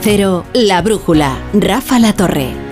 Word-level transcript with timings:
Cero, 0.00 0.44
La 0.54 0.80
Brújula, 0.80 1.36
Rafa 1.52 1.98
La 1.98 2.12
Torre. 2.12 2.67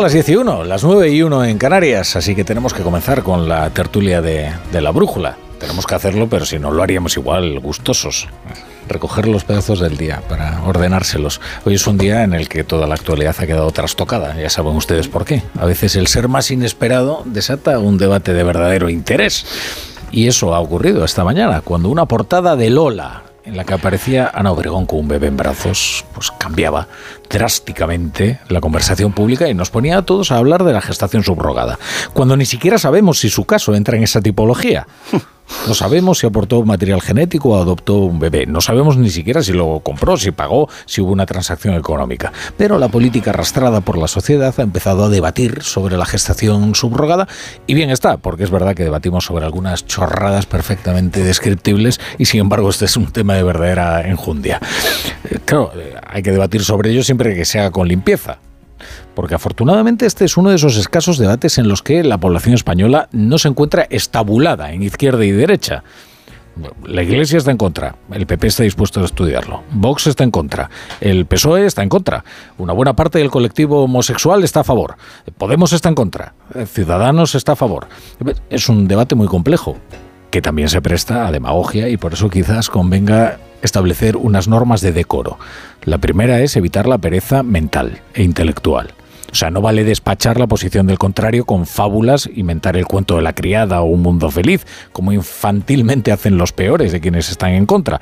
Las 0.00 0.12
10 0.12 0.28
y 0.30 0.36
1, 0.36 0.64
las 0.64 0.84
9 0.84 1.10
y 1.10 1.22
1 1.22 1.44
en 1.44 1.58
Canarias, 1.58 2.16
así 2.16 2.34
que 2.34 2.44
tenemos 2.44 2.72
que 2.72 2.82
comenzar 2.82 3.22
con 3.22 3.48
la 3.48 3.68
tertulia 3.70 4.22
de, 4.22 4.52
la 4.72 4.90
brújula. 4.90 5.36
Tenemos 5.58 5.86
que 5.86 5.94
hacerlo, 5.94 6.28
pero 6.28 6.46
si 6.46 6.58
no 6.58 6.70
lo 6.70 6.82
haríamos 6.82 7.16
igual, 7.16 7.60
gustosos. 7.60 8.28
Recoger 8.88 9.28
los 9.28 9.44
pedazos 9.44 9.80
del 9.80 9.96
día 9.96 10.22
para 10.28 10.62
ordenárselos. 10.64 11.40
Hoy 11.64 11.74
es 11.74 11.86
un 11.86 11.98
día 11.98 12.24
en 12.24 12.32
el 12.32 12.48
que 12.48 12.64
toda 12.64 12.86
la 12.86 12.94
actualidad 12.94 13.36
ha 13.38 13.46
quedado 13.46 13.70
trastocada, 13.70 14.34
ya 14.40 14.48
saben 14.48 14.74
ustedes 14.74 15.08
por 15.08 15.24
qué. 15.24 15.42
A 15.58 15.66
veces 15.66 15.94
el 15.96 16.06
ser 16.06 16.26
más 16.26 16.50
inesperado 16.50 17.22
desata 17.26 17.78
un 17.78 17.98
debate 17.98 18.32
de 18.32 18.44
verdadero 18.44 18.88
interés. 18.88 19.44
Y 20.10 20.26
eso 20.26 20.54
ha 20.54 20.60
ocurrido 20.60 21.04
esta 21.04 21.24
mañana, 21.24 21.60
cuando 21.60 21.90
una 21.90 22.06
portada 22.06 22.56
de 22.56 22.70
Lola, 22.70 23.21
en 23.52 23.58
la 23.58 23.64
que 23.64 23.74
aparecía 23.74 24.30
Ana 24.32 24.50
Obregón 24.50 24.86
con 24.86 25.00
un 25.00 25.08
bebé 25.08 25.26
en 25.26 25.36
brazos, 25.36 26.06
pues 26.14 26.30
cambiaba 26.30 26.88
drásticamente 27.28 28.40
la 28.48 28.62
conversación 28.62 29.12
pública 29.12 29.46
y 29.46 29.52
nos 29.52 29.68
ponía 29.68 29.98
a 29.98 30.02
todos 30.02 30.32
a 30.32 30.38
hablar 30.38 30.64
de 30.64 30.72
la 30.72 30.80
gestación 30.80 31.22
subrogada, 31.22 31.78
cuando 32.14 32.34
ni 32.38 32.46
siquiera 32.46 32.78
sabemos 32.78 33.20
si 33.20 33.28
su 33.28 33.44
caso 33.44 33.74
entra 33.74 33.98
en 33.98 34.04
esa 34.04 34.22
tipología. 34.22 34.86
No 35.66 35.74
sabemos 35.74 36.18
si 36.18 36.26
aportó 36.26 36.62
material 36.64 37.00
genético 37.00 37.50
o 37.50 37.60
adoptó 37.60 37.98
un 37.98 38.18
bebé. 38.18 38.46
No 38.46 38.60
sabemos 38.60 38.96
ni 38.96 39.10
siquiera 39.10 39.42
si 39.42 39.52
lo 39.52 39.80
compró, 39.80 40.16
si 40.16 40.32
pagó, 40.32 40.68
si 40.86 41.00
hubo 41.00 41.12
una 41.12 41.26
transacción 41.26 41.74
económica. 41.74 42.32
Pero 42.56 42.78
la 42.78 42.88
política 42.88 43.30
arrastrada 43.30 43.80
por 43.80 43.96
la 43.96 44.08
sociedad 44.08 44.54
ha 44.56 44.62
empezado 44.62 45.04
a 45.04 45.08
debatir 45.08 45.62
sobre 45.62 45.96
la 45.96 46.04
gestación 46.04 46.74
subrogada 46.74 47.28
y 47.66 47.74
bien 47.74 47.90
está, 47.90 48.16
porque 48.16 48.44
es 48.44 48.50
verdad 48.50 48.74
que 48.74 48.84
debatimos 48.84 49.24
sobre 49.24 49.44
algunas 49.44 49.86
chorradas 49.86 50.46
perfectamente 50.46 51.22
descriptibles 51.22 52.00
y 52.18 52.24
sin 52.24 52.40
embargo 52.40 52.70
este 52.70 52.86
es 52.86 52.96
un 52.96 53.06
tema 53.12 53.34
de 53.34 53.42
verdadera 53.42 54.08
enjundia. 54.08 54.60
Eh, 55.30 55.38
claro, 55.44 55.72
eh, 55.76 55.94
hay 56.06 56.22
que 56.22 56.32
debatir 56.32 56.64
sobre 56.64 56.90
ello 56.90 57.02
siempre 57.02 57.34
que 57.34 57.44
se 57.44 57.60
haga 57.60 57.70
con 57.70 57.86
limpieza 57.86 58.38
porque 59.14 59.34
afortunadamente 59.34 60.06
este 60.06 60.24
es 60.24 60.36
uno 60.36 60.50
de 60.50 60.56
esos 60.56 60.76
escasos 60.76 61.18
debates 61.18 61.58
en 61.58 61.68
los 61.68 61.82
que 61.82 62.02
la 62.02 62.18
población 62.18 62.54
española 62.54 63.08
no 63.12 63.38
se 63.38 63.48
encuentra 63.48 63.86
estabulada 63.90 64.72
en 64.72 64.82
izquierda 64.82 65.24
y 65.24 65.30
derecha. 65.30 65.84
La 66.84 67.02
Iglesia 67.02 67.38
está 67.38 67.50
en 67.50 67.56
contra, 67.56 67.96
el 68.12 68.26
PP 68.26 68.46
está 68.46 68.62
dispuesto 68.62 69.00
a 69.00 69.06
estudiarlo, 69.06 69.62
Vox 69.72 70.06
está 70.06 70.22
en 70.22 70.30
contra, 70.30 70.68
el 71.00 71.24
PSOE 71.24 71.64
está 71.64 71.82
en 71.82 71.88
contra, 71.88 72.24
una 72.58 72.74
buena 72.74 72.94
parte 72.94 73.18
del 73.18 73.30
colectivo 73.30 73.84
homosexual 73.84 74.44
está 74.44 74.60
a 74.60 74.64
favor, 74.64 74.96
Podemos 75.38 75.72
está 75.72 75.88
en 75.88 75.94
contra, 75.94 76.34
Ciudadanos 76.66 77.34
está 77.34 77.52
a 77.52 77.56
favor. 77.56 77.88
Es 78.50 78.68
un 78.68 78.86
debate 78.86 79.14
muy 79.14 79.28
complejo, 79.28 79.78
que 80.30 80.42
también 80.42 80.68
se 80.68 80.82
presta 80.82 81.26
a 81.26 81.32
demagogia 81.32 81.88
y 81.88 81.96
por 81.96 82.12
eso 82.12 82.28
quizás 82.28 82.68
convenga 82.68 83.38
establecer 83.62 84.16
unas 84.16 84.48
normas 84.48 84.82
de 84.82 84.92
decoro. 84.92 85.38
La 85.84 85.98
primera 85.98 86.40
es 86.40 86.56
evitar 86.56 86.86
la 86.86 86.98
pereza 86.98 87.42
mental 87.42 88.00
e 88.14 88.22
intelectual. 88.22 88.92
O 89.32 89.34
sea, 89.34 89.50
no 89.50 89.62
vale 89.62 89.82
despachar 89.82 90.38
la 90.38 90.46
posición 90.46 90.86
del 90.86 90.98
contrario 90.98 91.46
con 91.46 91.64
fábulas, 91.64 92.28
inventar 92.34 92.76
el 92.76 92.86
cuento 92.86 93.16
de 93.16 93.22
la 93.22 93.34
criada 93.34 93.80
o 93.80 93.86
un 93.86 94.02
mundo 94.02 94.30
feliz, 94.30 94.66
como 94.92 95.10
infantilmente 95.10 96.12
hacen 96.12 96.36
los 96.36 96.52
peores 96.52 96.92
de 96.92 97.00
quienes 97.00 97.30
están 97.30 97.52
en 97.52 97.64
contra, 97.64 97.98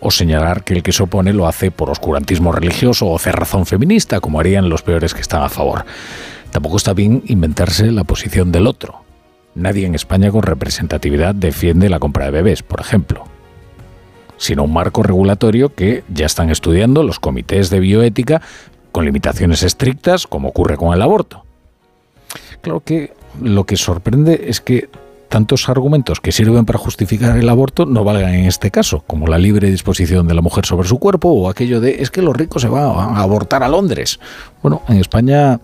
o 0.00 0.10
señalar 0.10 0.64
que 0.64 0.74
el 0.74 0.82
que 0.82 0.92
se 0.92 1.02
opone 1.02 1.32
lo 1.32 1.46
hace 1.46 1.70
por 1.70 1.88
oscurantismo 1.88 2.52
religioso 2.52 3.08
o 3.08 3.18
cerrazón 3.18 3.64
feminista, 3.64 4.20
como 4.20 4.38
harían 4.38 4.68
los 4.68 4.82
peores 4.82 5.14
que 5.14 5.22
están 5.22 5.42
a 5.42 5.48
favor. 5.48 5.86
Tampoco 6.50 6.76
está 6.76 6.92
bien 6.92 7.22
inventarse 7.24 7.90
la 7.90 8.04
posición 8.04 8.52
del 8.52 8.66
otro. 8.66 9.02
Nadie 9.54 9.86
en 9.86 9.94
España 9.94 10.30
con 10.30 10.42
representatividad 10.42 11.34
defiende 11.34 11.88
la 11.88 11.98
compra 11.98 12.26
de 12.26 12.32
bebés, 12.32 12.62
por 12.62 12.80
ejemplo 12.80 13.24
sino 14.38 14.64
un 14.64 14.72
marco 14.74 15.02
regulatorio 15.02 15.74
que 15.74 16.04
ya 16.12 16.26
están 16.26 16.50
estudiando 16.50 17.02
los 17.02 17.18
comités 17.18 17.70
de 17.70 17.80
bioética 17.80 18.42
con 18.96 19.04
limitaciones 19.04 19.62
estrictas, 19.62 20.26
como 20.26 20.48
ocurre 20.48 20.78
con 20.78 20.94
el 20.94 21.02
aborto. 21.02 21.44
Claro 22.62 22.80
que 22.80 23.12
lo 23.42 23.64
que 23.64 23.76
sorprende 23.76 24.46
es 24.48 24.62
que 24.62 24.88
tantos 25.28 25.68
argumentos 25.68 26.18
que 26.18 26.32
sirven 26.32 26.64
para 26.64 26.78
justificar 26.78 27.36
el 27.36 27.46
aborto 27.50 27.84
no 27.84 28.04
valgan 28.04 28.32
en 28.32 28.46
este 28.46 28.70
caso, 28.70 29.04
como 29.06 29.26
la 29.26 29.36
libre 29.36 29.70
disposición 29.70 30.26
de 30.26 30.32
la 30.32 30.40
mujer 30.40 30.64
sobre 30.64 30.88
su 30.88 30.98
cuerpo 30.98 31.28
o 31.28 31.50
aquello 31.50 31.78
de 31.78 32.00
es 32.00 32.10
que 32.10 32.22
los 32.22 32.34
ricos 32.34 32.62
se 32.62 32.68
van 32.68 32.84
a 32.84 33.20
abortar 33.20 33.62
a 33.62 33.68
Londres. 33.68 34.18
Bueno, 34.62 34.80
en 34.88 34.96
España 34.96 35.60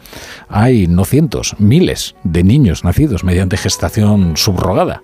hay 0.50 0.86
no 0.86 1.06
cientos, 1.06 1.56
miles 1.58 2.14
de 2.24 2.44
niños 2.44 2.84
nacidos 2.84 3.24
mediante 3.24 3.56
gestación 3.56 4.36
subrogada. 4.36 5.02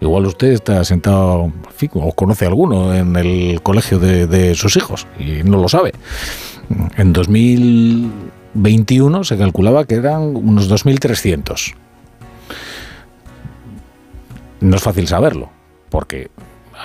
Igual 0.00 0.26
usted 0.26 0.52
está 0.52 0.84
sentado, 0.84 1.50
o 1.94 2.12
conoce 2.12 2.44
a 2.44 2.48
alguno 2.48 2.94
en 2.94 3.16
el 3.16 3.60
colegio 3.62 3.98
de, 3.98 4.28
de 4.28 4.54
sus 4.54 4.76
hijos 4.76 5.08
y 5.18 5.42
no 5.42 5.56
lo 5.56 5.68
sabe. 5.68 5.90
En 6.96 7.12
2021 7.12 9.24
se 9.24 9.36
calculaba 9.36 9.84
que 9.84 9.96
eran 9.96 10.36
unos 10.36 10.70
2.300. 10.70 11.74
No 14.60 14.76
es 14.76 14.82
fácil 14.82 15.06
saberlo, 15.06 15.50
porque 15.90 16.30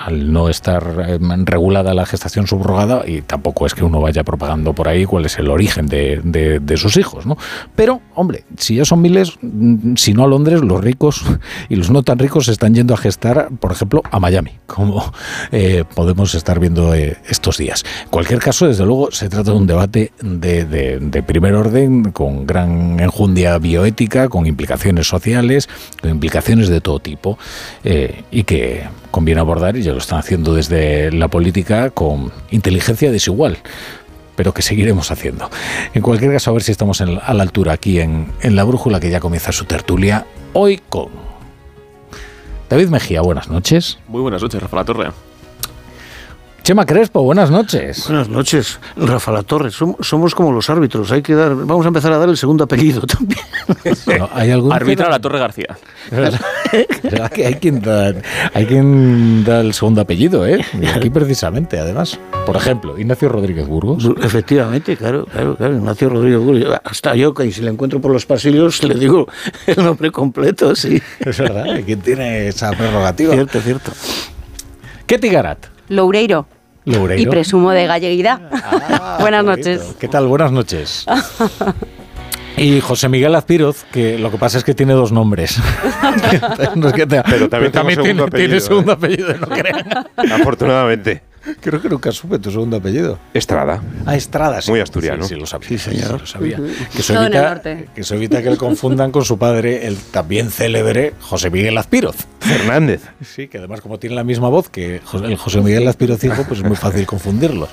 al 0.06 0.32
no 0.32 0.50
estar 0.50 1.06
em, 1.08 1.46
regulada 1.46 1.94
la 1.94 2.06
gestación 2.06 2.48
subrogada 2.48 3.04
y 3.06 3.22
tampoco 3.22 3.66
es 3.66 3.74
que 3.74 3.84
uno 3.84 4.00
vaya 4.00 4.24
propagando 4.24 4.74
por 4.74 4.88
ahí 4.88 5.06
cuál 5.06 5.26
es 5.26 5.38
el 5.38 5.50
origen 5.50 5.88
de, 5.88 6.78
sus 6.78 6.98
hijos, 6.98 7.26
¿no? 7.26 7.38
Pero, 7.76 8.02
hombre, 8.16 8.46
si 8.58 8.76
ya 8.76 8.86
son 8.86 9.02
miles, 9.02 9.38
mm, 9.42 9.96
si 9.96 10.14
no 10.14 10.24
a 10.24 10.28
Londres, 10.28 10.62
los 10.62 10.82
ricos 10.82 11.24
y 11.70 11.76
los 11.76 11.90
no 11.90 12.04
tan 12.04 12.20
ricos 12.20 12.48
están 12.48 12.74
yendo 12.74 12.94
a 12.94 12.98
gestar, 12.98 13.50
por 13.60 13.72
ejemplo, 13.72 14.02
a 14.10 14.20
Miami, 14.20 14.52
como 14.66 15.12
eh, 15.52 15.84
podemos 15.96 16.34
estar 16.36 16.60
viendo 16.60 16.94
eh, 16.94 17.18
estos 17.28 17.58
días. 17.58 17.84
En 18.04 18.10
cualquier 18.10 18.40
caso, 18.40 18.68
desde 18.68 18.86
luego, 18.86 19.12
se 19.12 19.28
trata 19.30 19.52
de 19.52 19.58
un 19.58 19.68
debate 19.68 20.12
de, 20.22 21.24
primer 21.28 21.54
orden, 21.54 22.12
con 22.12 22.48
gran 22.48 23.00
enjundia 23.00 23.58
bioética, 23.58 24.30
con 24.30 24.46
implicaciones 24.46 25.08
sociales, 25.08 25.68
con 26.02 26.10
implicaciones 26.10 26.70
de 26.70 26.82
todo 26.82 27.00
tipo, 27.00 27.38
eh, 27.84 28.24
y 28.32 28.44
que 28.44 28.88
conviene 29.12 29.42
abordar, 29.42 29.76
y 29.76 29.89
lo 29.92 30.00
están 30.00 30.20
haciendo 30.20 30.54
desde 30.54 31.12
la 31.12 31.28
política, 31.28 31.90
con 31.90 32.32
inteligencia 32.52 33.12
desigual 33.12 33.58
pero 34.36 34.54
que 34.54 34.62
seguiremos 34.62 35.12
haciendo. 35.12 35.50
En 35.94 36.02
cualquier 36.02 36.32
caso, 36.32 36.52
a 36.52 36.54
ver 36.54 36.64
si 36.64 36.72
estamos 36.72 37.02
a 37.02 37.34
la 37.34 37.44
altura 37.44 37.74
aquí 37.74 38.00
en, 38.00 38.32
en 38.42 38.56
La 38.56 38.64
Brújula, 38.64 39.02
que 39.02 39.10
ya 39.10 39.20
comienza 39.20 39.52
su 39.52 39.66
tertulia, 39.66 40.28
hoy 40.54 40.80
con 40.88 41.10
David 42.70 42.88
Mejía. 42.88 43.20
Buenas 43.20 43.50
noches. 43.50 44.00
Muy 44.08 44.22
buenas 44.22 44.42
noches, 44.42 44.62
Rafa 44.62 44.78
La 44.78 44.86
Torre. 44.86 45.12
Chema 46.64 46.86
Crespo, 46.86 47.24
buenas 47.24 47.50
noches. 47.50 48.06
Buenas 48.08 48.30
noches, 48.30 48.80
Rafa 48.96 49.32
La 49.32 49.44
Torre. 49.44 49.72
Somos, 49.72 50.36
como 50.36 50.52
los 50.52 50.70
árbitros, 50.70 51.12
hay 51.12 51.22
que 51.22 51.34
dar, 51.34 51.56
vamos 51.56 51.86
a 51.86 51.88
empezar 51.88 52.12
a 52.12 52.18
dar 52.18 52.30
el 52.30 52.38
segundo 52.38 52.64
apellido 52.66 53.02
también. 53.08 53.40
¿hay 54.34 54.52
algún 54.52 54.72
Arbitra 54.72 55.10
La 55.10 55.20
Torre 55.20 55.40
García. 55.40 55.78
que 57.34 57.46
hay 57.46 57.56
quien 57.56 57.82
da, 57.82 58.14
hay 58.54 58.66
quien 58.66 59.44
da 59.44 59.62
el 59.62 59.74
segundo 59.74 60.02
apellido, 60.02 60.46
¿eh? 60.46 60.64
aquí 60.94 61.10
precisamente, 61.10 61.80
además. 61.80 62.20
Por 62.46 62.56
ejemplo, 62.56 63.00
Ignacio 63.00 63.30
Rodríguez 63.30 63.68
Burgos. 63.68 64.08
Efectivamente, 64.22 64.96
claro, 64.96 65.26
claro, 65.26 65.56
claro, 65.56 65.76
Ignacio 65.76 66.10
Rodríguez 66.10 66.40
Burgos. 66.40 66.80
Hasta 66.84 67.16
yo, 67.16 67.34
que 67.34 67.52
si 67.52 67.62
le 67.62 67.72
encuentro 67.72 68.00
por 68.02 68.12
los 68.12 68.26
pasillos, 68.26 68.84
le 68.84 68.96
digo 68.96 69.28
el 69.68 69.84
nombre 69.84 70.12
completo, 70.12 70.76
sí. 70.76 71.02
Es 71.20 71.38
verdad, 71.40 71.72
hay 71.72 71.84
quien 71.84 72.02
tiene 72.02 72.48
esa 72.48 72.72
prerrogativa. 72.72 73.34
Cierto, 73.34 73.60
cierto. 73.62 73.92
¿Qué 75.08 75.18
Tigarat? 75.18 75.79
Loureiro. 75.90 76.48
Y 76.86 77.28
presumo 77.28 77.72
de 77.72 77.86
galleguidad. 77.86 78.42
Ah, 78.52 79.18
Buenas 79.22 79.44
noches. 79.44 79.96
¿Qué 80.00 80.08
tal? 80.08 80.28
Buenas 80.28 80.52
noches. 80.52 81.06
Y 82.58 82.82
José 82.82 83.08
Miguel 83.08 83.36
Azpiroz, 83.36 83.86
que 83.86 84.20
lo 84.20 84.32
que 84.32 84.38
pasa 84.38 84.58
es 84.58 84.66
que 84.66 84.74
tiene 84.74 84.92
dos 84.92 85.14
nombres. 85.14 85.62
Pero 86.74 87.48
también, 87.50 87.72
tiene, 87.72 87.96
segundo 87.96 88.24
apellido, 88.26 88.30
tiene 88.30 88.60
segundo 88.60 88.92
¿eh? 88.92 88.96
apellido, 88.96 89.34
no 89.38 89.48
crean. 89.48 90.08
Afortunadamente. 90.18 91.22
Creo 91.62 91.82
que 91.82 91.90
nunca 91.90 92.12
supe 92.12 92.40
tu 92.40 92.52
segundo 92.52 92.78
apellido. 92.78 93.20
Estrada. 93.34 93.82
Ah, 94.06 94.16
Estrada. 94.16 94.62
Sí. 94.62 94.72
Muy 94.72 94.80
asturiano. 94.80 95.24
Sí, 95.24 95.36
sí, 95.36 95.40
lo 95.40 95.46
sabía. 95.46 95.68
Sí, 95.70 95.78
señor. 95.78 96.22
lo 96.22 96.26
sabía. 96.26 96.58
Que 96.94 97.00
eso 97.02 97.22
evita, 97.22 97.62
que 97.62 98.02
eso 98.02 98.16
evita 98.16 98.44
que 98.44 98.50
le 98.52 98.58
confundan 98.58 99.12
con 99.12 99.26
su 99.26 99.38
padre, 99.38 99.88
el 99.88 99.98
también 99.98 100.50
célebre 100.52 101.14
José 101.22 101.50
Miguel 101.50 101.78
Azpiroz. 101.78 102.16
Fernández. 102.40 103.02
Sí, 103.22 103.48
que 103.48 103.58
además 103.58 103.82
como 103.82 104.00
tiene 104.00 104.16
la 104.16 104.24
misma 104.24 104.50
voz 104.50 104.70
que 104.70 105.02
el 105.24 105.36
José 105.38 105.62
Miguel 105.62 105.88
Azpiroz 105.88 106.24
hijo, 106.24 106.44
pues 106.48 106.62
es 106.62 106.66
muy 106.66 106.76
fácil 106.76 107.06
confundirlos. 107.06 107.70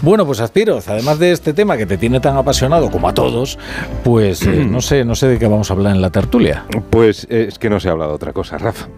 Bueno, 0.00 0.24
pues 0.24 0.40
Azpiroz, 0.40 0.88
además 0.88 1.18
de 1.18 1.32
este 1.32 1.52
tema 1.52 1.76
que 1.76 1.86
te 1.86 1.98
tiene 1.98 2.20
tan 2.20 2.36
apasionado 2.36 2.90
como 2.90 3.08
a 3.08 3.14
todos, 3.14 3.58
pues 4.04 4.42
eh, 4.42 4.64
no 4.64 4.80
sé, 4.80 5.04
no 5.04 5.14
sé 5.14 5.28
de 5.28 5.38
qué 5.38 5.46
vamos 5.46 5.70
a 5.70 5.74
hablar 5.74 5.94
en 5.94 6.02
la 6.02 6.10
tertulia. 6.10 6.64
Pues 6.90 7.26
eh, 7.30 7.46
es 7.48 7.58
que 7.58 7.68
no 7.68 7.80
se 7.80 7.88
ha 7.88 7.92
hablado 7.92 8.10
de 8.12 8.16
otra 8.16 8.32
cosa, 8.32 8.58
Rafa. 8.58 8.88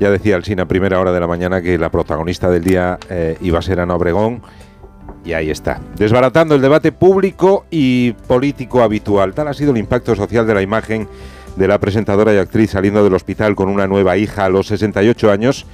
Ya 0.00 0.10
decía 0.10 0.36
el 0.36 0.60
a 0.60 0.66
primera 0.66 1.00
hora 1.00 1.12
de 1.12 1.20
la 1.20 1.26
mañana 1.26 1.62
que 1.62 1.78
la 1.78 1.90
protagonista 1.90 2.50
del 2.50 2.64
día 2.64 2.98
eh, 3.08 3.36
iba 3.40 3.58
a 3.58 3.62
ser 3.62 3.80
Ana 3.80 3.94
Obregón. 3.94 4.42
Y 5.24 5.32
ahí 5.32 5.50
está, 5.50 5.80
desbaratando 5.96 6.54
el 6.54 6.60
debate 6.60 6.92
público 6.92 7.64
y 7.70 8.12
político 8.12 8.82
habitual. 8.82 9.32
Tal 9.32 9.48
ha 9.48 9.54
sido 9.54 9.70
el 9.70 9.78
impacto 9.78 10.14
social 10.14 10.46
de 10.46 10.54
la 10.54 10.62
imagen 10.62 11.08
de 11.56 11.68
la 11.68 11.78
presentadora 11.78 12.34
y 12.34 12.38
actriz 12.38 12.72
saliendo 12.72 13.04
del 13.04 13.14
hospital 13.14 13.54
con 13.54 13.68
una 13.68 13.86
nueva 13.86 14.16
hija 14.16 14.44
a 14.44 14.48
los 14.48 14.66
68 14.66 15.30
años, 15.30 15.66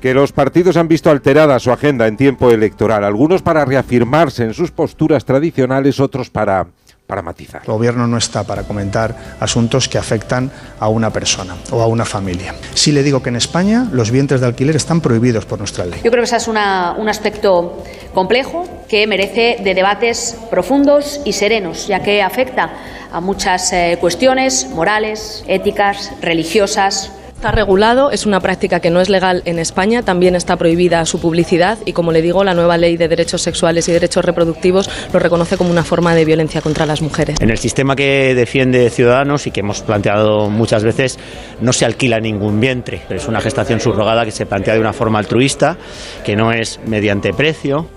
que 0.00 0.14
los 0.14 0.32
partidos 0.32 0.76
han 0.76 0.88
visto 0.88 1.10
alterada 1.10 1.58
su 1.58 1.72
agenda 1.72 2.06
en 2.06 2.16
tiempo 2.16 2.50
electoral, 2.50 3.04
algunos 3.04 3.42
para 3.42 3.64
reafirmarse 3.64 4.44
en 4.44 4.54
sus 4.54 4.70
posturas 4.70 5.24
tradicionales, 5.24 6.00
otros 6.00 6.30
para 6.30 6.68
para 7.10 7.22
matizar. 7.22 7.62
El 7.66 7.72
gobierno 7.72 8.06
no 8.06 8.16
está 8.16 8.44
para 8.44 8.62
comentar 8.62 9.36
asuntos 9.40 9.88
que 9.88 9.98
afectan 9.98 10.48
a 10.78 10.88
una 10.88 11.10
persona 11.10 11.56
o 11.72 11.82
a 11.82 11.88
una 11.88 12.04
familia. 12.04 12.54
Sí 12.72 12.92
le 12.92 13.02
digo 13.02 13.20
que 13.20 13.30
en 13.30 13.36
España 13.36 13.88
los 13.90 14.12
vientres 14.12 14.40
de 14.40 14.46
alquiler 14.46 14.76
están 14.76 15.00
prohibidos 15.00 15.44
por 15.44 15.58
nuestra 15.58 15.84
ley. 15.84 16.00
Yo 16.04 16.10
creo 16.12 16.22
que 16.22 16.26
ese 16.26 16.36
es 16.36 16.46
un 16.46 16.56
aspecto 16.56 17.82
complejo 18.14 18.64
que 18.88 19.08
merece 19.08 19.56
de 19.62 19.74
debates 19.74 20.36
profundos 20.50 21.20
y 21.24 21.32
serenos, 21.32 21.88
ya 21.88 22.00
que 22.00 22.22
afecta 22.22 22.70
a 23.10 23.20
muchas 23.20 23.72
eh, 23.72 23.98
cuestiones 24.00 24.68
morales, 24.70 25.42
éticas, 25.48 26.12
religiosas, 26.20 27.10
Está 27.40 27.52
regulado, 27.52 28.10
es 28.10 28.26
una 28.26 28.38
práctica 28.38 28.80
que 28.80 28.90
no 28.90 29.00
es 29.00 29.08
legal 29.08 29.40
en 29.46 29.58
España, 29.58 30.02
también 30.02 30.36
está 30.36 30.58
prohibida 30.58 31.06
su 31.06 31.22
publicidad 31.22 31.78
y, 31.86 31.94
como 31.94 32.12
le 32.12 32.20
digo, 32.20 32.44
la 32.44 32.52
nueva 32.52 32.76
ley 32.76 32.98
de 32.98 33.08
derechos 33.08 33.40
sexuales 33.40 33.88
y 33.88 33.92
derechos 33.92 34.22
reproductivos 34.26 34.90
lo 35.10 35.18
reconoce 35.18 35.56
como 35.56 35.70
una 35.70 35.82
forma 35.82 36.14
de 36.14 36.26
violencia 36.26 36.60
contra 36.60 36.84
las 36.84 37.00
mujeres. 37.00 37.40
En 37.40 37.48
el 37.48 37.56
sistema 37.56 37.96
que 37.96 38.34
defiende 38.34 38.90
Ciudadanos 38.90 39.46
y 39.46 39.52
que 39.52 39.60
hemos 39.60 39.80
planteado 39.80 40.50
muchas 40.50 40.84
veces, 40.84 41.18
no 41.62 41.72
se 41.72 41.86
alquila 41.86 42.20
ningún 42.20 42.60
vientre. 42.60 43.00
Es 43.08 43.26
una 43.26 43.40
gestación 43.40 43.80
subrogada 43.80 44.26
que 44.26 44.32
se 44.32 44.44
plantea 44.44 44.74
de 44.74 44.80
una 44.80 44.92
forma 44.92 45.18
altruista, 45.18 45.78
que 46.22 46.36
no 46.36 46.52
es 46.52 46.78
mediante 46.84 47.32
precio, 47.32 47.88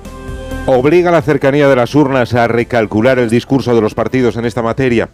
Obliga 0.66 1.12
la 1.12 1.22
cercanía 1.22 1.68
de 1.68 1.75
las 1.75 1.94
urnas 1.94 2.34
a 2.36 2.48
recalcular 2.48 3.19
el 3.19 3.30
discurso 3.30 3.75
de 3.75 3.81
los 3.81 3.94
partidos 3.94 4.38
en 4.38 4.46
esta 4.46 4.62
materia. 4.62 5.10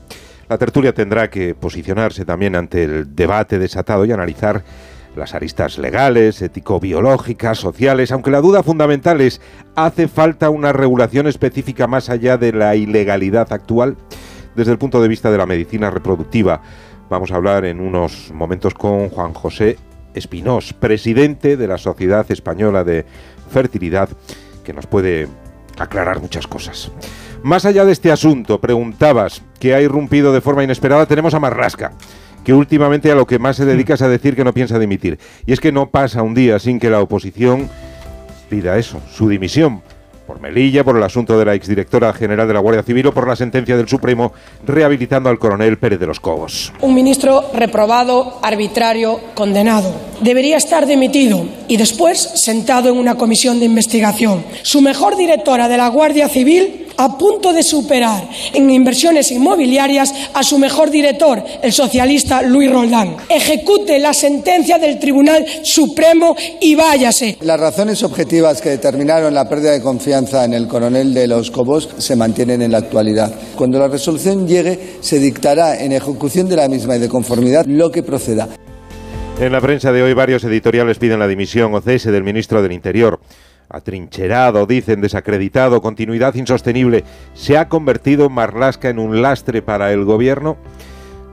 La 0.49 0.57
tertulia 0.57 0.95
tendrá 0.95 1.29
que 1.29 1.53
posicionarse 1.53 2.25
también 2.25 2.55
ante 2.55 2.83
el 2.83 3.15
debate 3.15 3.59
desatado 3.59 4.03
y 4.05 4.11
analizar 4.11 4.63
las 5.15 5.35
aristas 5.35 5.77
legales, 5.77 6.41
ético-biológicas, 6.41 7.59
sociales, 7.59 8.11
aunque 8.11 8.31
la 8.31 8.41
duda 8.41 8.63
fundamental 8.63 9.21
es, 9.21 9.41
¿hace 9.75 10.07
falta 10.07 10.49
una 10.49 10.73
regulación 10.73 11.27
específica 11.27 11.85
más 11.85 12.09
allá 12.09 12.37
de 12.37 12.51
la 12.51 12.75
ilegalidad 12.75 13.53
actual? 13.53 13.95
Desde 14.55 14.71
el 14.71 14.79
punto 14.79 14.99
de 15.03 15.07
vista 15.07 15.29
de 15.29 15.37
la 15.37 15.45
medicina 15.45 15.91
reproductiva, 15.91 16.63
vamos 17.11 17.31
a 17.31 17.35
hablar 17.35 17.65
en 17.65 17.79
unos 17.79 18.31
momentos 18.33 18.73
con 18.73 19.09
Juan 19.09 19.35
José 19.35 19.77
Espinós, 20.15 20.73
presidente 20.73 21.57
de 21.57 21.67
la 21.67 21.77
Sociedad 21.77 22.25
Española 22.31 22.83
de 22.83 23.05
Fertilidad, 23.51 24.09
que 24.63 24.73
nos 24.73 24.87
puede 24.87 25.27
aclarar 25.77 26.19
muchas 26.19 26.47
cosas. 26.47 26.91
Más 27.43 27.65
allá 27.65 27.85
de 27.85 27.91
este 27.91 28.11
asunto, 28.11 28.59
preguntabas 28.59 29.43
que 29.59 29.73
ha 29.73 29.81
irrumpido 29.81 30.33
de 30.33 30.41
forma 30.41 30.63
inesperada, 30.63 31.05
tenemos 31.05 31.33
a 31.33 31.39
Marrasca 31.39 31.91
que 32.43 32.53
últimamente 32.53 33.11
a 33.11 33.15
lo 33.15 33.27
que 33.27 33.37
más 33.37 33.57
se 33.57 33.65
dedica 33.65 33.95
es 33.95 34.01
a 34.01 34.07
decir 34.07 34.35
que 34.35 34.43
no 34.43 34.53
piensa 34.53 34.79
dimitir. 34.79 35.19
Y 35.45 35.53
es 35.53 35.59
que 35.59 35.71
no 35.71 35.89
pasa 35.89 36.23
un 36.23 36.33
día 36.33 36.57
sin 36.57 36.79
que 36.79 36.89
la 36.89 37.01
oposición 37.01 37.69
pida 38.49 38.77
eso, 38.77 39.01
su 39.11 39.29
dimisión 39.29 39.81
por 40.29 40.39
Melilla, 40.39 40.83
por 40.83 40.95
el 40.95 41.01
asunto 41.01 41.39
de 41.39 41.45
la 41.45 41.55
exdirectora 41.55 42.13
general 42.13 42.47
de 42.47 42.53
la 42.53 42.59
Guardia 42.59 42.83
Civil 42.83 43.07
o 43.07 43.13
por 43.15 43.27
la 43.27 43.35
sentencia 43.35 43.75
del 43.75 43.87
Supremo 43.87 44.31
rehabilitando 44.63 45.27
al 45.27 45.39
coronel 45.39 45.79
Pérez 45.79 45.99
de 45.99 46.05
los 46.05 46.19
Cobos. 46.19 46.71
Un 46.81 46.93
ministro 46.93 47.45
reprobado, 47.51 48.37
arbitrario, 48.43 49.19
condenado. 49.33 49.91
Debería 50.21 50.57
estar 50.57 50.85
dimitido 50.85 51.43
y 51.67 51.77
después 51.77 52.19
sentado 52.19 52.89
en 52.89 52.99
una 52.99 53.15
comisión 53.15 53.57
de 53.59 53.65
investigación. 53.65 54.45
Su 54.61 54.81
mejor 54.81 55.17
directora 55.17 55.67
de 55.67 55.77
la 55.77 55.87
Guardia 55.87 56.29
Civil 56.29 56.88
a 56.99 57.17
punto 57.17 57.53
de 57.53 57.63
superar 57.63 58.27
en 58.53 58.69
inversiones 58.69 59.31
inmobiliarias 59.31 60.13
a 60.33 60.43
su 60.43 60.59
mejor 60.59 60.91
director, 60.91 61.41
el 61.63 61.71
socialista 61.71 62.41
Luis 62.41 62.69
Roldán. 62.69 63.15
Ejecute 63.29 63.99
la 63.99 64.13
sentencia 64.13 64.77
del 64.77 64.99
Tribunal 64.99 65.45
Supremo 65.63 66.35
y 66.59 66.75
váyase. 66.75 67.37
Las 67.41 67.57
razones 67.57 68.03
objetivas 68.03 68.61
que 68.61 68.71
determinaron 68.71 69.33
la 69.33 69.47
pérdida 69.47 69.71
de 69.71 69.81
confianza 69.81 70.43
en 70.43 70.53
el 70.53 70.67
coronel 70.67 71.13
de 71.13 71.27
los 71.27 71.51
Cobos 71.51 71.87
se 71.97 72.17
mantienen 72.17 72.61
en 72.61 72.73
la 72.73 72.79
actualidad. 72.79 73.33
Cuando 73.55 73.79
la 73.79 73.87
resolución 73.87 74.45
llegue, 74.45 74.97
se 74.99 75.19
dictará 75.19 75.81
en 75.81 75.93
ejecución 75.93 76.49
de 76.49 76.57
la 76.57 76.67
misma 76.67 76.97
y 76.97 76.99
de 76.99 77.07
conformidad 77.07 77.65
lo 77.65 77.91
que 77.91 78.03
proceda. 78.03 78.49
En 79.39 79.53
la 79.53 79.61
prensa 79.61 79.93
de 79.93 80.03
hoy 80.03 80.13
varios 80.13 80.43
editoriales 80.43 80.99
piden 80.99 81.19
la 81.19 81.27
dimisión 81.27 81.73
o 81.73 81.79
cese 81.79 82.11
del 82.11 82.25
ministro 82.25 82.61
del 82.61 82.73
Interior 82.73 83.21
atrincherado, 83.69 84.65
dicen, 84.65 85.01
desacreditado, 85.01 85.81
continuidad 85.81 86.35
insostenible, 86.35 87.03
se 87.33 87.57
ha 87.57 87.69
convertido 87.69 88.29
Marlasca 88.29 88.89
en 88.89 88.99
un 88.99 89.21
lastre 89.21 89.61
para 89.61 89.93
el 89.93 90.03
gobierno. 90.05 90.57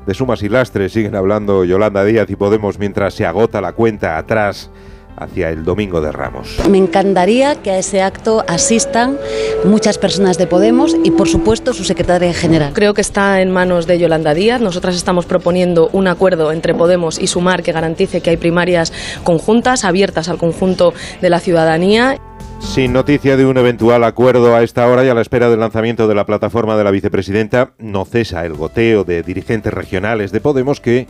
De 0.07 0.15
sumas 0.15 0.43
y 0.43 0.49
lastres 0.49 0.93
siguen 0.93 1.17
hablando 1.17 1.65
Yolanda 1.65 2.05
Díaz 2.05 2.31
y 2.31 2.37
Podemos 2.37 2.79
mientras 2.79 3.15
se 3.15 3.27
agota 3.27 3.61
la 3.61 3.73
cuenta 3.73 4.19
atrás 4.19 4.71
hacia 5.17 5.51
el 5.51 5.65
Domingo 5.65 6.01
de 6.01 6.13
Ramos. 6.13 6.59
Me 6.69 6.79
encantaría 6.79 7.57
que 7.57 7.71
a 7.71 7.79
ese 7.79 8.03
acto 8.03 8.45
asistan 8.49 9.19
muchas 9.65 9.99
personas 9.99 10.39
de 10.39 10.47
Podemos 10.47 10.95
y, 11.05 11.11
por 11.11 11.29
supuesto, 11.29 11.73
su 11.73 11.85
secretaria 11.85 12.33
general. 12.35 12.73
Creo 12.75 12.95
que 12.95 13.01
está 13.01 13.41
en 13.41 13.51
manos 13.51 13.87
de 13.87 13.99
Yolanda 13.99 14.35
Díaz. 14.35 14.61
Nosotras 14.61 14.95
estamos 14.95 15.27
proponiendo 15.27 15.89
un 15.93 16.07
acuerdo 16.07 16.53
entre 16.53 16.75
Podemos 16.75 17.19
y 17.19 17.27
Sumar 17.27 17.63
que 17.63 17.73
garantice 17.73 18.21
que 18.21 18.31
hay 18.31 18.37
primarias 18.37 18.93
conjuntas, 19.25 19.85
abiertas 19.85 20.29
al 20.29 20.39
conjunto 20.39 20.93
de 21.21 21.31
la 21.31 21.41
ciudadanía. 21.41 22.19
Sin 22.61 22.93
noticia 22.93 23.37
de 23.37 23.47
un 23.47 23.57
eventual 23.57 24.05
acuerdo 24.05 24.55
a 24.55 24.63
esta 24.63 24.87
hora 24.87 25.05
y 25.05 25.09
a 25.09 25.15
la 25.15 25.23
espera 25.23 25.49
del 25.49 25.61
lanzamiento 25.61 26.09
de 26.09 26.15
la 26.15 26.27
plataforma 26.27 26.77
de 26.77 26.85
la 26.85 26.91
vicepresidenta, 26.91 27.73
no 27.79 28.05
cesa 28.05 28.45
el 28.45 28.55
goteo 28.55 29.05
de 29.05 29.23
dirigentes 29.23 29.73
regionales 29.73 30.31
de 30.31 30.41
Podemos 30.41 30.81
que 30.81 31.07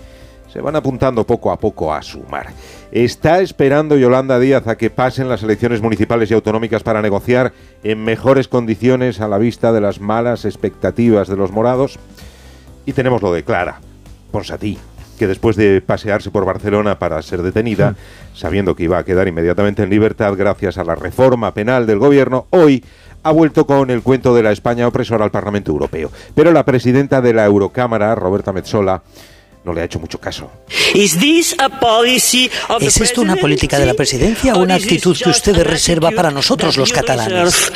se 0.52 0.60
van 0.60 0.76
apuntando 0.76 1.26
poco 1.26 1.50
a 1.50 1.58
poco 1.58 1.92
a 1.92 2.02
sumar. 2.02 2.48
¿Está 2.92 3.40
esperando 3.40 3.96
Yolanda 3.96 4.38
Díaz 4.38 4.68
a 4.68 4.76
que 4.76 4.90
pasen 4.90 5.28
las 5.28 5.42
elecciones 5.42 5.82
municipales 5.82 6.30
y 6.30 6.34
autonómicas 6.34 6.82
para 6.82 7.02
negociar 7.02 7.52
en 7.82 8.04
mejores 8.04 8.48
condiciones 8.48 9.20
a 9.20 9.28
la 9.28 9.38
vista 9.38 9.72
de 9.72 9.80
las 9.80 10.00
malas 10.00 10.44
expectativas 10.44 11.28
de 11.28 11.36
los 11.36 11.50
morados? 11.50 11.98
Y 12.86 12.92
tenemos 12.92 13.22
lo 13.22 13.32
de 13.32 13.42
Clara, 13.42 13.80
Ponsatí, 14.30 14.78
que 15.16 15.26
después 15.26 15.56
de 15.56 15.80
pasearse 15.80 16.30
por 16.30 16.44
Barcelona 16.44 16.99
para 16.99 17.20
ser 17.23 17.42
detenida, 17.42 17.90
hmm. 17.90 18.37
sabiendo 18.37 18.76
que 18.76 18.85
iba 18.85 18.99
a 18.99 19.04
quedar 19.04 19.28
inmediatamente 19.28 19.82
en 19.82 19.90
libertad 19.90 20.35
gracias 20.37 20.78
a 20.78 20.85
la 20.85 20.94
reforma 20.94 21.52
penal 21.54 21.87
del 21.87 21.99
gobierno, 21.99 22.46
hoy 22.50 22.85
ha 23.23 23.32
vuelto 23.32 23.66
con 23.66 23.90
el 23.90 24.02
cuento 24.02 24.37
de 24.37 24.44
la 24.44 24.52
España 24.52 24.87
opresora 24.87 25.25
al 25.25 25.32
Parlamento 25.32 25.73
Europeo. 25.73 26.11
Pero 26.35 26.52
la 26.52 26.64
presidenta 26.64 27.20
de 27.20 27.32
la 27.32 27.44
Eurocámara, 27.44 28.14
Roberta 28.14 28.52
Metsola, 28.52 29.02
no 29.66 29.75
le 29.75 29.80
ha 29.80 29.85
hecho 29.85 29.99
mucho 29.99 30.18
caso. 30.18 30.50
¿Es 32.80 33.00
esto 33.00 33.20
una 33.20 33.35
política 33.37 33.78
de 33.78 33.87
la 33.87 33.94
presidencia 33.94 34.54
o 34.54 34.62
una 34.62 34.76
actitud 34.76 35.16
que 35.20 35.28
usted 35.28 35.61
reserva 35.64 36.12
para 36.12 36.30
nosotros 36.30 36.76
los 36.76 36.92
catalanes? 36.92 37.73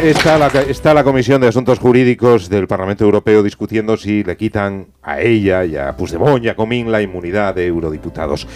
Está 0.00 0.38
la, 0.38 0.46
está 0.46 0.94
la 0.94 1.02
Comisión 1.02 1.40
de 1.40 1.48
Asuntos 1.48 1.80
Jurídicos 1.80 2.48
del 2.48 2.68
Parlamento 2.68 3.04
Europeo 3.04 3.42
discutiendo 3.42 3.96
si 3.96 4.22
le 4.22 4.36
quitan 4.36 4.86
a 5.02 5.20
ella 5.20 5.64
y 5.64 5.76
a 5.76 5.96
Puigdemont 5.96 6.44
y 6.44 6.48
a 6.48 6.54
Comín 6.54 6.92
la 6.92 7.02
inmunidad 7.02 7.56
de 7.56 7.66
eurodiputados. 7.66 8.46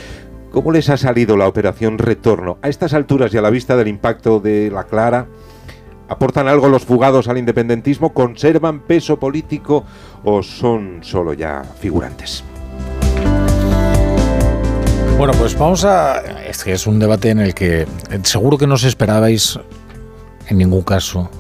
¿Cómo 0.53 0.71
les 0.71 0.89
ha 0.91 0.97
salido 0.97 1.37
la 1.37 1.49
operación 1.49 1.99
retorno 1.99 2.59
a 2.63 2.69
estas 2.69 2.95
alturas 2.95 3.35
y 3.35 3.37
a 3.37 3.43
la 3.43 3.51
vista 3.51 3.77
del 3.77 3.89
impacto 3.89 4.39
de 4.39 4.71
la 4.71 4.85
Clara? 4.85 5.27
¿Aportan 6.09 6.47
algo 6.47 6.69
los 6.69 6.85
fugados 6.85 7.29
al 7.29 7.39
independentismo? 7.39 8.13
¿Conservan 8.13 8.81
peso 8.81 9.19
político 9.19 9.85
o 10.25 10.43
son 10.43 11.01
solo 11.03 11.33
ya 11.33 11.65
figurantes? 11.81 12.45
Bueno, 15.19 15.33
pues 15.39 15.59
vamos 15.59 15.85
a... 15.85 16.21
Es 16.47 16.63
que 16.63 16.73
es 16.73 16.87
un 16.87 16.99
debate 16.99 17.31
en 17.31 17.41
el 17.41 17.55
que 17.55 17.83
eh, 17.83 17.87
seguro 18.23 18.59
que 18.59 18.67
no 18.67 18.75
os 18.75 18.85
esperabais 18.85 19.59
en 20.49 20.59
ningún 20.59 20.83
caso 20.83 21.31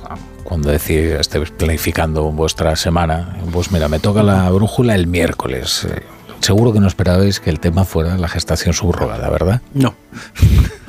cuando 0.42 0.70
decís, 0.70 1.12
estéis 1.20 1.50
planificando 1.50 2.30
vuestra 2.30 2.76
semana, 2.76 3.36
pues 3.52 3.72
mira, 3.72 3.88
me 3.88 3.98
toca 3.98 4.22
la 4.22 4.48
brújula 4.50 4.94
el 4.94 5.06
miércoles. 5.06 5.84
Eh, 5.84 6.02
seguro 6.40 6.72
que 6.72 6.80
no 6.80 6.86
esperabais 6.86 7.40
que 7.40 7.50
el 7.50 7.60
tema 7.60 7.84
fuera 7.84 8.16
la 8.16 8.28
gestación 8.28 8.72
subrogada, 8.72 9.28
¿verdad? 9.28 9.60
No. 9.74 9.94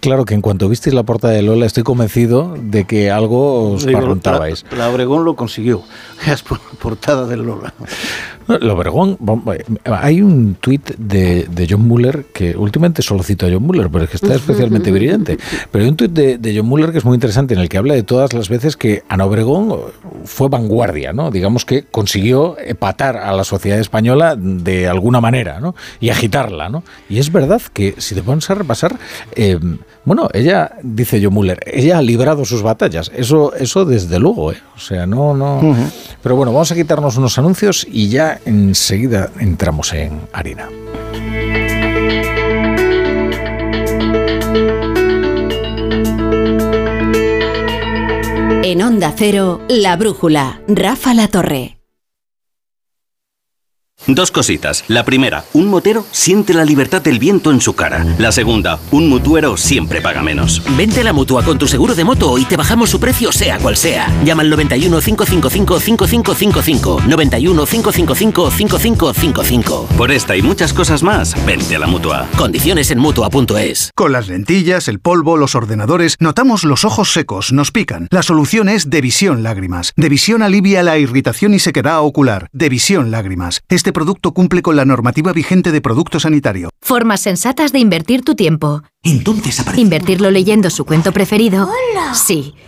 Claro 0.00 0.24
que 0.24 0.34
en 0.34 0.42
cuanto 0.42 0.68
visteis 0.68 0.94
la 0.94 1.02
portada 1.02 1.34
de 1.34 1.42
Lola, 1.42 1.66
estoy 1.66 1.82
convencido 1.82 2.54
de 2.58 2.84
que 2.84 3.10
algo 3.10 3.72
os 3.72 3.84
preguntabais. 3.84 4.64
La, 4.76 4.90
Obregón 4.90 5.24
lo 5.24 5.36
consiguió, 5.36 5.82
es 6.26 6.42
portada 6.42 7.26
de 7.26 7.36
Lola. 7.36 7.74
Lo 8.46 8.74
Obregón, 8.74 9.18
hay 9.84 10.20
un 10.20 10.56
tuit 10.60 10.96
de, 10.96 11.66
John 11.68 11.86
Muller 11.86 12.26
que 12.32 12.56
últimamente 12.56 13.02
solo 13.02 13.22
cito 13.22 13.46
a 13.46 13.50
John 13.50 13.62
Muller, 13.62 13.88
pero 13.90 14.04
es 14.04 14.10
que 14.10 14.16
está 14.16 14.34
especialmente 14.34 14.90
brillante. 14.92 15.38
Pero 15.70 15.84
hay 15.84 15.90
un 15.90 15.96
tuit 15.96 16.12
de, 16.12 16.38
de, 16.38 16.56
John 16.56 16.66
Muller 16.66 16.92
que 16.92 16.98
es 16.98 17.04
muy 17.04 17.14
interesante 17.14 17.54
en 17.54 17.60
el 17.60 17.68
que 17.68 17.78
habla 17.78 17.94
de 17.94 18.02
todas 18.02 18.32
las 18.32 18.48
veces 18.48 18.76
que 18.76 19.02
Ana 19.08 19.26
Obregón 19.26 19.76
fue 20.24 20.48
vanguardia, 20.48 21.12
¿no? 21.12 21.30
Digamos 21.30 21.64
que 21.64 21.84
consiguió 21.84 22.58
epatar 22.58 23.16
a 23.16 23.32
la 23.32 23.44
sociedad 23.44 23.78
española 23.78 24.36
de 24.36 24.88
alguna 24.88 25.20
manera, 25.20 25.60
¿no? 25.60 25.74
Y 26.00 26.10
agitarla, 26.10 26.68
¿no? 26.68 26.82
Y 27.08 27.18
es 27.18 27.32
verdad 27.32 27.62
que 27.72 27.94
si 27.98 28.14
te 28.14 28.22
pones 28.22 28.48
a 28.50 28.54
repasar, 28.54 28.98
eh, 29.36 29.58
bueno, 30.04 30.28
ella, 30.32 30.72
dice 30.82 31.20
John 31.22 31.34
Muller, 31.34 31.60
ella 31.66 31.98
ha 31.98 32.02
librado 32.02 32.44
sus 32.44 32.62
batallas. 32.62 33.10
Eso, 33.14 33.54
eso 33.54 33.84
desde 33.84 34.18
luego, 34.18 34.52
¿eh? 34.52 34.58
O 34.74 34.80
sea, 34.80 35.06
no, 35.06 35.34
no. 35.34 35.76
Pero 36.22 36.36
bueno, 36.36 36.52
vamos 36.52 36.72
a 36.72 36.74
quitarnos 36.74 37.16
unos 37.16 37.38
anuncios 37.38 37.86
y 37.90 38.08
ya 38.08 38.40
enseguida 38.44 39.30
entramos 39.38 39.92
en 39.92 40.20
harina. 40.32 40.68
En 48.64 48.82
Onda 48.82 49.12
Cero, 49.16 49.60
La 49.68 49.96
Brújula, 49.96 50.62
Rafa 50.66 51.14
La 51.14 51.28
Torre. 51.28 51.81
Dos 54.06 54.30
cositas. 54.30 54.84
La 54.88 55.04
primera, 55.04 55.44
un 55.52 55.68
motero 55.68 56.04
siente 56.10 56.54
la 56.54 56.64
libertad 56.64 57.02
del 57.02 57.18
viento 57.18 57.50
en 57.50 57.60
su 57.60 57.74
cara. 57.74 58.04
La 58.18 58.32
segunda, 58.32 58.78
un 58.90 59.08
mutuero 59.08 59.56
siempre 59.56 60.00
paga 60.00 60.22
menos. 60.22 60.62
Vente 60.76 61.00
a 61.00 61.04
la 61.04 61.12
mutua 61.12 61.44
con 61.44 61.58
tu 61.58 61.68
seguro 61.68 61.94
de 61.94 62.04
moto 62.04 62.38
y 62.38 62.44
te 62.44 62.56
bajamos 62.56 62.90
su 62.90 62.98
precio 62.98 63.32
sea 63.32 63.58
cual 63.58 63.76
sea. 63.76 64.08
Llama 64.24 64.42
al 64.42 64.50
91 64.50 65.00
555 65.00 65.80
5555. 65.80 67.02
91 67.06 67.66
555 67.66 68.50
5555. 68.50 69.86
Por 69.96 70.10
esta 70.10 70.36
y 70.36 70.42
muchas 70.42 70.72
cosas 70.72 71.02
más, 71.02 71.34
vente 71.46 71.76
a 71.76 71.78
la 71.78 71.86
mutua. 71.86 72.28
Condiciones 72.36 72.90
en 72.90 72.98
mutua.es. 72.98 73.90
Con 73.94 74.12
las 74.12 74.28
lentillas, 74.28 74.88
el 74.88 74.98
polvo, 75.00 75.36
los 75.36 75.54
ordenadores, 75.54 76.16
notamos 76.18 76.64
los 76.64 76.84
ojos 76.84 77.12
secos, 77.12 77.52
nos 77.52 77.70
pican. 77.70 78.08
La 78.10 78.22
solución 78.22 78.68
es 78.68 78.90
Devisión 78.90 79.42
Lágrimas. 79.42 79.92
Devisión 79.96 80.42
alivia 80.42 80.82
la 80.82 80.98
irritación 80.98 81.54
y 81.54 81.58
sequedad 81.58 82.00
ocular. 82.00 82.48
Devisión 82.52 83.10
Lágrimas. 83.10 83.62
Este 83.68 83.91
producto 83.92 84.32
cumple 84.32 84.62
con 84.62 84.76
la 84.76 84.84
normativa 84.84 85.32
vigente 85.32 85.72
de 85.72 85.80
producto 85.80 86.20
sanitario. 86.20 86.70
Formas 86.80 87.20
sensatas 87.20 87.72
de 87.72 87.78
invertir 87.78 88.22
tu 88.22 88.34
tiempo. 88.34 88.82
Entonces 89.02 89.60
aparece... 89.60 89.80
¿Invertirlo 89.80 90.30
leyendo 90.30 90.70
su 90.70 90.84
cuento 90.84 91.12
preferido? 91.12 91.64
¡Hola! 91.64 92.14
Sí. 92.14 92.54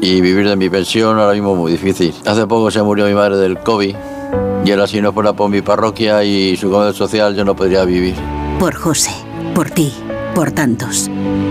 Y 0.00 0.20
vivir 0.20 0.48
de 0.48 0.56
mi 0.56 0.68
pensión 0.68 1.18
ahora 1.18 1.32
mismo 1.32 1.52
es 1.52 1.58
muy 1.58 1.72
difícil. 1.72 2.14
Hace 2.26 2.46
poco 2.46 2.70
se 2.70 2.82
murió 2.82 3.06
mi 3.06 3.14
madre 3.14 3.36
del 3.36 3.58
COVID 3.58 3.96
y 4.64 4.70
ahora 4.70 4.86
si 4.86 5.00
no 5.00 5.12
fuera 5.12 5.32
por 5.32 5.48
mi 5.48 5.62
parroquia 5.62 6.24
y 6.24 6.56
su 6.56 6.70
comedor 6.70 6.94
social 6.94 7.34
yo 7.34 7.44
no 7.44 7.54
podría 7.54 7.84
vivir. 7.84 8.14
Por 8.58 8.74
José, 8.74 9.12
por 9.54 9.70
ti, 9.70 9.92
por 10.34 10.50
tantos. 10.50 11.08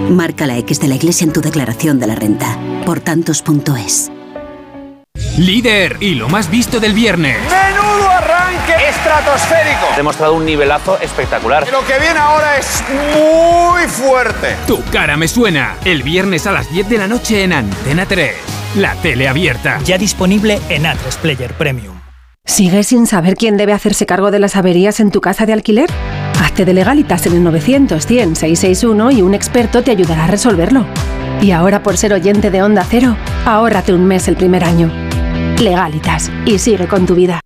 Marca 0.10 0.46
la 0.46 0.58
X 0.58 0.80
de 0.80 0.88
la 0.88 0.96
iglesia 0.96 1.26
en 1.26 1.34
tu 1.34 1.42
declaración 1.42 2.00
de 2.00 2.08
la 2.08 2.16
renta. 2.16 2.58
Por 2.86 3.00
tantos.es. 3.00 4.12
Líder 5.38 5.98
y 6.02 6.16
lo 6.16 6.30
más 6.30 6.50
visto 6.50 6.80
del 6.80 6.94
viernes. 6.94 7.38
¡Menudo 7.50 8.15
arranque 8.66 8.90
estratosférico! 8.90 9.86
Ha 9.94 9.98
demostrado 9.98 10.34
un 10.34 10.46
nivelazo 10.46 11.00
espectacular. 11.00 11.68
Lo 11.72 11.86
que 11.86 12.00
viene 12.00 12.20
ahora 12.20 12.58
es 12.58 12.84
muy 12.90 13.88
fuerte. 13.88 14.56
Tu 14.68 14.84
cara 14.92 15.18
me 15.18 15.28
suena. 15.28 15.76
El 15.86 16.04
viernes 16.04 16.48
a 16.48 16.52
las 16.52 16.70
10 16.72 16.90
de 16.90 16.98
la 16.98 17.08
noche 17.08 17.44
en 17.44 17.54
Antena 17.54 18.06
3. 18.06 18.36
La 18.76 18.96
tele 18.96 19.28
abierta. 19.28 19.80
Ya 19.86 19.98
disponible 19.98 20.60
en 20.70 20.86
a 20.86 20.96
Player 21.22 21.54
Premium. 21.54 22.00
¿Sigues 22.46 22.88
sin 22.88 23.08
saber 23.08 23.36
quién 23.36 23.58
debe 23.58 23.74
hacerse 23.74 24.06
cargo 24.06 24.30
de 24.30 24.40
las 24.40 24.56
averías 24.56 25.00
en 25.00 25.12
tu 25.12 25.20
casa 25.20 25.46
de 25.46 25.54
alquiler? 25.54 25.90
Hazte 26.42 26.66
de 26.66 26.74
legalitas 26.74 27.26
en 27.26 27.34
el 27.34 27.44
900 27.44 28.06
100 28.06 28.36
661 28.36 29.12
y 29.12 29.22
un 29.22 29.34
experto 29.34 29.82
te 29.82 29.92
ayudará 29.92 30.26
a 30.26 30.28
resolverlo. 30.28 30.86
Y 31.42 31.52
ahora 31.52 31.82
por 31.82 31.98
ser 31.98 32.14
oyente 32.14 32.52
de 32.52 32.62
Onda 32.62 32.86
Cero, 32.88 33.18
ahórrate 33.46 33.94
un 33.94 34.06
mes 34.06 34.28
el 34.28 34.36
primer 34.36 34.64
año 34.64 34.92
legalitas 35.62 36.32
y 36.46 36.60
sigue 36.60 36.88
con 36.88 37.06
tu 37.06 37.16
vida. 37.16 37.45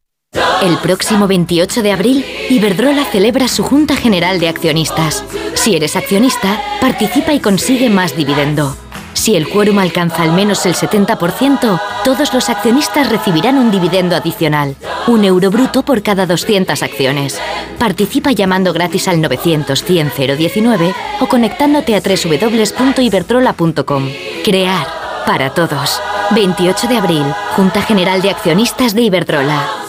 El 0.61 0.77
próximo 0.77 1.25
28 1.25 1.81
de 1.81 1.93
abril, 1.93 2.25
Iberdrola 2.49 3.05
celebra 3.05 3.47
su 3.47 3.63
Junta 3.63 3.95
General 3.95 4.39
de 4.39 4.49
Accionistas. 4.49 5.23
Si 5.53 5.73
eres 5.75 5.95
accionista, 5.95 6.61
participa 6.81 7.31
y 7.33 7.39
consigue 7.39 7.89
más 7.89 8.13
dividendo. 8.15 8.75
Si 9.13 9.37
el 9.37 9.49
quórum 9.49 9.79
alcanza 9.79 10.21
al 10.23 10.33
menos 10.33 10.65
el 10.65 10.75
70%, 10.75 11.81
todos 12.03 12.33
los 12.33 12.49
accionistas 12.49 13.09
recibirán 13.09 13.57
un 13.57 13.71
dividendo 13.71 14.17
adicional, 14.17 14.75
un 15.07 15.23
euro 15.23 15.49
bruto 15.49 15.83
por 15.83 16.03
cada 16.03 16.25
200 16.25 16.83
acciones. 16.83 17.39
Participa 17.77 18.31
llamando 18.31 18.73
gratis 18.73 19.07
al 19.07 19.21
900 19.21 19.81
100 19.83 20.11
019 20.37 20.93
o 21.21 21.27
conectándote 21.27 21.95
a 21.95 22.01
www.iberdrola.com. 22.01 24.09
Crear 24.43 24.87
para 25.25 25.53
todos. 25.53 26.01
28 26.31 26.87
de 26.87 26.97
abril, 26.97 27.23
Junta 27.55 27.81
General 27.81 28.21
de 28.21 28.29
Accionistas 28.29 28.93
de 28.93 29.03
Iberdrola. 29.03 29.88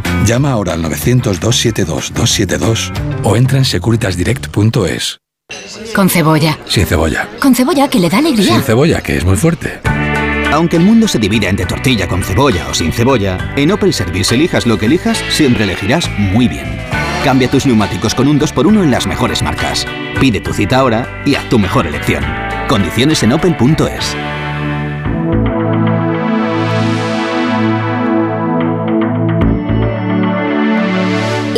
Llama 0.25 0.51
ahora 0.51 0.73
al 0.73 0.83
900-272-272 0.83 2.91
o 3.23 3.35
entra 3.35 3.57
en 3.57 3.65
securitasdirect.es. 3.65 5.17
Con 5.93 6.09
cebolla. 6.09 6.57
Sin 6.65 6.85
cebolla. 6.85 7.27
Con 7.39 7.55
cebolla 7.55 7.89
que 7.89 7.99
le 7.99 8.09
da 8.09 8.19
alegría. 8.19 8.53
Sin 8.53 8.61
cebolla, 8.61 9.01
que 9.01 9.17
es 9.17 9.25
muy 9.25 9.35
fuerte. 9.35 9.79
Aunque 10.51 10.77
el 10.77 10.83
mundo 10.83 11.07
se 11.07 11.19
divida 11.19 11.49
entre 11.49 11.65
tortilla 11.65 12.07
con 12.07 12.23
cebolla 12.23 12.67
o 12.69 12.73
sin 12.73 12.91
cebolla, 12.91 13.53
en 13.55 13.71
Opel 13.71 13.93
Service 13.93 14.35
elijas 14.35 14.65
lo 14.65 14.77
que 14.77 14.85
elijas, 14.85 15.23
siempre 15.29 15.63
elegirás 15.63 16.09
muy 16.17 16.47
bien. 16.47 16.65
Cambia 17.23 17.49
tus 17.49 17.65
neumáticos 17.65 18.15
con 18.15 18.27
un 18.27 18.39
2x1 18.39 18.83
en 18.83 18.91
las 18.91 19.07
mejores 19.07 19.41
marcas. 19.43 19.85
Pide 20.19 20.41
tu 20.41 20.53
cita 20.53 20.77
ahora 20.77 21.23
y 21.25 21.35
haz 21.35 21.47
tu 21.49 21.57
mejor 21.57 21.87
elección. 21.87 22.23
Condiciones 22.67 23.23
en 23.23 23.33
opel.es. 23.33 24.15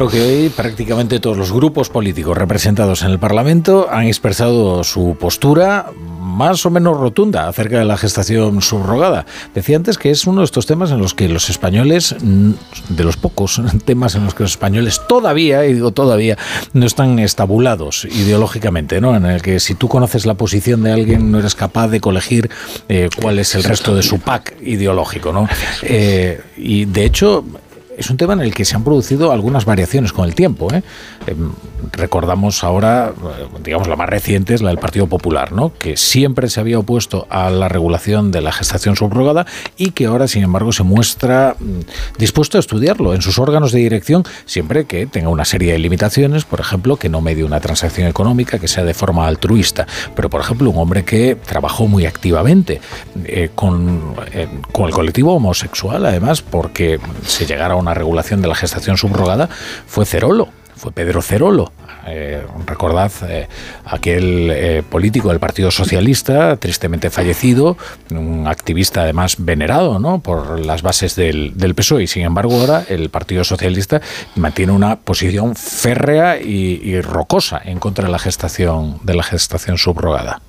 Creo 0.00 0.08
que 0.08 0.22
hoy 0.22 0.48
prácticamente 0.48 1.20
todos 1.20 1.36
los 1.36 1.52
grupos 1.52 1.90
políticos 1.90 2.34
representados 2.34 3.02
en 3.02 3.10
el 3.10 3.18
Parlamento 3.18 3.86
han 3.90 4.06
expresado 4.06 4.82
su 4.82 5.14
postura 5.20 5.92
más 6.20 6.64
o 6.64 6.70
menos 6.70 6.96
rotunda 6.96 7.48
acerca 7.48 7.78
de 7.78 7.84
la 7.84 7.98
gestación 7.98 8.62
subrogada. 8.62 9.26
Decía 9.54 9.76
antes 9.76 9.98
que 9.98 10.10
es 10.10 10.26
uno 10.26 10.40
de 10.40 10.46
estos 10.46 10.64
temas 10.64 10.90
en 10.90 11.00
los 11.00 11.12
que 11.12 11.28
los 11.28 11.50
españoles, 11.50 12.16
de 12.18 13.04
los 13.04 13.18
pocos 13.18 13.60
temas 13.84 14.14
en 14.14 14.24
los 14.24 14.32
que 14.32 14.44
los 14.44 14.52
españoles 14.52 15.02
todavía, 15.06 15.66
y 15.66 15.74
digo 15.74 15.90
todavía, 15.90 16.38
no 16.72 16.86
están 16.86 17.18
estabulados 17.18 18.06
ideológicamente, 18.06 19.02
¿no? 19.02 19.14
En 19.14 19.26
el 19.26 19.42
que 19.42 19.60
si 19.60 19.74
tú 19.74 19.88
conoces 19.88 20.24
la 20.24 20.32
posición 20.32 20.82
de 20.82 20.92
alguien 20.92 21.30
no 21.30 21.40
eres 21.40 21.54
capaz 21.54 21.88
de 21.88 22.00
colegir 22.00 22.48
eh, 22.88 23.10
cuál 23.20 23.38
es 23.38 23.54
el 23.54 23.64
resto 23.64 23.94
de 23.94 24.02
su 24.02 24.18
pack 24.18 24.56
ideológico, 24.62 25.30
¿no? 25.30 25.46
Eh, 25.82 26.40
y 26.56 26.86
de 26.86 27.04
hecho 27.04 27.44
es 28.00 28.08
un 28.08 28.16
tema 28.16 28.32
en 28.32 28.40
el 28.40 28.54
que 28.54 28.64
se 28.64 28.74
han 28.74 28.82
producido 28.82 29.30
algunas 29.30 29.66
variaciones 29.66 30.12
con 30.12 30.26
el 30.26 30.34
tiempo. 30.34 30.72
¿eh? 30.72 30.82
Recordamos 31.92 32.64
ahora, 32.64 33.12
eh, 33.12 33.46
digamos, 33.62 33.88
la 33.88 33.96
más 33.96 34.08
reciente 34.08 34.54
es 34.54 34.62
la 34.62 34.70
del 34.70 34.78
Partido 34.78 35.06
Popular, 35.06 35.52
¿no? 35.52 35.72
que 35.78 35.96
siempre 35.96 36.48
se 36.48 36.60
había 36.60 36.78
opuesto 36.78 37.26
a 37.30 37.50
la 37.50 37.68
regulación 37.68 38.30
de 38.30 38.40
la 38.40 38.52
gestación 38.52 38.96
subrogada 38.96 39.46
y 39.76 39.90
que 39.90 40.06
ahora, 40.06 40.28
sin 40.28 40.42
embargo, 40.42 40.72
se 40.72 40.82
muestra 40.82 41.56
mm, 41.58 42.18
dispuesto 42.18 42.58
a 42.58 42.60
estudiarlo 42.60 43.14
en 43.14 43.22
sus 43.22 43.38
órganos 43.38 43.72
de 43.72 43.80
dirección, 43.80 44.24
siempre 44.44 44.84
que 44.84 45.06
tenga 45.06 45.28
una 45.28 45.44
serie 45.44 45.72
de 45.72 45.78
limitaciones, 45.78 46.44
por 46.44 46.60
ejemplo, 46.60 46.96
que 46.96 47.08
no 47.08 47.20
medie 47.20 47.44
una 47.44 47.60
transacción 47.60 48.08
económica, 48.08 48.58
que 48.58 48.68
sea 48.68 48.84
de 48.84 48.94
forma 48.94 49.26
altruista. 49.26 49.86
Pero, 50.14 50.30
por 50.30 50.40
ejemplo, 50.40 50.70
un 50.70 50.78
hombre 50.78 51.04
que 51.04 51.36
trabajó 51.36 51.86
muy 51.86 52.06
activamente 52.06 52.80
eh, 53.24 53.50
con, 53.54 54.14
con 54.72 54.86
el 54.86 54.92
colectivo 54.92 55.34
homosexual, 55.34 56.04
además, 56.06 56.42
porque 56.42 56.98
se 57.26 57.46
llegara 57.46 57.74
a 57.74 57.76
una 57.76 57.94
regulación 57.94 58.42
de 58.42 58.48
la 58.48 58.54
gestación 58.54 58.96
subrogada 58.96 59.48
fue 59.86 60.06
Cerolo, 60.06 60.48
fue 60.80 60.92
Pedro 60.92 61.20
Cerolo. 61.20 61.72
Eh, 62.06 62.42
recordad 62.64 63.12
eh, 63.28 63.46
aquel 63.84 64.50
eh, 64.50 64.82
político 64.88 65.28
del 65.28 65.38
Partido 65.38 65.70
Socialista, 65.70 66.56
tristemente 66.56 67.10
fallecido, 67.10 67.76
un 68.10 68.46
activista 68.46 69.02
además 69.02 69.36
venerado 69.38 69.98
¿no? 69.98 70.20
por 70.20 70.58
las 70.58 70.80
bases 70.80 71.16
del, 71.16 71.52
del, 71.54 71.74
PSOE, 71.74 72.04
y 72.04 72.06
sin 72.06 72.22
embargo 72.22 72.58
ahora 72.58 72.84
el 72.88 73.10
Partido 73.10 73.44
Socialista 73.44 74.00
mantiene 74.36 74.72
una 74.72 74.96
posición 74.96 75.54
férrea 75.54 76.40
y, 76.40 76.80
y 76.82 77.02
rocosa 77.02 77.60
en 77.62 77.78
contra 77.78 78.06
de 78.06 78.12
la 78.12 78.18
gestación, 78.18 79.00
de 79.02 79.14
la 79.14 79.22
gestación 79.22 79.76
subrogada. 79.76 80.40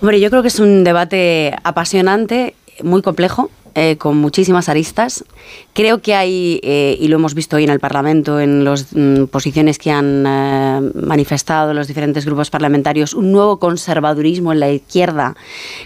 Hombre, 0.00 0.20
yo 0.20 0.30
creo 0.30 0.40
que 0.40 0.48
es 0.48 0.58
un 0.58 0.84
debate 0.84 1.54
apasionante, 1.62 2.54
muy 2.82 3.02
complejo, 3.02 3.50
eh, 3.74 3.96
con 3.96 4.18
muchísimas 4.18 4.68
aristas. 4.68 5.24
Creo 5.72 6.02
que 6.02 6.14
hay, 6.14 6.60
eh, 6.62 6.96
y 7.00 7.08
lo 7.08 7.16
hemos 7.16 7.34
visto 7.34 7.56
hoy 7.56 7.64
en 7.64 7.70
el 7.70 7.80
Parlamento, 7.80 8.38
en 8.38 8.64
las 8.64 8.88
mm, 8.92 9.24
posiciones 9.26 9.78
que 9.78 9.90
han 9.90 10.24
eh, 10.26 10.90
manifestado 10.94 11.72
los 11.72 11.88
diferentes 11.88 12.26
grupos 12.26 12.50
parlamentarios, 12.50 13.14
un 13.14 13.32
nuevo 13.32 13.58
conservadurismo 13.58 14.52
en 14.52 14.60
la 14.60 14.70
izquierda 14.70 15.36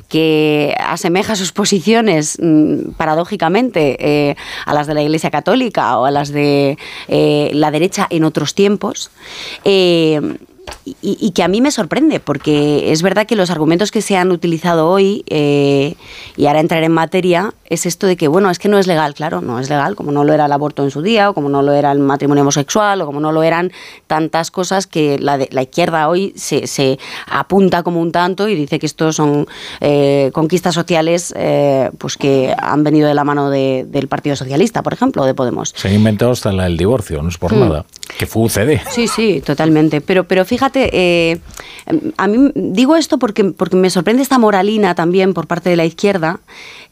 que 0.09 0.75
asemeja 0.81 1.37
sus 1.37 1.53
posiciones, 1.53 2.39
mm, 2.43 2.93
paradójicamente, 2.97 4.37
a 4.65 4.75
las 4.75 4.87
de 4.87 4.95
la 4.95 5.03
Iglesia 5.03 5.31
Católica 5.31 5.99
o 5.99 6.07
a 6.07 6.11
las 6.11 6.31
de 6.31 6.77
la 7.09 7.71
derecha 7.71 8.07
en 8.11 8.25
otros 8.25 8.55
tiempos. 8.55 9.11
Y, 11.03 11.33
que 11.33 11.43
a 11.43 11.49
mí 11.49 11.61
me 11.61 11.71
sorprende, 11.71 12.21
porque 12.21 12.93
es 12.93 13.03
verdad 13.03 13.27
que 13.27 13.37
los 13.37 13.51
argumentos 13.51 13.91
que 13.91 14.03
se 14.03 14.17
han 14.17 14.31
utilizado 14.31 14.89
hoy, 14.89 15.25
eh, 15.29 15.95
y 16.37 16.47
ahora 16.47 16.61
entrar 16.61 16.83
en 16.85 16.93
materia, 16.93 17.55
es 17.65 17.87
esto 17.87 18.07
de 18.07 18.17
que, 18.17 18.29
bueno, 18.29 18.51
es 18.51 18.59
que 18.59 18.69
no 18.69 18.79
es 18.79 18.87
legal, 18.87 19.15
claro, 19.15 19.41
no 19.41 19.59
es 19.59 19.69
legal, 19.69 19.97
como 19.97 20.13
no 20.13 20.25
lo 20.25 20.33
era 20.33 20.47
el 20.47 20.53
aborto 20.53 20.85
en 20.85 20.91
su 20.91 21.03
día, 21.03 21.31
o 21.31 21.35
como 21.35 21.49
no 21.49 21.63
lo 21.63 21.73
era 21.73 21.93
el 21.93 21.99
matrimonio 21.99 22.43
homosexual, 22.43 23.01
o 23.01 23.07
como 23.07 23.21
no 23.21 23.33
lo 23.33 23.43
eran 23.43 23.73
tantas 24.07 24.51
cosas 24.51 24.87
que 24.87 25.19
la, 25.19 25.39
la 25.51 25.63
izquierda 25.63 26.09
hoy 26.09 26.33
se, 26.37 26.67
se, 26.67 26.99
apunta 27.27 27.83
como 27.83 28.01
un 28.01 28.13
tanto 28.13 28.49
y 28.49 28.55
dice 28.55 28.79
que 28.79 28.87
estos 28.87 29.17
son 29.17 29.47
eh, 29.81 30.31
conquistas 30.33 30.75
sociales 30.75 31.35
eh, 31.37 31.91
pues 31.99 32.17
que 32.17 32.55
han 32.57 32.85
venido 32.85 33.09
de 33.09 33.15
la 33.15 33.25
mano 33.25 33.51
de, 33.51 33.85
del 33.89 34.09
Partido 34.09 34.37
Socialista, 34.37 34.83
por 34.83 34.93
ejemplo, 34.93 35.23
o 35.23 35.27
de 35.27 35.35
Podemos. 35.35 35.75
Se 35.77 35.89
han 35.89 35.95
inventado 35.95 36.33
hasta 36.33 36.51
el 36.51 36.77
divorcio, 36.77 37.23
no 37.23 37.29
es 37.29 37.39
por 37.39 37.55
mm. 37.55 37.61
nada, 37.61 37.85
que 38.19 38.27
fue 38.27 38.45
UCD. 38.45 38.81
Sí, 38.91 39.09
sí, 39.09 39.43
totalmente. 39.45 40.01
Pero, 40.01 40.25
pero 40.25 40.45
fíjate, 40.45 40.91
eh, 40.93 41.41
a 42.17 42.27
mí 42.27 42.51
digo 42.55 42.97
esto 42.97 43.19
porque, 43.19 43.45
porque 43.45 43.77
me 43.77 43.91
sorprende 43.91 44.23
esta 44.23 44.39
moralina 44.39 44.95
también 44.95 45.35
por 45.35 45.47
parte 45.47 45.71
de 45.71 45.77
la 45.77 45.85
izquierda 45.85 46.41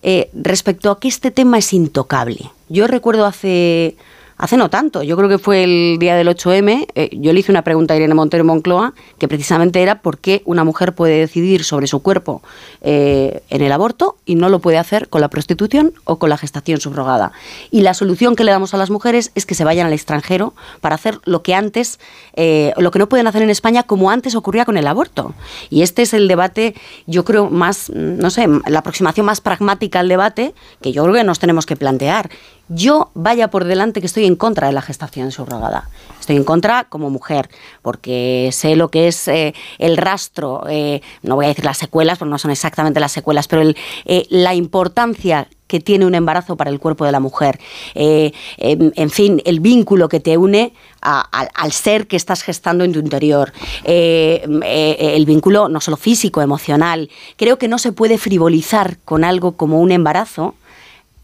eh, 0.03 0.31
respecto 0.35 0.91
a 0.91 1.01
que 1.01 1.09
este 1.09 1.31
tema 1.31 1.59
es 1.59 1.73
intocable. 1.73 2.51
Yo 2.69 2.87
recuerdo 2.87 3.27
hace 3.27 3.97
hace 4.37 4.57
no 4.57 4.71
tanto, 4.71 5.03
yo 5.03 5.17
creo 5.17 5.29
que 5.29 5.39
fue 5.39 5.65
el 5.65 5.99
día 5.99 6.17
del 6.17 6.29
8M, 6.29 6.87
eh, 6.95 7.11
yo 7.13 7.33
le 7.33 7.41
hice 7.41 7.53
una 7.53 7.63
pregunta 7.63 7.95
a 7.95 7.97
Irene 7.97 8.15
Montero 8.15 8.45
Moncloa, 8.45 8.95
que 9.19 9.29
precisamente 9.29 9.83
era 9.83 10.03
por 10.03 10.19
qué 10.19 10.43
una 10.45 10.65
mujer 10.65 10.95
puede 10.95 11.19
decidir 11.19 11.65
sobre 11.65 11.87
su 11.87 12.01
cuerpo 12.01 12.43
eh, 12.81 13.43
en 13.51 13.63
el 13.63 13.73
aborto 13.73 14.17
y 14.25 14.35
no 14.35 14.49
lo 14.49 14.59
puede 14.59 14.79
hacer 14.79 15.09
con 15.09 15.21
la 15.21 15.29
prostitución 15.29 15.93
o 16.05 16.19
con 16.19 16.31
la 16.31 16.37
gestación 16.37 16.81
subrogada. 16.81 17.33
Y 17.71 17.83
la 17.83 17.95
solución 17.95 18.37
que 18.37 18.45
le 18.45 18.51
damos 18.51 18.75
a 18.75 18.77
las 18.77 18.91
mujeres 18.91 19.31
es 19.35 19.47
que 19.47 19.55
se 19.55 19.65
vayan 19.65 19.87
al 19.87 19.93
extranjero 19.93 20.55
para 20.81 20.95
hacer 20.95 21.19
lo 21.25 21.43
que 21.43 21.55
antes, 21.55 22.01
eh, 22.35 22.73
lo 22.77 22.91
que 22.91 22.99
no 22.99 23.09
pueden 23.09 23.27
hacer 23.27 23.43
en 23.43 23.51
España, 23.51 23.85
como 23.85 24.11
antes 24.11 24.35
ocurría 24.35 24.65
con 24.65 24.77
el 24.77 24.87
aborto. 24.87 25.35
Y 25.71 25.83
este 25.83 26.03
es 26.03 26.15
el 26.15 26.29
debate, 26.29 26.75
yo 27.07 27.25
creo, 27.25 27.51
más, 27.51 27.91
no 27.91 28.31
sé, 28.31 28.47
la 28.67 28.81
aproximación 28.81 29.27
más 29.27 29.41
pragmática 29.41 30.01
al 30.01 30.09
debate 30.09 30.55
que 30.81 30.93
yo 30.93 31.03
creo 31.05 31.15
que 31.15 31.25
nos 31.25 31.39
tenemos 31.39 31.67
que 31.67 31.77
plantear. 31.77 32.31
Yo 32.69 33.11
vaya 33.15 33.49
por 33.49 33.65
delante 33.65 34.01
que 34.01 34.07
estoy 34.07 34.25
en 34.25 34.37
contra 34.37 34.69
de 34.69 34.73
la 34.73 34.81
gestación 34.81 35.31
subrogada. 35.33 35.89
Estoy 36.19 36.37
en 36.37 36.45
contra 36.45 36.85
como 36.85 37.11
mujer, 37.11 37.51
porque 37.83 38.49
sé 38.53 38.77
lo 38.77 38.89
que 38.89 39.09
es 39.09 39.29
eh, 39.29 39.55
el 39.79 39.99
rastro, 39.99 40.65
eh, 40.69 41.03
no 41.23 41.35
voy 41.35 41.45
a 41.45 41.49
decir 41.49 41.67
las 41.67 41.77
secuelas, 41.77 42.17
porque 42.17 42.31
no 42.31 42.39
son 42.39 42.51
exactamente 42.51 43.01
las 43.01 43.13
secuelas, 43.13 43.49
pero 43.49 43.61
el, 43.61 43.77
eh, 44.07 44.25
la 44.31 44.55
importancia 44.55 45.49
que 45.67 45.81
tiene 45.81 46.07
un 46.07 46.15
embarazo 46.15 46.57
para 46.57 46.71
el 46.71 46.81
cuerpo 46.81 47.05
de 47.05 47.13
la 47.13 47.21
mujer. 47.21 47.59
En, 47.95 48.33
en, 48.59 49.11
fin, 49.11 49.43
el 49.45 49.61
vínculo 49.61 50.09
que 50.09 50.21
te 50.21 50.37
une 50.37 50.73
al 51.01 51.73
ser 51.73 52.07
que 52.07 52.17
estás 52.17 52.43
gestando 52.43 52.85
en 52.85 52.93
tu 52.93 53.01
interior. 53.01 53.53
el 53.83 55.25
vínculo 55.27 55.69
no 55.71 55.81
solo 55.81 55.97
físico, 55.97 56.43
emocional. 56.43 57.11
Creo 57.37 57.59
que 57.59 57.67
no 57.67 57.79
se 57.79 57.93
puede 57.93 58.19
frivolizar 58.19 58.99
con 59.05 59.25
algo 59.25 59.53
como 59.57 59.81
un 59.81 59.91
embarazo 59.91 60.55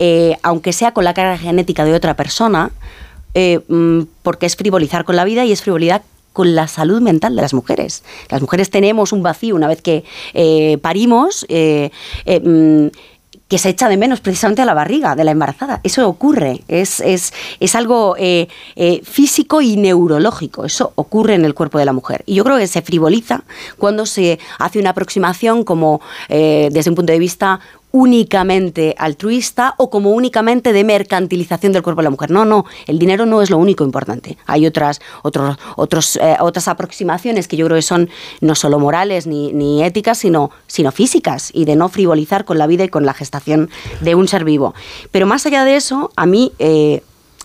eh, 0.02 0.38
aunque 0.42 0.72
sea 0.72 0.92
con 0.92 1.04
la 1.04 1.12
carga 1.12 1.36
genética 1.36 1.84
de 1.84 1.92
otra 1.92 2.16
persona, 2.16 2.70
eh, 3.34 3.60
mm, 3.68 4.04
porque 4.22 4.46
es 4.46 4.56
frivolizar 4.56 5.04
con 5.04 5.14
la 5.14 5.26
vida 5.26 5.44
y 5.44 5.52
es 5.52 5.60
frivolidad 5.60 6.02
con 6.32 6.54
la 6.54 6.68
salud 6.68 7.02
mental 7.02 7.36
de 7.36 7.42
las 7.42 7.52
mujeres. 7.52 8.02
Las 8.30 8.40
mujeres 8.40 8.70
tenemos 8.70 9.12
un 9.12 9.22
vacío 9.22 9.54
una 9.54 9.68
vez 9.68 9.82
que 9.82 10.04
eh, 10.32 10.78
parimos. 10.78 11.46
Mm, 12.26 12.86
que 13.46 13.58
se 13.58 13.68
echa 13.68 13.88
de 13.88 13.96
menos 13.96 14.20
precisamente 14.20 14.62
a 14.62 14.64
la 14.64 14.74
barriga 14.74 15.16
de 15.16 15.24
la 15.24 15.32
embarazada. 15.32 15.80
Eso 15.82 16.08
ocurre, 16.08 16.60
es, 16.68 17.00
es, 17.00 17.32
es 17.58 17.74
algo 17.74 18.14
físico 19.02 19.60
y 19.60 19.76
neurológico, 19.76 20.64
eso 20.64 20.92
ocurre 20.94 21.34
en 21.34 21.44
el 21.44 21.52
cuerpo 21.52 21.76
de 21.78 21.84
la 21.84 21.92
mujer. 21.92 22.22
Y 22.26 22.36
yo 22.36 22.44
creo 22.44 22.58
que 22.58 22.68
se 22.68 22.80
frivoliza 22.80 23.42
cuando 23.76 24.06
se 24.06 24.38
hace 24.60 24.78
una 24.78 24.90
aproximación 24.90 25.64
como 25.64 26.00
desde 26.28 26.90
un 26.90 26.94
punto 26.94 27.12
de 27.12 27.18
vista 27.18 27.58
únicamente 27.92 28.94
altruista 28.98 29.74
o 29.76 29.90
como 29.90 30.12
únicamente 30.12 30.72
de 30.72 30.84
mercantilización 30.84 31.72
del 31.72 31.82
cuerpo 31.82 32.00
de 32.00 32.04
la 32.04 32.10
mujer. 32.10 32.30
No, 32.30 32.44
no, 32.44 32.64
el 32.86 32.98
dinero 32.98 33.26
no 33.26 33.42
es 33.42 33.50
lo 33.50 33.58
único 33.58 33.84
importante. 33.84 34.38
Hay 34.46 34.66
otras, 34.66 35.00
otros, 35.22 35.58
otros, 35.76 36.16
eh, 36.16 36.36
otras 36.40 36.68
aproximaciones 36.68 37.48
que 37.48 37.56
yo 37.56 37.66
creo 37.66 37.76
que 37.76 37.82
son 37.82 38.08
no 38.40 38.54
solo 38.54 38.78
morales 38.78 39.26
ni, 39.26 39.52
ni, 39.52 39.82
éticas, 39.82 40.18
sino, 40.18 40.50
sino 40.66 40.92
físicas 40.92 41.50
y 41.52 41.64
de 41.64 41.76
no 41.76 41.88
frivolizar 41.88 42.44
con 42.44 42.58
la 42.58 42.66
vida 42.66 42.84
y 42.84 42.88
con 42.88 43.06
la 43.06 43.14
gestación 43.14 43.70
de 44.00 44.14
un 44.14 44.28
ser 44.28 44.44
vivo. 44.44 44.74
Pero 45.10 45.26
más 45.26 45.46
allá 45.46 45.64
de 45.64 45.76
eso, 45.76 46.12
a 46.16 46.26
mí, 46.26 46.52
eh, 46.58 47.02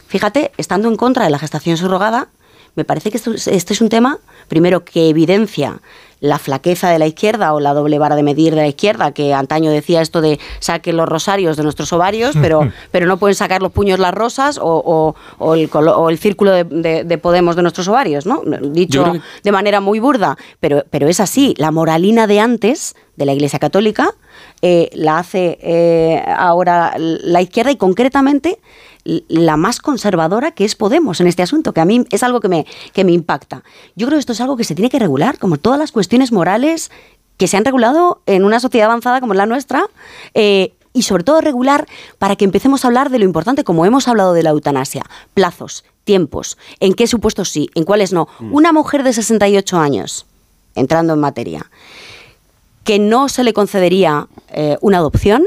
fíjate, 0.08 0.52
estando 0.58 0.88
en 0.90 0.96
contra 0.96 1.26
de 1.26 1.32
la 1.32 1.40
gestación 1.40 1.78
subrogada, 1.78 2.30
me 2.76 2.84
parece 2.84 3.10
que 3.10 3.18
este 3.18 3.74
es 3.74 3.82
un 3.82 3.90
tema, 3.90 4.20
primero, 4.50 4.84
que 4.84 5.10
evidencia 5.10 5.80
la 6.20 6.40
flaqueza 6.40 6.90
de 6.90 7.00
la 7.00 7.08
izquierda 7.08 7.54
o 7.54 7.60
la 7.60 7.74
doble 7.74 8.00
vara 8.00 8.16
de 8.16 8.24
medir 8.24 8.56
de 8.56 8.62
la 8.62 8.68
izquierda, 8.68 9.12
que 9.12 9.34
antaño 9.34 9.72
decía 9.72 10.02
esto 10.02 10.22
de 10.22 10.40
saquen 10.60 10.98
los 10.98 11.08
rosarios 11.08 11.58
de 11.58 11.64
nuestros 11.64 11.92
ovarios, 11.94 12.36
pero, 12.42 12.72
pero 12.92 13.06
no 13.06 13.18
pueden 13.18 13.36
sacar 13.36 13.62
los 13.62 13.72
puños 13.72 14.00
las 14.00 14.14
rosas 14.14 14.60
o, 14.62 15.16
el, 15.56 16.18
círculo 16.18 16.52
de, 16.52 17.20
Podemos 17.22 17.56
de 17.56 17.62
nuestros 17.62 17.88
ovarios, 17.88 18.26
¿no? 18.26 18.42
Dicho 18.62 19.14
de 19.44 19.52
manera 19.52 19.80
muy 19.80 20.00
burda, 20.00 20.38
pero, 20.60 20.84
pero 20.90 21.08
es 21.08 21.20
así. 21.20 21.56
La 21.58 21.72
moralina 21.72 22.28
de 22.28 22.40
antes 22.40 22.96
de 23.16 23.26
la 23.26 23.34
Iglesia 23.34 23.60
Católica 23.60 24.14
eh, 24.62 24.90
la 24.94 25.20
hace 25.20 25.58
eh, 25.62 26.24
ahora 26.28 26.94
la 26.98 27.42
izquierda 27.42 27.72
y 27.72 27.76
concretamente 27.76 28.60
la 29.04 29.56
más 29.56 29.80
conservadora 29.80 30.52
que 30.52 30.66
es 30.66 30.76
Podemos 30.76 31.22
en 31.22 31.28
este 31.28 31.44
asunto, 31.44 31.74
que 31.74 31.82
a 31.82 31.86
mí 31.86 32.06
es 32.10 32.24
algo 32.24 32.40
que 32.40 32.48
me, 32.48 32.66
que 32.94 33.04
me 33.04 33.12
impacta. 33.12 33.64
Yo 33.96 34.08
creo 34.08 34.18
que 34.18 34.22
esto 34.22 34.34
es 34.34 34.42
algo 34.42 34.58
que 34.58 34.64
se 34.64 34.76
tiene 34.76 34.90
que 34.90 35.00
regular, 35.00 35.38
como 35.38 35.58
todas 35.58 35.80
las 35.80 35.92
cuestiones 35.92 36.32
morales 36.32 36.92
que 37.38 37.48
se 37.48 37.58
han 37.58 37.66
regulado 37.66 38.22
en 38.26 38.44
una 38.44 38.60
sociedad 38.60 38.90
avanzada 38.90 39.20
como 39.20 39.34
la 39.34 39.46
nuestra, 39.46 39.86
eh, 40.34 40.74
y 40.94 41.04
sobre 41.04 41.24
todo 41.24 41.42
regular 41.42 41.86
para 42.18 42.38
que 42.38 42.46
empecemos 42.46 42.84
a 42.84 42.88
hablar 42.88 43.10
de 43.10 43.20
lo 43.20 43.26
importante, 43.26 43.64
como 43.66 43.86
hemos 43.86 44.08
hablado 44.08 44.34
de 44.34 44.44
la 44.44 44.52
eutanasia, 44.52 45.04
plazos, 45.34 45.84
tiempos, 46.06 46.58
en 46.80 46.94
qué 46.94 47.06
supuestos 47.06 47.50
sí, 47.50 47.70
en 47.76 47.84
cuáles 47.84 48.14
no. 48.14 48.30
Una 48.40 48.72
mujer 48.72 49.04
de 49.04 49.12
68 49.12 49.78
años, 49.78 50.26
entrando 50.74 51.14
en 51.14 51.20
materia, 51.20 51.70
que 52.86 53.00
no 53.00 53.28
se 53.28 53.44
le 53.44 53.52
concedería 53.52 54.28
eh, 54.54 54.78
una 54.80 55.00
adopción, 55.00 55.44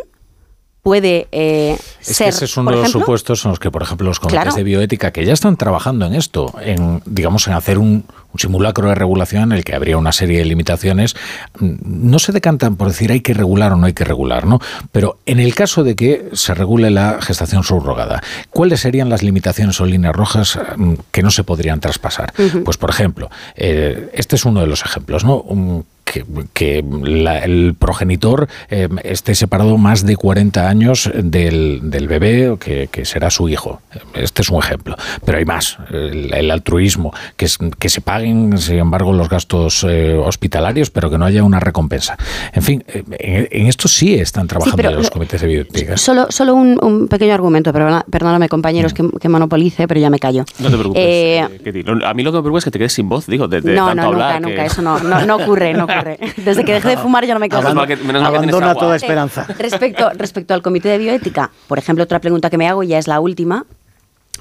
puede 0.82 1.28
eh, 1.32 1.76
Es 2.00 2.16
ser, 2.16 2.26
que 2.26 2.28
ese 2.30 2.44
es 2.46 2.56
uno 2.56 2.70
de 2.70 2.76
los 2.76 2.84
ejemplo, 2.86 3.00
supuestos 3.00 3.44
en 3.44 3.50
los 3.50 3.58
que, 3.58 3.70
por 3.70 3.82
ejemplo, 3.82 4.06
los 4.06 4.20
comités 4.20 4.40
Claro. 4.42 4.56
de 4.56 4.62
bioética 4.62 5.10
que 5.12 5.24
ya 5.26 5.32
están 5.34 5.56
trabajando 5.56 6.06
en 6.06 6.14
esto, 6.14 6.54
en 6.62 7.02
digamos 7.04 7.46
en 7.46 7.52
hacer 7.54 7.78
un, 7.78 8.04
un 8.32 8.38
simulacro 8.40 8.88
de 8.88 8.94
regulación 8.94 9.42
en 9.44 9.52
el 9.58 9.64
que 9.64 9.74
habría 9.74 9.98
una 9.98 10.12
serie 10.12 10.38
de 10.38 10.46
limitaciones, 10.46 11.14
mm, 11.58 11.74
no 11.82 12.18
se 12.18 12.32
decantan 12.32 12.76
por 12.76 12.88
decir 12.88 13.10
hay 13.12 13.20
que 13.20 13.34
regular 13.34 13.72
o 13.72 13.76
no 13.76 13.86
hay 13.86 13.92
que 13.92 14.04
regular, 14.04 14.46
¿no? 14.46 14.60
Pero 14.90 15.18
en 15.26 15.40
el 15.40 15.54
caso 15.54 15.84
de 15.84 15.94
que 15.94 16.30
se 16.32 16.54
regule 16.54 16.90
la 16.90 17.18
gestación 17.20 17.64
subrogada, 17.64 18.22
¿cuáles 18.50 18.80
serían 18.80 19.10
las 19.10 19.22
limitaciones 19.22 19.80
o 19.82 19.84
líneas 19.84 20.14
rojas 20.16 20.58
mm, 20.76 20.94
que 21.10 21.22
no 21.22 21.30
se 21.30 21.44
podrían 21.44 21.80
traspasar? 21.80 22.32
Pues, 22.64 22.78
por 22.78 22.88
ejemplo, 22.88 23.30
eh, 23.56 24.08
este 24.14 24.36
es 24.36 24.44
uno 24.46 24.60
de 24.60 24.68
los 24.68 24.82
ejemplos, 24.84 25.24
¿no? 25.24 25.36
Un- 25.40 25.84
que, 26.12 26.24
que 26.52 26.84
la- 27.02 27.38
el 27.40 27.74
progenitor 27.78 28.48
eh, 28.70 28.88
esté 29.04 29.34
separado 29.34 29.76
más 29.78 30.04
de 30.06 30.16
40 30.16 30.68
años 30.68 31.10
del, 31.14 31.80
del 31.90 32.08
bebé 32.08 32.56
que, 32.60 32.88
que 32.90 33.04
será 33.04 33.30
su 33.30 33.48
hijo. 33.48 33.80
Este 34.14 34.42
es 34.42 34.48
un 34.50 34.58
ejemplo. 34.62 34.96
Pero 35.24 35.38
hay 35.38 35.44
más. 35.44 35.78
El, 35.90 36.32
el 36.34 36.50
altruismo, 36.50 37.12
que, 37.36 37.44
es- 37.46 37.58
que 37.78 37.88
se 37.88 38.00
paguen, 38.00 38.58
sin 38.58 38.78
embargo, 38.78 39.12
los 39.12 39.28
gastos 39.28 39.84
eh, 39.88 40.16
hospitalarios, 40.16 40.90
pero 40.90 41.10
que 41.10 41.18
no 41.18 41.24
haya 41.24 41.42
una 41.44 41.60
recompensa. 41.60 42.16
En 42.52 42.62
fin, 42.62 42.84
eh, 42.88 43.04
en, 43.18 43.48
en 43.50 43.66
esto 43.66 43.88
sí 43.88 44.14
están 44.14 44.46
trabajando 44.46 44.76
pero 44.76 44.90
los 44.92 45.04
lo- 45.06 45.10
comités 45.10 45.40
de 45.40 45.46
bioética. 45.48 45.96
Solo, 45.96 46.26
solo 46.30 46.54
un, 46.54 46.78
un 46.82 47.08
pequeño 47.08 47.34
argumento, 47.34 47.72
perdona- 47.72 48.04
perdóname 48.10 48.48
compañeros 48.48 48.94
que, 48.94 49.08
que 49.20 49.28
monopolice, 49.28 49.86
pero 49.88 50.00
ya 50.00 50.10
me 50.10 50.18
callo. 50.18 50.44
No 50.58 50.70
te 50.70 50.76
preocupes. 50.76 51.02
Eh, 51.04 51.48
eh, 51.64 51.84
a 52.04 52.14
mí 52.14 52.22
lo 52.22 52.30
que 52.32 52.36
me 52.38 52.42
preocupa 52.42 52.58
es 52.58 52.64
que 52.64 52.70
te 52.70 52.78
quedes 52.78 52.92
sin 52.92 53.08
voz, 53.08 53.26
digo, 53.26 53.48
de, 53.48 53.60
de 53.60 53.74
no, 53.74 53.86
tanto 53.88 54.02
no, 54.02 54.12
nunca, 54.12 54.26
hablar. 54.26 54.42
nunca, 54.42 54.54
que- 54.62 54.66
eso 54.66 54.82
no, 54.82 54.98
no, 55.00 55.24
no 55.26 55.36
ocurre, 55.36 55.72
no 55.74 55.84
ocurre. 55.84 55.97
Desde 56.36 56.64
que 56.64 56.72
dejé 56.72 56.88
de 56.90 56.96
fumar 56.98 57.24
ya 57.26 57.34
no 57.34 57.40
me 57.40 57.48
quedo 57.48 57.60
que- 57.60 57.96
menos 57.96 58.22
mal 58.22 58.30
que 58.32 58.36
Abandona 58.38 58.70
agua. 58.70 58.80
toda 58.80 58.94
Eh, 58.94 58.96
esperanza. 58.96 59.46
Respecto, 59.58 60.10
respecto 60.14 60.54
al 60.54 60.62
comité 60.62 60.88
de 60.88 60.98
bioética, 60.98 61.50
por 61.66 61.78
ejemplo, 61.78 62.04
otra 62.04 62.20
pregunta 62.20 62.50
que 62.50 62.58
me 62.58 62.68
hago, 62.68 62.82
y 62.82 62.88
ya 62.88 62.98
es 62.98 63.06
la 63.08 63.20
última, 63.20 63.66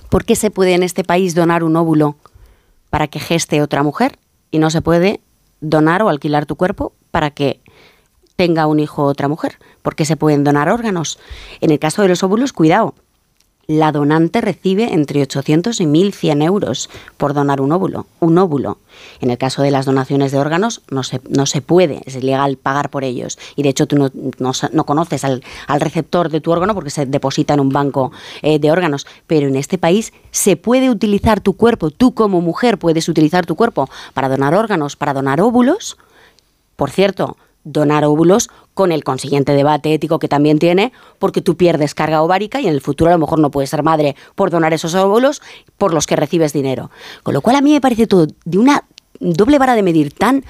¿por 0.09 0.25
qué 0.25 0.35
se 0.35 0.51
puede 0.51 0.73
en 0.73 0.83
este 0.83 1.03
país 1.03 1.35
donar 1.35 1.63
un 1.63 1.75
óvulo 1.75 2.15
para 2.89 3.07
que 3.07 3.19
geste 3.19 3.61
otra 3.61 3.83
mujer 3.83 4.17
y 4.51 4.59
no 4.59 4.69
se 4.69 4.81
puede 4.81 5.19
donar 5.61 6.01
o 6.03 6.09
alquilar 6.09 6.45
tu 6.45 6.55
cuerpo 6.55 6.93
para 7.11 7.31
que 7.31 7.59
tenga 8.35 8.67
un 8.67 8.79
hijo 8.79 9.03
otra 9.03 9.27
mujer? 9.27 9.57
¿Por 9.81 9.95
qué 9.95 10.05
se 10.05 10.15
pueden 10.17 10.43
donar 10.43 10.69
órganos? 10.69 11.19
En 11.61 11.71
el 11.71 11.79
caso 11.79 12.01
de 12.01 12.07
los 12.09 12.23
óvulos, 12.23 12.53
cuidado. 12.53 12.93
La 13.69 13.91
donante 13.91 14.39
recibe 14.39 14.93
entre 14.93 15.21
800 15.21 15.81
y 15.81 15.85
1.100 15.85 16.41
euros 16.41 16.89
por 17.17 17.33
donar 17.33 17.59
un 17.59 17.73
óvulo. 17.73 18.05
Un 18.21 18.37
óvulo. 18.37 18.77
En 19.19 19.29
el 19.29 19.37
caso 19.37 19.61
de 19.61 19.71
las 19.71 19.85
donaciones 19.85 20.31
de 20.31 20.37
órganos 20.37 20.83
no 20.89 21.03
se, 21.03 21.19
no 21.27 21.45
se 21.45 21.61
puede, 21.61 22.01
es 22.05 22.15
ilegal 22.15 22.55
pagar 22.55 22.89
por 22.89 23.03
ellos. 23.03 23.37
Y 23.57 23.63
de 23.63 23.69
hecho 23.69 23.85
tú 23.85 23.97
no, 23.97 24.09
no 24.39 24.51
no 24.71 24.85
conoces 24.85 25.25
al, 25.25 25.43
al 25.67 25.81
receptor 25.81 26.29
de 26.29 26.39
tu 26.39 26.49
órgano 26.51 26.73
porque 26.75 26.91
se 26.91 27.05
deposita 27.05 27.55
en 27.55 27.59
un 27.59 27.67
banco 27.67 28.13
eh, 28.41 28.57
de 28.57 28.71
órganos. 28.71 29.05
Pero 29.27 29.49
en 29.49 29.57
este 29.57 29.77
país 29.77 30.13
se 30.31 30.55
puede 30.55 30.89
utilizar 30.89 31.41
tu 31.41 31.57
cuerpo, 31.57 31.91
tú 31.91 32.13
como 32.13 32.39
mujer 32.39 32.77
puedes 32.77 33.09
utilizar 33.09 33.45
tu 33.45 33.57
cuerpo 33.57 33.89
para 34.13 34.29
donar 34.29 34.55
órganos, 34.55 34.95
para 34.95 35.13
donar 35.13 35.41
óvulos. 35.41 35.97
Por 36.77 36.89
cierto, 36.89 37.35
donar 37.71 38.03
óvulos 38.05 38.49
con 38.73 38.91
el 38.91 39.03
consiguiente 39.03 39.53
debate 39.53 39.93
ético 39.93 40.19
que 40.19 40.27
también 40.27 40.59
tiene, 40.59 40.91
porque 41.19 41.41
tú 41.41 41.57
pierdes 41.57 41.93
carga 41.93 42.21
ovárica 42.21 42.59
y 42.61 42.67
en 42.67 42.73
el 42.73 42.81
futuro 42.81 43.09
a 43.09 43.13
lo 43.13 43.19
mejor 43.19 43.39
no 43.39 43.51
puedes 43.51 43.69
ser 43.69 43.83
madre 43.83 44.15
por 44.35 44.49
donar 44.49 44.73
esos 44.73 44.93
óvulos 44.95 45.41
por 45.77 45.93
los 45.93 46.05
que 46.07 46.15
recibes 46.15 46.53
dinero. 46.53 46.91
Con 47.23 47.33
lo 47.33 47.41
cual 47.41 47.55
a 47.57 47.61
mí 47.61 47.71
me 47.73 47.81
parece 47.81 48.07
todo 48.07 48.27
de 48.45 48.57
una 48.57 48.83
doble 49.19 49.57
vara 49.57 49.75
de 49.75 49.83
medir 49.83 50.11
tan 50.13 50.43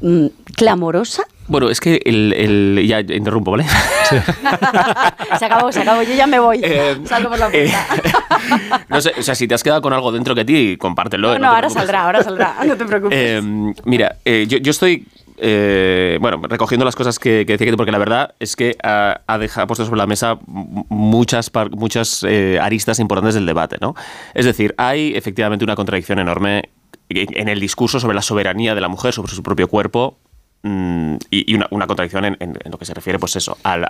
mm, 0.00 0.26
clamorosa. 0.56 1.24
Bueno, 1.48 1.68
es 1.70 1.80
que 1.80 2.00
el, 2.04 2.32
el- 2.32 2.86
ya 2.88 3.00
interrumpo, 3.00 3.52
¿vale? 3.52 3.66
se 5.38 5.44
acabó, 5.44 5.70
se 5.72 5.80
acabó, 5.80 6.02
yo 6.02 6.12
ya 6.14 6.26
me 6.26 6.38
voy. 6.38 6.60
Eh, 6.62 6.98
Salgo 7.04 7.30
por 7.30 7.38
la 7.38 7.48
puerta. 7.50 7.86
No 8.88 9.00
sé, 9.00 9.12
o 9.18 9.22
sea, 9.22 9.34
si 9.34 9.48
te 9.48 9.54
has 9.54 9.62
quedado 9.62 9.82
con 9.82 9.92
algo 9.92 10.12
dentro 10.12 10.34
que 10.34 10.44
ti, 10.44 10.76
compártelo. 10.76 11.28
no, 11.30 11.34
eh, 11.34 11.38
no, 11.40 11.46
ahora 11.48 11.60
preocupes. 11.62 11.80
saldrá, 11.82 12.04
ahora 12.04 12.22
saldrá, 12.22 12.56
no 12.64 12.76
te 12.76 12.84
preocupes. 12.86 13.18
Eh, 13.20 13.42
mira, 13.84 14.16
eh, 14.24 14.46
yo, 14.48 14.58
yo 14.58 14.70
estoy, 14.70 15.06
eh, 15.38 16.18
bueno, 16.20 16.40
recogiendo 16.42 16.84
las 16.84 16.96
cosas 16.96 17.18
que, 17.18 17.44
que 17.46 17.52
decía 17.52 17.70
que 17.70 17.76
porque 17.76 17.92
la 17.92 17.98
verdad 17.98 18.34
es 18.38 18.56
que 18.56 18.76
ha, 18.82 19.38
dejado, 19.38 19.66
puesto 19.66 19.84
sobre 19.84 19.98
la 19.98 20.06
mesa 20.06 20.38
muchas, 20.46 21.50
muchas 21.72 22.24
eh, 22.26 22.58
aristas 22.60 22.98
importantes 22.98 23.34
del 23.34 23.46
debate, 23.46 23.76
¿no? 23.80 23.94
Es 24.34 24.46
decir, 24.46 24.74
hay 24.78 25.14
efectivamente 25.14 25.64
una 25.64 25.76
contradicción 25.76 26.18
enorme 26.18 26.70
en 27.08 27.48
el 27.48 27.60
discurso 27.60 28.00
sobre 28.00 28.14
la 28.14 28.22
soberanía 28.22 28.74
de 28.74 28.80
la 28.80 28.88
mujer, 28.88 29.12
sobre 29.12 29.32
su 29.32 29.42
propio 29.42 29.68
cuerpo, 29.68 30.18
mm, 30.62 31.16
y, 31.30 31.54
una, 31.54 31.86
contradicción 31.86 32.24
en, 32.24 32.58
lo 32.70 32.78
que 32.78 32.84
se 32.84 32.94
refiere, 32.94 33.18
pues 33.18 33.36
eso, 33.36 33.58
al 33.62 33.84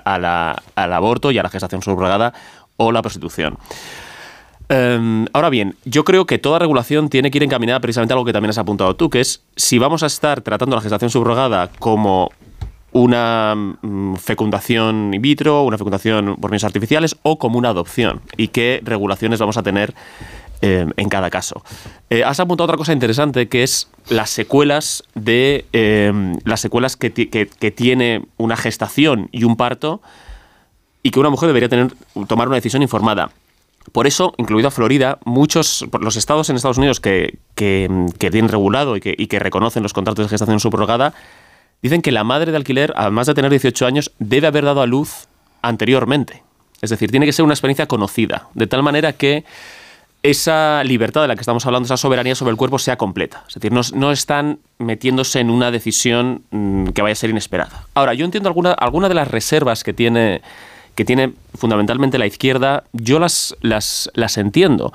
aborto 0.75 1.31
y 1.31 1.39
a 1.39 1.43
la 1.43 1.49
gestación 1.49 1.81
subrogada 1.81 2.35
o 2.77 2.93
la 2.93 3.03
prostitución. 3.03 3.57
Em, 4.69 5.27
ahora 5.33 5.49
bien, 5.49 5.77
yo 5.85 6.05
creo 6.05 6.27
que 6.27 6.39
toda 6.39 6.59
regulación 6.59 7.09
tiene 7.09 7.31
que 7.31 7.39
ir 7.39 7.45
encaminada 7.45 7.79
precisamente 7.81 8.13
a 8.13 8.17
algo 8.17 8.25
que 8.25 8.33
también 8.33 8.51
has 8.51 8.59
apuntado 8.59 8.97
tú, 8.97 9.11
que 9.11 9.21
es 9.21 9.43
si 9.55 9.79
vamos 9.79 10.03
a 10.03 10.07
estar 10.07 10.41
tratando 10.41 10.75
la 10.75 10.83
gestación 10.83 11.09
subrogada 11.11 11.71
como 11.79 12.31
una 12.91 13.55
mm, 13.55 14.15
fecundación 14.17 15.13
in 15.15 15.23
vitro, 15.23 15.63
una 15.63 15.79
fecundación 15.79 16.37
por 16.37 16.51
medios 16.51 16.65
artificiales 16.65 17.17
o 17.23 17.39
como 17.39 17.59
una 17.59 17.69
adopción 17.69 18.23
y 18.37 18.49
qué 18.49 18.81
regulaciones 18.83 19.39
vamos 19.39 19.57
a 19.57 19.63
tener 19.63 19.95
eh, 20.63 20.87
en 20.97 21.09
cada 21.11 21.31
caso. 21.31 21.63
Eh, 22.11 22.25
has 22.25 22.41
apuntado 22.41 22.65
otra 22.65 22.77
cosa 22.79 22.93
interesante 22.93 23.49
que 23.49 23.63
es 23.63 23.89
las 24.09 24.31
secuelas 24.31 25.05
de 25.15 25.67
eh, 25.75 26.13
las 26.45 26.61
secuelas 26.61 26.97
que- 26.97 27.13
que 27.13 27.71
tiene 27.71 28.25
una 28.39 28.57
gestación 28.57 29.29
y 29.31 29.45
un 29.45 29.57
parto 29.57 30.01
y 31.03 31.11
que 31.11 31.21
una 31.21 31.31
mujer 31.31 31.47
debería 31.49 31.69
tener 31.69 31.93
tomar 32.27 32.49
una 32.49 32.57
decisión 32.57 32.83
informada. 32.83 33.31
Por 33.93 34.07
eso, 34.07 34.35
incluido 34.37 34.69
a 34.69 34.71
Florida, 34.71 35.19
muchos, 35.25 35.87
los 36.01 36.17
estados 36.17 36.51
en 36.51 36.57
Estados 36.57 36.79
Unidos 36.79 37.01
que, 37.01 37.39
que, 37.55 37.89
tienen 38.19 38.49
regulado 38.49 38.97
y 38.97 39.01
que, 39.01 39.15
que 39.17 39.39
reconocen 39.39 39.83
los 39.83 39.93
contratos 39.93 40.27
de 40.27 40.31
gestación 40.31 40.61
subrogada, 40.61 41.15
dicen 41.83 42.03
que 42.03 42.13
la 42.13 42.25
madre 42.25 42.51
de 42.51 42.57
alquiler, 42.57 42.93
además 42.97 43.27
de 43.27 43.35
tener 43.35 43.51
18 43.51 43.87
años, 43.87 44.13
debe 44.19 44.47
haber 44.47 44.65
dado 44.65 44.83
a 44.83 44.87
luz 44.87 45.29
anteriormente. 45.63 46.43
Es 46.83 46.91
decir, 46.91 47.11
tiene 47.11 47.27
que 47.27 47.33
ser 47.33 47.45
una 47.45 47.55
experiencia 47.55 47.87
conocida, 47.87 48.49
de 48.55 48.67
tal 48.67 48.83
manera 48.83 49.13
que 49.13 49.45
esa 50.23 50.83
libertad 50.85 51.23
de 51.23 51.29
la 51.29 51.35
que 51.37 51.41
estamos 51.41 51.65
hablando, 51.67 51.87
esa 51.87 51.97
soberanía 51.97 52.35
sobre 52.35 52.51
el 52.51 52.57
cuerpo, 52.57 52.79
sea 52.79 52.97
completa. 52.97 53.45
Es 53.49 53.55
decir, 53.55 53.73
no, 53.73 53.81
no 53.95 54.11
están 54.11 54.59
metiéndose 54.79 55.41
en 55.41 55.51
una 55.51 55.71
decisión 55.71 56.43
mm, 56.51 56.89
que 56.89 57.03
vaya 57.03 57.13
a 57.13 57.17
ser 57.17 57.31
inesperada. 57.31 57.87
Ahora, 57.95 58.15
yo 58.15 58.25
entiendo 58.25 58.49
alguna, 58.49 58.73
alguna 58.73 59.09
de 59.09 59.15
las 59.15 59.29
reservas 59.29 59.85
que 59.85 59.93
tiene, 59.93 60.43
que 60.97 61.05
tiene 61.05 61.35
fundamentalmente 61.55 62.19
la 62.19 62.27
izquierda, 62.27 62.85
yo 62.93 63.21
las, 63.21 63.55
las, 63.61 64.11
las 64.15 64.39
entiendo. 64.39 64.93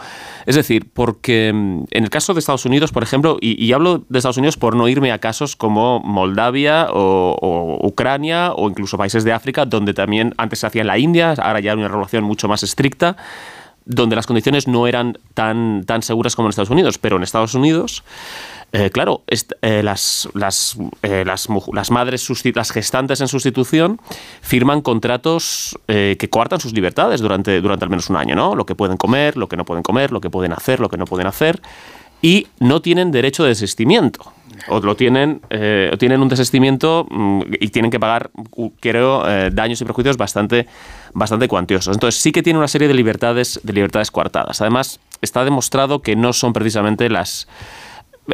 Es 0.48 0.56
decir, 0.56 0.90
porque 0.92 1.52
mm, 1.54 1.84
en 1.92 2.04
el 2.04 2.10
caso 2.10 2.34
de 2.34 2.40
Estados 2.40 2.66
Unidos, 2.66 2.92
por 2.92 3.04
ejemplo, 3.04 3.38
y, 3.40 3.72
hablo 3.72 4.04
de 4.10 4.18
Estados 4.18 4.38
Unidos 4.38 4.58
por 4.58 4.76
no 4.76 4.90
irme 4.90 5.12
a 5.12 5.20
casos 5.20 5.56
como 5.56 6.00
Moldavia 6.00 6.88
o, 6.92 7.80
Ucrania 7.84 8.52
o 8.54 8.68
incluso 8.68 8.98
países 8.98 9.24
de 9.24 9.32
África, 9.32 9.66
donde 9.66 9.94
también 9.94 10.34
antes 10.38 10.60
se 10.60 10.68
hacía 10.68 10.82
en 10.82 10.88
la 10.88 10.98
India, 10.98 11.36
ahora 11.38 11.60
ya 11.60 11.72
hay 11.72 11.78
una 11.78 11.88
regulación 11.88 12.24
mucho 12.24 12.48
más 12.48 12.64
estricta 12.64 13.16
donde 13.84 14.16
las 14.16 14.28
condiciones 14.28 14.68
no 14.68 14.86
eran 14.86 15.18
tan, 15.34 15.84
tan 15.86 16.04
seguras 16.04 16.36
como 16.36 16.48
en 16.48 16.52
Estados 16.52 16.70
Unidos, 16.70 17.00
pero 17.00 17.18
en 17.18 17.24
Estados 17.24 17.56
Unidos, 17.56 18.04
eh, 18.74 18.90
claro, 18.90 19.24
eh, 19.28 19.84
las, 19.84 20.30
las, 20.34 20.78
eh, 21.04 21.24
las, 21.26 21.50
las 21.74 21.92
madres, 21.92 22.30
las 22.56 22.72
gestantes 22.72 23.20
en 23.20 23.28
sustitución, 23.28 24.00
firman 24.42 24.82
contratos 24.82 25.78
eh, 25.90 26.16
que 26.18 26.30
coartan 26.30 26.62
sus 26.62 26.72
libertades 26.72 27.20
durante, 27.20 27.60
durante 27.60 27.84
al 27.84 27.90
menos 27.90 28.10
un 28.10 28.16
año, 28.16 28.34
¿no? 28.34 28.56
Lo 28.56 28.66
que 28.66 28.74
pueden 28.74 28.96
comer, 28.96 29.36
lo 29.36 29.50
que 29.50 29.58
no 29.58 29.66
pueden 29.66 29.84
comer, 29.84 30.14
lo 30.14 30.22
que 30.22 30.30
pueden 30.30 30.54
hacer, 30.54 30.80
lo 30.80 30.88
que 30.88 30.96
no 30.96 31.06
pueden 31.06 31.28
hacer, 31.28 31.62
y 32.22 32.48
no 32.60 32.82
tienen 32.82 33.12
derecho 33.12 33.44
de 33.44 33.50
desistimiento. 33.50 34.32
O 34.68 34.80
lo 34.80 34.96
tienen, 34.96 35.42
tienen 35.98 36.22
un 36.22 36.30
desistimiento 36.30 37.08
mm, 37.10 37.42
y 37.60 37.70
tienen 37.70 37.90
que 37.90 38.00
pagar, 38.00 38.30
creo, 38.80 39.24
daños 39.52 39.82
y 39.82 39.86
perjuicios 39.86 40.18
bastante, 40.18 40.68
bastante 41.14 41.48
cuantiosos. 41.48 41.96
Entonces 41.96 42.22
sí 42.22 42.32
que 42.32 42.44
tiene 42.44 42.60
una 42.60 42.68
serie 42.68 42.88
de 42.88 42.94
libertades, 42.94 43.60
de 43.64 43.74
libertades 43.74 44.12
coartadas. 44.12 44.62
Además, 44.62 45.00
está 45.22 45.44
demostrado 45.44 46.04
que 46.04 46.16
no 46.16 46.32
son 46.32 46.54
precisamente 46.54 47.10
las, 47.10 47.48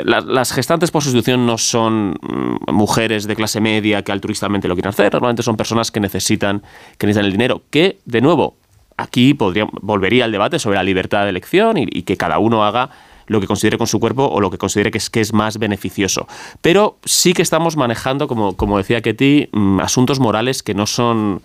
la- 0.06 0.22
las 0.22 0.52
gestantes 0.52 0.92
por 0.92 1.04
sustitución 1.04 1.46
no 1.46 1.58
son 1.58 2.12
mm, 2.22 2.72
mujeres 2.74 3.28
de 3.28 3.36
clase 3.36 3.60
media 3.62 4.04
que 4.04 4.12
altruistamente 4.12 4.68
lo 4.68 4.76
quieren 4.76 4.90
hacer, 4.90 5.12
normalmente 5.14 5.44
son 5.44 5.58
personas 5.58 5.92
que 5.92 6.00
necesitan, 6.00 6.62
que 6.98 7.08
necesitan 7.08 7.26
el 7.26 7.32
dinero, 7.32 7.62
que, 7.70 8.00
de 8.06 8.22
nuevo, 8.22 8.56
aquí 8.98 9.34
podría, 9.34 9.68
volvería 9.82 10.26
al 10.26 10.32
debate 10.32 10.60
sobre 10.60 10.76
la 10.78 10.84
libertad 10.84 11.24
de 11.24 11.30
elección 11.30 11.78
y, 11.78 11.86
y 11.92 12.04
que 12.04 12.18
cada 12.18 12.40
uno 12.40 12.64
haga 12.66 12.90
lo 13.28 13.42
que 13.42 13.48
considere 13.48 13.78
con 13.78 13.88
su 13.88 14.00
cuerpo 14.00 14.26
o 14.26 14.40
lo 14.40 14.50
que 14.50 14.58
considere 14.58 14.90
que 14.90 14.98
es, 15.00 15.10
que 15.10 15.20
es 15.20 15.34
más 15.34 15.60
beneficioso. 15.60 16.28
Pero 16.62 16.98
sí 17.04 17.34
que 17.34 17.42
estamos 17.42 17.76
manejando, 17.76 18.28
como, 18.28 18.56
como 18.56 18.78
decía 18.78 19.02
Ketty, 19.02 19.50
mm, 19.52 19.82
asuntos 19.82 20.20
morales 20.22 20.64
que 20.64 20.74
no 20.74 20.86
son 20.88 21.42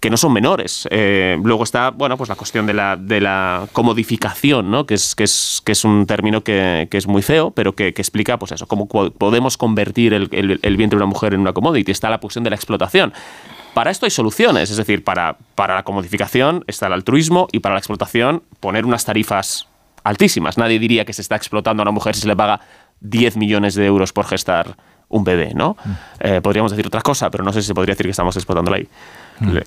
que 0.00 0.08
no 0.08 0.16
son 0.16 0.32
menores. 0.32 0.88
Eh, 0.90 1.38
luego 1.44 1.62
está, 1.62 1.90
bueno, 1.90 2.16
pues 2.16 2.28
la 2.28 2.34
cuestión 2.34 2.66
de 2.66 2.72
la, 2.72 2.96
de 2.96 3.20
la 3.20 3.68
comodificación, 3.72 4.70
¿no? 4.70 4.86
que, 4.86 4.94
es, 4.94 5.14
que, 5.14 5.24
es, 5.24 5.60
que 5.64 5.72
es 5.72 5.84
un 5.84 6.06
término 6.06 6.42
que, 6.42 6.88
que 6.90 6.96
es 6.96 7.06
muy 7.06 7.20
feo, 7.20 7.50
pero 7.50 7.74
que, 7.74 7.92
que, 7.92 8.00
explica 8.00 8.38
pues 8.38 8.52
eso, 8.52 8.66
cómo 8.66 8.88
podemos 8.88 9.58
convertir 9.58 10.14
el, 10.14 10.28
el, 10.32 10.58
el 10.62 10.76
vientre 10.76 10.96
de 10.96 11.04
una 11.04 11.10
mujer 11.10 11.34
en 11.34 11.40
una 11.40 11.52
commodity. 11.52 11.92
Está 11.92 12.08
la 12.08 12.18
cuestión 12.18 12.44
de 12.44 12.50
la 12.50 12.56
explotación. 12.56 13.12
Para 13.74 13.90
esto 13.90 14.06
hay 14.06 14.10
soluciones, 14.10 14.70
es 14.70 14.78
decir, 14.78 15.04
para, 15.04 15.36
para 15.54 15.74
la 15.74 15.84
comodificación 15.84 16.64
está 16.66 16.86
el 16.86 16.94
altruismo 16.94 17.46
y 17.52 17.60
para 17.60 17.74
la 17.74 17.78
explotación 17.78 18.42
poner 18.58 18.86
unas 18.86 19.04
tarifas 19.04 19.68
altísimas. 20.02 20.56
Nadie 20.56 20.78
diría 20.78 21.04
que 21.04 21.12
se 21.12 21.22
está 21.22 21.36
explotando 21.36 21.82
a 21.82 21.84
una 21.84 21.92
mujer 21.92 22.14
si 22.14 22.22
se 22.22 22.28
le 22.28 22.34
paga 22.34 22.60
10 23.00 23.36
millones 23.36 23.74
de 23.74 23.86
euros 23.86 24.12
por 24.12 24.26
gestar 24.26 24.76
un 25.08 25.24
bebé, 25.24 25.52
¿no? 25.54 25.76
Mm. 25.84 25.90
Eh, 26.20 26.40
podríamos 26.40 26.72
decir 26.72 26.86
otra 26.86 27.02
cosa, 27.02 27.30
pero 27.30 27.44
no 27.44 27.52
sé 27.52 27.60
si 27.60 27.68
se 27.68 27.74
podría 27.74 27.92
decir 27.92 28.06
que 28.06 28.10
estamos 28.10 28.34
explotándola 28.36 28.78
ahí. 28.78 28.88
Le, 29.40 29.64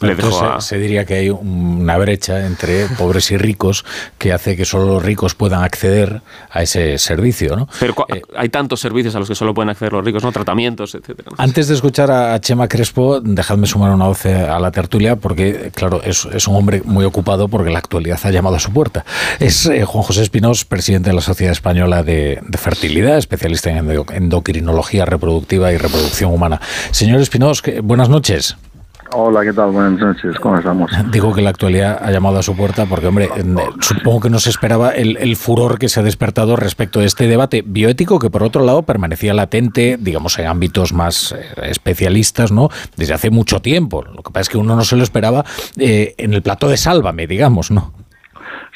se, 0.60 0.78
diría 0.78 1.06
que 1.06 1.16
hay 1.16 1.30
una 1.30 1.98
brecha 1.98 2.46
entre 2.46 2.86
pobres 2.98 3.32
y 3.32 3.38
ricos 3.38 3.86
que 4.18 4.32
hace 4.32 4.56
que 4.56 4.66
solo 4.66 4.86
los 4.86 5.04
ricos 5.04 5.36
puedan 5.36 5.64
acceder 5.64 6.22
a 6.52 6.62
ese 6.62 6.98
servicio, 6.98 7.56
¿no? 7.56 7.68
Pero 7.80 7.96
eh, 8.14 8.22
hay 8.36 8.50
tantos 8.50 8.80
servicios 8.80 9.16
a 9.16 9.20
los 9.20 9.28
que 9.28 9.36
solo 9.36 9.54
pueden 9.54 9.70
acceder 9.70 9.94
los 9.94 10.06
ricos, 10.06 10.24
¿no? 10.24 10.32
Tratamientos, 10.32 10.96
etcétera. 10.96 11.32
Antes 11.38 11.68
de 11.68 11.76
escuchar 11.76 12.12
a 12.12 12.40
Chema 12.40 12.68
Crespo, 12.68 13.20
dejadme 13.20 13.68
sumar 13.68 13.92
una 13.92 14.08
voz 14.08 14.26
a 14.26 14.60
la 14.60 14.72
tertulia, 14.72 15.16
porque, 15.16 15.72
claro, 15.74 16.02
es, 16.04 16.26
es, 16.32 16.48
un 16.48 16.56
hombre 16.56 16.82
muy 16.86 17.06
ocupado 17.06 17.48
porque 17.48 17.72
la 17.72 17.80
actualidad 17.80 18.20
ha 18.24 18.32
llamado 18.32 18.56
a 18.56 18.60
su 18.60 18.72
puerta. 18.72 19.06
Es 19.40 19.66
eh, 19.66 19.86
Juan 19.86 20.04
José 20.04 20.22
Espinós, 20.22 20.66
presidente 20.66 21.10
de 21.10 21.16
la 21.16 21.22
Sociedad 21.22 21.52
Española 21.52 22.04
de, 22.04 22.40
de 22.42 22.58
Fertilidad, 22.58 23.18
especialista 23.18 23.72
en 23.72 23.90
endocrinología 24.12 25.06
reproductiva 25.06 25.72
y 25.72 25.78
reproducción 25.78 26.32
humana. 26.32 26.62
Señor 26.92 27.22
Espinós, 27.22 27.64
buenas 27.82 28.10
noches. 28.10 28.56
Hola, 29.12 29.44
¿qué 29.44 29.54
tal? 29.54 29.72
Buenas 29.72 30.00
noches, 30.00 30.40
¿cómo 30.40 30.58
estamos? 30.58 30.92
Digo 31.12 31.34
que 31.34 31.42
la 31.42 31.50
actualidad 31.52 32.00
ha 32.02 32.12
llamado 32.12 32.40
a 32.40 32.44
su 32.44 32.56
puerta 32.56 32.86
porque, 32.86 33.08
hombre, 33.08 33.30
supongo 33.80 34.22
que 34.22 34.30
no 34.30 34.40
se 34.40 34.50
esperaba 34.50 34.92
el, 34.92 35.36
furor 35.36 35.78
que 35.78 35.90
se 35.90 36.00
ha 36.00 36.04
despertado 36.04 36.56
respecto 36.56 37.00
de 37.00 37.06
este 37.06 37.28
debate 37.28 37.64
bioético 37.66 38.18
que, 38.20 38.30
por 38.30 38.44
otro 38.44 38.64
lado, 38.64 38.84
permanecía 38.84 39.34
latente, 39.34 39.98
digamos, 40.00 40.40
en 40.40 40.48
ámbitos 40.48 40.94
más 40.94 41.34
eh, 41.34 41.70
especialistas, 41.70 42.52
¿no? 42.52 42.70
Desde 42.96 43.14
hace 43.14 43.30
mucho 43.30 43.62
tiempo. 43.62 44.04
Lo 44.04 44.24
que 44.24 44.32
pasa 44.32 44.42
es 44.42 44.50
que 44.50 44.58
uno 44.58 44.76
no 44.76 44.84
se 44.84 44.96
lo 44.96 45.04
esperaba 45.04 45.44
eh, 45.78 46.16
en 46.18 46.34
el 46.34 46.42
plato 46.42 46.68
de 46.68 46.78
Sálvame, 46.78 47.28
digamos, 47.28 47.72
¿no? 47.72 47.94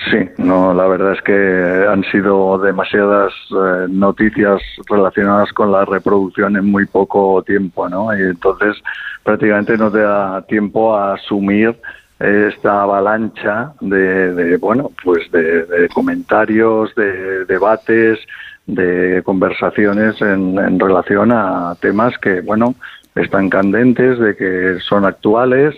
Sí, 0.06 0.30
no, 0.38 0.76
la 0.76 0.86
verdad 0.88 1.14
es 1.14 1.22
que 1.24 1.86
han 1.90 2.04
sido 2.12 2.60
demasiadas 2.60 3.34
eh, 3.50 3.88
noticias 3.90 4.62
relacionadas 4.88 5.52
con 5.54 5.72
la 5.72 5.86
reproducción 5.86 6.56
en 6.56 6.66
muy 6.66 6.86
poco 6.86 7.42
tiempo, 7.42 7.90
¿no? 7.90 8.16
Y 8.16 8.22
entonces 8.22 8.78
prácticamente 9.24 9.76
no 9.76 9.92
te 9.92 10.00
da 10.00 10.44
tiempo 10.44 10.96
a 10.96 11.16
asumir 11.16 11.76
esta 12.20 12.84
avalancha 12.84 13.74
de, 13.82 14.58
bueno, 14.58 14.92
pues 15.04 15.32
de, 15.32 15.90
comentarios, 15.94 16.94
de 16.96 17.46
debates, 17.46 18.20
de 18.68 19.22
conversaciones 19.24 20.22
en, 20.22 20.60
en 20.60 20.80
relación 20.80 21.32
a 21.32 21.76
temas 21.82 22.18
que, 22.20 22.42
bueno, 22.42 22.76
están 23.16 23.50
candentes, 23.50 24.20
de 24.20 24.36
que 24.36 24.78
son 24.88 25.06
actuales 25.06 25.76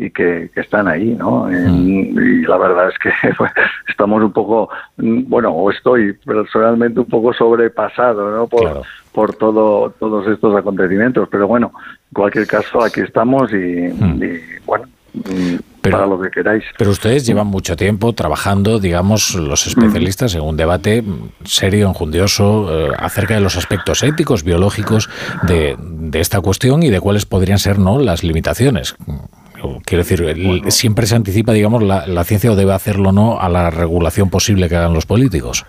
y 0.00 0.10
que, 0.10 0.50
están 0.56 0.88
ahí, 0.88 1.14
¿no? 1.14 1.44
Mm. 1.44 2.18
y 2.18 2.42
la 2.46 2.56
verdad 2.56 2.88
es 2.88 2.98
que 2.98 3.10
estamos 3.88 4.22
un 4.22 4.32
poco, 4.32 4.70
bueno, 4.96 5.50
o 5.50 5.70
estoy 5.70 6.14
personalmente 6.14 7.00
un 7.00 7.06
poco 7.06 7.34
sobrepasado, 7.34 8.30
¿no? 8.30 8.46
Por, 8.46 8.82
por 9.12 9.34
todo, 9.34 9.90
todos 9.98 10.26
estos 10.28 10.56
acontecimientos, 10.56 11.28
pero 11.30 11.46
bueno, 11.46 11.72
en 11.76 12.14
cualquier 12.14 12.46
caso, 12.46 12.82
aquí 12.82 13.00
estamos 13.00 13.52
y, 13.52 13.92
mm. 13.92 14.22
bueno, 14.64 14.86
mm, 15.12 15.56
para 15.82 16.06
lo 16.06 16.18
que 16.18 16.30
queráis. 16.30 16.64
Pero 16.78 16.92
ustedes 16.92 17.26
llevan 17.26 17.48
mucho 17.48 17.76
tiempo 17.76 18.14
trabajando, 18.14 18.78
digamos, 18.78 19.34
los 19.34 19.66
especialistas 19.66 20.34
en 20.34 20.40
un 20.40 20.56
debate 20.56 21.04
serio, 21.44 21.88
enjundioso, 21.88 22.86
eh, 22.88 22.92
acerca 22.98 23.34
de 23.34 23.40
los 23.40 23.58
aspectos 23.58 24.02
éticos, 24.02 24.44
biológicos 24.44 25.10
de, 25.42 25.76
de, 25.78 26.20
esta 26.20 26.40
cuestión 26.40 26.82
y 26.82 26.88
de 26.88 27.00
cuáles 27.00 27.26
podrían 27.26 27.58
ser 27.58 27.78
no 27.78 27.98
las 27.98 28.24
limitaciones. 28.24 28.96
Quiero 29.84 30.04
decir, 30.04 30.62
siempre 30.68 31.06
se 31.06 31.16
anticipa, 31.16 31.52
digamos, 31.52 31.82
la, 31.82 32.06
la 32.06 32.24
ciencia 32.24 32.50
o 32.50 32.56
debe 32.56 32.72
hacerlo 32.72 33.12
no 33.12 33.40
a 33.40 33.48
la 33.48 33.70
regulación 33.70 34.30
posible 34.30 34.68
que 34.68 34.76
hagan 34.76 34.94
los 34.94 35.06
políticos. 35.06 35.64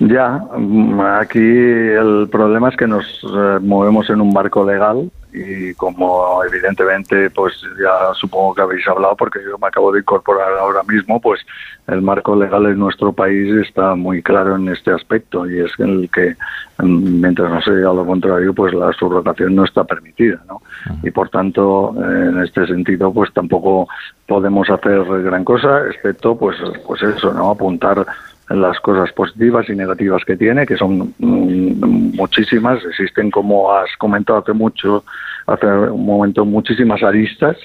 Ya, 0.00 0.40
mm, 0.56 1.00
aquí 1.00 1.38
el 1.38 2.28
problema 2.30 2.70
es 2.70 2.76
que 2.76 2.86
nos 2.86 3.04
eh, 3.22 3.58
movemos 3.60 4.08
en 4.08 4.20
un 4.20 4.32
marco 4.32 4.64
legal 4.64 5.10
y 5.32 5.74
como 5.74 6.42
evidentemente 6.44 7.30
pues 7.30 7.54
ya 7.80 8.12
supongo 8.14 8.54
que 8.54 8.62
habéis 8.62 8.86
hablado 8.88 9.14
porque 9.16 9.38
yo 9.44 9.58
me 9.58 9.68
acabo 9.68 9.92
de 9.92 10.00
incorporar 10.00 10.52
ahora 10.54 10.82
mismo 10.82 11.20
pues 11.20 11.40
el 11.86 12.02
marco 12.02 12.34
legal 12.34 12.66
en 12.66 12.78
nuestro 12.78 13.12
país 13.12 13.54
está 13.66 13.94
muy 13.94 14.22
claro 14.22 14.56
en 14.56 14.68
este 14.68 14.90
aspecto 14.92 15.48
y 15.48 15.60
es 15.60 15.70
el 15.78 16.10
que 16.12 16.36
mm, 16.78 17.20
mientras 17.20 17.50
no 17.50 17.62
se 17.62 17.76
diga 17.76 17.92
lo 17.92 18.04
contrario 18.04 18.52
pues 18.52 18.74
la 18.74 18.92
subrogación 18.92 19.54
no 19.54 19.64
está 19.64 19.84
permitida 19.84 20.40
¿no? 20.48 20.62
y 21.02 21.10
por 21.10 21.28
tanto 21.28 21.94
en 21.96 22.42
este 22.42 22.66
sentido 22.66 23.12
pues 23.12 23.32
tampoco 23.32 23.88
podemos 24.26 24.68
hacer 24.68 25.04
gran 25.22 25.44
cosa 25.44 25.86
excepto 25.88 26.36
pues 26.36 26.56
pues 26.86 27.02
eso 27.02 27.32
no 27.32 27.50
apuntar 27.50 28.04
las 28.50 28.80
cosas 28.80 29.12
positivas 29.12 29.68
y 29.68 29.76
negativas 29.76 30.24
que 30.24 30.36
tiene, 30.36 30.66
que 30.66 30.76
son 30.76 31.14
mm, 31.18 32.16
muchísimas. 32.16 32.84
Existen, 32.84 33.30
como 33.30 33.72
has 33.72 33.90
comentado 33.96 34.40
hace 34.40 34.52
mucho, 34.52 35.04
hace 35.46 35.66
un 35.66 36.04
momento, 36.04 36.44
muchísimas 36.44 37.02
aristas 37.02 37.56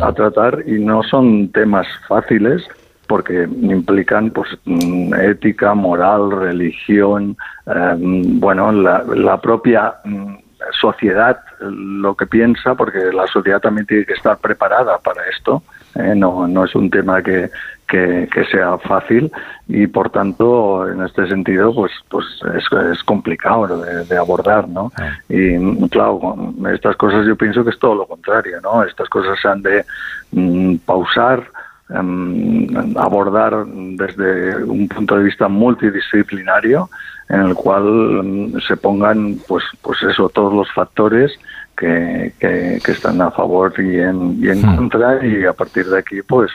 a 0.00 0.10
hmm. 0.10 0.14
tratar 0.14 0.62
y 0.64 0.78
no 0.78 1.02
son 1.02 1.48
temas 1.48 1.88
fáciles 2.06 2.62
porque 3.08 3.42
implican 3.42 4.30
pues 4.30 4.48
mm, 4.64 5.12
ética, 5.14 5.74
moral, 5.74 6.30
religión, 6.30 7.36
em, 7.66 8.38
bueno, 8.38 8.70
la, 8.70 9.02
la 9.14 9.40
propia 9.40 9.94
mm, 10.04 10.36
sociedad 10.80 11.40
lo 11.60 12.14
que 12.14 12.26
piensa, 12.26 12.74
porque 12.74 12.98
la 13.12 13.26
sociedad 13.26 13.60
también 13.60 13.86
tiene 13.86 14.04
que 14.04 14.14
estar 14.14 14.38
preparada 14.38 14.98
para 14.98 15.22
esto. 15.28 15.62
¿Eh? 15.94 16.14
no, 16.14 16.46
no 16.46 16.64
es 16.64 16.74
un 16.74 16.90
tema 16.90 17.22
que, 17.22 17.50
que, 17.88 18.44
sea 18.50 18.78
fácil 18.78 19.30
y 19.68 19.86
por 19.86 20.10
tanto 20.10 20.88
en 20.88 21.02
este 21.02 21.26
sentido 21.28 21.74
pues 21.74 21.92
pues 22.08 22.24
es, 22.56 22.64
es 22.90 23.02
complicado 23.04 23.82
de, 24.04 24.16
abordar 24.16 24.68
no 24.68 24.90
ah. 24.96 25.10
y 25.28 25.88
claro 25.88 26.54
estas 26.72 26.96
cosas 26.96 27.26
yo 27.26 27.36
pienso 27.36 27.62
que 27.64 27.70
es 27.70 27.78
todo 27.78 27.94
lo 27.94 28.06
contrario 28.06 28.60
no 28.62 28.82
estas 28.82 29.08
cosas 29.08 29.38
se 29.40 29.48
han 29.48 29.62
de 29.62 29.84
mm, 30.32 30.76
pausar 30.86 31.44
em, 31.90 32.66
abordar 32.96 33.66
desde 33.66 34.64
un 34.64 34.88
punto 34.88 35.16
de 35.16 35.24
vista 35.24 35.48
multidisciplinario 35.48 36.88
en 37.32 37.40
el 37.40 37.54
cual 37.54 37.82
mm, 37.82 38.60
se 38.60 38.76
pongan 38.76 39.38
pues 39.48 39.64
pues 39.82 40.02
eso 40.02 40.28
todos 40.28 40.52
los 40.52 40.70
factores 40.72 41.32
que, 41.76 42.32
que, 42.38 42.78
están 42.86 43.20
a 43.20 43.30
favor 43.30 43.72
y 43.78 43.98
en, 43.98 44.38
y 44.40 44.50
en 44.50 44.60
hmm. 44.60 44.76
contra 44.76 45.26
y 45.26 45.44
a 45.44 45.52
partir 45.54 45.86
de 45.86 45.98
aquí 45.98 46.22
pues 46.22 46.50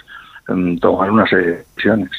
tomar 0.80 1.12
unas 1.12 1.30
decisiones. 1.30 2.10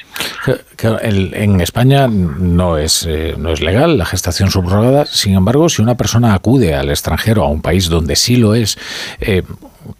en 1.02 1.60
España 1.60 2.08
no 2.08 2.76
es, 2.76 3.06
eh, 3.08 3.34
no 3.38 3.52
es 3.52 3.62
legal 3.62 3.96
la 3.96 4.04
gestación 4.04 4.50
subrogada, 4.50 5.06
sin 5.06 5.34
embargo, 5.34 5.68
si 5.68 5.80
una 5.80 5.96
persona 5.96 6.34
acude 6.34 6.74
al 6.74 6.90
extranjero, 6.90 7.44
a 7.44 7.48
un 7.48 7.62
país 7.62 7.88
donde 7.88 8.16
sí 8.16 8.36
lo 8.36 8.54
es, 8.54 8.76
eh, 9.20 9.42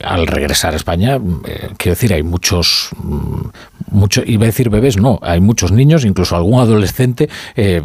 al 0.04 0.26
regresar 0.26 0.74
a 0.74 0.76
España, 0.76 1.16
eh, 1.46 1.70
quiero 1.78 1.94
decir, 1.94 2.12
hay 2.12 2.22
muchos, 2.22 2.90
mm, 3.02 3.48
mucho, 3.90 4.22
iba 4.24 4.44
a 4.44 4.46
decir 4.46 4.70
bebés, 4.70 4.96
no, 4.96 5.18
hay 5.22 5.40
muchos 5.40 5.72
niños, 5.72 6.04
incluso 6.04 6.36
algún 6.36 6.60
adolescente 6.60 7.28
eh, 7.56 7.82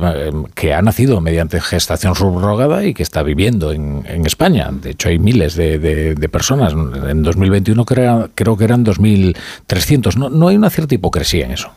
que 0.55 0.73
ha 0.73 0.81
nacido 0.81 1.21
mediante 1.21 1.59
gestación 1.61 2.15
subrogada 2.15 2.83
y 2.85 2.93
que 2.93 3.03
está 3.03 3.23
viviendo 3.23 3.71
en, 3.71 4.03
España. 4.25 4.69
De 4.71 4.91
hecho, 4.91 5.09
hay 5.09 5.19
miles 5.19 5.55
de, 5.55 6.29
personas. 6.31 6.73
En 6.73 7.23
2021 7.23 7.85
creo, 7.85 8.29
creo 8.33 8.57
que 8.57 8.63
eran 8.63 8.85
2.300. 8.85 10.15
No, 10.15 10.29
no 10.29 10.47
hay 10.47 10.55
una 10.55 10.69
cierta 10.69 10.95
hipocresía 10.95 11.45
en 11.45 11.51
eso. 11.51 11.71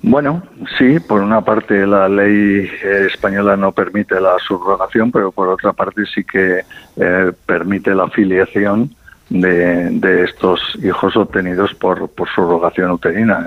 Bueno, 0.00 0.42
sí, 0.78 1.00
por 1.00 1.20
una 1.20 1.40
parte 1.40 1.84
la 1.86 2.08
ley 2.08 2.70
española 3.12 3.56
no 3.56 3.72
permite 3.72 4.20
la 4.20 4.36
subrogación, 4.46 5.10
pero 5.10 5.32
por 5.32 5.48
otra 5.48 5.72
parte 5.72 6.02
sí 6.06 6.22
que 6.22 6.60
eh, 6.96 7.32
permite 7.46 7.94
la 7.94 8.08
filiación 8.08 8.94
de, 9.30 10.24
estos 10.24 10.60
hijos 10.82 11.16
obtenidos 11.16 11.74
por, 11.74 12.08
por 12.08 12.28
subrogación 12.28 12.90
uterina. 12.90 13.46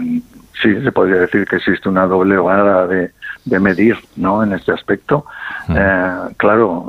Sí, 0.61 0.79
se 0.81 0.91
podría 0.91 1.21
decir 1.21 1.45
que 1.45 1.55
existe 1.55 1.89
una 1.89 2.05
doble 2.05 2.37
vara 2.37 2.85
de, 2.87 3.11
medir 3.59 3.97
¿no? 4.15 4.43
en 4.43 4.53
este 4.53 4.71
aspecto. 4.71 5.25
Eh, 5.69 6.11
claro, 6.37 6.85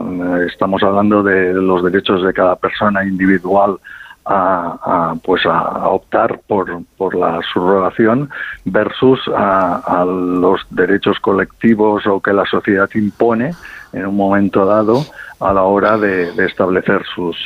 estamos 0.46 0.83
hablando 0.83 1.22
de 1.22 1.55
los 1.55 1.83
derechos 1.83 2.22
de 2.22 2.35
cada 2.35 2.57
persona 2.57 3.05
individual 3.05 3.78
a, 4.24 5.14
pues 5.24 5.44
a, 5.46 5.88
optar 5.88 6.40
por, 6.46 6.83
por, 6.96 7.14
la 7.14 7.40
subrogación 7.52 8.31
versus 8.64 9.20
a, 9.35 10.05
los 10.07 10.61
derechos 10.70 11.18
colectivos 11.20 12.07
o 12.07 12.20
que 12.20 12.33
la 12.33 12.44
sociedad 12.46 12.88
impone 12.94 13.52
en 13.92 14.07
un 14.07 14.16
momento 14.16 14.64
dado 14.64 15.05
a 15.42 15.52
la 15.52 15.62
hora 15.62 15.98
de, 15.98 16.33
establecer 16.44 17.02
sus, 17.14 17.37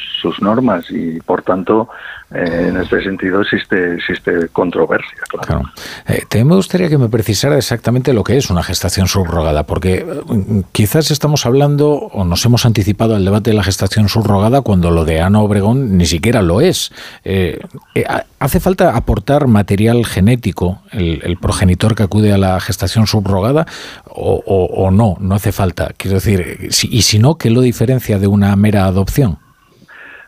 normas 0.41 0.91
y 0.91 1.21
por 1.21 1.43
tanto 1.43 1.89
eh, 2.35 2.67
en 2.71 2.77
este 2.79 3.01
sentido 3.01 3.43
existe 3.43 3.95
existe 3.95 4.49
controversia 4.49 5.19
claro, 5.29 5.63
eh, 6.09 6.25
te 6.29 6.45
me 6.45 6.57
gustaría 6.57 6.89
que 6.89 6.99
me 6.99 7.09
precisara 7.09 7.57
exactamente 7.57 8.13
lo 8.13 8.25
que 8.25 8.37
es 8.37 8.51
una 8.51 8.65
gestación 8.65 9.07
subrogada 9.07 9.67
porque 9.67 10.05
mm, 10.05 10.61
quizás 10.73 11.13
estamos 11.13 11.47
hablando 11.47 11.91
o 11.93 12.25
nos 12.25 12.45
hemos 12.45 12.67
anticipado 12.67 13.15
al 13.15 13.25
debate 13.25 13.51
de 13.51 13.57
la 13.57 13.63
gestación 13.63 14.09
subrogada 14.09 14.63
cuando 14.63 14.91
lo 14.91 15.05
de 15.05 15.21
Ana 15.21 15.41
Obregón 15.41 15.97
ni 15.97 16.07
siquiera 16.07 16.43
lo 16.43 16.61
es. 16.61 16.93
Eh, 17.25 17.61
hace 18.41 18.59
falta 18.59 18.97
aportar 18.97 19.47
material 19.47 20.05
genético 20.05 20.83
el, 20.91 21.37
progenitor 21.41 21.95
que 21.95 22.03
acude 22.03 22.33
a 22.33 22.39
la 22.39 22.59
gestación 22.59 23.07
subrogada 23.07 23.67
o, 24.07 24.43
o, 24.45 24.91
no 24.91 25.17
no 25.21 25.35
hace 25.37 25.53
falta. 25.53 25.91
Quiero 25.97 26.17
decir 26.17 26.69
y 26.69 27.03
si 27.03 27.19
no 27.21 27.37
qué 27.37 27.51
lo 27.51 27.61
diferencia 27.61 27.86
de 28.19 28.27
una 28.27 28.55
mera 28.57 28.85
adopción? 28.85 29.39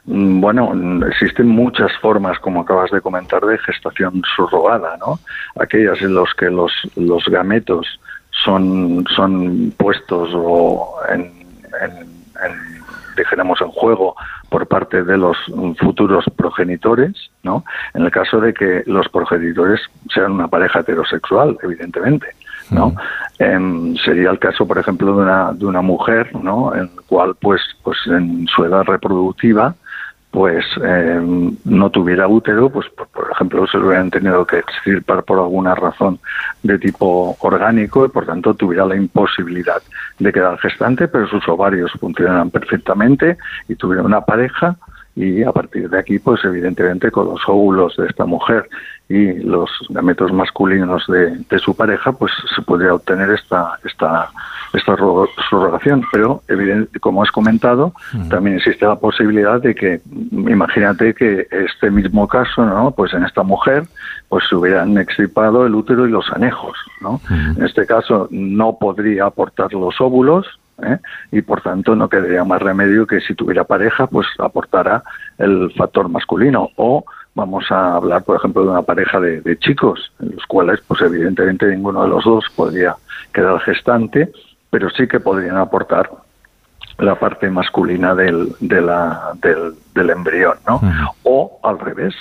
Mm, 0.05 0.41
bueno, 0.41 0.73
existen 1.07 1.49
muchas 1.49 1.93
formas, 2.01 2.39
como 2.39 2.63
acabas 2.63 2.91
de 2.91 3.01
comentar, 3.01 3.45
de 3.45 3.59
gestación 3.59 4.23
subrogada, 4.37 4.97
¿no? 4.99 5.19
Aquellas 5.61 6.01
en 6.01 6.15
las 6.15 6.33
que 6.35 6.51
los, 6.51 6.73
los 6.97 7.25
gametos 7.27 8.01
son, 8.31 9.05
son 9.15 9.73
puestos 9.77 10.31
o 10.33 10.97
en, 11.11 11.33
en 11.83 12.09
juego 13.71 14.15
por 14.49 14.67
parte 14.67 15.03
de 15.03 15.17
los 15.17 15.37
futuros 15.79 16.25
progenitores, 16.37 17.31
¿no? 17.43 17.65
En 17.95 18.03
el 18.03 18.11
caso 18.11 18.41
de 18.41 18.55
que 18.55 18.83
los 18.87 19.09
progenitores 19.09 19.81
sean 20.13 20.33
una 20.33 20.49
pareja 20.49 20.81
heterosexual, 20.81 21.59
evidentemente. 21.63 22.29
¿No? 22.71 22.95
Em, 23.39 23.97
sería 23.97 24.31
el 24.31 24.39
caso, 24.39 24.67
por 24.67 24.79
ejemplo, 24.79 25.15
de 25.15 25.23
una, 25.23 25.53
de 25.53 25.67
una 25.67 25.83
mujer, 25.83 26.35
¿no? 26.35 26.75
En 26.75 26.91
cual, 27.07 27.35
pues, 27.41 27.61
pues 27.83 27.99
en 28.07 28.47
su 28.47 28.65
edad 28.65 28.85
reproductiva, 28.85 29.75
pues 30.31 30.65
em, 30.83 31.57
no 31.65 31.91
tuviera 31.91 32.29
útero, 32.29 32.69
pues 32.69 32.87
por, 32.91 33.31
ejemplo 33.33 33.67
se 33.67 33.79
lo 33.79 33.89
hubieran 33.89 34.11
tenido 34.11 34.47
que 34.47 34.59
extirpar 34.59 35.23
por 35.23 35.39
alguna 35.39 35.75
razón 35.75 36.19
de 36.63 36.79
tipo 36.79 37.37
orgánico 37.41 38.05
y 38.05 38.09
por 38.09 38.27
tanto 38.27 38.55
tuviera 38.55 38.85
la 38.85 38.97
imposibilidad 38.97 39.81
de 40.19 40.33
quedar 40.33 40.59
gestante, 40.59 41.09
pero 41.09 41.27
sus 41.29 41.49
ovarios 41.49 41.91
funcionaran 41.99 42.51
perfectamente 42.51 43.39
y 43.69 43.75
tuviera 43.77 44.03
una 44.03 44.21
pareja 44.21 44.77
y 45.19 45.43
a 45.43 45.51
partir 45.51 45.91
de 45.91 45.99
aquí, 45.99 46.21
pues 46.21 46.45
evidentemente 46.45 47.11
con 47.11 47.27
los 47.27 47.41
óvulos 47.49 47.97
de 47.97 48.07
esta 48.07 48.25
mujer 48.25 48.69
y 49.09 49.33
los 49.41 49.69
gametos 49.89 50.33
masculinos 50.33 51.05
de, 51.09 51.59
su 51.59 51.75
pareja, 51.75 52.13
pues 52.13 52.31
se 52.55 52.63
podría 52.63 52.95
obtener 52.95 53.31
esta 53.31 53.79
esta 53.85 54.31
esta 54.75 54.97
subrogación. 55.51 56.05
Pero 56.13 56.43
evidente, 56.47 57.01
como 57.01 57.25
has 57.25 57.33
comentado, 57.33 57.95
también 58.31 58.59
existe 58.59 58.87
la 58.87 58.95
posibilidad 58.95 59.61
de 59.61 59.75
que, 59.75 60.01
imagínate 60.31 61.15
que 61.15 61.49
este 61.51 61.91
mismo 61.91 62.29
caso, 62.29 62.65
¿no? 62.65 62.93
Pues 62.93 63.13
en 63.13 63.25
esta 63.25 63.43
mujer, 63.43 63.89
pues 64.29 64.45
se 64.49 64.55
hubieran 64.55 64.97
extirpado 64.99 65.67
el 65.67 65.75
útero 65.75 66.07
y 66.07 66.13
los 66.13 66.31
anejos, 66.31 66.79
¿no? 67.01 67.21
En 67.57 67.65
este 67.65 67.87
caso 67.87 68.29
no 68.31 68.79
podría 68.79 69.25
aportar 69.25 69.73
los 69.73 70.01
óvulos, 70.01 70.47
¿eh? 70.83 70.99
y 71.33 71.43
por 71.43 71.61
tanto 71.61 71.95
no 71.95 72.09
quedaría 72.09 72.45
más 72.45 72.61
remedio 72.61 73.07
que 73.07 73.21
si 73.21 73.35
tuviera 73.35 73.65
pareja 73.65 74.07
pues 74.07 74.27
aportara 74.39 75.03
el 75.39 75.73
factor 75.77 76.09
masculino 76.09 76.71
o 76.77 77.05
vamos 77.35 77.71
a 77.71 77.97
hablar 77.97 78.23
por 78.25 78.37
ejemplo 78.37 78.63
de 78.63 78.69
una 78.71 78.83
pareja 78.83 79.21
de, 79.21 79.59
chicos 79.59 80.13
en 80.21 80.35
los 80.37 80.47
cuales 80.47 80.81
pues 80.87 81.01
evidentemente 81.03 81.67
ninguno 81.67 82.03
de 82.03 82.09
los 82.09 82.25
dos 82.25 82.45
podría 82.55 82.97
quedar 83.33 83.61
gestante 83.61 84.31
pero 84.71 84.91
sí 84.91 85.07
que 85.07 85.21
podrían 85.21 85.57
aportar 85.57 86.11
la 86.99 87.15
parte 87.15 87.49
masculina 87.49 88.15
del, 88.15 88.55
de 88.61 88.81
la, 88.81 89.33
del, 89.41 90.11
embrión 90.11 90.57
¿no? 90.67 90.81
o 91.23 91.61
al 91.63 91.79
revés 91.79 92.15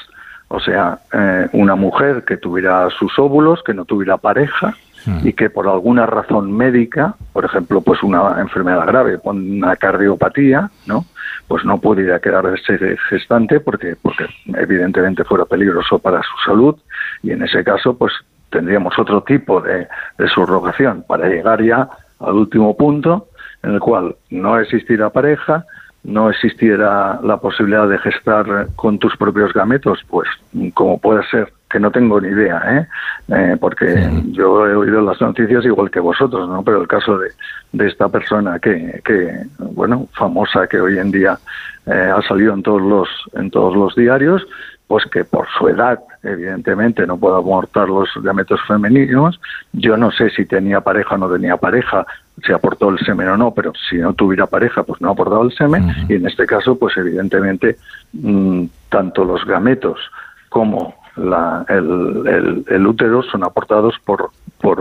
o 0.49 0.59
sea, 0.61 0.99
eh, 1.11 1.49
una 1.53 1.75
mujer 1.75 2.23
que 2.23 2.37
tuviera 2.37 2.89
sus 2.89 3.17
óvulos, 3.19 3.61
que 3.63 3.73
no 3.73 3.83
tuviera 3.83 4.15
pareja, 4.17 4.75
y 5.23 5.33
que 5.33 5.49
por 5.49 5.67
alguna 5.67 6.05
razón 6.05 6.51
médica, 6.51 7.15
por 7.33 7.45
ejemplo, 7.45 7.81
pues 7.81 8.03
una 8.03 8.39
enfermedad 8.39 8.85
grave, 8.85 9.19
una 9.23 9.75
cardiopatía, 9.75 10.69
¿no? 10.85 11.05
Pues 11.47 11.63
no 11.65 11.79
pudiera 11.79 12.19
quedarse 12.19 12.97
gestante 13.09 13.59
porque, 13.59 13.95
porque 14.01 14.25
evidentemente 14.55 15.23
fuera 15.23 15.45
peligroso 15.45 15.99
para 15.99 16.21
su 16.21 16.37
salud 16.45 16.75
y 17.23 17.31
en 17.31 17.43
ese 17.43 17.63
caso, 17.63 17.97
pues 17.97 18.13
tendríamos 18.49 18.97
otro 18.97 19.23
tipo 19.23 19.61
de, 19.61 19.87
de 20.17 20.27
subrogación 20.29 21.03
para 21.07 21.27
llegar 21.27 21.63
ya 21.63 21.89
al 22.19 22.35
último 22.35 22.75
punto 22.75 23.29
en 23.63 23.73
el 23.73 23.79
cual 23.79 24.15
no 24.29 24.59
existirá 24.59 25.09
pareja, 25.09 25.65
no 26.03 26.29
existiera 26.29 27.19
la 27.21 27.37
posibilidad 27.37 27.87
de 27.87 27.97
gestar 27.99 28.67
con 28.75 28.97
tus 28.99 29.15
propios 29.17 29.53
gametos, 29.53 29.99
pues 30.07 30.27
como 30.73 30.99
puede 30.99 31.25
ser 31.27 31.51
que 31.69 31.79
no 31.79 31.91
tengo 31.91 32.21
ni 32.21 32.29
idea, 32.29 32.61
¿eh? 32.65 32.87
eh 33.29 33.57
porque 33.59 34.09
yo 34.31 34.65
he 34.67 34.75
oído 34.75 35.01
las 35.01 35.19
noticias 35.19 35.65
igual 35.65 35.91
que 35.91 35.99
vosotros, 35.99 36.47
¿no? 36.47 36.63
Pero 36.63 36.81
el 36.81 36.87
caso 36.87 37.17
de, 37.17 37.29
de 37.73 37.87
esta 37.87 38.09
persona 38.09 38.59
que, 38.59 39.01
que, 39.03 39.45
bueno, 39.59 40.07
famosa 40.13 40.67
que 40.67 40.79
hoy 40.79 40.97
en 40.97 41.11
día 41.11 41.37
eh, 41.85 42.11
ha 42.15 42.21
salido 42.21 42.53
en 42.53 42.63
todos 42.63 42.81
los 42.81 43.09
en 43.33 43.49
todos 43.51 43.75
los 43.75 43.95
diarios, 43.95 44.45
pues 44.87 45.05
que 45.05 45.25
por 45.25 45.47
su 45.57 45.67
edad, 45.67 45.99
evidentemente, 46.23 47.05
no 47.05 47.17
puede 47.17 47.37
aportar 47.37 47.89
los 47.89 48.09
gametos 48.21 48.59
femeninos. 48.65 49.39
Yo 49.73 49.97
no 49.97 50.11
sé 50.11 50.29
si 50.29 50.45
tenía 50.45 50.79
pareja 50.79 51.15
o 51.15 51.17
no 51.17 51.29
tenía 51.29 51.57
pareja, 51.57 52.05
si 52.45 52.53
aportó 52.53 52.89
el 52.89 52.99
semen 52.99 53.27
o 53.27 53.37
no, 53.37 53.51
pero 53.53 53.73
si 53.89 53.97
no 53.97 54.13
tuviera 54.13 54.47
pareja, 54.47 54.83
pues 54.83 55.01
no 55.01 55.09
ha 55.09 55.11
aportado 55.11 55.43
el 55.43 55.51
semen. 55.51 55.93
Y 56.07 56.15
en 56.15 56.27
este 56.27 56.45
caso, 56.45 56.79
pues 56.79 56.95
evidentemente, 56.95 57.77
mm, 58.13 58.65
tanto 58.89 59.25
los 59.25 59.43
gametos 59.45 59.99
como 60.47 60.95
la, 61.17 61.65
el, 61.69 62.63
el, 62.67 62.87
útero 62.87 63.23
son 63.23 63.43
aportados 63.43 63.95
por, 64.05 64.31
por 64.59 64.79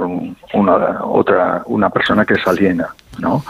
una, 0.54 1.04
otra, 1.04 1.62
una 1.66 1.90
persona 1.90 2.24
que 2.24 2.34
es 2.34 2.46
aliena, 2.46 2.88
¿no? 3.18 3.42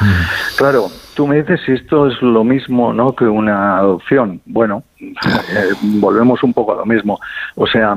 Claro, 0.57 0.87
tú 1.15 1.27
me 1.27 1.37
dices 1.37 1.61
si 1.67 1.73
esto 1.73 2.07
es 2.07 2.21
lo 2.23 2.45
mismo, 2.45 2.93
¿no? 2.93 3.15
Que 3.15 3.25
una 3.25 3.79
adopción. 3.79 4.41
Bueno, 4.47 4.83
eh, 5.01 5.73
volvemos 5.83 6.43
un 6.43 6.53
poco 6.53 6.73
a 6.73 6.77
lo 6.77 6.87
mismo. 6.87 7.19
O 7.55 7.67
sea, 7.67 7.97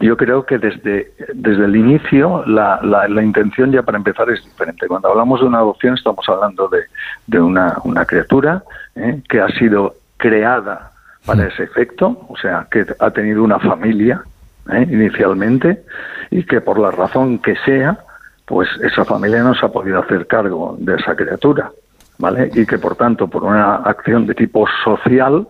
yo 0.00 0.16
creo 0.16 0.44
que 0.44 0.58
desde, 0.58 1.12
desde 1.34 1.64
el 1.64 1.76
inicio 1.76 2.44
la, 2.46 2.80
la, 2.82 3.08
la, 3.08 3.22
intención 3.22 3.72
ya 3.72 3.82
para 3.82 3.98
empezar 3.98 4.28
es 4.30 4.44
diferente. 4.44 4.86
Cuando 4.86 5.08
hablamos 5.08 5.40
de 5.40 5.46
una 5.46 5.58
adopción 5.58 5.94
estamos 5.94 6.28
hablando 6.28 6.68
de, 6.68 6.82
de 7.26 7.40
una, 7.40 7.78
una 7.84 8.04
criatura 8.04 8.62
¿eh? 8.94 9.22
que 9.28 9.40
ha 9.40 9.48
sido 9.48 9.94
creada 10.18 10.92
para 11.26 11.46
ese 11.48 11.64
efecto, 11.64 12.26
o 12.28 12.36
sea, 12.36 12.66
que 12.70 12.86
ha 12.98 13.10
tenido 13.10 13.42
una 13.42 13.58
familia 13.58 14.22
¿eh? 14.72 14.86
inicialmente 14.88 15.82
y 16.30 16.44
que 16.44 16.60
por 16.60 16.78
la 16.78 16.90
razón 16.90 17.38
que 17.40 17.56
sea, 17.64 17.98
pues 18.46 18.68
esa 18.82 19.04
familia 19.04 19.42
no 19.42 19.54
se 19.54 19.66
ha 19.66 19.68
podido 19.68 19.98
hacer 19.98 20.26
cargo 20.26 20.76
de 20.78 20.94
esa 20.94 21.16
criatura, 21.16 21.70
¿vale? 22.18 22.50
Y 22.54 22.64
que 22.64 22.78
por 22.78 22.96
tanto, 22.96 23.28
por 23.28 23.44
una 23.44 23.76
acción 23.76 24.26
de 24.26 24.34
tipo 24.34 24.66
social, 24.84 25.46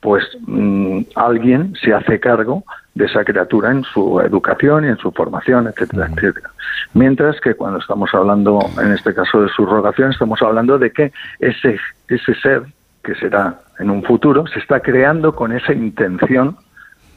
pues 0.00 0.22
mm, 0.46 1.00
alguien 1.14 1.74
se 1.82 1.94
hace 1.94 2.20
cargo 2.20 2.64
de 2.94 3.06
esa 3.06 3.24
criatura 3.24 3.70
en 3.70 3.82
su 3.82 4.20
educación 4.20 4.84
y 4.84 4.88
en 4.88 4.98
su 4.98 5.10
formación, 5.10 5.66
etcétera, 5.66 6.08
etcétera. 6.14 6.50
Mientras 6.92 7.40
que 7.40 7.54
cuando 7.54 7.78
estamos 7.78 8.10
hablando, 8.12 8.60
en 8.80 8.92
este 8.92 9.14
caso 9.14 9.42
de 9.42 9.48
subrogación, 9.48 10.12
estamos 10.12 10.40
hablando 10.42 10.78
de 10.78 10.92
que 10.92 11.12
ese, 11.40 11.78
ese 12.08 12.34
ser 12.34 12.62
que 13.04 13.14
será 13.14 13.60
en 13.78 13.90
un 13.90 14.02
futuro, 14.02 14.46
se 14.46 14.58
está 14.58 14.80
creando 14.80 15.34
con 15.34 15.52
esa 15.52 15.72
intención 15.72 16.56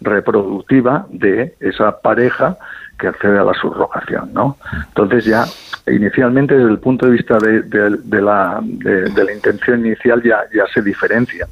reproductiva 0.01 1.07
de 1.09 1.55
esa 1.59 1.99
pareja 1.99 2.57
que 2.99 3.07
accede 3.07 3.39
a 3.39 3.43
la 3.43 3.53
subrogación, 3.53 4.33
¿no? 4.33 4.57
Entonces 4.87 5.25
ya 5.25 5.45
inicialmente 5.87 6.55
desde 6.55 6.69
el 6.69 6.79
punto 6.79 7.05
de 7.05 7.11
vista 7.13 7.37
de, 7.37 8.21
la, 8.21 8.59
de, 8.61 9.23
la 9.23 9.33
intención 9.33 9.85
inicial 9.85 10.21
ya, 10.23 10.41
ya 10.53 10.65
se 10.73 10.81
diferencia 10.81 11.47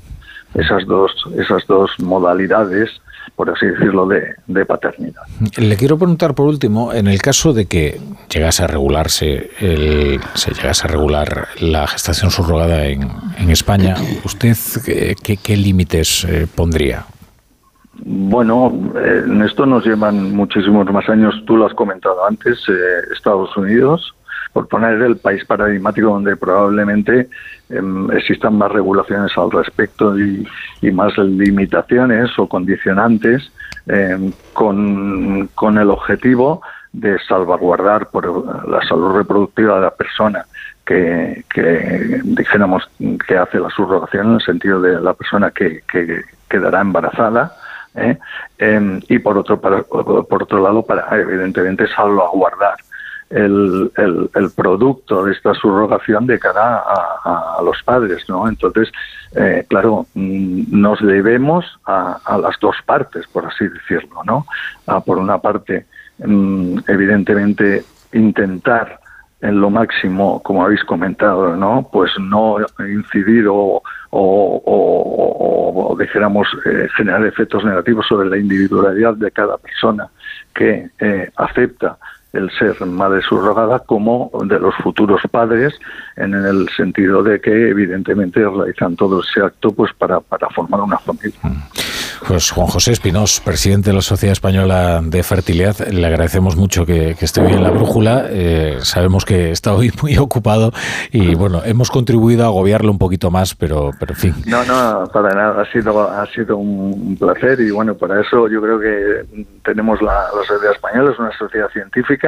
esas 0.54 0.86
dos 0.86 1.12
esas 1.38 1.66
dos 1.68 1.92
modalidades 2.00 2.90
por 3.36 3.50
así 3.50 3.66
decirlo, 3.66 4.08
de, 4.08 4.66
paternidad. 4.66 5.22
Le 5.58 5.76
quiero 5.76 5.98
preguntar 5.98 6.36
por 6.36 6.48
último, 6.48 6.94
en 6.94 7.08
el 7.08 7.22
caso 7.22 7.54
de 7.54 7.66
que 7.66 8.00
llegase 8.34 8.64
a 8.64 8.68
regularse, 8.68 9.52
el, 9.60 10.20
se 10.34 10.54
llegase 10.54 10.88
a 10.88 10.92
regular 10.92 11.48
la 11.60 11.88
gestación 11.88 12.32
subrogada 12.32 12.86
en, 12.86 13.10
en 13.38 13.50
España, 13.50 13.96
¿usted 14.24 14.56
qué, 15.24 15.38
qué 15.38 15.58
límites 15.58 16.26
eh, 16.26 16.48
pondría? 16.54 17.06
Bueno, 17.98 18.74
en 18.96 19.42
esto 19.42 19.66
nos 19.66 19.86
llevan 19.86 20.34
muchísimos 20.36 20.86
más 20.92 21.08
años, 21.10 21.34
tú 21.48 21.56
lo 21.56 21.66
has 21.66 21.74
comentado 21.74 22.26
antes, 22.28 22.60
eh, 22.68 23.14
Estados 23.14 23.56
Unidos, 23.56 24.14
por 24.52 24.68
poner 24.68 25.02
el 25.02 25.18
país 25.18 25.44
paradigmático 25.46 26.08
donde 26.08 26.36
probablemente 26.36 27.22
em, 27.22 27.30
existan 28.14 28.58
más 28.58 28.72
regulaciones 28.72 29.32
al 29.38 29.52
respecto 29.52 30.18
y, 30.18 30.48
más 30.92 31.18
limitaciones 31.18 32.30
o 32.38 32.48
condicionantes 32.48 33.52
em, 33.88 34.32
con, 34.54 35.48
con 35.56 35.78
el 35.80 35.90
objetivo 35.90 36.62
de 36.94 37.18
salvaguardar 37.28 38.10
por 38.10 38.70
la 38.70 38.82
salud 38.88 39.16
reproductiva 39.16 39.76
de 39.76 39.82
la 39.82 39.92
persona, 39.92 40.46
que, 40.86 41.44
que 41.54 42.22
dijéramos 42.24 42.88
que 43.28 43.38
hace 43.38 43.60
la 43.60 43.70
subrogación 43.70 44.28
en 44.28 44.34
el 44.36 44.42
sentido 44.42 44.80
de 44.80 45.02
la 45.02 45.14
persona 45.14 45.52
que, 45.52 45.82
que 45.92 46.22
quedará 46.48 46.82
embarazada 46.82 47.52
¿eh? 47.96 48.18
Em, 48.58 49.02
y 49.10 49.20
por 49.20 49.38
otro 49.38 49.60
por 49.60 50.44
otro 50.44 50.62
lado 50.62 50.84
para 50.84 51.08
evidentemente 51.20 51.88
salvaguardar 51.88 52.76
el, 53.30 53.92
el, 53.98 54.52
producto 54.56 55.26
de 55.26 55.34
esta 55.34 55.54
subrogación 55.54 56.28
de 56.28 56.40
cara 56.40 56.84
a, 57.24 57.60
los 57.64 57.82
padres, 57.84 58.28
¿no? 58.30 58.48
Entonces, 58.48 58.92
eh, 59.36 59.66
claro, 59.68 60.06
mm, 60.14 60.80
nos 60.80 61.00
debemos 61.02 61.66
a, 61.86 62.38
las 62.40 62.60
dos 62.60 62.76
partes, 62.86 63.26
por 63.28 63.46
así 63.46 63.68
decirlo, 63.68 64.22
¿no? 64.26 64.46
A, 64.86 65.00
por 65.02 65.18
una 65.18 65.40
parte, 65.40 65.86
mm, 66.20 66.80
evidentemente, 66.88 67.84
intentar 68.14 69.00
en 69.42 69.60
lo 69.60 69.70
máximo, 69.70 70.42
como 70.42 70.64
habéis 70.64 70.84
comentado, 70.84 71.56
¿no? 71.56 71.88
Pues 71.92 72.12
no 72.20 72.58
incidir 72.80 73.48
o, 73.48 73.82
o, 74.12 74.64
o, 75.92 75.98
dijéramos, 76.00 76.48
eh, 76.66 76.88
generar 76.96 77.26
efectos 77.26 77.64
negativos 77.64 78.06
sobre 78.08 78.30
la 78.30 78.38
individualidad 78.38 79.16
de 79.16 79.32
cada 79.32 79.58
persona 79.58 80.10
que 80.54 80.90
eh, 81.00 81.30
acepta 81.36 81.98
el 82.36 82.52
ser 82.52 82.86
madre 82.86 83.22
subrogada 83.22 83.80
como 83.80 84.32
de 84.46 84.60
los 84.60 84.76
futuros 84.76 85.22
padres 85.32 85.74
en 86.16 86.34
el 86.34 86.70
sentido 86.76 87.24
de 87.24 87.40
que 87.40 87.70
evidentemente 87.70 88.42
realizan 88.42 88.96
todo 88.96 89.22
ese 89.22 89.42
acto 89.42 89.72
pues 89.72 89.92
para, 89.94 90.20
para 90.20 90.50
formar 90.50 90.82
una 90.82 90.98
familia. 90.98 91.40
Mm. 91.44 91.86
Pues 92.28 92.50
Juan 92.52 92.68
José 92.68 92.92
Espinós, 92.92 93.40
presidente 93.40 93.92
de 93.92 93.96
la 93.96 94.02
Sociedad 94.02 94.32
Española 94.32 95.00
de 95.04 95.22
Fertilidad, 95.22 95.78
le 95.90 96.08
agradecemos 96.08 96.56
mucho 96.56 96.86
que, 96.86 97.12
esté 97.20 97.42
hoy 97.42 97.54
en 97.54 97.62
la 97.62 97.70
brújula. 97.70 98.26
Eh, 98.30 98.78
sabemos 98.82 99.26
que 99.26 99.52
está 99.52 99.74
hoy 99.74 99.92
muy 100.02 100.18
ocupado 100.18 100.72
y 101.12 101.36
bueno, 101.36 101.62
hemos 101.66 101.92
contribuido 101.92 102.44
a 102.44 102.48
agobiarlo 102.48 102.90
un 102.90 102.98
poquito 102.98 103.30
más, 103.30 103.54
pero, 103.54 103.92
pero 104.00 104.14
en 104.14 104.20
fin. 104.20 104.36
No, 104.48 104.64
no, 104.66 105.08
para 105.12 105.36
nada, 105.36 105.62
ha 105.62 105.72
sido, 105.72 106.10
ha 106.10 106.26
sido 106.28 106.58
un 106.58 107.16
placer 107.18 107.60
y 107.60 107.70
bueno, 107.70 107.96
para 107.96 108.22
eso 108.22 108.48
yo 108.48 108.62
creo 108.62 108.80
que 108.80 109.46
tenemos 109.64 110.02
la, 110.02 110.26
la 110.36 110.44
Sociedad 110.48 110.74
Española, 110.74 111.12
es 111.12 111.20
una 111.20 111.38
sociedad 111.38 111.70
científica 111.70 112.25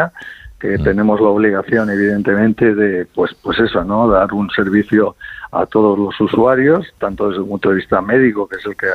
que 0.60 0.78
mm. 0.78 0.84
tenemos 0.84 1.20
la 1.22 1.28
obligación 1.28 1.90
evidentemente 1.90 2.74
de 2.74 3.06
pues 3.06 3.36
pues 3.42 3.60
eso 3.60 3.84
no 3.84 4.08
dar 4.08 4.34
un 4.34 4.50
servicio 4.50 5.16
a 5.52 5.66
todos 5.66 5.98
los 5.98 6.20
usuarios, 6.20 6.86
tanto 7.00 7.30
desde 7.30 7.42
un 7.42 7.50
punto 7.50 7.70
de 7.70 7.76
vista 7.76 8.02
médico, 8.02 8.48
que 8.48 8.58
es 8.58 8.66
el 8.66 8.76
que 8.76 8.88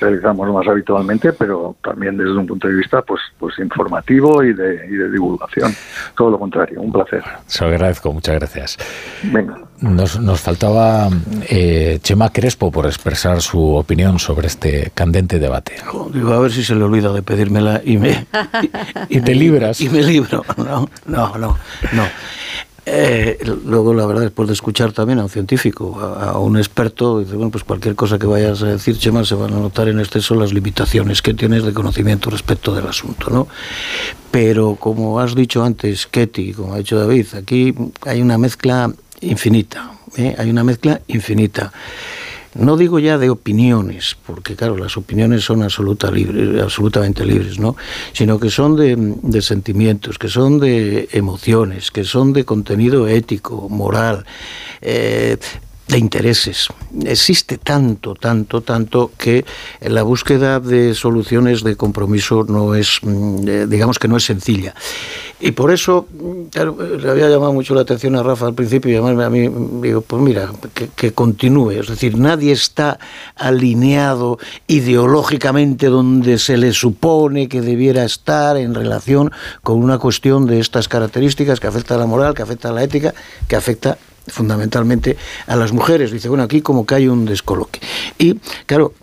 realizamos 0.00 0.52
más 0.52 0.66
habitualmente, 0.66 1.32
pero 1.32 1.76
también 1.82 2.16
desde 2.16 2.36
un 2.36 2.46
punto 2.46 2.68
de 2.68 2.74
vista 2.74 3.02
pues, 3.02 3.20
pues 3.38 3.58
informativo 3.58 4.42
y 4.42 4.52
de, 4.52 4.86
y 4.86 4.96
de 4.96 5.10
divulgación. 5.10 5.74
Todo 6.16 6.30
lo 6.30 6.38
contrario, 6.38 6.80
un 6.80 6.92
placer. 6.92 7.22
Se 7.46 7.64
lo 7.64 7.70
agradezco, 7.70 8.12
muchas 8.12 8.36
gracias. 8.36 8.78
Venga. 9.24 9.58
Nos, 9.80 10.18
nos 10.18 10.40
faltaba 10.40 11.08
eh, 11.48 11.98
Chema 12.02 12.30
Crespo 12.30 12.70
por 12.70 12.86
expresar 12.86 13.42
su 13.42 13.74
opinión 13.74 14.18
sobre 14.18 14.46
este 14.46 14.90
candente 14.94 15.38
debate. 15.38 15.76
Digo, 16.12 16.32
a 16.32 16.40
ver 16.40 16.50
si 16.50 16.64
se 16.64 16.74
le 16.74 16.84
olvida 16.84 17.12
de 17.12 17.22
pedírmela 17.22 17.82
y 17.84 17.98
me... 17.98 18.26
Y, 19.08 19.20
te 19.20 19.34
libras. 19.34 19.80
Y 19.80 19.88
me 19.88 20.02
libro. 20.02 20.44
No, 20.56 20.88
no, 21.06 21.38
no. 21.38 21.56
no. 21.92 22.04
Eh, 22.88 23.38
luego, 23.64 23.92
la 23.92 24.06
verdad, 24.06 24.22
después 24.22 24.46
de 24.46 24.54
escuchar 24.54 24.92
también 24.92 25.18
a 25.18 25.24
un 25.24 25.28
científico, 25.28 25.98
a, 25.98 26.38
un 26.38 26.56
experto, 26.56 27.18
dice, 27.18 27.34
bueno, 27.34 27.50
pues 27.50 27.64
cualquier 27.64 27.96
cosa 27.96 28.16
que 28.16 28.28
vayas 28.28 28.62
a 28.62 28.66
decir, 28.66 28.96
Chema, 28.96 29.24
se 29.24 29.34
van 29.34 29.52
a 29.52 29.58
notar 29.58 29.88
en 29.88 29.98
exceso 29.98 30.36
las 30.36 30.52
limitaciones 30.52 31.20
que 31.20 31.34
tienes 31.34 31.64
de 31.64 31.72
conocimiento 31.72 32.30
respecto 32.30 32.72
del 32.72 32.86
asunto, 32.86 33.28
¿no? 33.30 33.48
Pero, 34.30 34.76
como 34.76 35.18
has 35.18 35.34
dicho 35.34 35.64
antes, 35.64 36.06
Ketty, 36.06 36.52
como 36.52 36.74
ha 36.74 36.78
dicho 36.78 36.96
David, 36.96 37.26
aquí 37.36 37.74
hay 38.02 38.22
una 38.22 38.38
mezcla 38.38 38.92
infinita, 39.20 39.90
¿eh? 40.16 40.36
hay 40.38 40.48
una 40.48 40.62
mezcla 40.62 41.00
infinita 41.08 41.72
no 42.58 42.76
digo 42.76 42.98
ya 42.98 43.18
de 43.18 43.30
opiniones, 43.30 44.16
porque 44.26 44.56
claro, 44.56 44.76
las 44.76 44.96
opiniones 44.96 45.44
son 45.44 45.62
absoluta 45.62 46.10
libre, 46.10 46.60
absolutamente 46.60 47.24
libres, 47.24 47.58
¿no? 47.58 47.76
Sino 48.12 48.38
que 48.38 48.50
son 48.50 48.76
de, 48.76 49.42
sentimientos, 49.42 50.18
que 50.18 50.28
son 50.28 50.58
de 50.58 51.08
emociones, 51.12 51.90
que 51.90 52.04
son 52.04 52.32
de 52.32 52.44
contenido 52.44 53.08
ético, 53.08 53.68
moral, 53.68 54.24
eh, 54.80 55.36
de 55.88 55.98
intereses. 55.98 56.68
Existe 57.04 57.58
tanto, 57.58 58.14
tanto, 58.14 58.60
tanto 58.60 59.12
que 59.16 59.44
la 59.80 60.02
búsqueda 60.02 60.58
de 60.58 60.94
soluciones 60.94 61.62
de 61.62 61.76
compromiso 61.76 62.44
no 62.48 62.74
es, 62.74 62.98
mm, 63.02 63.48
eh, 63.48 63.66
digamos 63.68 63.98
que 63.98 64.08
no 64.08 64.16
es 64.16 64.24
sencilla. 64.24 64.74
Y 65.38 65.52
por 65.52 65.70
eso, 65.70 66.08
claro, 66.50 66.76
le 66.80 67.10
había 67.10 67.28
llamado 67.28 67.52
mucho 67.52 67.74
la 67.74 67.82
atención 67.82 68.16
a 68.16 68.22
Rafa 68.22 68.46
al 68.46 68.54
principio 68.54 68.90
y 68.90 68.96
a 68.96 69.30
mí, 69.30 69.48
digo, 69.82 70.00
pues 70.00 70.22
mira, 70.22 70.50
que, 70.74 70.88
que 70.88 71.12
continúe. 71.12 71.72
Es 71.72 71.88
decir, 71.88 72.16
nadie 72.18 72.52
está 72.52 72.98
alineado 73.36 74.38
ideológicamente 74.66 75.86
donde 75.86 76.38
se 76.38 76.56
le 76.56 76.72
supone 76.72 77.48
que 77.48 77.60
debiera 77.60 78.04
estar 78.04 78.56
en 78.56 78.74
relación 78.74 79.30
con 79.62 79.76
una 79.76 79.98
cuestión 79.98 80.46
de 80.46 80.58
estas 80.58 80.88
características 80.88 81.60
que 81.60 81.66
afecta 81.66 81.94
a 81.94 81.98
la 81.98 82.06
moral, 82.06 82.34
que 82.34 82.42
afecta 82.42 82.70
a 82.70 82.72
la 82.72 82.82
ética, 82.82 83.14
que 83.46 83.56
afecta 83.56 83.98
fundamentalmente 84.28 85.16
a 85.46 85.56
las 85.56 85.72
mujeres. 85.72 86.10
Dice, 86.10 86.28
bueno, 86.28 86.44
aquí 86.44 86.60
como 86.60 86.86
que 86.86 86.94
hay 86.96 87.08
un 87.08 87.24
descoloque. 87.24 87.80
Y 88.18 88.34
claro, 88.66 88.94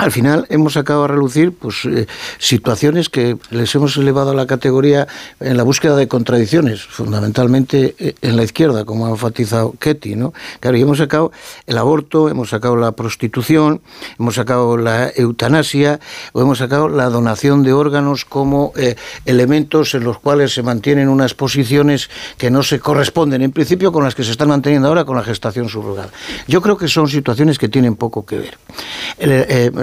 al 0.00 0.12
final 0.12 0.46
hemos 0.48 0.72
sacado 0.72 1.04
a 1.04 1.08
relucir 1.08 1.52
pues, 1.52 1.84
eh, 1.84 2.06
situaciones 2.38 3.10
que 3.10 3.36
les 3.50 3.74
hemos 3.74 3.98
elevado 3.98 4.30
a 4.30 4.34
la 4.34 4.46
categoría 4.46 5.06
en 5.40 5.58
la 5.58 5.62
búsqueda 5.62 5.94
de 5.94 6.08
contradicciones, 6.08 6.82
fundamentalmente 6.82 7.94
eh, 7.98 8.14
en 8.22 8.36
la 8.38 8.42
izquierda, 8.42 8.86
como 8.86 9.06
ha 9.06 9.10
enfatizado 9.10 9.74
Ketty. 9.78 10.16
¿no? 10.16 10.32
Claro, 10.60 10.78
y 10.78 10.80
hemos 10.80 10.98
sacado 10.98 11.32
el 11.66 11.76
aborto, 11.76 12.30
hemos 12.30 12.48
sacado 12.48 12.76
la 12.76 12.92
prostitución, 12.92 13.82
hemos 14.18 14.36
sacado 14.36 14.78
la 14.78 15.10
eutanasia, 15.14 16.00
o 16.32 16.40
hemos 16.40 16.58
sacado 16.58 16.88
la 16.88 17.10
donación 17.10 17.62
de 17.62 17.74
órganos 17.74 18.24
como 18.24 18.72
eh, 18.76 18.96
elementos 19.26 19.94
en 19.94 20.04
los 20.04 20.18
cuales 20.18 20.54
se 20.54 20.62
mantienen 20.62 21.10
unas 21.10 21.34
posiciones 21.34 22.08
que 22.38 22.50
no 22.50 22.62
se 22.62 22.80
corresponden, 22.80 23.42
en 23.42 23.52
principio, 23.52 23.92
con 23.92 24.04
las 24.04 24.14
que 24.14 24.24
se 24.24 24.30
están 24.30 24.48
manteniendo 24.48 24.88
ahora 24.88 25.04
con 25.04 25.16
la 25.16 25.22
gestación 25.22 25.68
subrogada. 25.68 26.08
Yo 26.48 26.62
creo 26.62 26.78
que 26.78 26.88
son 26.88 27.06
situaciones 27.06 27.58
que 27.58 27.68
tienen 27.68 27.96
poco 27.96 28.24
que 28.24 28.38
ver 28.38 28.58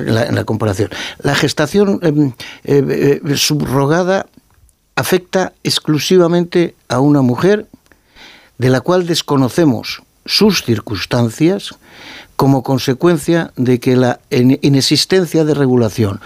en 0.08 0.36
la, 0.36 0.44
comparación. 0.44 0.90
La 1.20 1.36
gestación 1.36 2.00
em, 2.02 2.34
eh, 2.64 3.22
eh, 3.24 3.38
subrogada 3.38 4.28
afecta 4.96 5.54
exclusivamente 5.64 6.76
a 6.88 7.00
una 7.00 7.22
mujer 7.22 7.68
de 8.58 8.70
la 8.70 8.82
cual 8.82 9.06
desconocemos 9.06 10.02
sus 10.26 10.64
circunstancias 10.64 11.76
como 12.36 12.64
consecuencia 12.64 13.52
de 13.56 13.80
que 13.80 13.96
la 13.96 14.20
inexistencia 14.30 15.44
de 15.46 15.54
regulación 15.54 16.20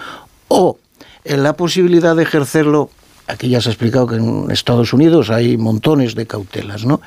o 0.48 0.78
la 1.24 1.54
posibilidad 1.54 2.16
de 2.16 2.22
ejercerlo 2.24 2.90
aquí 3.32 3.48
ya 3.48 3.60
se 3.60 3.68
ha 3.68 3.72
explicado 3.72 4.06
que 4.06 4.16
en 4.16 4.50
Estados 4.50 4.92
Unidos 4.92 5.30
hay 5.30 5.56
montones 5.56 6.14
de 6.14 6.26
cautelas, 6.26 6.84
¿no? 6.84 7.00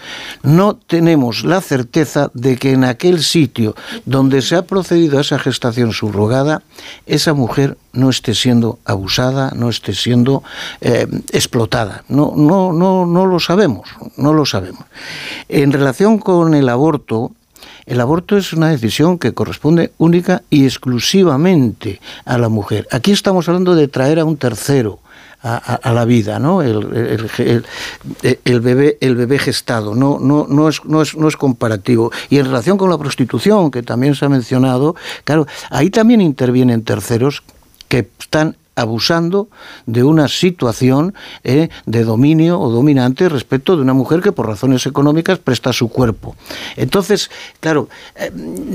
No 0.43 0.75
tenemos 0.75 1.43
la 1.45 1.61
certeza 1.61 2.31
de 2.33 2.57
que 2.57 2.71
en 2.71 2.83
aquel 2.83 3.23
sitio 3.23 3.75
donde 4.05 4.41
se 4.41 4.55
ha 4.55 4.63
procedido 4.63 5.17
a 5.17 5.21
esa 5.21 5.39
gestación 5.39 5.93
subrogada, 5.93 6.63
esa 7.05 7.33
mujer 7.33 7.77
no 7.93 8.09
esté 8.09 8.33
siendo 8.33 8.79
abusada, 8.85 9.51
no 9.55 9.69
esté 9.69 9.93
siendo 9.93 10.43
eh, 10.81 11.07
explotada. 11.31 12.03
No, 12.09 12.33
no, 12.35 12.73
no, 12.73 13.05
no 13.05 13.25
lo 13.25 13.39
sabemos, 13.39 13.89
no 14.17 14.33
lo 14.33 14.45
sabemos. 14.45 14.83
En 15.47 15.71
relación 15.71 16.17
con 16.17 16.53
el 16.55 16.67
aborto, 16.69 17.31
el 17.85 18.01
aborto 18.01 18.35
es 18.37 18.51
una 18.51 18.69
decisión 18.69 19.19
que 19.19 19.33
corresponde 19.33 19.91
única 19.97 20.41
y 20.49 20.65
exclusivamente 20.65 22.01
a 22.25 22.37
la 22.37 22.49
mujer. 22.49 22.87
Aquí 22.91 23.11
estamos 23.11 23.47
hablando 23.47 23.75
de 23.75 23.87
traer 23.87 24.19
a 24.19 24.25
un 24.25 24.37
tercero 24.37 24.99
a, 25.45 25.93
la 25.93 26.05
vida, 26.05 26.39
¿no? 26.39 26.63
El, 26.63 27.29
el, 28.43 28.59
bebé, 28.61 28.97
el 28.99 29.15
bebé 29.15 29.37
gestado, 29.37 29.93
no, 29.93 30.17
no, 30.19 30.47
no, 30.49 30.67
es, 30.67 30.83
no, 30.85 31.03
es, 31.03 31.15
no 31.15 31.27
es 31.27 31.37
comparativo. 31.37 32.11
Y 32.29 32.39
en 32.39 32.45
relación 32.45 32.77
con 32.77 32.89
la 32.89 32.97
prostitución, 32.97 33.69
que 33.69 33.83
también 33.83 34.15
se 34.15 34.25
ha 34.25 34.29
mencionado, 34.29 34.95
claro, 35.23 35.45
ahí 35.69 35.91
también 35.91 36.21
intervienen 36.21 36.83
terceros 36.83 37.43
que 37.87 38.09
están 38.19 38.57
abusando 38.75 39.49
de 39.85 40.03
una 40.03 40.27
situación 40.27 41.13
eh, 41.43 41.69
de 41.85 42.03
dominio 42.03 42.59
o 42.59 42.69
dominante 42.69 43.29
respecto 43.29 43.75
de 43.75 43.81
una 43.81 43.93
mujer 43.93 44.21
que 44.21 44.31
por 44.31 44.47
razones 44.47 44.85
económicas 44.85 45.39
presta 45.39 45.73
su 45.73 45.89
cuerpo. 45.89 46.35
Entonces, 46.75 47.31
claro, 47.59 47.89
eh, 48.15 48.31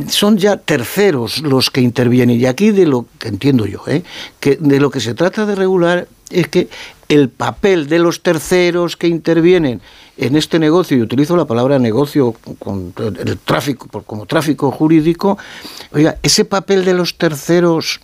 son 0.09 0.38
ya 0.38 0.57
terceros 0.57 1.42
los 1.42 1.70
que 1.70 1.80
intervienen. 1.80 2.40
Y 2.40 2.46
aquí 2.46 2.70
de 2.70 2.86
lo 2.86 3.07
que 3.18 3.28
entiendo 3.28 3.66
yo, 3.66 3.82
eh, 3.86 4.03
que 4.40 4.57
de 4.57 4.80
lo 4.80 4.90
que 4.90 5.01
se 5.01 5.14
trata 5.14 5.46
de 5.46 5.55
regular 5.55 6.09
es 6.30 6.48
que 6.48 6.68
el 7.09 7.28
papel 7.28 7.88
de 7.88 7.98
los 7.98 8.22
terceros 8.22 8.96
que 8.96 9.09
intervienen 9.09 9.80
en 10.16 10.36
este 10.36 10.59
negocio, 10.59 10.96
y 10.96 11.03
utilizo 11.03 11.36
la 11.36 11.44
palabra 11.44 11.78
negocio 11.78 12.34
con 12.59 12.92
el 12.96 13.38
tráfico, 13.38 14.03
como 14.03 14.26
tráfico 14.26 14.70
jurídico, 14.70 15.38
oiga, 15.92 16.18
ese 16.22 16.44
papel 16.44 16.84
de 16.84 16.94
los 16.94 17.16
terceros 17.16 18.01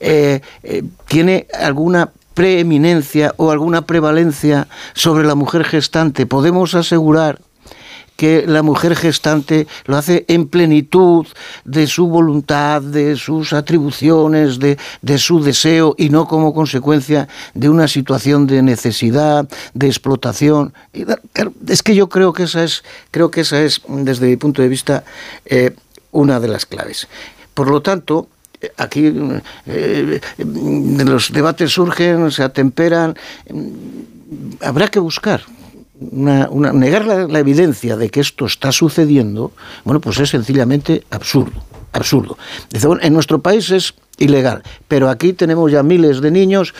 eh, 0.00 0.40
eh, 0.62 0.82
tiene 1.06 1.46
alguna 1.58 2.10
preeminencia 2.34 3.34
o 3.36 3.50
alguna 3.50 3.82
prevalencia 3.82 4.68
sobre 4.94 5.26
la 5.26 5.34
mujer 5.34 5.64
gestante. 5.64 6.26
Podemos 6.26 6.74
asegurar 6.74 7.40
que 8.16 8.44
la 8.46 8.62
mujer 8.62 8.94
gestante 8.94 9.66
lo 9.86 9.96
hace 9.96 10.24
en 10.28 10.46
plenitud 10.46 11.26
de 11.64 11.86
su 11.86 12.06
voluntad, 12.06 12.82
de 12.82 13.16
sus 13.16 13.52
atribuciones, 13.52 14.58
de, 14.58 14.78
de 15.00 15.18
su 15.18 15.42
deseo 15.42 15.94
y 15.98 16.08
no 16.10 16.28
como 16.28 16.54
consecuencia 16.54 17.28
de 17.54 17.68
una 17.68 17.88
situación 17.88 18.46
de 18.46 18.62
necesidad, 18.62 19.48
de 19.74 19.86
explotación. 19.86 20.72
Es 21.66 21.82
que 21.82 21.94
yo 21.94 22.08
creo 22.08 22.32
que 22.32 22.44
esa 22.44 22.62
es, 22.62 22.84
creo 23.10 23.30
que 23.30 23.40
esa 23.40 23.60
es, 23.62 23.82
desde 23.88 24.28
mi 24.28 24.36
punto 24.36 24.62
de 24.62 24.68
vista, 24.68 25.04
eh, 25.44 25.74
una 26.12 26.38
de 26.38 26.48
las 26.48 26.66
claves. 26.66 27.08
Por 27.54 27.70
lo 27.70 27.82
tanto, 27.82 28.28
aquí 28.76 29.06
eh, 29.66 30.20
eh, 30.38 30.44
los 30.44 31.32
debates 31.32 31.72
surgen, 31.72 32.30
se 32.30 32.42
atemperan, 32.42 33.16
habrá 34.60 34.88
que 34.88 34.98
buscar. 34.98 35.42
Una, 36.00 36.48
una- 36.50 36.72
negar 36.72 37.06
la, 37.06 37.38
evidencia 37.38 37.96
de 37.96 38.10
que 38.10 38.20
esto 38.20 38.46
está 38.46 38.72
sucediendo, 38.72 39.52
bueno, 39.84 40.00
pues 40.00 40.18
es 40.18 40.30
sencillamente 40.30 41.04
absurdo, 41.10 41.62
absurdo. 41.92 42.36
Dice, 42.70 42.88
en 43.00 43.12
nuestro 43.12 43.40
país 43.40 43.70
es 43.70 43.94
ilegal, 44.18 44.62
pero 44.88 45.08
aquí 45.08 45.32
tenemos 45.32 45.70
ya 45.70 45.84
miles 45.84 46.20
de 46.20 46.32
niños. 46.32 46.74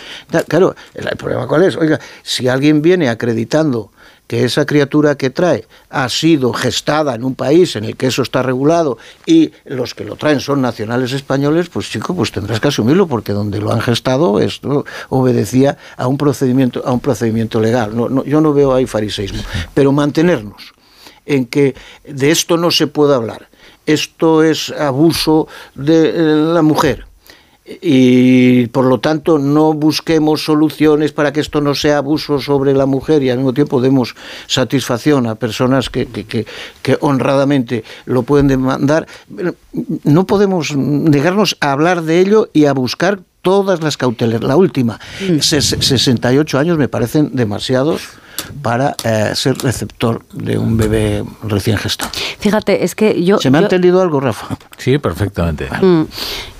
Claro, 0.48 0.74
el 0.94 1.16
problema 1.16 1.46
cuál 1.46 1.62
es, 1.62 1.76
oiga, 1.76 2.00
si 2.24 2.48
alguien 2.48 2.82
viene 2.82 3.08
acreditando 3.08 3.91
que 4.32 4.44
esa 4.44 4.64
criatura 4.64 5.14
que 5.14 5.28
trae 5.28 5.66
ha 5.90 6.08
sido 6.08 6.54
gestada 6.54 7.14
en 7.14 7.22
un 7.22 7.34
país 7.34 7.76
en 7.76 7.84
el 7.84 7.98
que 7.98 8.06
eso 8.06 8.22
está 8.22 8.42
regulado 8.42 8.96
y 9.26 9.52
los 9.66 9.94
que 9.94 10.06
lo 10.06 10.16
traen 10.16 10.40
son 10.40 10.62
nacionales 10.62 11.12
españoles, 11.12 11.68
pues 11.68 11.90
chico, 11.90 12.16
pues 12.16 12.32
tendrás 12.32 12.58
que 12.58 12.68
asumirlo 12.68 13.06
porque 13.06 13.34
donde 13.34 13.60
lo 13.60 13.70
han 13.70 13.82
gestado 13.82 14.40
esto 14.40 14.86
obedecía 15.10 15.76
a 15.98 16.06
un 16.06 16.16
procedimiento 16.16 16.82
a 16.86 16.92
un 16.92 17.00
procedimiento 17.00 17.60
legal. 17.60 17.94
No, 17.94 18.08
no, 18.08 18.24
yo 18.24 18.40
no 18.40 18.54
veo 18.54 18.72
ahí 18.72 18.86
fariseísmo, 18.86 19.42
pero 19.74 19.92
mantenernos 19.92 20.72
en 21.26 21.44
que 21.44 21.74
de 22.08 22.30
esto 22.30 22.56
no 22.56 22.70
se 22.70 22.86
puede 22.86 23.14
hablar. 23.14 23.50
Esto 23.84 24.42
es 24.42 24.70
abuso 24.70 25.46
de 25.74 26.08
eh, 26.08 26.14
la 26.54 26.62
mujer 26.62 27.04
y 27.80 28.66
por 28.68 28.84
lo 28.86 28.98
tanto 29.00 29.38
no 29.38 29.72
busquemos 29.72 30.44
soluciones 30.44 31.12
para 31.12 31.32
que 31.32 31.40
esto 31.40 31.60
no 31.60 31.74
sea 31.74 31.98
abuso 31.98 32.40
sobre 32.40 32.74
la 32.74 32.86
mujer 32.86 33.22
y 33.22 33.30
al 33.30 33.38
mismo 33.38 33.52
tiempo 33.54 33.80
demos 33.80 34.14
satisfacción 34.46 35.26
a 35.26 35.34
personas 35.36 35.88
que, 35.90 36.06
que- 36.06 36.24
que- 36.24 36.46
que 36.82 36.98
honradamente 37.00 37.84
lo 38.06 38.22
pueden 38.24 38.48
demandar. 38.48 39.06
No 40.04 40.26
podemos 40.26 40.76
negarnos 40.76 41.56
a 41.60 41.72
hablar 41.72 42.02
de 42.02 42.20
ello 42.20 42.48
y 42.52 42.64
a 42.66 42.72
buscar 42.72 43.20
todas 43.42 43.82
las 43.82 43.96
cautelas. 43.96 44.42
La 44.42 44.56
última, 44.56 45.00
ses- 45.20 45.76
68 45.82 46.58
años 46.58 46.78
me 46.78 46.88
parecen 46.88 47.30
demasiados 47.34 48.02
para 48.62 48.96
eh, 49.04 49.32
ser 49.34 49.56
receptor 49.58 50.24
de 50.32 50.58
un 50.58 50.76
bebé 50.76 51.24
recién 51.42 51.76
gestado. 51.78 52.10
Fíjate, 52.38 52.84
es 52.84 52.94
que 52.94 53.22
yo... 53.24 53.38
¿Se 53.38 53.50
me 53.50 53.58
ha 53.58 53.62
entendido 53.62 54.00
algo, 54.02 54.20
Rafa? 54.20 54.56
Sí, 54.78 54.98
perfectamente. 54.98 55.68
Mm, 55.80 56.02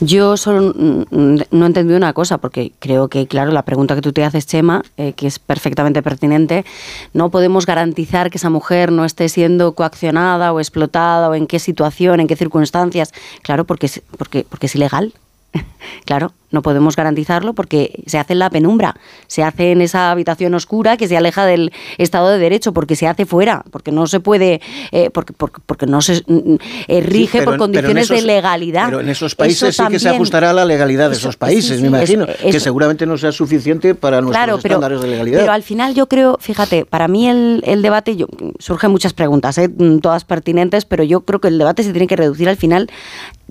Yo 0.01 0.37
solo 0.37 0.73
no 0.77 1.65
he 1.65 1.67
entendido 1.67 1.97
una 1.97 2.13
cosa, 2.13 2.39
porque 2.39 2.73
creo 2.79 3.09
que, 3.09 3.27
claro, 3.27 3.53
la 3.53 3.63
pregunta 3.63 3.95
que 3.95 4.01
tú 4.01 4.13
te 4.13 4.25
haces, 4.25 4.47
Chema, 4.47 4.83
eh, 4.97 5.13
que 5.15 5.27
es 5.27 5.39
perfectamente 5.39 6.03
pertinente, 6.03 6.65
no 7.13 7.31
podemos 7.31 7.67
garantizar 7.67 8.31
que 8.31 8.39
esa 8.39 8.51
mujer 8.51 8.93
no 8.93 9.05
esté 9.05 9.29
siendo 9.29 9.73
coaccionada 9.73 10.53
o 10.53 10.61
explotada 10.61 11.29
o 11.29 11.35
en 11.35 11.47
qué 11.47 11.59
situación, 11.59 12.21
en 12.21 12.27
qué 12.27 12.37
circunstancias. 12.37 13.13
Claro, 13.43 13.65
porque 13.65 13.87
es, 13.87 14.03
porque, 14.19 14.47
porque 14.49 14.67
es 14.67 14.75
ilegal. 14.75 15.13
Claro, 16.05 16.33
no 16.51 16.63
podemos 16.63 16.97
garantizarlo 16.97 17.53
porque 17.55 18.03
se 18.07 18.19
hace 18.19 18.33
en 18.33 18.41
la 18.41 18.51
penumbra, 18.51 18.97
se 19.29 19.45
hace 19.45 19.71
en 19.73 19.81
esa 19.81 20.11
habitación 20.11 20.53
oscura 20.55 20.97
que 20.97 21.07
se 21.07 21.17
aleja 21.17 21.45
del 21.47 21.73
Estado 21.99 22.31
de 22.31 22.39
Derecho, 22.39 22.73
porque 22.73 22.97
se 22.97 23.07
hace 23.07 23.25
fuera, 23.25 23.65
porque 23.71 23.93
no 23.93 24.07
se 24.09 24.19
puede, 24.19 24.61
eh, 24.91 25.11
porque, 25.11 25.33
porque, 25.33 25.61
porque 25.65 25.87
no 25.87 26.01
se 26.03 26.23
mm, 26.27 26.57
eh, 26.89 27.01
rige 27.03 27.25
Sí, 27.33 27.39
pero 27.39 27.53
por 27.53 27.59
condiciones 27.59 28.05
esos- 28.11 28.17
de 28.17 28.23
legalidad. 28.27 28.87
Pero 28.87 29.01
en 29.01 29.11
esos 29.11 29.33
Eso 29.33 29.37
países 29.37 29.77
sí 29.77 29.83
que 29.89 29.99
se 29.99 30.05
también- 30.07 30.15
ajustará 30.15 30.51
a 30.51 30.53
la 30.53 30.65
legalidad 30.65 31.09
de 31.09 31.13
Eso- 31.17 31.29
esos 31.29 31.37
países, 31.37 31.77
sí, 31.77 31.83
me 31.83 31.89
imagino, 31.89 32.25
eso- 32.25 32.39
que 32.43 32.49
eso. 32.49 32.61
seguramente 32.61 33.07
no 33.07 33.17
sea 33.17 33.31
suficiente 33.33 33.95
para 33.95 34.21
nuestros 34.21 34.45
Claro, 34.45 34.59
pero, 34.63 34.75
estándares 34.75 35.01
de 35.03 35.09
legalidad. 35.09 35.41
pero 35.41 35.53
al 35.53 35.63
final 35.63 35.95
yo 35.95 36.09
creo, 36.09 36.37
fíjate, 36.41 36.85
para 36.85 37.07
mí 37.07 37.29
el, 37.29 37.63
el 37.67 37.83
debate, 37.83 38.17
yo, 38.17 38.27
surgen 38.59 38.91
muchas 38.91 39.13
preguntas, 39.13 39.57
¿eh? 39.59 39.69
Mm, 39.69 39.99
todas 39.99 40.25
pertinentes, 40.25 40.85
pero 40.85 41.05
yo 41.05 41.21
creo 41.21 41.41
que 41.41 41.49
el 41.49 41.59
debate 41.59 41.83
se 41.85 41.93
tiene 41.93 42.07
que 42.09 42.17
reducir 42.17 42.49
al 42.49 42.57
final, 42.57 42.91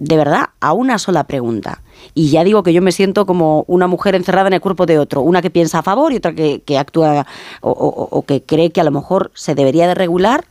de 0.04 0.18
verdad, 0.18 0.50
a 0.60 0.74
una 0.74 0.98
sola 0.98 1.26
pregunta. 1.26 1.84
Y 2.16 2.32
ya 2.32 2.44
digo 2.44 2.64
que 2.64 2.74
yo 2.74 2.82
me 2.82 2.92
siento 2.92 3.28
como 3.28 3.66
una 3.68 3.86
mujer 3.86 4.16
encerrada 4.16 4.48
en 4.48 4.54
el 4.54 4.60
cuerpo 4.62 4.88
de 4.88 4.98
otro, 4.98 5.22
una 5.22 5.44
que 5.44 5.52
piensa 5.52 5.80
a 5.80 5.84
favor 5.84 6.12
y 6.12 6.16
otra 6.16 6.34
que, 6.34 6.64
que 6.66 6.80
actúa 6.80 7.28
o, 7.62 7.70
o- 7.70 8.08
o 8.18 8.22
que 8.24 8.42
cree 8.42 8.72
que 8.72 8.82
a 8.82 8.84
lo 8.84 8.90
mejor 8.90 9.30
se 9.36 9.54
debería 9.54 9.88
de 9.88 9.94
regular 9.94 10.44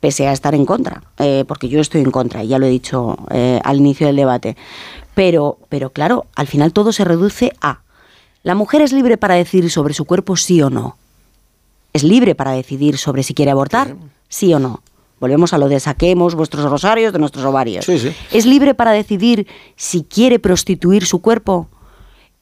pese 0.00 0.26
a 0.26 0.32
estar 0.32 0.56
en 0.56 0.66
contra, 0.66 1.04
eh, 1.18 1.44
porque 1.46 1.68
yo 1.68 1.80
estoy 1.80 2.00
en 2.00 2.10
contra, 2.10 2.42
y 2.42 2.48
ya 2.48 2.58
lo 2.58 2.66
he 2.66 2.68
dicho 2.68 3.16
eh, 3.30 3.60
al 3.62 3.76
inicio 3.76 4.08
del 4.08 4.16
debate. 4.16 4.56
Pero, 5.14 5.58
pero 5.68 5.90
claro, 5.90 6.26
al 6.34 6.48
final 6.48 6.72
todo 6.72 6.92
se 6.92 7.04
reduce 7.04 7.52
a 7.60 7.80
¿La 8.42 8.54
mujer 8.56 8.80
es 8.82 8.92
libre 8.92 9.16
para 9.16 9.34
decidir 9.36 9.70
sobre 9.70 9.94
su 9.94 10.04
cuerpo 10.04 10.36
sí 10.36 10.60
o 10.62 10.68
no? 10.70 10.96
¿Es 11.92 12.02
libre 12.02 12.34
para 12.34 12.52
decidir 12.52 12.98
sobre 12.98 13.22
si 13.22 13.34
quiere 13.34 13.50
abortar? 13.52 13.94
Sí 14.28 14.52
o 14.52 14.58
no. 14.58 14.80
Volvemos 15.18 15.52
a 15.52 15.58
lo 15.58 15.68
de 15.68 15.80
saquemos 15.80 16.34
vuestros 16.34 16.70
rosarios 16.70 17.12
de 17.12 17.18
nuestros 17.18 17.44
ovarios. 17.44 17.84
Sí, 17.86 17.98
sí. 17.98 18.12
¿Es 18.32 18.44
libre 18.44 18.74
para 18.74 18.92
decidir 18.92 19.46
si 19.74 20.02
quiere 20.04 20.38
prostituir 20.38 21.06
su 21.06 21.20
cuerpo? 21.22 21.68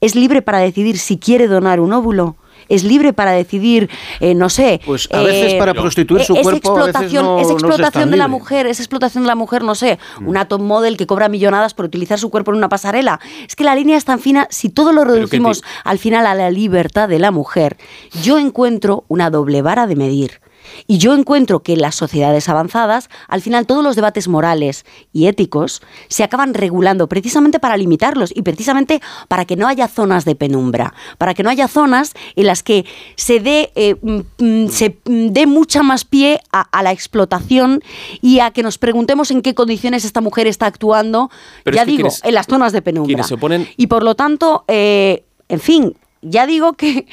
¿Es 0.01 0.15
libre 0.17 0.43
para 0.43 0.59
decidir 0.59 0.99
si 0.99 1.19
quiere 1.19 1.47
donar 1.47 1.79
un 1.81 1.93
óvulo? 1.93 2.37
¿Es 2.69 2.83
libre 2.83 3.13
para 3.13 3.33
decidir, 3.33 3.91
eh, 4.21 4.35
no 4.35 4.49
sé... 4.49 4.81
Pues 4.87 5.09
a 5.13 5.21
veces 5.21 5.53
eh, 5.53 5.59
para 5.59 5.75
prostituir 5.75 6.23
su 6.25 6.35
es 6.35 6.43
cuerpo, 6.43 6.71
a 6.71 6.87
veces 6.87 6.93
explotación, 6.93 7.25
no- 7.25 7.39
es 7.39 7.51
explotación 7.51 8.11
de 8.11 8.17
la 8.17 8.27
mujer, 8.29 8.67
es 8.67 8.81
explotación 8.81 9.25
de 9.25 9.29
la 9.29 9.35
mujer, 9.35 9.63
no 9.63 9.75
sé, 9.75 9.99
una 10.25 10.47
top 10.49 10.63
model 10.63 10.97
que 10.97 11.07
cobra 11.07 11.29
millonadas 11.29 11.75
por 11.75 11.85
utilizar 11.85 12.19
su 12.19 12.31
cuerpo 12.31 12.53
en 12.53 12.57
una 12.59 12.71
pasarela. 12.71 13.21
Es 13.47 13.55
que 13.55 13.65
la 13.65 13.75
línea 13.75 13.99
es 13.99 14.05
tan 14.07 14.19
fina, 14.19 14.47
si 14.51 14.71
todo 14.71 14.93
lo 14.93 15.05
reducimos 15.05 15.63
al 15.85 15.99
final 15.99 16.27
a 16.27 16.35
la 16.35 16.51
libertad 16.51 17.07
de 17.09 17.19
la 17.19 17.31
mujer, 17.31 17.77
yo 18.23 18.39
encuentro 18.39 19.05
una 19.09 19.29
doble 19.31 19.61
vara 19.61 19.87
de 19.87 19.97
medir. 19.97 20.41
Y 20.87 20.99
yo 20.99 21.15
encuentro 21.15 21.63
que 21.63 21.75
en 21.75 21.81
las 21.81 21.95
sociedades 21.95 22.49
avanzadas, 22.49 23.09
al 23.29 23.41
final 23.43 23.67
todos 23.67 23.83
los 23.85 23.97
debates 23.97 24.29
morales 24.29 24.85
y 25.13 25.27
éticos 25.27 25.83
se 26.09 26.25
acaban 26.25 26.55
regulando 26.55 27.09
precisamente 27.09 27.59
para 27.61 27.77
limitarlos 27.77 28.33
y 28.35 28.43
precisamente 28.43 29.01
para 29.29 29.45
que 29.45 29.57
no 29.57 29.67
haya 29.69 29.89
zonas 29.89 30.25
de 30.25 30.35
penumbra, 30.35 30.95
para 31.19 31.35
que 31.35 31.43
no 31.43 31.51
haya 31.51 31.69
zonas 31.69 32.13
en 32.37 32.47
las 32.47 32.63
que 32.63 32.85
se 33.17 33.41
dé, 33.41 33.73
eh, 33.75 33.97
mm, 34.01 34.21
mm, 34.39 34.69
se 34.69 34.99
mm, 35.05 35.27
dé 35.29 35.47
mucha 35.47 35.83
más 35.83 36.05
pie 36.05 36.41
a, 36.53 36.63
a 36.63 36.83
la 36.83 36.93
explotación 36.93 37.83
y 38.21 38.41
a 38.41 38.51
que 38.51 38.63
nos 38.63 38.79
preguntemos 38.79 39.31
en 39.31 39.43
qué 39.43 39.55
condiciones 39.55 40.05
esta 40.05 40.21
mujer 40.21 40.47
está 40.47 40.67
actuando, 40.67 41.31
Pero 41.63 41.75
ya 41.77 41.83
es 41.83 41.87
que 41.87 41.91
digo, 41.93 42.09
quienes- 42.09 42.25
en 42.25 42.35
las 42.35 42.47
zonas 42.47 42.73
de 42.73 42.83
penumbra. 42.83 43.07
quienes 43.09 43.27
se 43.27 43.35
oponen- 43.37 43.69
Y 43.77 43.87
por 43.87 44.03
lo 44.03 44.15
tanto, 44.15 44.65
eh, 44.69 45.25
en 45.49 45.61
fin, 45.61 45.97
ya 46.23 46.47
digo 46.47 46.73
que 46.73 47.07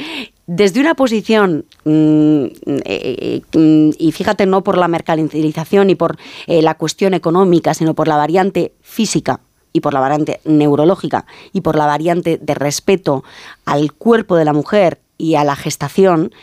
desde 0.54 0.82
una 0.82 0.96
posición, 0.96 1.64
mm, 1.86 2.44
eh, 2.44 2.82
eh, 2.86 3.42
mm, 3.58 3.92
y 3.98 4.12
fíjate, 4.12 4.46
no 4.46 4.66
por 4.66 4.78
la 4.78 4.90
mercantilización 4.90 5.90
y 5.90 5.96
por 5.96 6.18
eh, 6.46 6.62
la 6.62 6.76
cuestión 6.76 7.14
económica, 7.14 7.74
sino 7.74 7.94
por 7.94 8.10
la 8.10 8.18
variante 8.18 8.74
física 8.82 9.40
y 9.72 9.80
por 9.80 9.94
la 9.94 10.02
variante 10.02 10.42
neurológica 10.44 11.26
y 11.54 11.62
por 11.62 11.78
la 11.78 11.86
variante 11.86 12.38
de 12.38 12.54
respeto 12.54 13.24
al 13.64 13.94
cuerpo 13.94 14.36
de 14.36 14.44
la 14.44 14.52
mujer 14.52 15.00
y 15.18 15.36
a 15.36 15.46
la 15.46 15.56
gestación, 15.56 16.34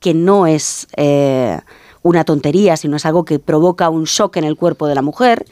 que 0.00 0.12
no 0.12 0.48
es 0.48 0.88
una 2.02 2.24
tontería, 2.24 2.76
sino 2.76 2.96
es 2.96 3.06
algo 3.06 3.24
que 3.24 3.38
provoca 3.38 3.90
un 3.90 4.04
shock 4.04 4.36
en 4.38 4.44
el 4.44 4.56
cuerpo 4.56 4.88
de 4.88 4.94
la 4.96 5.02
mujer, 5.02 5.46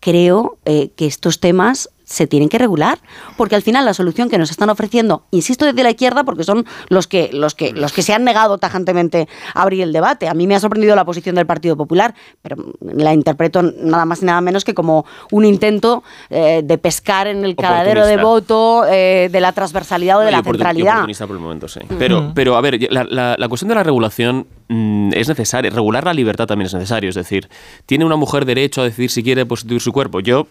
creo 0.00 0.58
que 0.64 1.06
estos 1.06 1.38
temas 1.40 1.90
se 2.08 2.26
tienen 2.26 2.48
que 2.48 2.56
regular, 2.56 2.98
porque 3.36 3.54
al 3.54 3.60
final 3.60 3.84
la 3.84 3.92
solución 3.92 4.30
que 4.30 4.38
nos 4.38 4.50
están 4.50 4.70
ofreciendo, 4.70 5.24
insisto 5.30 5.66
desde 5.66 5.82
la 5.82 5.90
izquierda, 5.90 6.24
porque 6.24 6.42
son 6.42 6.64
los 6.88 7.06
que, 7.06 7.28
los 7.34 7.54
que, 7.54 7.72
los 7.72 7.92
que 7.92 8.00
se 8.02 8.14
han 8.14 8.24
negado 8.24 8.56
tajantemente 8.56 9.28
a 9.52 9.60
abrir 9.62 9.82
el 9.82 9.92
debate. 9.92 10.26
A 10.26 10.32
mí 10.32 10.46
me 10.46 10.54
ha 10.54 10.60
sorprendido 10.60 10.96
la 10.96 11.04
posición 11.04 11.34
del 11.36 11.44
Partido 11.44 11.76
Popular, 11.76 12.14
pero 12.40 12.56
la 12.80 13.12
interpreto 13.12 13.60
nada 13.62 14.06
más 14.06 14.22
y 14.22 14.24
nada 14.24 14.40
menos 14.40 14.64
que 14.64 14.72
como 14.72 15.04
un 15.32 15.44
intento 15.44 16.02
eh, 16.30 16.62
de 16.64 16.78
pescar 16.78 17.26
en 17.26 17.44
el 17.44 17.54
caladero 17.56 18.06
de 18.06 18.16
voto 18.16 18.84
eh, 18.88 19.28
de 19.30 19.40
la 19.40 19.52
transversalidad 19.52 20.16
o 20.16 20.20
de 20.20 20.30
No, 20.30 20.38
la 20.38 20.42
centralidad. 20.42 21.04
por 21.26 21.36
el 21.36 21.42
momento, 21.42 21.68
sí. 21.68 21.80
Pero, 21.98 22.32
pero 22.34 22.56
a 22.56 22.60
ver, 22.62 22.90
la, 22.90 23.04
la- 23.04 23.34
la 23.38 23.48
cuestión 23.48 23.68
de 23.68 23.74
la 23.74 23.82
regulación 23.82 24.46
mm, 24.68 25.10
es 25.14 25.28
necesaria. 25.28 25.70
Regular 25.70 26.04
la 26.04 26.14
libertad 26.14 26.46
también 26.46 26.66
es 26.66 26.74
necesario. 26.74 27.10
Es 27.10 27.16
decir, 27.16 27.48
¿tiene 27.84 28.04
una 28.06 28.16
mujer 28.16 28.46
derecho 28.46 28.80
a 28.80 28.84
decidir 28.84 29.10
si 29.10 29.22
quiere 29.22 29.44
prostituir 29.44 29.80
su 29.82 29.92
cuerpo? 29.92 30.20
Yo, 30.20 30.46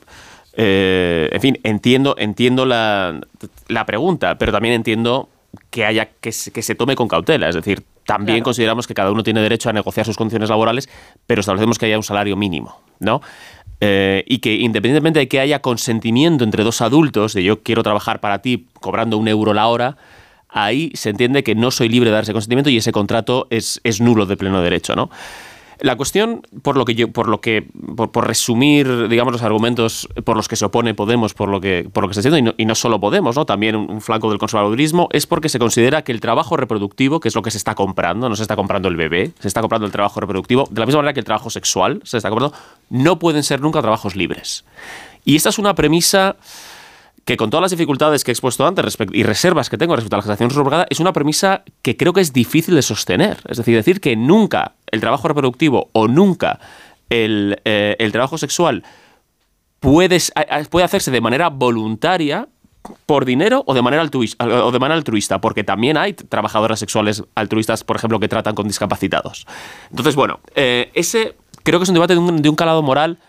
eh, 0.60 1.30
en 1.32 1.42
fin, 1.42 1.60
entiendo, 1.64 2.16
entiendo 2.18 2.66
la, 2.66 3.22
la 3.68 3.86
pregunta, 3.86 4.38
pero 4.40 4.52
también 4.52 4.74
entiendo 4.74 5.30
que 5.70 5.86
haya 5.86 6.10
que 6.20 6.32
se, 6.32 6.52
que 6.52 6.64
se 6.64 6.74
tome 6.74 6.96
con 6.96 7.08
cautela. 7.08 7.48
Es 7.48 7.56
decir, 7.56 7.84
también 8.06 8.42
consideramos 8.42 8.88
que 8.88 8.96
cada 8.96 9.12
uno 9.12 9.22
tiene 9.22 9.42
derecho 9.42 9.70
a 9.70 9.74
negociar 9.74 10.06
sus 10.06 10.18
condiciones 10.18 10.50
laborales, 10.50 10.90
pero 11.28 11.42
establecemos 11.42 11.78
que 11.78 11.86
haya 11.86 11.98
un 11.98 12.04
salario 12.04 12.36
mínimo, 12.36 12.82
¿no? 13.00 13.22
Eh, 13.80 14.24
y 14.26 14.40
que 14.40 14.56
independientemente 14.56 15.20
de 15.20 15.28
que 15.28 15.40
haya 15.40 15.62
consentimiento 15.62 16.44
entre 16.44 16.64
dos 16.64 16.82
adultos, 16.82 17.34
de 17.34 17.44
yo 17.44 17.62
quiero 17.62 17.84
trabajar 17.84 18.20
para 18.20 18.42
ti 18.42 18.66
cobrando 18.80 19.18
un 19.18 19.28
euro 19.28 19.54
la 19.54 19.68
hora, 19.68 19.98
ahí 20.50 20.90
se 20.96 21.12
entiende 21.12 21.44
que 21.44 21.54
no 21.54 21.70
soy 21.70 21.90
libre 21.90 22.10
de 22.10 22.16
dar 22.16 22.24
ese 22.24 22.34
consentimiento 22.34 22.72
y 22.72 22.78
ese 22.78 22.92
contrato 22.92 23.46
es, 23.52 23.80
es 23.84 24.02
nulo 24.02 24.26
de 24.26 24.38
pleno 24.38 24.62
derecho, 24.62 24.96
¿no? 24.96 25.12
La 25.80 25.96
cuestión, 25.96 26.42
por 26.62 26.76
lo 26.76 26.86
que 26.86 26.96
yo, 26.96 27.12
por 27.12 27.28
lo 27.30 27.40
que, 27.42 27.68
por, 27.96 28.28
resumir, 28.28 29.08
digamos, 29.08 29.32
los 29.32 29.44
argumentos 29.44 30.10
por 30.24 30.36
los 30.36 30.48
que 30.48 30.56
se 30.56 30.66
opone 30.66 30.94
Podemos, 30.94 31.34
por 31.34 31.50
lo 31.50 31.62
que, 31.62 31.88
por 31.92 32.04
lo 32.04 32.10
que 32.10 32.14
está 32.14 32.22
diciendo, 32.22 32.38
y 32.38 32.42
no, 32.42 32.54
y 32.58 32.66
no 32.66 32.76
solo 32.76 33.00
Podemos, 33.00 33.36
¿no? 33.36 33.46
También 33.46 33.76
un, 33.76 33.90
un 33.90 34.02
flanco 34.02 34.30
del 34.30 34.40
conservadurismo, 34.40 35.08
es 35.12 35.28
porque 35.28 35.50
se 35.50 35.60
considera 35.60 36.04
que 36.04 36.12
el 36.12 36.20
trabajo 36.20 36.58
reproductivo, 36.58 37.20
que 37.20 37.28
es 37.28 37.36
lo 37.36 37.42
que 37.42 37.52
se 37.52 37.58
está 37.58 37.76
comprando, 37.76 38.28
no 38.30 38.36
se 38.36 38.42
está 38.42 38.56
comprando 38.56 38.88
el 38.88 38.96
bebé, 38.96 39.32
se 39.40 39.48
está 39.48 39.62
comprando 39.62 39.86
el 39.86 39.92
trabajo 39.92 40.20
reproductivo, 40.20 40.68
de 40.72 40.80
la 40.80 40.86
misma 40.86 41.00
manera 41.00 41.14
que 41.14 41.20
el 41.20 41.26
trabajo 41.26 41.50
sexual 41.50 42.02
se 42.04 42.18
está 42.18 42.30
comprando, 42.30 42.56
no 42.90 43.20
pueden 43.20 43.44
ser 43.44 43.62
nunca 43.62 43.82
trabajos 43.82 44.16
libres. 44.16 44.66
Y 45.26 45.36
esta 45.36 45.50
es 45.50 45.60
una 45.60 45.76
premisa 45.76 46.38
que 47.28 47.36
con 47.36 47.50
todas 47.50 47.62
las 47.62 47.72
dificultades 47.72 48.24
que 48.24 48.32
he 48.32 48.34
expuesto 48.34 48.66
antes 48.66 48.98
y 49.12 49.24
reservas 49.24 49.70
que 49.70 49.78
tengo 49.78 49.94
respecto 49.98 50.16
a 50.16 50.20
la 50.20 50.24
gestación 50.24 50.50
subrogada, 50.50 50.88
es 50.90 51.02
una 51.02 51.12
premisa 51.12 51.64
que 51.82 51.98
creo 51.98 52.14
que 52.14 52.22
es 52.22 52.32
difícil 52.32 52.74
de 52.74 52.82
sostener. 52.82 53.40
Es 53.50 53.58
decir, 53.58 53.76
decir 53.76 54.00
que 54.00 54.16
nunca 54.16 54.76
el 54.90 55.02
trabajo 55.02 55.28
reproductivo 55.28 55.90
o 55.92 56.08
nunca 56.08 56.62
el, 57.10 57.60
eh, 57.66 58.10
trabajo 58.14 58.38
sexual 58.38 58.86
puede, 59.82 60.16
hacerse 60.16 61.12
de 61.12 61.20
manera 61.20 61.50
voluntaria 61.50 62.48
por 63.06 63.26
dinero 63.26 63.62
o 63.68 63.74
de 63.74 63.82
manera 63.82 64.04
altruista, 64.04 64.46
o 64.46 64.72
de 64.72 64.80
manera 64.80 64.96
altruista, 64.96 65.42
porque 65.42 65.66
también 65.66 65.98
hay 65.98 66.14
trabajadoras 66.14 66.80
sexuales 66.80 67.26
altruistas, 67.36 67.84
por 67.84 67.98
ejemplo, 67.98 68.22
que 68.22 68.30
tratan 68.30 68.56
con 68.56 68.70
discapacitados. 68.70 69.46
Entonces, 69.90 70.16
bueno, 70.16 70.40
eh, 70.56 70.92
ese 70.94 71.36
creo 71.64 71.80
que 71.80 71.84
es 71.84 71.90
un 71.90 71.96
debate 71.96 72.16
de 72.16 72.50
un 72.50 72.56
calado 72.56 72.82
moral 72.84 73.20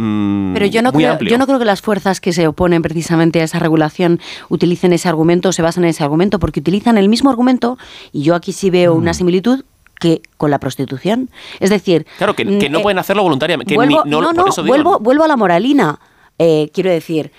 mm, 0.00 0.54
Pero 0.54 0.66
yo 0.66 0.82
no, 0.82 0.92
creo, 0.92 1.12
amplio. 1.12 1.30
yo 1.30 1.38
no 1.38 1.46
creo 1.46 1.58
que 1.58 1.64
las 1.64 1.80
fuerzas 1.82 2.20
que 2.20 2.32
se 2.32 2.46
oponen 2.46 2.82
precisamente 2.82 3.40
a 3.40 3.44
esa 3.44 3.58
regulación 3.58 4.20
utilicen 4.48 4.92
ese 4.92 5.08
argumento 5.08 5.50
o 5.50 5.52
se 5.52 5.62
basan 5.62 5.84
en 5.84 5.90
ese 5.90 6.02
argumento, 6.04 6.38
porque 6.38 6.60
utilizan 6.60 6.98
el 6.98 7.08
mismo 7.08 7.30
argumento, 7.30 7.78
y 8.12 8.22
yo 8.22 8.34
aquí 8.34 8.52
sí 8.52 8.70
veo 8.70 8.94
Mm. 8.94 8.98
una 8.98 9.14
similitud 9.14 9.64
que 10.00 10.22
con 10.38 10.50
la 10.50 10.58
prostitución. 10.58 11.28
Es 11.60 11.68
decir, 11.70 12.06
Claro, 12.18 12.34
que, 12.34 12.44
que 12.58 12.68
mm, 12.68 12.72
no 12.72 12.78
eh, 12.78 12.82
pueden 12.82 12.98
hacerlo 12.98 13.22
voluntariamente. 13.22 13.68
Que 13.72 13.76
vuelvo, 13.76 14.02
ni- 14.04 14.10
no, 14.10 14.20
no, 14.22 14.32
no, 14.32 14.44
digo, 14.44 14.64
vuelvo, 14.66 14.98
vuelvo 14.98 15.24
a 15.24 15.28
la 15.28 15.36
moralina. 15.36 15.98
Eh, 16.38 16.70
quiero 16.72 16.88
decir, 16.90 17.32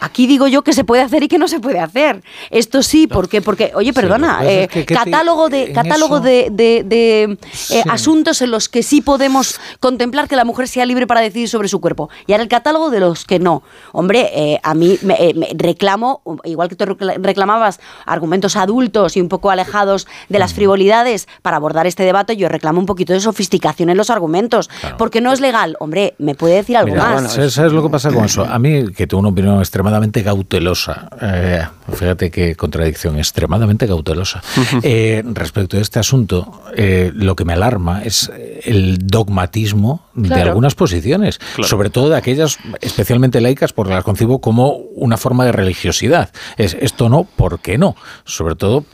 aquí 0.00 0.26
digo 0.26 0.46
yo 0.46 0.62
que 0.62 0.72
se 0.72 0.84
puede 0.84 1.02
hacer 1.02 1.22
y 1.22 1.28
que 1.28 1.38
no 1.38 1.48
se 1.48 1.60
puede 1.60 1.80
hacer. 1.80 2.22
Esto 2.50 2.82
sí, 2.82 3.06
porque, 3.06 3.42
porque 3.42 3.72
oye, 3.74 3.92
perdona, 3.92 4.40
es 4.44 4.48
eh, 4.64 4.68
que- 4.68 4.84
que 4.86 4.94
te- 4.94 4.94
catálogo 4.94 5.48
de, 5.48 5.72
catálogo 5.72 6.16
eso- 6.16 6.24
de, 6.24 6.48
de- 6.52 6.84
de, 6.84 7.22
eh, 7.24 7.36
Sí. 7.52 7.80
asuntos 7.88 8.42
en 8.42 8.50
los 8.50 8.68
que 8.68 8.82
sí 8.82 9.00
podemos 9.00 9.60
contemplar 9.80 10.28
que 10.28 10.36
la 10.36 10.44
mujer 10.44 10.68
sea 10.68 10.84
libre 10.86 11.06
para 11.06 11.20
decidir 11.20 11.48
sobre 11.48 11.68
su 11.68 11.80
cuerpo. 11.80 12.08
Y 12.26 12.32
ahora 12.32 12.42
el 12.42 12.48
catálogo 12.48 12.90
de 12.90 13.00
los 13.00 13.24
que 13.24 13.38
no. 13.38 13.62
Hombre, 13.92 14.30
eh, 14.34 14.60
a 14.62 14.74
mí 14.74 14.98
me, 15.02 15.14
eh, 15.14 15.34
me 15.34 15.48
reclamo, 15.54 16.22
igual 16.44 16.68
que 16.68 16.76
tú 16.76 16.84
recla- 16.84 17.16
reclamabas 17.18 17.80
argumentos 18.04 18.56
adultos 18.56 19.16
y 19.16 19.20
un 19.20 19.28
poco 19.28 19.50
alejados 19.50 20.06
de 20.28 20.38
las 20.38 20.54
frivolidades 20.54 21.28
para 21.42 21.56
abordar 21.56 21.86
este 21.86 22.02
debate, 22.04 22.36
yo 22.36 22.48
reclamo 22.48 22.80
un 22.80 22.86
poquito 22.86 23.12
de 23.12 23.20
sofisticación 23.20 23.90
en 23.90 23.96
los 23.96 24.10
argumentos. 24.10 24.68
Porque 24.98 25.20
no 25.20 25.32
es 25.32 25.40
legal. 25.40 25.76
Hombre, 25.80 26.14
¿me 26.18 26.34
puede 26.34 26.54
decir 26.56 26.76
algo 26.76 26.92
Mira, 26.94 27.04
más? 27.20 27.32
¿sabes, 27.32 27.52
sabes 27.54 27.72
lo 27.72 27.82
que 27.82 27.88
pasa 27.88 28.10
con 28.12 28.24
eso? 28.24 28.44
A 28.44 28.58
mí, 28.58 28.92
que 28.92 29.06
tengo 29.06 29.20
una 29.20 29.28
opinión 29.30 29.60
extremadamente 29.86 30.24
cautelosa, 30.24 31.08
eh, 31.20 31.64
fíjate 31.92 32.32
qué 32.32 32.56
contradicción, 32.56 33.18
extremadamente 33.18 33.86
cautelosa, 33.86 34.42
eh, 34.82 35.22
respecto 35.24 35.76
a 35.76 35.80
este 35.80 36.00
asunto, 36.00 36.62
eh, 36.76 37.12
lo 37.14 37.36
que 37.36 37.44
me 37.44 37.52
alarma 37.52 38.02
es 38.02 38.32
el 38.64 38.98
dogmatismo 38.98 40.06
de 40.14 40.34
algunas 40.34 40.74
posiciones, 40.74 41.38
Claro. 41.38 41.68
sobre 41.68 41.90
todo 41.90 42.08
de 42.08 42.16
aquellas 42.16 42.58
especialmente 42.80 43.40
laicas, 43.40 43.72
porque 43.72 43.94
las 43.94 44.02
concibo 44.02 44.40
como 44.40 44.72
una 44.72 45.16
forma 45.16 45.44
de 45.44 45.52
religiosidad. 45.52 46.30
Es 46.56 46.76
esto 46.80 47.08
no, 47.08 47.22
¿por 47.22 47.60
qué 47.60 47.78
no? 47.78 47.94
Sobre 48.24 48.56
todo, 48.56 48.84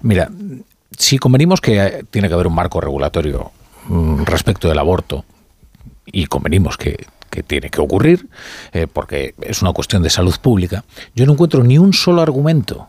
mira, 0.00 0.30
si 0.96 1.18
convenimos 1.18 1.60
que 1.60 2.04
tiene 2.12 2.28
que 2.28 2.34
haber 2.34 2.46
un 2.46 2.54
marco 2.54 2.80
regulatorio 2.80 3.50
mm, 3.88 4.22
respecto 4.26 4.68
del 4.68 4.78
aborto, 4.78 5.24
y 6.12 6.26
convenimos 6.26 6.76
que, 6.76 7.06
que 7.30 7.42
tiene 7.42 7.70
que 7.70 7.80
ocurrir, 7.80 8.28
eh, 8.72 8.86
porque 8.92 9.34
es 9.40 9.62
una 9.62 9.72
cuestión 9.72 10.02
de 10.02 10.10
salud 10.10 10.34
pública, 10.42 10.84
yo 11.14 11.26
no 11.26 11.32
encuentro 11.32 11.62
ni 11.62 11.78
un 11.78 11.92
solo 11.92 12.20
argumento 12.20 12.88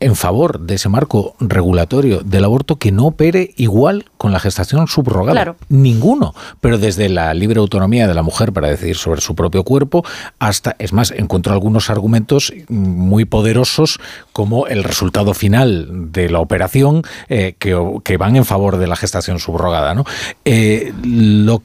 en 0.00 0.16
favor 0.16 0.60
de 0.60 0.74
ese 0.76 0.88
marco 0.88 1.34
regulatorio 1.40 2.20
del 2.20 2.44
aborto 2.44 2.76
que 2.76 2.90
no 2.90 3.06
opere 3.06 3.52
igual 3.56 4.06
con 4.16 4.32
la 4.32 4.40
gestación 4.40 4.88
subrogada. 4.88 5.32
Claro. 5.32 5.56
Ninguno. 5.68 6.34
Pero 6.60 6.78
desde 6.78 7.08
la 7.08 7.32
libre 7.34 7.60
autonomía 7.60 8.08
de 8.08 8.14
la 8.14 8.22
mujer 8.22 8.52
para 8.52 8.68
decidir 8.68 8.96
sobre 8.96 9.20
su 9.20 9.34
propio 9.34 9.62
cuerpo 9.62 10.04
hasta, 10.38 10.74
es 10.78 10.92
más, 10.92 11.10
encuentro 11.10 11.52
algunos 11.52 11.90
argumentos 11.90 12.52
muy 12.68 13.24
poderosos 13.26 13.98
como 14.32 14.66
el 14.66 14.84
resultado 14.84 15.34
final 15.34 16.10
de 16.12 16.30
la 16.30 16.40
operación 16.40 17.02
eh, 17.28 17.54
que, 17.58 17.76
que 18.02 18.16
van 18.16 18.36
en 18.36 18.44
favor 18.44 18.78
de 18.78 18.86
la 18.86 18.96
gestación 18.96 19.38
subrogada. 19.38 19.94
¿no? 19.94 20.04
Eh, 20.44 20.92
lo, 21.04 21.62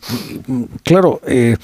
claro, 0.83 1.21
eh, 1.25 1.55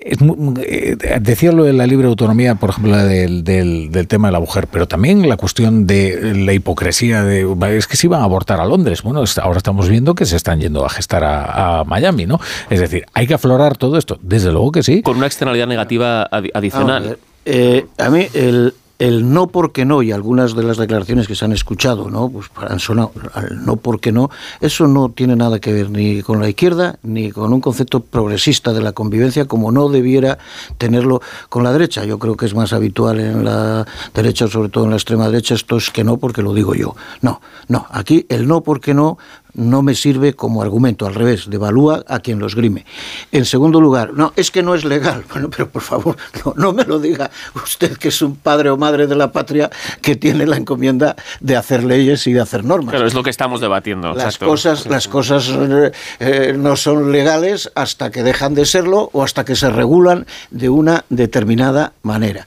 es 0.00 0.20
mu- 0.20 0.54
eh, 0.60 0.96
decía 1.20 1.52
lo 1.52 1.64
de 1.64 1.72
la 1.72 1.86
libre 1.86 2.06
autonomía, 2.08 2.54
por 2.56 2.70
ejemplo, 2.70 2.96
del- 2.96 3.42
del 3.44 4.08
tema 4.08 4.28
de 4.28 4.32
la 4.32 4.40
mujer, 4.40 4.66
pero 4.70 4.86
también 4.86 5.28
la 5.28 5.36
cuestión 5.36 5.86
de 5.86 6.01
la 6.10 6.52
hipocresía 6.52 7.22
de 7.22 7.46
es 7.76 7.86
que 7.86 7.96
se 7.96 8.06
iban 8.06 8.20
a 8.20 8.24
abortar 8.24 8.60
a 8.60 8.64
Londres. 8.66 9.02
Bueno, 9.02 9.22
ahora 9.42 9.58
estamos 9.58 9.88
viendo 9.88 10.14
que 10.14 10.26
se 10.26 10.36
están 10.36 10.60
yendo 10.60 10.84
a 10.84 10.88
gestar 10.88 11.24
a, 11.24 11.80
a 11.80 11.84
Miami, 11.84 12.26
¿no? 12.26 12.40
Es 12.70 12.80
decir, 12.80 13.04
hay 13.14 13.26
que 13.26 13.34
aflorar 13.34 13.76
todo 13.76 13.96
esto. 13.98 14.18
Desde 14.22 14.50
luego 14.52 14.72
que 14.72 14.82
sí. 14.82 15.02
Con 15.02 15.16
una 15.16 15.26
externalidad 15.26 15.66
negativa 15.66 16.28
adi- 16.30 16.50
adicional. 16.54 17.18
Eh, 17.44 17.86
a 17.98 18.08
mí 18.08 18.26
el, 18.34 18.74
el 19.02 19.32
no 19.32 19.48
porque 19.48 19.84
no 19.84 20.00
y 20.00 20.12
algunas 20.12 20.54
de 20.54 20.62
las 20.62 20.76
declaraciones 20.76 21.26
que 21.26 21.34
se 21.34 21.44
han 21.44 21.50
escuchado, 21.50 22.08
¿no? 22.08 22.28
Pues 22.30 22.46
han 22.56 22.78
sonado 22.78 23.10
al 23.34 23.66
no 23.66 23.74
porque 23.74 24.12
no, 24.12 24.30
eso 24.60 24.86
no 24.86 25.08
tiene 25.08 25.34
nada 25.34 25.58
que 25.58 25.72
ver 25.72 25.90
ni 25.90 26.22
con 26.22 26.38
la 26.38 26.48
izquierda 26.48 27.00
ni 27.02 27.32
con 27.32 27.52
un 27.52 27.60
concepto 27.60 27.98
progresista 27.98 28.72
de 28.72 28.80
la 28.80 28.92
convivencia 28.92 29.46
como 29.46 29.72
no 29.72 29.88
debiera 29.88 30.38
tenerlo 30.78 31.20
con 31.48 31.64
la 31.64 31.72
derecha. 31.72 32.04
Yo 32.04 32.20
creo 32.20 32.36
que 32.36 32.46
es 32.46 32.54
más 32.54 32.72
habitual 32.72 33.18
en 33.18 33.44
la 33.44 33.84
derecha, 34.14 34.46
sobre 34.46 34.68
todo 34.68 34.84
en 34.84 34.90
la 34.90 34.96
extrema 34.96 35.26
derecha, 35.28 35.54
esto 35.54 35.78
es 35.78 35.90
que 35.90 36.04
no 36.04 36.18
porque 36.18 36.42
lo 36.42 36.54
digo 36.54 36.76
yo. 36.76 36.94
No, 37.22 37.40
no, 37.66 37.86
aquí 37.90 38.24
el 38.28 38.46
no 38.46 38.60
porque 38.60 38.94
no 38.94 39.18
no 39.54 39.82
me 39.82 39.94
sirve 39.94 40.34
como 40.34 40.62
argumento, 40.62 41.06
al 41.06 41.14
revés, 41.14 41.48
devalúa 41.50 42.04
a 42.08 42.20
quien 42.20 42.38
lo 42.38 42.46
esgrime. 42.46 42.86
En 43.32 43.44
segundo 43.44 43.80
lugar, 43.80 44.12
no, 44.14 44.32
es 44.36 44.50
que 44.50 44.62
no 44.62 44.74
es 44.74 44.84
legal. 44.84 45.24
Bueno, 45.32 45.48
pero 45.48 45.70
por 45.70 45.80
favor, 45.80 46.16
no, 46.44 46.52
no 46.56 46.72
me 46.72 46.84
lo 46.84 46.98
diga 46.98 47.30
usted 47.54 47.96
que 47.96 48.08
es 48.08 48.20
un 48.20 48.36
padre 48.36 48.68
o 48.68 48.76
madre 48.76 49.06
de 49.06 49.14
la 49.14 49.32
patria 49.32 49.70
que 50.02 50.14
tiene 50.14 50.46
la 50.46 50.58
encomienda 50.58 51.16
de 51.40 51.56
hacer 51.56 51.84
leyes 51.84 52.26
y 52.26 52.34
de 52.34 52.40
hacer 52.40 52.64
normas. 52.64 52.92
Claro, 52.92 53.06
es 53.06 53.14
lo 53.14 53.22
que 53.22 53.30
estamos 53.30 53.62
debatiendo. 53.62 54.08
Las 54.08 54.24
exacto. 54.24 54.46
cosas, 54.46 54.86
las 54.86 55.08
cosas 55.08 55.48
eh, 55.48 55.92
eh, 56.20 56.54
no 56.56 56.76
son 56.76 57.12
legales 57.12 57.72
hasta 57.74 58.10
que 58.10 58.22
dejan 58.22 58.54
de 58.54 58.66
serlo 58.66 59.08
o 59.14 59.22
hasta 59.22 59.44
que 59.46 59.56
se 59.56 59.70
regulan 59.70 60.26
de 60.50 60.68
una 60.68 61.06
determinada 61.08 61.94
manera. 62.02 62.46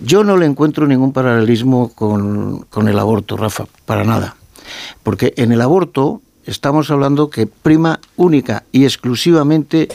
Yo 0.00 0.24
no 0.24 0.38
le 0.38 0.46
encuentro 0.46 0.86
ningún 0.86 1.12
paralelismo 1.12 1.92
con, 1.94 2.62
con 2.70 2.88
el 2.88 2.98
aborto, 2.98 3.36
Rafa, 3.36 3.66
para 3.84 4.04
nada. 4.04 4.36
Porque 5.02 5.34
en 5.36 5.52
el 5.52 5.60
aborto 5.60 6.22
estamos 6.46 6.90
hablando 6.90 7.30
que 7.30 7.46
prima 7.46 8.00
única 8.16 8.64
y 8.72 8.84
exclusivamente 8.84 9.88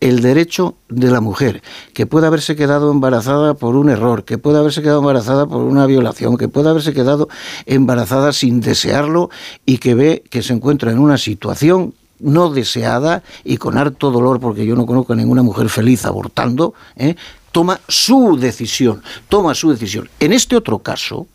el 0.00 0.20
derecho 0.20 0.74
de 0.88 1.10
la 1.10 1.20
mujer, 1.20 1.62
que 1.94 2.06
puede 2.06 2.26
haberse 2.26 2.56
quedado 2.56 2.90
embarazada 2.90 3.54
por 3.54 3.76
un 3.76 3.88
error, 3.88 4.24
que 4.24 4.38
puede 4.38 4.58
haberse 4.58 4.82
quedado 4.82 4.98
embarazada 4.98 5.46
por 5.46 5.62
una 5.62 5.86
violación, 5.86 6.36
que 6.36 6.48
puede 6.48 6.68
haberse 6.68 6.92
quedado 6.92 7.28
embarazada 7.64 8.32
sin 8.32 8.60
desearlo 8.60 9.30
y 9.64 9.78
que 9.78 9.94
ve 9.94 10.22
que 10.30 10.42
se 10.42 10.52
encuentra 10.52 10.92
en 10.92 10.98
una 10.98 11.18
situación 11.18 11.94
no 12.18 12.50
deseada 12.50 13.22
y 13.44 13.58
con 13.58 13.76
harto 13.76 14.10
dolor, 14.10 14.40
porque 14.40 14.64
yo 14.64 14.74
no 14.74 14.86
conozco 14.86 15.12
a 15.12 15.16
ninguna 15.16 15.42
mujer 15.42 15.68
feliz 15.68 16.04
abortando, 16.04 16.74
¿eh? 16.96 17.14
toma 17.52 17.80
su 17.88 18.36
decisión, 18.38 19.02
toma 19.28 19.54
su 19.54 19.70
decisión. 19.70 20.08
En 20.20 20.32
este 20.32 20.56
otro 20.56 20.78
caso, 20.78 21.26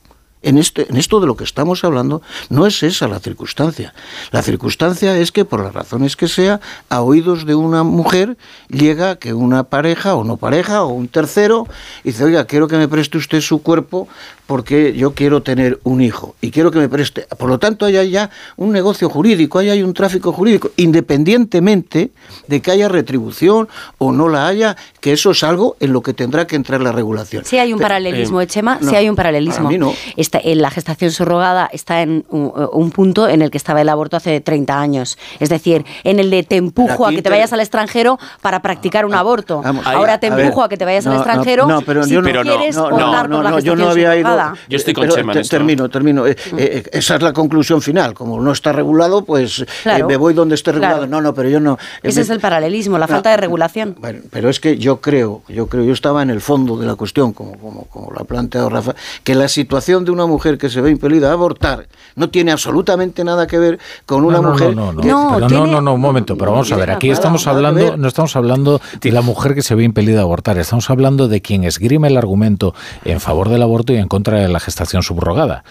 en, 0.42 0.58
este, 0.58 0.90
en 0.90 0.98
esto 0.98 1.20
de 1.20 1.28
lo 1.28 1.36
que 1.36 1.44
estamos 1.44 1.84
hablando, 1.84 2.22
no 2.50 2.66
es 2.66 2.84
esa 2.84 3.08
la 3.08 3.20
circunstancia. 3.20 3.94
La 4.32 4.42
circunstancia 4.42 5.18
es 5.18 5.32
que, 5.32 5.46
por 5.46 5.64
las 5.64 5.74
razones 5.74 6.16
que 6.16 6.28
sea, 6.28 6.60
a 6.90 7.02
oídos 7.02 7.46
de 7.46 7.56
una 7.56 7.84
mujer 7.84 8.38
llega 8.70 9.18
que 9.18 9.34
una 9.34 9.64
pareja 9.64 10.16
o 10.16 10.24
no 10.24 10.38
pareja 10.38 10.84
o 10.84 10.90
un 10.90 11.08
tercero 11.08 11.68
dice, 12.04 12.24
oiga, 12.24 12.46
quiero 12.46 12.68
que 12.68 12.78
me 12.78 12.88
preste 12.88 13.18
usted 13.18 13.42
su 13.42 13.62
cuerpo 13.62 14.08
porque 14.52 14.92
yo 14.98 15.14
quiero 15.14 15.42
tener 15.42 15.80
un 15.86 16.02
hijo 16.02 16.36
y 16.42 16.52
quiero 16.52 16.72
que 16.72 16.80
me 16.80 16.90
preste. 16.90 17.26
Por 17.38 17.48
lo 17.48 17.58
tanto, 17.58 17.86
hay 17.86 18.10
ya 18.10 18.30
un 18.58 18.74
negocio 18.74 19.10
jurídico, 19.10 19.60
ahí 19.60 19.70
hay 19.70 19.82
un 19.82 19.94
tráfico 19.94 20.34
jurídico, 20.34 20.72
independientemente 20.76 22.12
de 22.48 22.62
que 22.62 22.70
haya 22.70 22.90
retribución 22.90 23.70
o 23.98 24.12
no 24.12 24.28
la 24.28 24.48
haya, 24.48 24.76
que 25.00 25.14
eso 25.14 25.32
es 25.32 25.44
algo 25.44 25.78
en 25.80 25.94
lo 25.94 26.02
que 26.02 26.14
tendrá 26.14 26.48
que 26.48 26.58
entrar 26.58 26.82
la 26.82 26.92
regulación. 26.92 27.46
Sí 27.46 27.60
hay 27.60 27.72
un 27.72 27.80
Pero- 27.80 27.86
paralelismo, 27.88 28.42
eh, 28.42 28.44
Echema, 28.44 28.78
no, 28.82 28.90
sí 28.90 28.94
hay 28.98 29.08
un 29.08 29.16
paralelismo. 29.16 29.56
para 29.64 29.70
mí 29.70 29.78
no. 29.78 29.94
Está, 30.18 30.42
en 30.44 30.62
la 30.62 30.70
gestación 30.70 31.12
subrogada 31.12 31.70
está 31.72 32.02
en 32.02 32.26
un, 32.28 32.52
un 32.74 32.92
punto 32.92 33.30
en 33.30 33.42
el 33.42 33.52
que 33.52 33.58
estaba 33.58 33.80
el 33.80 33.88
aborto 33.88 34.18
hace 34.18 34.42
30 34.42 34.82
años. 34.82 35.18
Es 35.40 35.48
decir, 35.48 35.86
en 36.04 36.20
el 36.20 36.30
de 36.30 36.44
te 36.44 36.58
empujo 36.58 37.08
a 37.08 37.12
que 37.12 37.22
te 37.22 37.30
vayas 37.30 37.54
al 37.54 37.62
extranjero 37.62 38.20
para 38.42 38.62
practicar 38.62 39.06
un 39.06 39.14
aborto. 39.14 39.62
Vamos, 39.62 39.88
Ahora 39.88 40.20
te 40.20 40.28
a 40.28 40.36
ver, 40.36 40.48
empujo 40.48 40.62
a 40.64 40.68
que 40.68 40.76
te 40.76 40.84
vayas 40.84 41.08
al 41.08 41.14
no, 41.14 41.20
extranjero 41.20 41.68
no, 41.68 41.82
pero 41.84 42.04
si 42.04 42.10
yo 42.12 42.22
tú 42.22 42.30
quieres 42.42 42.76
no, 42.76 42.90
no, 42.90 43.60
yo 43.60 43.78
no 43.78 43.90
había 43.90 44.18
ido. 44.18 44.41
Nada. 44.44 44.56
Yo 44.70 44.78
estoy 44.78 44.94
con 44.94 45.04
Pero 45.04 45.16
Chema 45.16 45.32
en 45.32 45.38
te- 45.38 45.42
esto. 45.42 45.56
Termino, 45.58 45.90
termino. 45.90 46.28
Eh, 46.28 46.36
eh, 46.58 46.84
esa 46.92 47.16
es 47.16 47.22
la 47.22 47.34
conclusión 47.34 47.82
final. 47.82 48.14
Como 48.14 48.40
no 48.42 48.52
está 48.52 48.72
regulado, 48.72 49.24
pues 49.24 49.60
eh, 49.60 49.66
Claro. 49.84 50.08
me 50.08 50.18
voy 50.18 50.34
donde 50.34 50.56
esté 50.56 50.72
regulado. 50.72 50.98
Claro. 51.00 51.12
No, 51.12 51.22
no, 51.22 51.34
pero 51.34 51.50
yo 51.50 51.60
no. 51.60 51.74
eh, 52.04 52.10
Ese 52.10 52.20
me- 52.20 52.24
es 52.24 52.30
el 52.30 52.40
paralelismo, 52.40 52.98
la 52.98 53.08
No, 53.08 53.14
falta 53.14 53.32
de 53.32 53.38
regulación. 53.38 53.96
Bueno, 54.00 54.20
pero 54.30 54.50
es 54.50 54.60
que 54.60 54.78
yo 54.78 55.02
creo, 55.02 55.42
yo 55.48 55.68
creo, 55.68 55.84
yo 55.84 55.94
estaba 55.94 56.22
en 56.22 56.30
el 56.30 56.42
fondo 56.42 56.78
de 56.78 56.86
la 56.86 56.96
cuestión, 56.96 57.34
como, 57.34 57.54
como, 57.58 57.86
como 57.86 58.12
lo 58.12 58.22
ha 58.22 58.24
planteado 58.26 58.70
Rafa, 58.70 58.96
que 59.24 59.36
la 59.36 59.48
situación 59.48 60.06
de 60.06 60.12
una 60.12 60.26
mujer 60.26 60.58
que 60.58 60.70
se 60.70 60.82
ve 60.82 60.90
impelida 60.92 61.30
a 61.30 61.34
abortar 61.34 61.88
no 62.16 62.30
tiene 62.30 62.52
absolutamente 62.52 63.24
nada 63.24 63.48
que 63.48 63.58
ver 63.60 63.80
con 64.06 64.24
una 64.26 64.38
no, 64.38 64.44
no, 64.44 64.50
mujer. 64.52 64.76
No, 64.76 64.94
no, 64.94 65.02
que- 65.02 65.08
no, 65.08 65.32
pero 65.36 65.50
no, 65.50 65.68
no, 65.68 65.82
no, 65.82 65.94
un 65.94 66.02
momento, 66.02 66.38
pero 66.38 66.52
vamos 66.52 66.72
a 66.72 66.76
ver, 66.78 66.92
aquí 66.92 67.10
estamos 67.10 67.48
hablando, 67.48 67.98
no 67.98 68.08
estamos 68.08 68.36
hablando 68.36 68.82
de 69.02 69.12
la 69.12 69.22
mujer 69.22 69.56
que 69.56 69.62
se 69.62 69.76
ve 69.76 69.84
impelida 69.84 70.20
a 70.20 70.24
abortar, 70.24 70.58
estamos 70.58 70.90
hablando 70.90 71.28
de 71.28 71.42
quien 71.42 71.64
esgrime 71.64 72.08
el 72.08 72.18
argumento 72.18 72.74
en 73.06 73.20
favor 73.20 73.50
del 73.50 73.62
aborto 73.62 73.94
y 73.94 73.98
en 73.98 74.08
contra 74.08 74.31
de 74.40 74.48
la 74.48 74.60
gestación 74.60 75.04
subrogada. 75.04 75.64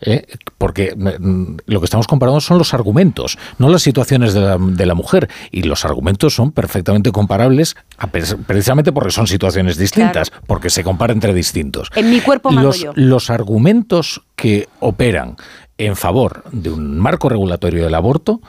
¿eh? 0.00 0.26
Porque 0.58 0.94
mm, 0.96 1.56
lo 1.66 1.80
que 1.80 1.84
estamos 1.84 2.06
comparando 2.06 2.40
son 2.40 2.58
los 2.58 2.74
argumentos, 2.74 3.38
no 3.58 3.68
las 3.68 3.82
situaciones 3.82 4.34
de 4.34 4.40
la, 4.40 4.58
de 4.58 4.86
la 4.86 4.94
mujer. 4.94 5.28
Y 5.50 5.62
los 5.62 5.84
argumentos 5.84 6.34
son 6.34 6.52
perfectamente 6.52 7.12
comparables, 7.12 7.76
a 7.98 8.06
precisamente 8.08 8.92
porque 8.92 9.10
son 9.12 9.26
situaciones 9.26 9.76
distintas, 9.78 10.30
porque 10.46 10.70
se 10.70 10.84
compara 10.84 11.12
entre 11.12 11.32
distintos. 11.34 11.90
En 11.94 12.10
mi 12.10 12.20
cuerpo 12.20 12.50
mando 12.50 12.68
los, 12.68 12.80
yo. 12.80 12.92
los 12.94 13.30
argumentos 13.30 14.22
que 14.34 14.68
operan 14.80 15.36
en 15.78 15.94
favor 15.96 16.44
de 16.52 16.70
un 16.70 16.98
marco 16.98 17.28
regulatorio 17.28 17.84
del 17.84 17.94
aborto, 17.94 18.40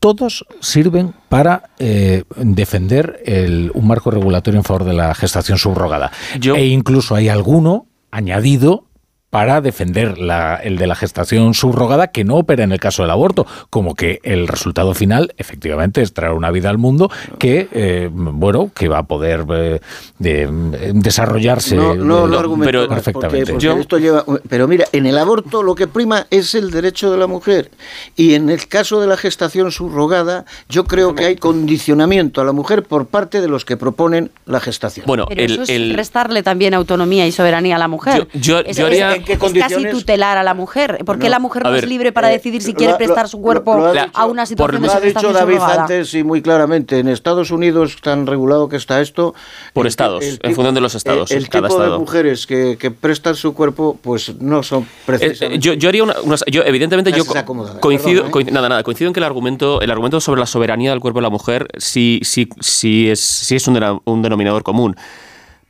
todos 0.00 0.46
sirven 0.60 1.12
para 1.28 1.70
eh, 1.80 2.22
defender 2.36 3.20
el- 3.26 3.72
un 3.74 3.86
marco 3.88 4.12
regulatorio 4.12 4.58
en 4.60 4.64
favor 4.64 4.84
de 4.84 4.92
la 4.92 5.12
gestación 5.14 5.58
subrogada. 5.58 6.12
E 6.54 6.66
incluso 6.66 7.16
hay 7.16 7.28
alguno 7.28 7.87
añadido 8.10 8.87
para 9.30 9.60
defender 9.60 10.16
la- 10.18 10.56
el 10.56 10.78
de 10.78 10.86
la 10.86 10.94
gestación 10.94 11.52
subrogada 11.52 12.06
que 12.08 12.24
no 12.24 12.36
opera 12.36 12.64
en 12.64 12.72
el 12.72 12.80
caso 12.80 13.02
del 13.02 13.10
aborto, 13.10 13.46
como 13.68 13.94
que 13.94 14.20
el 14.22 14.48
resultado 14.48 14.94
final 14.94 15.34
efectivamente 15.36 16.00
es 16.00 16.14
traer 16.14 16.32
una 16.32 16.50
vida 16.50 16.70
al 16.70 16.78
mundo 16.78 17.10
que, 17.38 17.68
eh, 17.72 18.08
bueno, 18.10 18.70
que 18.74 18.88
va 18.88 18.98
a 18.98 19.02
poder 19.02 19.44
eh, 19.50 19.80
de- 20.18 20.92
desarrollarse 20.94 21.76
No, 21.76 21.94
no 21.94 22.24
eh, 22.24 22.28
lo 22.28 22.38
argumento 22.38 22.78
más, 22.80 22.88
perfectamente. 22.88 23.52
porque- 23.52 23.66
porque 23.68 23.80
esto 23.82 23.98
lleva- 23.98 24.24
pero 24.48 24.66
mira, 24.66 24.86
en 24.92 25.04
el 25.06 25.18
aborto 25.18 25.62
lo 25.62 25.74
que 25.74 25.86
prima 25.86 26.26
es 26.30 26.54
el 26.54 26.70
derecho 26.70 27.10
de 27.10 27.18
la 27.18 27.26
mujer. 27.26 27.70
Y 28.16 28.34
en 28.34 28.48
el 28.48 28.66
caso 28.66 29.00
de 29.00 29.06
la 29.08 29.16
gestación 29.16 29.70
subrogada, 29.72 30.46
yo 30.70 30.84
creo 30.84 31.14
que 31.14 31.26
hay 31.26 31.36
condicionamiento 31.36 32.40
a 32.40 32.44
la 32.44 32.52
mujer 32.52 32.82
por 32.82 33.06
parte 33.06 33.40
de 33.40 33.48
los 33.48 33.64
que 33.64 33.76
proponen 33.76 34.30
la 34.46 34.60
gestación. 34.60 35.04
Bueno, 35.06 35.26
Pero 35.28 35.42
eso 35.42 35.62
es 35.70 35.92
restarle 35.96 36.42
también 36.42 36.72
autonomía 36.74 37.26
y 37.26 37.32
soberanía 37.32 37.76
a 37.76 37.78
la 37.78 37.88
mujer. 37.88 38.26
Yo- 38.32 38.40
yo- 38.40 38.58
es, 38.60 38.76
yo 38.76 38.86
haría- 38.86 39.17
¿En 39.18 39.24
qué 39.24 39.32
es 39.34 39.38
casi 39.38 39.52
condiciones? 39.52 39.92
tutelar 39.92 40.38
a 40.38 40.42
la 40.42 40.54
mujer. 40.54 41.04
¿Por 41.04 41.18
qué 41.18 41.24
No, 41.26 41.30
la 41.30 41.38
mujer 41.38 41.62
no 41.64 41.70
ver, 41.70 41.84
es 41.84 41.88
libre 41.90 42.12
para 42.12 42.30
eh, 42.30 42.34
decidir 42.34 42.62
si 42.62 42.72
lo 42.72 42.78
quiere 42.78 42.94
prestar 42.94 43.24
lo- 43.24 43.28
su 43.28 43.40
cuerpo 43.40 43.76
lo 43.76 43.92
dicho- 43.92 44.06
a 44.14 44.26
una 44.26 44.46
situación 44.46 44.82
de 44.82 44.86
lo 44.88 44.92
ha 44.94 45.00
dicho 45.00 45.32
David 45.32 45.54
subrogada? 45.56 45.82
antes 45.82 46.14
y 46.14 46.22
muy 46.24 46.42
claramente, 46.42 46.98
en 46.98 47.08
Estados 47.08 47.50
Unidos 47.50 47.96
tan 48.02 48.26
regulado 48.26 48.68
que 48.68 48.76
está 48.76 49.00
esto. 49.00 49.34
Por 49.72 49.86
el- 49.86 49.88
estados, 49.88 50.22
el 50.24 50.30
en 50.30 50.38
tipo- 50.38 50.54
función 50.54 50.74
de 50.74 50.80
los 50.80 50.94
estados, 50.94 51.30
El, 51.30 51.48
cada 51.48 51.68
tipo 51.68 51.78
de 51.80 51.84
estado. 51.86 52.00
mujeres 52.00 52.46
que, 52.46 52.76
que 52.78 52.90
prestan 52.90 53.34
su 53.34 53.54
cuerpo, 53.54 53.98
pues 54.02 54.34
no 54.40 54.62
son 54.62 54.82
Eh, 54.82 54.86
precisamente. 55.06 55.56
eh, 55.56 55.58
yo, 55.58 55.72
yo 55.74 55.88
haría 55.88 56.02
una, 56.02 56.14
unas- 56.22 56.44
yo 56.50 56.62
evidentemente 56.64 57.10
yo 57.12 57.22
¿eh? 57.24 57.78
coincido, 57.80 58.24
Perdón, 58.24 58.48
¿eh? 58.48 58.50
nada 58.52 58.68
nada 58.68 58.82
coincido 58.82 59.08
en 59.08 59.14
que 59.14 59.20
el 59.20 59.24
argumento 59.24 59.80
el 59.80 59.90
argumento 59.90 60.20
sobre 60.20 60.40
la 60.40 60.46
soberanía 60.46 60.90
del 60.90 61.00
cuerpo 61.00 61.18
de 61.18 61.22
la 61.24 61.30
mujer 61.30 61.68
sí 61.78 62.20
sí 62.22 62.48
sí 62.60 63.08
es 63.10 63.20
sí 63.20 63.56
es 63.56 63.66
un, 63.68 64.00
un 64.04 64.22
denominador 64.22 64.62
común 64.62 64.96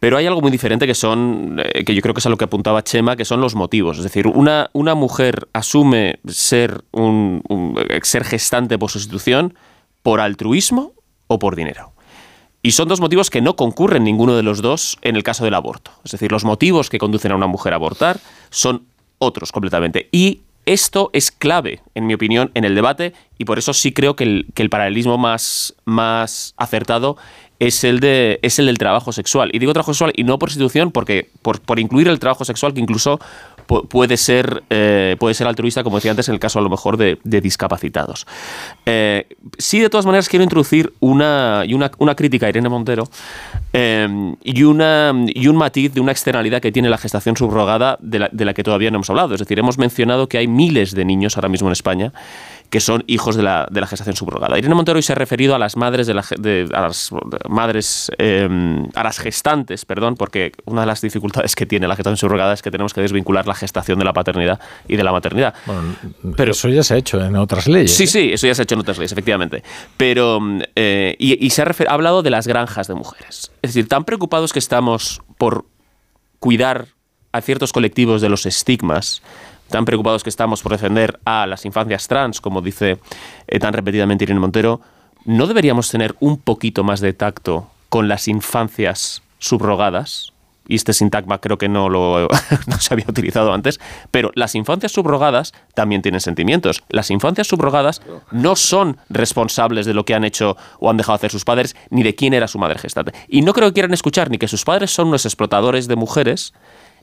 pero 0.01 0.17
hay 0.17 0.27
algo 0.27 0.41
muy 0.41 0.51
diferente 0.51 0.87
que 0.87 0.95
son 0.95 1.61
eh, 1.63 1.85
que 1.85 1.95
yo 1.95 2.03
creo 2.03 2.15
que 2.15 2.21
es 2.21 2.27
a 2.27 2.31
lo 2.31 2.37
que 2.37 2.45
apuntaba 2.45 2.83
Chema 2.83 3.17
que 3.17 3.25
son 3.25 3.41
los 3.41 3.55
motivos 3.55 3.99
es 3.99 4.05
decir 4.05 4.27
una 4.27 4.71
una 4.73 4.95
mujer 4.95 5.49
asume 5.53 6.21
ser 6.27 6.83
un, 6.93 7.43
eh, 7.89 8.01
ser 8.03 8.25
gestante 8.25 8.79
por 8.79 8.91
sustitución 8.91 9.55
por 10.03 10.21
altruismo 10.21 10.93
o 11.27 11.39
por 11.39 11.57
dinero 11.57 11.93
y 12.63 12.73
son 12.73 12.89
dos 12.89 13.01
motivos 13.01 13.31
que 13.31 13.41
no 13.41 13.57
concurren 13.57 14.05
ninguno 14.05 14.37
de 14.37 14.43
los 14.43 14.63
dos 14.63 14.99
en 15.03 15.15
el 15.17 15.23
caso 15.23 15.45
del 15.45 15.55
aborto. 15.55 15.93
Es 16.05 16.11
decir, 16.11 16.33
los 16.33 16.45
motivos 16.45 16.91
que 16.91 16.99
conducen 16.99 17.31
a 17.31 17.37
una 17.37 17.47
mujer 17.47 17.73
a 17.73 17.77
abortar 17.77 18.19
son 18.51 18.83
otros 19.19 19.53
completamente. 19.53 20.09
Y 20.11 20.41
esto 20.67 21.09
es 21.13 21.31
clave, 21.31 21.81
en 21.95 22.07
mi 22.07 22.15
opinión, 22.15 22.51
en 22.55 22.65
el 22.65 22.75
debate 22.75 23.15
y 23.39 23.47
por 23.47 23.59
eso 23.59 23.73
sí 23.73 23.93
creo 23.93 24.17
que 24.17 24.25
el, 24.25 24.47
que 24.55 24.63
el 24.63 24.69
paralelismo 24.69 25.17
más, 25.17 25.75
más 25.87 26.53
acertado 26.59 27.17
es 27.59 27.83
el, 27.85 28.01
de, 28.01 28.39
es 28.43 28.59
el 28.59 28.67
del 28.67 28.79
trabajo 28.79 29.13
sexual. 29.13 29.51
Y 29.53 29.59
digo 29.59 29.73
trabajo 29.73 29.93
sexual 29.93 30.13
y 30.15 30.25
no 30.25 30.39
por 30.39 30.49
institución 30.49 30.93
porque 30.93 31.29
por, 31.43 31.61
por 31.61 31.79
incluir 31.79 32.09
el 32.09 32.19
trabajo 32.19 32.45
sexual 32.45 32.73
que 32.73 32.81
incluso 32.81 33.19
pu- 33.67 33.87
puede 33.89 34.17
ser, 34.17 34.63
eh, 34.71 35.17
puede 35.19 35.35
ser 35.35 35.47
altruista, 35.49 35.83
como 35.83 35.97
decía 35.97 36.13
antes, 36.13 36.29
en 36.29 36.35
el 36.35 36.41
caso 36.41 36.61
a 36.61 36.63
lo 36.63 36.71
mejor 36.71 36.97
de, 36.97 37.19
de 37.25 37.41
discapacitados. 37.41 38.27
Eh, 38.87 39.27
sí, 39.59 39.81
de 39.81 39.91
todas 39.91 40.07
maneras, 40.07 40.29
quiero 40.29 40.45
introducir 40.45 40.93
una, 41.01 41.65
y 41.67 41.75
una, 41.75 41.91
una 41.99 42.15
crítica 42.15 42.47
a 42.47 42.49
Irene 42.49 42.69
Montero 42.69 43.09
eh, 43.73 44.35
y, 44.45 44.63
una, 44.63 45.13
y 45.27 45.49
un 45.49 45.57
matiz 45.57 45.93
de 45.93 46.01
una 46.01 46.13
externalidad 46.13 46.63
que 46.63 46.71
tiene 46.71 46.89
la 46.89 46.99
gestación 46.99 47.37
subrogada 47.37 47.99
de 48.01 48.21
la, 48.21 48.29
de 48.31 48.45
la 48.45 48.55
que 48.55 48.63
todavía 48.63 48.91
no 48.91 48.99
hemos 48.99 49.11
hablado. 49.11 49.35
Es 49.35 49.41
decir, 49.41 49.59
hemos 49.59 49.79
mencionado 49.79 50.29
que 50.29 50.39
hay 50.39 50.47
miles 50.47 50.95
de 50.95 51.05
niños 51.05 51.37
ahora 51.37 51.49
mismo 51.49 51.69
en 51.69 51.73
España 51.73 52.13
que 52.71 52.81
son 52.81 53.03
hijos 53.07 53.35
de 53.35 53.43
la, 53.43 53.67
de 53.71 53.81
la 53.81 53.87
gestación 53.87 54.15
subrogada. 54.15 54.59
Irene 54.59 54.75
Montero 54.75 54.97
hoy 54.97 55.03
se 55.03 55.13
ha 55.13 55.15
referido 55.15 55.55
a 55.55 55.59
las 55.59 55.77
madres 55.77 56.07
de, 56.07 56.13
la, 56.15 56.25
de- 56.39 56.69
a 56.75 56.83
las 56.83 57.11
madres 57.49 58.13
eh, 58.19 58.47
a 58.95 59.03
las 59.03 59.19
gestantes, 59.19 59.87
perdón, 59.87 60.17
porque 60.17 60.53
una 60.67 60.83
de 60.83 60.87
las 60.87 61.01
dificultades 61.01 61.55
que 61.57 61.65
tiene 61.65 61.89
la 61.89 61.97
gestación 61.97 62.19
subrogada 62.19 62.53
es 62.53 62.61
que 62.61 62.71
tenemos 62.71 62.93
que 62.93 63.01
desvincular 63.01 63.47
la 63.47 63.55
gestación 63.55 63.99
de 63.99 64.05
la 64.05 64.13
paternidad 64.13 64.61
y 64.87 64.97
de 64.97 65.03
la 65.05 65.13
maternidad. 65.13 65.55
pero 66.37 66.53
eso 66.53 66.69
ya 66.69 66.83
se 66.83 66.95
ha 66.95 66.97
hecho 66.99 67.25
en 67.25 67.37
otras 67.37 67.67
leyes. 67.69 67.95
Sí, 67.95 68.05
¿eh? 68.05 68.07
sí, 68.07 68.31
eso 68.35 68.47
ya 68.47 68.55
se 68.55 68.63
ha 68.63 68.65
hecho 68.65 68.75
en 68.75 68.81
otras 68.83 68.99
leyes, 68.99 69.13
efectivamente. 69.13 69.63
Pero, 69.97 70.39
mm, 70.41 70.61
eh, 70.77 71.17
y, 71.19 71.45
y 71.45 71.51
se 71.51 71.63
ha 71.63 71.67
hablado 71.89 72.23
de 72.23 72.31
las 72.31 72.47
granjas 72.47 72.87
de 72.87 72.95
mujeres. 72.95 73.51
Es 73.63 73.71
decir, 73.75 73.89
tan 73.89 74.05
preocupados 74.05 74.53
que 74.53 74.59
estamos 74.59 75.23
por 75.39 75.65
cuidar 76.39 76.89
a 77.33 77.41
ciertos 77.41 77.73
colectivos 77.73 78.21
de 78.23 78.29
los 78.29 78.47
estigmas, 78.47 79.23
tan 79.69 79.85
preocupados 79.85 80.23
que 80.23 80.31
estamos 80.31 80.63
por 80.63 80.73
defender 80.73 81.21
a 81.25 81.47
las 81.47 81.65
infancias 81.65 82.09
trans, 82.09 82.41
como 82.41 82.61
dice 82.61 82.99
eh, 83.47 83.59
tan 83.59 83.73
repetidamente 83.73 84.25
Irene 84.25 84.41
Montero, 84.41 84.81
¿no 85.25 85.47
deberíamos 85.47 85.91
tener 85.91 86.17
un 86.21 86.39
poquito 86.39 86.85
más 86.85 87.01
de 87.01 87.13
tacto 87.13 87.71
con 87.89 88.09
las 88.09 88.29
infancias 88.29 89.23
subrogadas? 89.39 90.33
Y 90.71 90.75
este 90.75 90.93
sintagma 90.93 91.39
creo 91.39 91.57
que 91.57 91.69
no, 91.69 91.89
lo, 91.89 92.29
no 92.67 92.79
se 92.79 92.93
había 92.93 93.07
utilizado 93.09 93.55
antes, 93.55 93.81
pero 94.11 94.31
las 94.35 94.55
infancias 94.55 94.93
subrogadas 94.93 95.55
también 95.75 96.03
tienen 96.03 96.21
sentimientos. 96.21 96.83
Las 96.91 97.11
infancias 97.11 97.47
subrogadas 97.47 98.03
no 98.31 98.55
son 98.55 98.99
responsables 99.09 99.87
de 99.87 99.95
lo 99.95 100.05
que 100.05 100.15
han 100.15 100.25
hecho 100.25 100.59
o 100.79 100.91
han 100.91 100.99
dejado 100.99 101.17
hacer 101.17 101.31
sus 101.31 101.47
padres, 101.47 101.75
ni 101.89 102.03
de 102.03 102.15
quién 102.15 102.35
era 102.35 102.49
su 102.49 102.59
madre 102.59 102.79
gestante. 102.79 103.13
Y 103.29 103.41
no 103.41 103.55
creo 103.55 103.69
que 103.69 103.75
quieran 103.75 103.95
escuchar 103.95 104.31
ni 104.31 104.37
que 104.37 104.47
sus 104.47 104.65
padres 104.65 104.91
son 104.91 105.09
unos 105.09 105.25
explotadores 105.25 105.89
de 105.89 105.97
mujeres, 105.97 106.53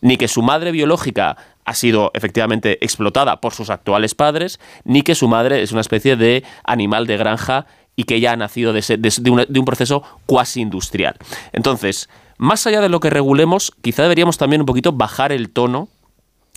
ni 0.02 0.18
que 0.18 0.28
su 0.28 0.42
madre 0.42 0.72
biológica 0.72 1.38
ha 1.66 1.74
sido 1.74 2.12
efectivamente 2.14 2.78
explotada 2.86 3.42
por 3.42 3.54
sus 3.54 3.70
actuales 3.70 4.14
padres, 4.16 4.60
ni 4.84 5.02
que 5.02 5.16
su 5.16 5.28
madre 5.28 5.62
es 5.64 5.72
una 5.72 5.82
especie 5.82 6.16
de 6.16 6.44
animal 6.64 7.08
de 7.08 7.18
granja 7.18 7.66
y 7.96 8.04
que 8.04 8.16
ella 8.16 8.34
ha 8.34 8.36
nacido 8.36 8.74
de, 8.74 8.80
ese- 8.80 8.98
de- 8.98 9.14
de 9.20 9.30
una- 9.32 9.46
de 9.46 9.60
un 9.60 9.66
proceso 9.66 10.04
cuasi 10.26 10.62
industrial. 10.62 11.16
Entonces, 11.54 12.10
más 12.38 12.68
allá 12.68 12.82
de 12.82 12.90
lo 12.90 13.00
que 13.00 13.10
regulemos, 13.10 13.72
quizá 13.82 14.04
deberíamos 14.04 14.38
también 14.38 14.62
un 14.62 14.66
poquito 14.66 14.92
bajar 14.92 15.32
el 15.32 15.50
tono, 15.50 15.88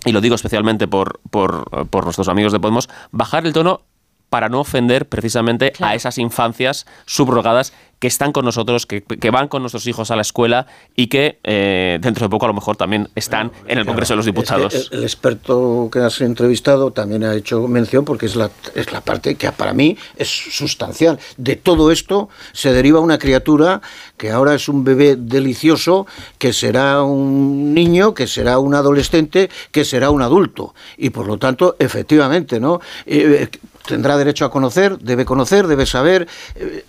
y 0.05 0.11
lo 0.11 0.21
digo 0.21 0.35
especialmente 0.35 0.87
por, 0.87 1.19
por, 1.31 1.87
por 1.89 2.03
nuestros 2.03 2.27
amigos 2.27 2.51
de 2.51 2.59
Podemos, 2.59 2.89
bajar 3.11 3.45
el 3.45 3.53
tono 3.53 3.81
para 4.29 4.47
no 4.47 4.59
ofender 4.59 5.07
precisamente 5.09 5.73
a 5.79 5.95
esas 5.95 6.17
infancias 6.19 6.85
subrogadas 7.05 7.73
que 7.99 8.07
están 8.07 8.31
con 8.31 8.45
nosotros, 8.45 8.85
que, 8.85 9.03
que 9.03 9.29
van 9.29 9.47
con 9.47 9.61
nuestros 9.61 9.85
hijos 9.87 10.09
a 10.09 10.15
la 10.15 10.21
escuela 10.21 10.67
y 10.95 11.07
que 11.07 11.39
eh, 11.43 11.99
dentro 12.01 12.25
de 12.25 12.29
poco 12.29 12.45
a 12.45 12.47
lo 12.47 12.53
mejor 12.53 12.77
también 12.77 13.09
están 13.15 13.51
en 13.67 13.77
el 13.77 13.85
Congreso 13.85 14.13
de 14.13 14.17
los 14.17 14.25
Diputados. 14.25 14.73
Es 14.73 14.89
que 14.89 14.95
el, 14.95 15.01
el 15.01 15.05
experto 15.05 15.89
que 15.91 15.99
has 15.99 16.21
entrevistado 16.21 16.91
también 16.91 17.23
ha 17.23 17.35
hecho 17.35 17.67
mención 17.67 18.05
porque 18.05 18.25
es 18.25 18.35
la, 18.35 18.49
es 18.73 18.91
la 18.91 19.01
parte 19.01 19.35
que 19.35 19.51
para 19.51 19.73
mí 19.73 19.97
es 20.15 20.29
sustancial. 20.29 21.19
De 21.37 21.55
todo 21.55 21.91
esto 21.91 22.29
se 22.53 22.71
deriva 22.71 22.99
una 22.99 23.17
criatura 23.17 23.81
que 24.17 24.31
ahora 24.31 24.53
es 24.53 24.69
un 24.69 24.83
bebé 24.83 25.15
delicioso, 25.15 26.07
que 26.37 26.53
será 26.53 27.03
un 27.03 27.73
niño, 27.73 28.13
que 28.13 28.27
será 28.27 28.59
un 28.59 28.75
adolescente, 28.75 29.49
que 29.71 29.83
será 29.85 30.09
un 30.09 30.21
adulto. 30.21 30.73
Y 30.97 31.09
por 31.09 31.27
lo 31.27 31.37
tanto, 31.37 31.75
efectivamente, 31.79 32.59
¿no? 32.59 32.79
Eh, 33.05 33.49
tendrá 33.89 34.17
derecho 34.17 34.45
a 34.45 34.51
conocer, 34.51 34.97
debe 34.99 35.25
conocer, 35.25 35.67
debe 35.67 35.85
saber. 35.85 36.27
eh, 36.55 36.85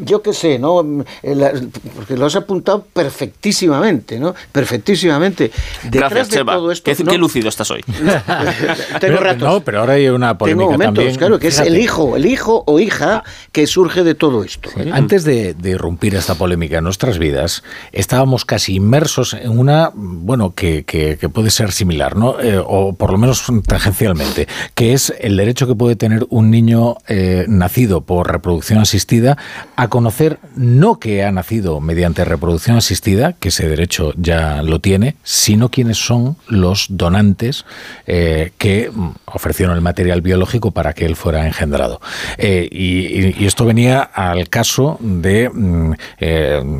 yo 0.00 0.22
qué 0.22 0.32
sé, 0.32 0.58
¿no? 0.58 0.82
Eh, 1.22 1.34
la- 1.34 1.52
Porque 1.94 2.16
lo 2.16 2.26
has 2.26 2.36
apuntado 2.36 2.86
perfectísimamente, 2.92 4.18
¿no? 4.18 4.34
Perfectísimamente. 4.52 5.50
Detrás 5.84 6.10
Gracias, 6.10 6.30
de 6.30 6.36
Chema. 6.38 6.52
todo 6.54 6.70
esto. 6.70 6.84
Qué, 6.94 7.04
no, 7.04 7.10
qué 7.10 7.18
lúcido 7.18 7.48
estás 7.48 7.70
hoy. 7.70 7.82
tengo 7.82 8.10
Pero- 9.00 9.16
ratos. 9.20 9.48
No, 9.48 9.60
pero 9.60 9.80
ahora 9.80 9.94
hay 9.94 10.08
una 10.08 10.36
polémica 10.38 10.62
Tengo 10.64 10.72
momentos, 10.72 10.94
también. 10.96 11.16
claro, 11.16 11.38
que 11.38 11.48
es 11.48 11.58
el 11.58 11.78
hijo, 11.78 12.16
el 12.16 12.26
hijo 12.26 12.62
o 12.66 12.78
hija 12.78 13.24
que 13.52 13.66
surge 13.66 14.04
de 14.04 14.14
todo 14.14 14.44
esto. 14.44 14.70
¿eh? 14.76 14.90
Antes 14.92 15.24
de, 15.24 15.54
de 15.54 15.70
irrumpir 15.70 16.14
esta 16.14 16.34
polémica 16.34 16.78
en 16.78 16.84
nuestras 16.84 17.18
vidas, 17.18 17.62
estábamos 17.92 18.44
casi 18.44 18.74
inmersos 18.76 19.34
en 19.34 19.58
una, 19.58 19.90
bueno, 19.94 20.54
que, 20.54 20.84
que- 20.84 21.16
que 21.18 21.28
puede 21.28 21.50
ser 21.50 21.72
similar, 21.72 22.16
¿no? 22.16 22.38
Eh, 22.40 22.60
o 22.64 22.94
por 22.94 23.10
lo 23.12 23.18
menos 23.18 23.44
tangencialmente, 23.66 24.46
que 24.74 24.92
es 24.92 25.12
el 25.20 25.36
derecho 25.36 25.66
que 25.66 25.74
puede 25.74 25.96
tener 25.96 26.26
un 26.30 26.35
niño 26.50 26.96
eh, 27.08 27.44
nacido 27.48 28.02
por 28.02 28.30
reproducción 28.30 28.78
asistida 28.78 29.36
a 29.76 29.88
conocer 29.88 30.38
no 30.56 30.98
que 31.00 31.24
ha 31.24 31.32
nacido 31.32 31.80
mediante 31.80 32.24
reproducción 32.24 32.76
asistida, 32.76 33.32
que 33.34 33.48
ese 33.48 33.68
derecho 33.68 34.12
ya 34.16 34.62
lo 34.62 34.80
tiene, 34.80 35.16
sino 35.22 35.70
quiénes 35.70 35.98
son 35.98 36.36
los 36.48 36.86
donantes 36.90 37.64
eh, 38.06 38.52
que 38.58 38.90
mm, 38.92 39.08
ofrecieron 39.26 39.74
el 39.74 39.82
material 39.82 40.20
biológico 40.22 40.70
para 40.70 40.92
que 40.92 41.04
él 41.06 41.16
fuera 41.16 41.46
engendrado. 41.46 42.00
Eh, 42.38 42.68
y, 42.70 43.44
esto 43.46 43.64
venía 43.64 44.00
al 44.02 44.48
caso 44.48 44.98
de, 45.00 45.48
mm, 45.52 45.92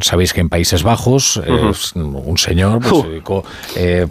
sabéis 0.03 0.33
que 0.33 0.41
en 0.41 0.49
Países 0.49 0.83
Bajos 0.83 1.41
eh, 1.45 1.51
Ujú. 1.53 1.71
s- 1.71 1.99
un 1.99 2.39
señor 2.39 2.81
pues, 2.81 2.93
Uh. 2.93 3.03
se 3.03 3.09
dedicó 3.09 3.45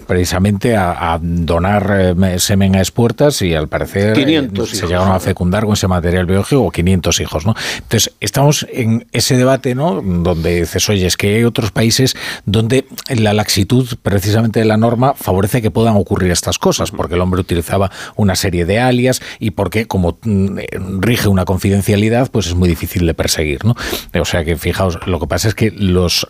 precisamente 0.08 0.76
a, 0.76 1.14
a 1.14 1.20
donar 1.22 2.16
semen 2.38 2.76
a 2.76 2.82
espuertas 2.82 3.42
y 3.42 3.54
al 3.54 3.68
parecer 3.68 4.14
500 4.14 4.70
se 4.70 4.88
llegaron 4.88 5.12
a 5.12 5.16
fecundar 5.36 5.66
con 5.66 5.74
ese 5.74 5.90
material 5.90 6.26
biológico 6.26 6.64
o 6.64 6.72
500 6.72 7.20
hijos. 7.20 7.46
¿no? 7.46 7.56
Entonces, 7.76 8.14
estamos 8.22 8.66
en 8.72 9.06
ese 9.12 9.36
debate 9.36 9.76
¿no? 9.76 10.02
donde 10.02 10.62
dices, 10.62 10.88
oye, 10.88 11.06
es 11.06 11.18
que 11.18 11.36
hay 11.36 11.44
otros 11.44 11.72
países 11.72 12.16
donde 12.46 12.86
la 13.10 13.34
laxitud 13.34 13.86
precisamente 14.02 14.60
de 14.60 14.66
la 14.66 14.78
norma 14.78 15.14
favorece 15.14 15.62
que 15.62 15.72
puedan 15.72 15.98
ocurrir 15.98 16.32
estas 16.32 16.58
cosas, 16.58 16.92
porque 16.92 17.16
el 17.16 17.22
hombre 17.22 17.42
utilizaba 17.42 17.92
una 18.16 18.36
serie 18.36 18.66
de 18.66 18.80
alias 18.80 19.22
y 19.40 19.52
porque 19.52 19.88
como 19.88 20.18
mm, 20.24 20.60
eh, 20.60 20.68
rige 21.00 21.28
una 21.28 21.44
confidencialidad, 21.44 22.32
pues 22.32 22.48
es 22.48 22.56
muy 22.56 22.70
difícil 22.70 23.06
de 23.06 23.14
perseguir. 23.14 23.66
¿no? 23.66 23.76
O 24.20 24.26
sea 24.26 24.46
que 24.46 24.56
fijaos, 24.56 25.00
lo 25.06 25.20
que 25.20 25.28
pasa 25.28 25.50
es 25.50 25.56
que 25.56 25.72
los 25.72 26.28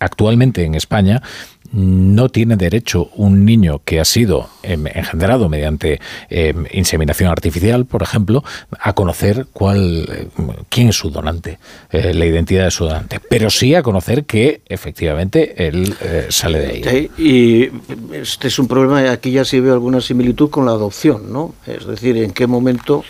actualmente 0.00 0.64
en 0.64 0.74
España 0.74 1.22
no 1.72 2.28
tiene 2.28 2.56
derecho 2.56 3.10
un 3.16 3.44
niño 3.44 3.80
que 3.84 3.98
ha 4.00 4.04
sido 4.04 4.48
em, 4.62 4.86
engendrado 4.86 5.48
mediante 5.48 6.00
em, 6.28 6.66
inseminación 6.72 7.30
artificial, 7.30 7.86
por 7.86 8.02
ejemplo, 8.02 8.44
a 8.78 8.92
conocer 8.92 9.46
cuál, 9.52 10.06
eh, 10.10 10.28
quién 10.68 10.90
es 10.90 10.96
su 10.96 11.10
donante, 11.10 11.58
eh, 11.90 12.12
la 12.14 12.26
identidad 12.26 12.64
de 12.64 12.70
su 12.70 12.84
donante, 12.84 13.20
pero 13.20 13.50
sí 13.50 13.74
a 13.74 13.82
conocer 13.82 14.24
que 14.24 14.60
efectivamente 14.68 15.66
él 15.66 15.94
eh, 16.02 16.26
sale 16.28 16.58
de 16.58 16.88
ahí. 16.88 17.10
Y 17.16 17.70
este 18.14 18.48
es 18.48 18.58
un 18.58 18.68
problema, 18.68 19.10
aquí 19.10 19.32
ya 19.32 19.44
sí 19.44 19.60
veo 19.60 19.72
alguna 19.72 20.00
similitud 20.00 20.50
con 20.50 20.66
la 20.66 20.72
adopción, 20.72 21.32
¿no? 21.32 21.54
Es 21.66 21.86
decir, 21.86 22.16
en 22.18 22.32
qué 22.32 22.46
momento 22.46 23.02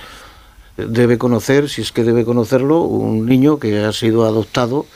debe 0.76 1.18
conocer, 1.18 1.68
si 1.68 1.82
es 1.82 1.92
que 1.92 2.04
debe 2.04 2.24
conocerlo, 2.24 2.82
un 2.82 3.26
niño 3.26 3.58
que 3.58 3.80
ha 3.80 3.92
sido 3.92 4.24
adoptado. 4.24 4.86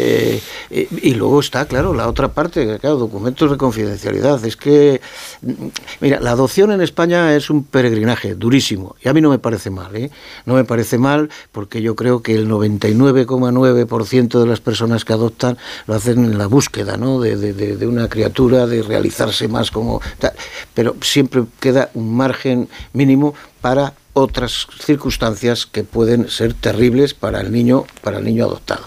Eh, 0.00 0.40
y, 0.70 1.10
y 1.10 1.14
luego 1.14 1.40
está, 1.40 1.66
claro, 1.66 1.92
la 1.92 2.08
otra 2.08 2.28
parte, 2.28 2.78
claro, 2.78 2.96
documentos 2.96 3.50
de 3.50 3.56
confidencialidad. 3.56 4.44
Es 4.44 4.56
que, 4.56 5.00
mm, 5.42 5.52
mira, 6.00 6.20
la 6.20 6.30
adopción 6.32 6.70
en 6.70 6.80
España 6.80 7.34
es 7.34 7.50
un 7.50 7.64
peregrinaje 7.64 8.34
durísimo, 8.34 8.94
y 9.02 9.08
a 9.08 9.12
mí 9.12 9.20
no 9.20 9.30
me 9.30 9.38
parece 9.38 9.70
mal, 9.70 9.94
¿eh? 9.96 10.10
No 10.46 10.54
me 10.54 10.64
parece 10.64 10.98
mal 10.98 11.30
porque 11.52 11.82
yo 11.82 11.96
creo 11.96 12.22
que 12.22 12.34
el 12.34 12.48
99,9% 12.48 14.40
de 14.40 14.46
las 14.46 14.60
personas 14.60 15.04
que 15.04 15.12
adoptan 15.12 15.58
lo 15.86 15.94
hacen 15.94 16.24
en 16.24 16.38
la 16.38 16.46
búsqueda, 16.46 16.96
¿no? 16.96 17.20
De, 17.20 17.36
de- 17.36 17.52
de- 17.52 17.86
una 17.88 18.08
criatura, 18.08 18.66
de 18.66 18.82
realizarse 18.82 19.48
más 19.48 19.70
como... 19.70 20.00
tal. 20.18 20.32
Pero 20.74 20.94
siempre 21.00 21.44
queda 21.60 21.90
un 21.94 22.14
margen 22.14 22.68
mínimo 22.92 23.34
para 23.62 23.94
otras 24.12 24.66
circunstancias 24.84 25.64
que 25.64 25.84
pueden 25.84 26.28
ser 26.28 26.52
terribles 26.52 27.14
para 27.14 27.40
el 27.40 27.52
niño 27.52 27.84
para 28.02 28.18
el 28.18 28.24
niño 28.24 28.46
adoptado 28.46 28.82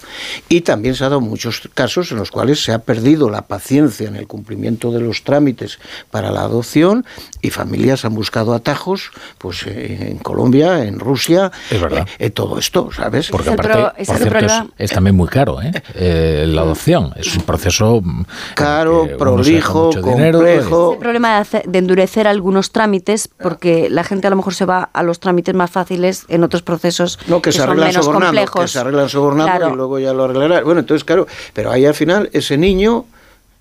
y 0.50 0.60
también 0.62 0.94
dado 1.02 1.22
muchos 1.22 1.70
casos 1.74 2.12
en 2.12 2.18
los 2.18 2.32
cuales 2.32 2.64
se 2.64 2.72
ha 2.74 2.80
perdido 2.80 3.30
la 3.30 3.44
paciencia 3.44 4.08
en 4.08 4.16
el 4.16 4.28
cumplimiento 4.28 4.92
de 4.92 5.00
los 5.02 5.24
trámites 5.24 5.80
para 6.10 6.32
la 6.32 6.42
adopción 6.42 7.06
y 7.42 7.50
familias 7.50 8.06
han 8.06 8.14
buscado 8.16 8.54
atajos 8.54 9.12
pues 9.38 9.64
eh, 9.68 10.10
en 10.12 10.18
Colombia 10.20 10.84
en 10.86 11.00
Rusia 11.00 11.52
Es 11.70 11.82
verdad. 11.82 12.08
eh, 12.20 12.26
eh, 12.28 12.30
todo 12.30 12.58
esto 12.60 12.90
sabes 12.96 13.30
Porque 13.30 13.50
Es 13.50 13.54
el 13.54 13.60
aparte, 13.60 13.78
pro- 13.80 13.94
es 13.98 14.08
por 14.08 14.18
cierto, 14.18 14.46
es, 14.46 14.52
es 14.78 14.92
también 14.92 15.16
muy 15.16 15.28
caro, 15.28 15.62
¿eh? 15.62 15.72
Eh, 15.96 16.46
la 16.48 16.62
adopción. 16.62 17.14
Es 17.16 17.36
un 17.36 17.44
proceso 17.44 18.02
mm, 18.04 18.24
Caro, 18.56 19.02
en 19.02 19.08
que 19.08 19.14
deja 19.14 19.18
prolijo, 19.20 19.90
complejo. 20.02 20.94
el 20.94 21.00
problema 21.00 21.36
de, 21.36 21.42
hacer- 21.42 21.64
de 21.68 21.80
endurecer 21.80 22.28
algunos 22.28 22.72
trámites 22.72 23.28
porque 23.28 23.90
la 23.90 24.04
gente 24.04 24.28
a 24.28 24.30
lo 24.30 24.36
mejor 24.36 24.54
se 24.54 24.66
va 24.66 24.90
a 24.94 25.04
los 25.04 25.20
trámites 25.20 25.54
más 25.56 25.70
fáciles 25.72 26.26
en 26.28 26.44
otros 26.44 26.62
procesos 26.62 27.20
No, 27.28 27.42
que, 27.42 27.52
se 27.52 27.60
son 27.60 27.70
arreglan 27.70 27.88
menos 27.90 28.06
sobornando, 28.06 28.42
que 28.42 28.46
complejos. 28.48 28.72
se 28.72 28.80
arreglan 28.80 29.10
sobornando 29.10 29.52
Claro. 29.58 29.74
y 29.74 29.76
luego 29.78 30.00
ya 30.00 30.14
lo 30.14 30.24
arreglarán. 30.26 30.64
Bueno, 30.64 30.81
entonces, 30.82 31.04
claro, 31.06 31.26
pero 31.54 31.72
ahí 31.72 31.86
al 31.86 31.94
final 31.96 32.30
ese 32.34 32.58
niño 32.58 33.06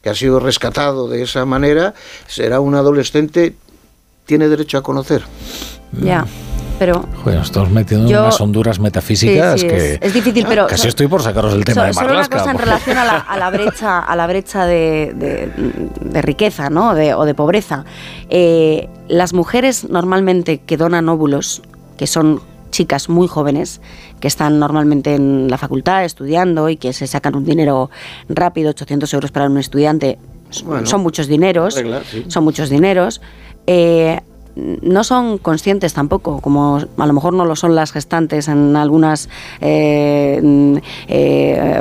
que 0.02 0.10
ha 0.10 0.14
sido 0.14 0.40
rescatado 0.40 1.08
de 1.08 1.22
esa 1.22 1.44
manera 1.44 1.94
será 2.26 2.58
un 2.60 2.74
adolescente, 2.74 3.54
tiene 4.26 4.48
derecho 4.48 4.78
a 4.78 4.82
conocer. 4.82 5.22
Ya, 6.02 6.24
pero 6.78 7.04
Joder, 7.24 7.40
estamos 7.40 7.68
metiendo 7.70 8.08
Yo- 8.08 8.20
unas 8.22 8.40
honduras 8.40 8.78
metafísicas 8.78 9.60
Sí, 9.60 9.60
sí, 9.60 9.66
que 9.68 9.94
es- 9.94 9.98
es 10.00 10.14
difícil, 10.14 10.46
pero- 10.48 10.66
casi 10.66 10.88
estoy 10.88 11.08
por 11.08 11.20
sacaros 11.22 11.52
el 11.52 11.64
tema 11.64 11.82
So- 11.82 11.86
de 11.88 11.92
solo 11.94 12.06
una 12.06 12.14
Marlaska. 12.14 12.38
cosa 12.38 12.50
en 12.52 12.58
relación 12.58 12.96
a 12.98 13.04
la, 13.04 13.16
a 13.18 13.36
la 13.38 13.50
brecha, 13.50 13.98
a 13.98 14.16
la 14.16 14.26
brecha 14.26 14.64
de, 14.66 15.12
de- 15.14 15.52
de 16.00 16.22
riqueza 16.22 16.70
¿no? 16.70 16.94
de- 16.94 17.12
o 17.14 17.24
de 17.26 17.34
pobreza. 17.34 17.84
Eh, 18.30 18.88
las 19.08 19.34
mujeres 19.34 19.90
normalmente 19.90 20.60
que 20.64 20.76
donan 20.78 21.08
óvulos, 21.08 21.60
que 21.98 22.06
son 22.06 22.40
chicas 22.70 23.08
muy 23.08 23.26
jóvenes, 23.28 23.80
que 24.20 24.28
están 24.28 24.58
normalmente 24.58 25.14
en 25.14 25.48
la 25.50 25.58
facultad 25.58 26.04
estudiando 26.04 26.68
y 26.68 26.76
que 26.76 26.92
se 26.92 27.06
sacan 27.06 27.34
un 27.34 27.44
dinero 27.44 27.90
rápido, 28.28 28.70
800 28.70 29.12
euros 29.14 29.30
para 29.30 29.46
un 29.46 29.58
estudiante, 29.58 30.18
Bueno, 30.64 30.86
son 30.86 31.02
muchos 31.02 31.26
dineros, 31.28 31.74
regla, 31.76 32.02
sí. 32.04 32.24
son 32.28 32.44
muchos 32.44 32.70
dineros. 32.70 33.20
eh, 33.66 34.20
no 34.56 35.04
son 35.04 35.38
conscientes 35.38 35.94
tampoco, 35.94 36.40
como 36.40 36.78
a 36.98 37.06
lo 37.06 37.12
mejor 37.12 37.32
no 37.32 37.44
lo 37.44 37.54
son 37.54 37.76
las 37.76 37.92
gestantes 37.92 38.48
en 38.48 38.74
algunos 38.74 39.28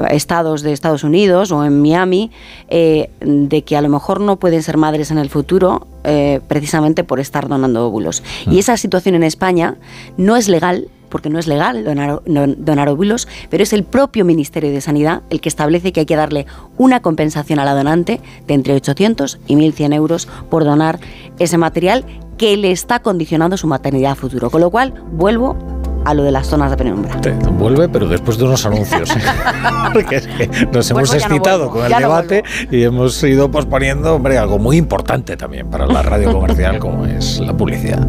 estados 0.10 0.62
de 0.62 0.72
Estados 0.72 1.04
Unidos 1.04 1.52
o 1.52 1.66
en 1.66 1.82
Miami, 1.82 2.32
eh, 2.70 3.10
de 3.22 3.64
que 3.64 3.76
a 3.76 3.82
lo 3.82 3.90
mejor 3.90 4.22
no 4.22 4.38
pueden 4.38 4.64
ser 4.64 4.78
madres 4.78 5.12
en 5.12 5.18
el 5.18 5.30
futuro 5.30 5.88
eh, 6.10 6.42
precisamente 6.48 7.04
por 7.04 7.20
estar 7.20 7.48
donando 7.48 7.86
óvulos. 7.88 8.24
Y 8.50 8.58
esa 8.58 8.78
situación 8.78 9.14
en 9.14 9.22
España 9.22 9.76
no 10.18 10.36
es 10.36 10.48
legal, 10.48 10.88
porque 11.10 11.30
no 11.30 11.38
es 11.38 11.46
legal 11.46 11.84
donar, 11.84 12.22
donar 12.26 12.90
óvulos, 12.90 13.28
pero 13.52 13.62
es 13.62 13.74
el 13.74 13.84
propio 13.84 14.26
Ministerio 14.26 14.72
de 14.72 14.82
Sanidad 14.82 15.22
el 15.30 15.40
que 15.40 15.50
establece 15.50 15.92
que 15.92 16.00
hay 16.00 16.06
que 16.08 16.16
darle 16.16 16.48
una 16.78 17.02
compensación 17.02 17.60
a 17.60 17.66
la 17.66 17.76
donante 17.76 18.22
de 18.48 18.54
entre 18.56 18.74
800 18.74 19.40
y 19.46 19.56
1.100 19.56 19.94
euros 19.94 20.28
por 20.50 20.64
donar 20.64 21.00
ese 21.38 21.60
material 21.60 22.06
que 22.40 22.58
le 22.58 22.72
está 22.72 23.00
condicionando 23.00 23.56
su 23.56 23.68
maternidad 23.68 24.14
a 24.14 24.16
futuro. 24.16 24.50
Con 24.50 24.62
lo 24.62 24.72
cual, 24.72 24.94
vuelvo 25.12 25.58
a 26.06 26.14
lo 26.14 26.24
de 26.24 26.32
las 26.32 26.48
zonas 26.48 26.72
de 26.72 26.78
penumbra. 26.78 27.20
Te- 27.22 27.32
Vuelve, 27.32 27.90
pero 27.90 28.08
después 28.08 28.38
de 28.38 28.46
unos 28.46 28.66
anuncios. 28.66 29.10
Porque 29.94 30.16
es 30.18 30.28
que 30.28 30.48
nos 30.72 30.90
hemos 30.92 31.12
ya 31.12 31.18
no 31.20 31.26
excitado 31.26 31.70
con 31.70 31.84
el 31.84 31.90
ya 31.90 32.00
no 32.00 32.08
debate 32.08 32.44
y 32.72 32.84
hemos 32.84 33.22
ido 33.24 33.52
posponiendo, 33.52 34.16
hombre, 34.16 34.38
algo 34.38 34.58
muy 34.60 34.78
importante 34.78 35.36
también 35.38 35.70
para 35.70 35.86
la 35.86 36.02
radio 36.02 36.32
comercial 36.32 36.80
como 36.80 37.06
es 37.06 37.40
la 37.40 37.54
publicidad. 37.56 38.08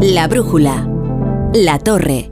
La 0.00 0.26
brújula. 0.28 0.86
La 1.54 1.78
torre. 1.78 2.31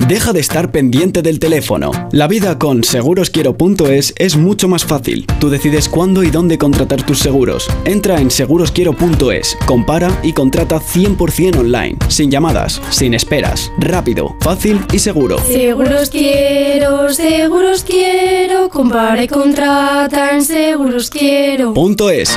Deja 0.00 0.32
de 0.32 0.40
estar 0.40 0.70
pendiente 0.70 1.22
del 1.22 1.38
teléfono. 1.38 1.92
La 2.10 2.26
vida 2.26 2.58
con 2.58 2.82
segurosquiero.es 2.82 4.12
es 4.18 4.36
mucho 4.36 4.68
más 4.68 4.84
fácil. 4.84 5.24
Tú 5.38 5.48
decides 5.48 5.88
cuándo 5.88 6.24
y 6.24 6.30
dónde 6.30 6.58
contratar 6.58 7.06
tus 7.06 7.20
seguros. 7.20 7.68
Entra 7.84 8.20
en 8.20 8.30
segurosquiero.es, 8.30 9.56
compara 9.66 10.10
y 10.22 10.32
contrata 10.32 10.80
100% 10.80 11.60
online, 11.60 11.96
sin 12.08 12.30
llamadas, 12.30 12.82
sin 12.90 13.14
esperas, 13.14 13.70
rápido, 13.78 14.36
fácil 14.40 14.80
y 14.92 14.98
seguro. 14.98 15.38
Seguros 15.38 16.10
quiero, 16.10 17.08
seguros 17.10 17.84
quiero, 17.84 18.68
compara 18.68 19.22
y 19.22 19.28
contrata 19.28 20.32
en 20.32 20.44
seguros 20.44 21.08
quiero. 21.08 21.72
Punto 21.72 22.10
es. 22.10 22.36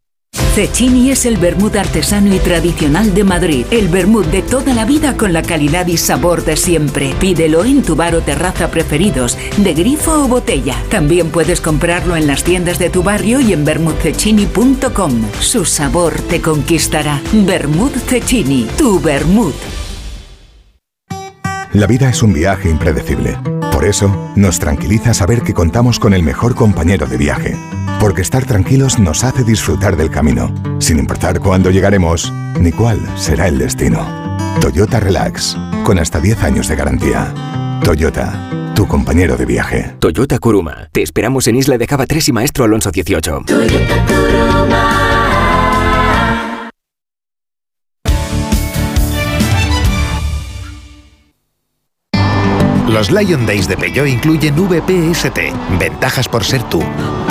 Cecchini 0.53 1.11
es 1.11 1.25
el 1.25 1.37
vermut 1.37 1.77
artesano 1.77 2.35
y 2.35 2.39
tradicional 2.39 3.13
de 3.13 3.23
Madrid. 3.23 3.65
El 3.71 3.87
vermut 3.87 4.25
de 4.25 4.41
toda 4.41 4.73
la 4.73 4.83
vida 4.83 5.15
con 5.15 5.31
la 5.31 5.43
calidad 5.43 5.87
y 5.87 5.95
sabor 5.95 6.43
de 6.43 6.57
siempre. 6.57 7.15
Pídelo 7.21 7.63
en 7.63 7.81
tu 7.81 7.95
bar 7.95 8.15
o 8.15 8.21
terraza 8.21 8.69
preferidos, 8.69 9.37
de 9.55 9.73
grifo 9.73 10.25
o 10.25 10.27
botella. 10.27 10.75
También 10.89 11.29
puedes 11.29 11.61
comprarlo 11.61 12.17
en 12.17 12.27
las 12.27 12.43
tiendas 12.43 12.79
de 12.79 12.89
tu 12.89 13.01
barrio 13.01 13.39
y 13.39 13.53
en 13.53 13.63
vermutcecchini.com. 13.63 15.21
Su 15.39 15.63
sabor 15.63 16.15
te 16.29 16.41
conquistará. 16.41 17.21
Vermut 17.31 17.95
Cecchini, 17.95 18.67
tu 18.77 18.99
vermut. 18.99 19.55
La 21.71 21.87
vida 21.87 22.09
es 22.09 22.21
un 22.21 22.33
viaje 22.33 22.69
impredecible. 22.69 23.37
Por 23.71 23.85
eso, 23.85 24.33
nos 24.35 24.59
tranquiliza 24.59 25.13
saber 25.13 25.43
que 25.43 25.53
contamos 25.53 25.97
con 25.97 26.13
el 26.13 26.23
mejor 26.23 26.55
compañero 26.55 27.07
de 27.07 27.15
viaje. 27.15 27.70
Porque 28.01 28.23
estar 28.23 28.43
tranquilos 28.45 28.97
nos 28.97 29.23
hace 29.23 29.43
disfrutar 29.43 29.95
del 29.95 30.09
camino, 30.09 30.51
sin 30.79 30.97
importar 30.97 31.39
cuándo 31.39 31.69
llegaremos 31.69 32.33
ni 32.59 32.71
cuál 32.71 32.99
será 33.15 33.47
el 33.47 33.59
destino. 33.59 34.03
Toyota 34.59 34.99
Relax, 34.99 35.55
con 35.83 35.99
hasta 35.99 36.19
10 36.19 36.43
años 36.43 36.67
de 36.67 36.75
garantía. 36.75 37.31
Toyota, 37.83 38.73
tu 38.73 38.87
compañero 38.87 39.37
de 39.37 39.45
viaje. 39.45 39.95
Toyota 39.99 40.39
Kuruma. 40.39 40.89
Te 40.91 41.03
esperamos 41.03 41.47
en 41.47 41.57
Isla 41.57 41.77
de 41.77 41.85
Cava 41.85 42.07
3 42.07 42.29
y 42.29 42.31
Maestro 42.31 42.63
Alonso 42.63 42.89
18. 42.89 43.43
Los 52.91 53.09
Lion 53.09 53.45
Days 53.45 53.69
de 53.69 53.77
Peugeot 53.77 54.05
incluyen 54.05 54.53
VPST, 54.53 55.39
ventajas 55.79 56.27
por 56.27 56.43
ser 56.43 56.61
tú. 56.63 56.83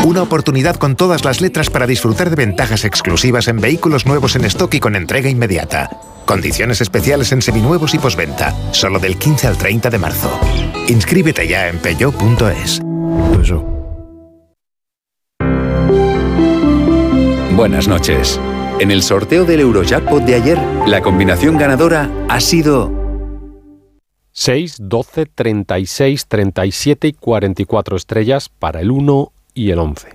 Una 0.06 0.22
oportunidad 0.22 0.76
con 0.76 0.96
todas 0.96 1.22
las 1.22 1.42
letras 1.42 1.68
para 1.68 1.86
disfrutar 1.86 2.30
de 2.30 2.36
ventajas 2.36 2.86
exclusivas 2.86 3.46
en 3.46 3.60
vehículos 3.60 4.06
nuevos 4.06 4.36
en 4.36 4.46
stock 4.46 4.72
y 4.72 4.80
con 4.80 4.96
entrega 4.96 5.28
inmediata. 5.28 5.90
Condiciones 6.24 6.80
especiales 6.80 7.32
en 7.32 7.42
seminuevos 7.42 7.92
y 7.92 7.98
posventa, 7.98 8.54
solo 8.72 8.98
del 8.98 9.18
15 9.18 9.48
al 9.48 9.58
30 9.58 9.90
de 9.90 9.98
marzo. 9.98 10.40
Inscríbete 10.88 11.46
ya 11.46 11.68
en 11.68 11.78
peugeot.es. 11.78 12.80
Buenas 17.54 17.86
noches. 17.86 18.40
En 18.78 18.90
el 18.90 19.02
sorteo 19.02 19.44
del 19.44 19.60
Eurojackpot 19.60 20.22
de 20.22 20.36
ayer, 20.36 20.58
la 20.86 21.02
combinación 21.02 21.58
ganadora 21.58 22.10
ha 22.30 22.40
sido 22.40 22.99
6, 24.32 24.76
12, 24.80 25.26
36, 25.26 26.26
37 26.26 27.08
y 27.08 27.12
44 27.12 27.96
estrellas 27.96 28.48
para 28.48 28.80
el 28.80 28.90
1 28.90 29.32
y 29.54 29.70
el 29.70 29.78
11. 29.78 30.08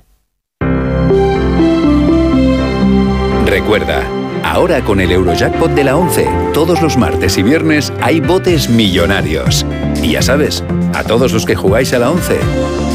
Recuerda, 3.46 4.06
ahora 4.44 4.84
con 4.84 5.00
el 5.00 5.12
Eurojackpot 5.12 5.72
de 5.72 5.84
la 5.84 5.98
11, 5.98 6.28
todos 6.54 6.82
los 6.82 6.98
martes 6.98 7.38
y 7.38 7.44
viernes 7.44 7.94
hay 8.02 8.20
botes 8.20 8.70
millonarios. 8.70 9.66
Y 10.02 10.12
ya 10.12 10.22
sabes, 10.22 10.64
a 10.94 11.04
todos 11.04 11.32
los 11.32 11.46
que 11.46 11.56
jugáis 11.56 11.94
a 11.94 12.00
la 12.00 12.12
11, 12.12 12.38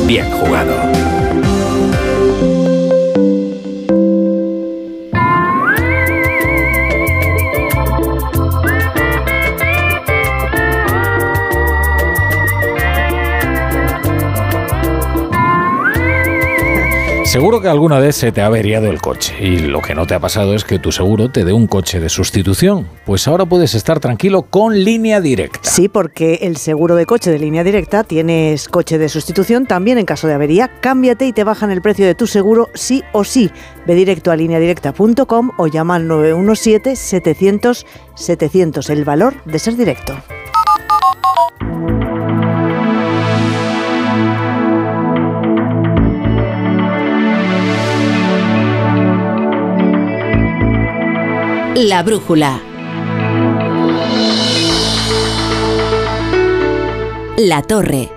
bien 0.07 0.31
jugado. 0.31 1.10
Seguro 17.31 17.61
que 17.61 17.69
alguna 17.69 18.01
vez 18.01 18.17
se 18.17 18.33
te 18.33 18.43
ha 18.43 18.47
averiado 18.47 18.91
el 18.91 19.01
coche 19.01 19.37
y 19.41 19.59
lo 19.59 19.81
que 19.81 19.95
no 19.95 20.05
te 20.05 20.15
ha 20.15 20.19
pasado 20.19 20.53
es 20.53 20.65
que 20.65 20.81
tu 20.81 20.91
seguro 20.91 21.31
te 21.31 21.45
dé 21.45 21.53
un 21.53 21.69
coche 21.69 22.01
de 22.01 22.09
sustitución. 22.09 22.89
Pues 23.07 23.29
ahora 23.29 23.47
puedes 23.47 23.77
estar 23.77 24.01
tranquilo 24.01 24.43
con 24.43 24.83
línea 24.83 25.21
directa. 25.21 25.61
Sí, 25.63 25.89
porque 25.89 26.41
el 26.43 26.57
seguro 26.57 26.97
de 26.97 27.07
coche 27.07 27.31
de 27.31 27.39
línea 27.39 27.63
directa 27.63 28.03
tienes 28.03 28.69
coche 28.69 28.99
de 28.99 29.09
sustitución 29.09 29.67
también 29.67 29.97
en 29.99 30.07
caso 30.07 30.27
de 30.27 30.35
avería. 30.35 30.73
Cámbiate 30.81 31.25
y 31.25 31.33
te 31.33 31.45
bajan 31.45 31.71
el 31.71 31.83
precio 31.83 32.05
de 32.05 32.17
tu 32.17 32.27
seguro 32.27 32.69
sí 32.75 33.05
o 33.13 33.23
sí. 33.23 33.53
Ve 33.87 33.95
directo 33.95 34.33
a 34.33 34.37
lineadirecta.com 34.37 35.53
o 35.57 35.69
llama 35.69 35.95
al 35.95 36.09
917 36.09 36.97
700 36.97 37.87
700. 38.17 38.91
El 38.91 39.05
valor 39.05 39.37
de 39.45 39.61
ser 39.61 39.77
directo. 39.77 40.17
La 51.77 52.03
brújula. 52.03 52.61
La 57.39 57.63
torre. 57.63 58.11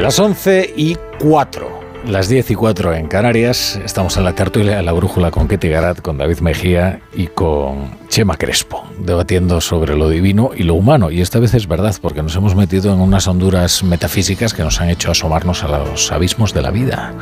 Las 0.00 0.18
11 0.18 0.74
y 0.76 0.96
4. 1.18 1.77
Las 2.06 2.28
10 2.28 2.52
y 2.52 2.54
4 2.54 2.94
en 2.94 3.06
Canarias, 3.06 3.78
estamos 3.84 4.16
en 4.16 4.24
la 4.24 4.34
tertulia, 4.34 4.80
la 4.82 4.92
brújula 4.92 5.30
con 5.30 5.46
Ketty 5.46 5.68
Garat, 5.68 6.00
con 6.00 6.16
David 6.16 6.38
Mejía 6.38 7.00
y 7.14 7.26
con 7.26 7.90
Chema 8.08 8.36
Crespo, 8.38 8.86
debatiendo 9.00 9.60
sobre 9.60 9.94
lo 9.94 10.08
divino 10.08 10.52
y 10.56 10.62
lo 10.62 10.74
humano. 10.74 11.10
Y 11.10 11.20
esta 11.20 11.38
vez 11.38 11.52
es 11.52 11.66
verdad, 11.68 11.94
porque 12.00 12.22
nos 12.22 12.34
hemos 12.36 12.54
metido 12.54 12.94
en 12.94 13.00
unas 13.00 13.26
honduras 13.28 13.82
metafísicas 13.82 14.54
que 14.54 14.62
nos 14.62 14.80
han 14.80 14.88
hecho 14.88 15.10
asomarnos 15.10 15.62
a 15.64 15.68
los 15.68 16.10
abismos 16.10 16.54
de 16.54 16.62
la 16.62 16.70
vida. 16.70 17.12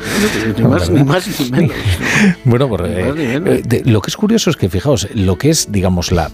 Ni 0.57 0.63
más, 0.63 0.89
ni 0.89 1.03
más 1.03 1.39
ni 1.41 1.49
menos. 1.51 1.75
Bueno, 2.45 2.69
porque, 2.69 2.87
eh, 2.89 3.61
de- 3.65 3.81
lo 3.85 4.01
que 4.01 4.09
es 4.09 4.15
curioso 4.15 4.49
es 4.49 4.55
que, 4.55 4.69
fijaos, 4.69 5.09
lo 5.13 5.37
que 5.37 5.49
es, 5.49 5.69
digamos, 5.71 6.11
la... 6.13 6.29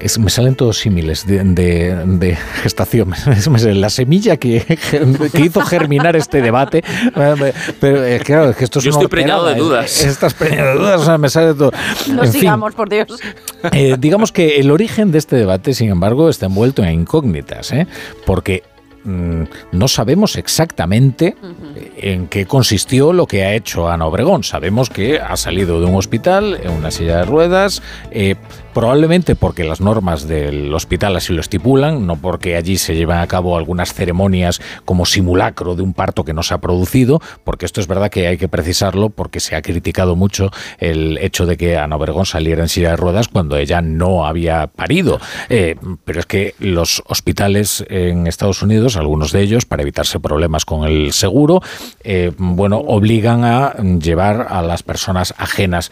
es- 0.00 0.18
me 0.18 0.30
salen 0.30 0.54
todos 0.54 0.78
símiles 0.78 1.26
de, 1.26 1.42
de- 1.44 1.94
de 2.06 2.36
gestación. 2.62 3.12
La 3.74 3.90
semilla 3.90 4.36
que, 4.36 4.64
que 5.32 5.40
hizo 5.40 5.60
germinar 5.60 6.16
este 6.16 6.40
debate. 6.42 6.82
Eh, 7.16 7.52
Pero 7.80 8.24
claro, 8.24 8.50
es 8.50 8.56
que 8.56 8.64
esto 8.64 8.78
es 8.78 8.84
Yo 8.86 8.90
una 8.92 8.98
estoy 9.00 9.08
preñado 9.08 9.46
de 9.46 9.54
dudas. 9.54 10.04
eh, 10.04 10.08
Estás 10.08 10.34
preñado 10.34 10.72
de 10.72 10.78
dudas, 10.78 11.00
o 11.00 11.04
sea, 11.04 11.18
me 11.18 11.28
sale 11.28 11.54
todo. 11.54 11.72
No 12.12 12.24
En 12.24 12.32
fin, 12.32 12.40
sigamos, 12.40 12.74
por 12.74 12.88
Dios. 12.88 13.08
eh, 13.72 13.96
digamos 13.98 14.32
que 14.32 14.58
el 14.60 14.70
origen 14.70 15.12
de 15.12 15.18
este 15.18 15.36
debate, 15.36 15.74
sin 15.74 15.88
embargo, 15.90 16.28
está 16.28 16.46
envuelto 16.46 16.82
en 16.82 17.00
incógnitas, 17.00 17.72
¿eh? 17.72 17.86
porque 18.26 18.62
mm, 19.04 19.42
no 19.72 19.88
sabemos 19.88 20.36
exactamente 20.36 21.36
en 21.96 22.26
qué 22.28 22.46
consistió 22.46 23.12
lo 23.12 23.26
que 23.26 23.44
ha 23.44 23.54
hecho 23.54 23.88
Ana 23.88 24.06
Obregón. 24.06 24.44
Sabemos 24.44 24.90
que 24.90 25.18
ha 25.18 25.36
salido 25.36 25.80
de 25.80 25.86
un 25.86 25.94
hospital 25.96 26.58
en 26.62 26.70
una 26.70 26.90
silla 26.90 27.18
de 27.18 27.24
ruedas, 27.24 27.82
eh, 28.10 28.36
probablemente 28.72 29.36
porque 29.36 29.64
las 29.64 29.80
normas 29.80 30.26
del 30.26 30.72
hospital 30.74 31.16
así 31.16 31.32
lo 31.32 31.40
estipulan, 31.40 32.06
no 32.06 32.16
porque 32.16 32.56
allí 32.56 32.78
se 32.78 32.94
llevan 32.94 33.20
a 33.20 33.26
cabo 33.26 33.56
algunas 33.56 33.92
ceremonias 33.94 34.60
como 34.84 35.06
simulacro 35.06 35.74
de 35.74 35.82
un 35.82 35.94
parto 35.94 36.24
que 36.24 36.32
no 36.32 36.42
se 36.42 36.54
ha 36.54 36.58
producido, 36.58 37.20
porque 37.44 37.66
esto 37.66 37.80
es 37.80 37.86
verdad 37.86 38.10
que 38.10 38.26
hay 38.26 38.38
que 38.38 38.48
precisarlo 38.48 39.10
porque 39.10 39.40
se 39.40 39.56
ha 39.56 39.62
criticado 39.62 40.16
mucho 40.16 40.50
el 40.78 41.18
hecho 41.18 41.46
de 41.46 41.56
que 41.56 41.76
Ana 41.76 41.96
Obregón 41.96 42.26
saliera 42.26 42.62
en 42.62 42.68
silla 42.68 42.90
de 42.90 42.96
ruedas 42.96 43.28
cuando 43.28 43.56
ella 43.56 43.80
no 43.82 44.26
había 44.26 44.66
parido. 44.66 45.20
Eh, 45.48 45.76
pero 46.04 46.20
es 46.20 46.26
que 46.26 46.54
los 46.58 47.02
hospitales 47.06 47.84
en 47.88 48.26
Estados 48.26 48.62
Unidos, 48.62 48.96
algunos 48.96 49.32
de 49.32 49.42
ellos, 49.42 49.66
para 49.66 49.82
evitarse 49.82 50.20
problemas 50.20 50.64
con 50.64 50.84
el 50.84 51.12
seguro, 51.12 51.62
eh, 52.02 52.32
bueno, 52.36 52.78
obligan 52.78 53.44
a 53.44 53.74
llevar 53.74 54.46
a 54.48 54.62
las 54.62 54.82
personas 54.82 55.34
ajenas, 55.36 55.90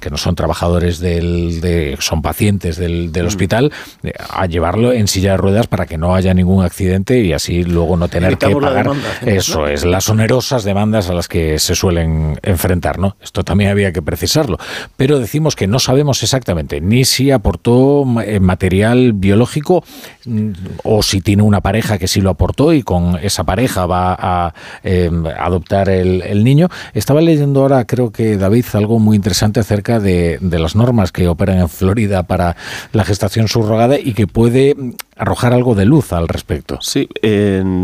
que 0.00 0.10
no 0.10 0.16
son 0.16 0.34
trabajadores 0.34 0.98
del, 0.98 1.60
de, 1.60 1.96
son 2.10 2.22
pacientes 2.22 2.76
del, 2.76 3.12
del 3.12 3.26
hospital, 3.26 3.72
eh, 4.02 4.12
a 4.30 4.46
llevarlo 4.46 4.92
en 4.92 5.06
silla 5.06 5.32
de 5.32 5.36
ruedas 5.36 5.68
para 5.68 5.86
que 5.86 5.96
no 5.96 6.16
haya 6.16 6.34
ningún 6.34 6.64
accidente 6.64 7.20
y 7.20 7.32
así 7.32 7.62
luego 7.62 7.96
no 7.96 8.08
tener 8.08 8.36
que 8.36 8.46
Evitamos 8.46 8.64
pagar 8.64 8.86
demanda, 8.86 9.08
eso 9.24 9.60
¿no? 9.60 9.68
es 9.68 9.84
las 9.84 10.08
onerosas 10.08 10.64
demandas 10.64 11.08
a 11.08 11.14
las 11.14 11.28
que 11.28 11.60
se 11.60 11.76
suelen 11.76 12.36
enfrentar, 12.42 12.98
¿no? 12.98 13.16
Esto 13.22 13.44
también 13.44 13.70
había 13.70 13.92
que 13.92 14.02
precisarlo, 14.02 14.58
pero 14.96 15.20
decimos 15.20 15.54
que 15.54 15.68
no 15.68 15.78
sabemos 15.78 16.22
exactamente 16.24 16.80
ni 16.80 17.04
si 17.04 17.30
aportó 17.30 18.04
eh, 18.22 18.40
material 18.40 19.12
biológico 19.12 19.84
mm, 20.24 20.50
o 20.82 21.04
si 21.04 21.20
tiene 21.20 21.44
una 21.44 21.60
pareja 21.60 21.96
que 21.96 22.08
sí 22.08 22.20
lo 22.20 22.30
aportó 22.30 22.72
y 22.72 22.82
con 22.82 23.18
esa 23.22 23.44
pareja 23.44 23.86
va 23.86 24.16
a 24.18 24.54
eh, 24.82 25.10
adoptar 25.38 25.88
el, 25.88 26.22
el 26.22 26.42
niño. 26.42 26.68
Estaba 26.92 27.20
leyendo 27.20 27.60
ahora, 27.60 27.84
creo 27.84 28.10
que 28.10 28.36
David, 28.36 28.64
algo 28.72 28.98
muy 28.98 29.14
interesante 29.14 29.60
acerca 29.60 30.00
de, 30.00 30.38
de 30.40 30.58
las 30.58 30.74
normas 30.74 31.12
que 31.12 31.28
operan 31.28 31.58
en 31.58 31.68
Florida 31.68 31.99
para 32.26 32.56
la 32.92 33.04
gestación 33.04 33.46
subrogada 33.48 33.98
y 33.98 34.14
que 34.14 34.26
puede 34.26 34.74
arrojar 35.16 35.52
algo 35.52 35.74
de 35.74 35.84
luz 35.84 36.12
al 36.12 36.28
respecto. 36.28 36.78
Sí, 36.80 37.08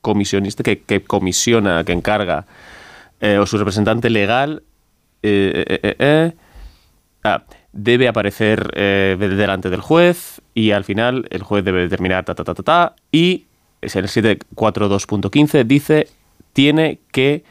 comisionista 0.01 0.63
que, 0.63 0.81
que 0.81 1.03
comisiona, 1.03 1.85
que 1.85 1.93
encarga, 1.93 2.47
eh, 3.21 3.39
o 3.39 3.47
su 3.47 3.57
representante 3.57 4.11
legal, 4.11 4.63
eh, 5.23 5.95
eh, 5.99 6.33
ah, 7.25 7.43
debe 7.77 8.09
aparecer 8.09 8.71
eh, 8.75 9.17
de- 9.19 9.29
delante 9.29 9.71
del 9.71 9.81
juez 9.81 10.41
y 10.55 10.71
al 10.73 10.85
final 10.85 11.27
el 11.31 11.43
juez 11.43 11.65
debe 11.65 11.83
determinar 11.83 12.25
ta, 12.25 12.35
ta, 12.35 12.43
ta, 12.45 12.55
ta, 12.55 12.63
ta, 12.63 12.95
y 13.13 13.45
es 13.83 13.95
el 13.97 14.07
742.15 14.09 15.65
dice 15.65 16.09
tiene 16.53 16.99
que 17.13 17.45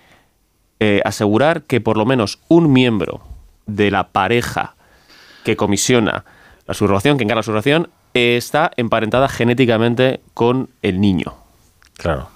eh, 0.79 1.01
asegurar 1.05 1.61
que 1.63 1.79
por 1.81 1.97
lo 1.97 2.05
menos 2.05 2.39
un 2.47 2.73
miembro 2.73 3.21
de 3.65 3.91
la 3.91 4.07
pareja 4.09 4.75
que 5.43 5.55
comisiona 5.55 6.25
la 6.67 6.73
subrogación, 6.73 7.17
que 7.17 7.23
encarga 7.23 7.39
la 7.39 7.43
subrogación, 7.43 7.89
está 8.15 8.71
emparentada 8.77 9.29
genéticamente 9.29 10.21
con 10.33 10.69
el 10.81 10.99
niño. 10.99 11.35
Claro. 11.97 12.29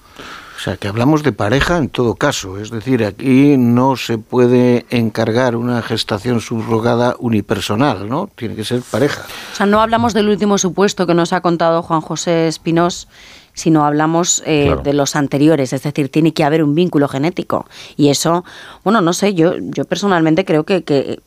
O 0.60 0.62
sea, 0.62 0.76
que 0.76 0.89
hablamos 0.89 1.24
de 1.24 1.32
pareja 1.32 1.78
en 1.78 1.88
todo 1.88 2.16
caso. 2.16 2.57
Es 2.60 2.70
decir, 2.70 3.05
aquí 3.05 3.55
no 3.57 3.95
se 3.95 4.18
puede 4.18 4.86
encargar 4.89 5.55
una 5.55 5.82
gestación 5.82 6.41
subrogada 6.41 7.16
unipersonal, 7.18 8.10
¿no? 8.10 8.30
Tiene 8.36 8.55
que 8.55 8.66
ser 8.66 8.82
pareja. 8.82 9.22
O 9.53 9.55
sea, 9.55 9.66
no 9.66 9.82
hablamos 9.82 10.14
del 10.14 10.28
último 10.28 10.57
supuesto 10.57 11.07
que 11.07 11.14
nos 11.14 11.32
ha 11.32 11.39
contado 11.39 11.82
Juan 11.82 12.01
José 12.01 12.49
Espinós, 12.49 13.07
sino 13.53 13.86
hablamos 13.86 14.43
eh, 14.45 14.66
Claro. 14.68 14.82
de 14.82 14.93
los 14.93 15.16
anteriores, 15.16 15.72
es 15.72 15.82
decir, 15.84 16.10
tiene 16.10 16.34
que 16.34 16.43
haber 16.43 16.62
un 16.62 16.76
vínculo 16.76 17.07
genético. 17.07 17.66
Y 17.95 18.10
eso, 18.10 18.43
bueno, 18.84 18.99
no 18.99 19.14
sé, 19.14 19.34
yo, 19.34 19.53
yo 19.60 19.86
personalmente 19.86 20.43
creo 20.43 20.66
que, 20.66 20.84
que 20.84 21.22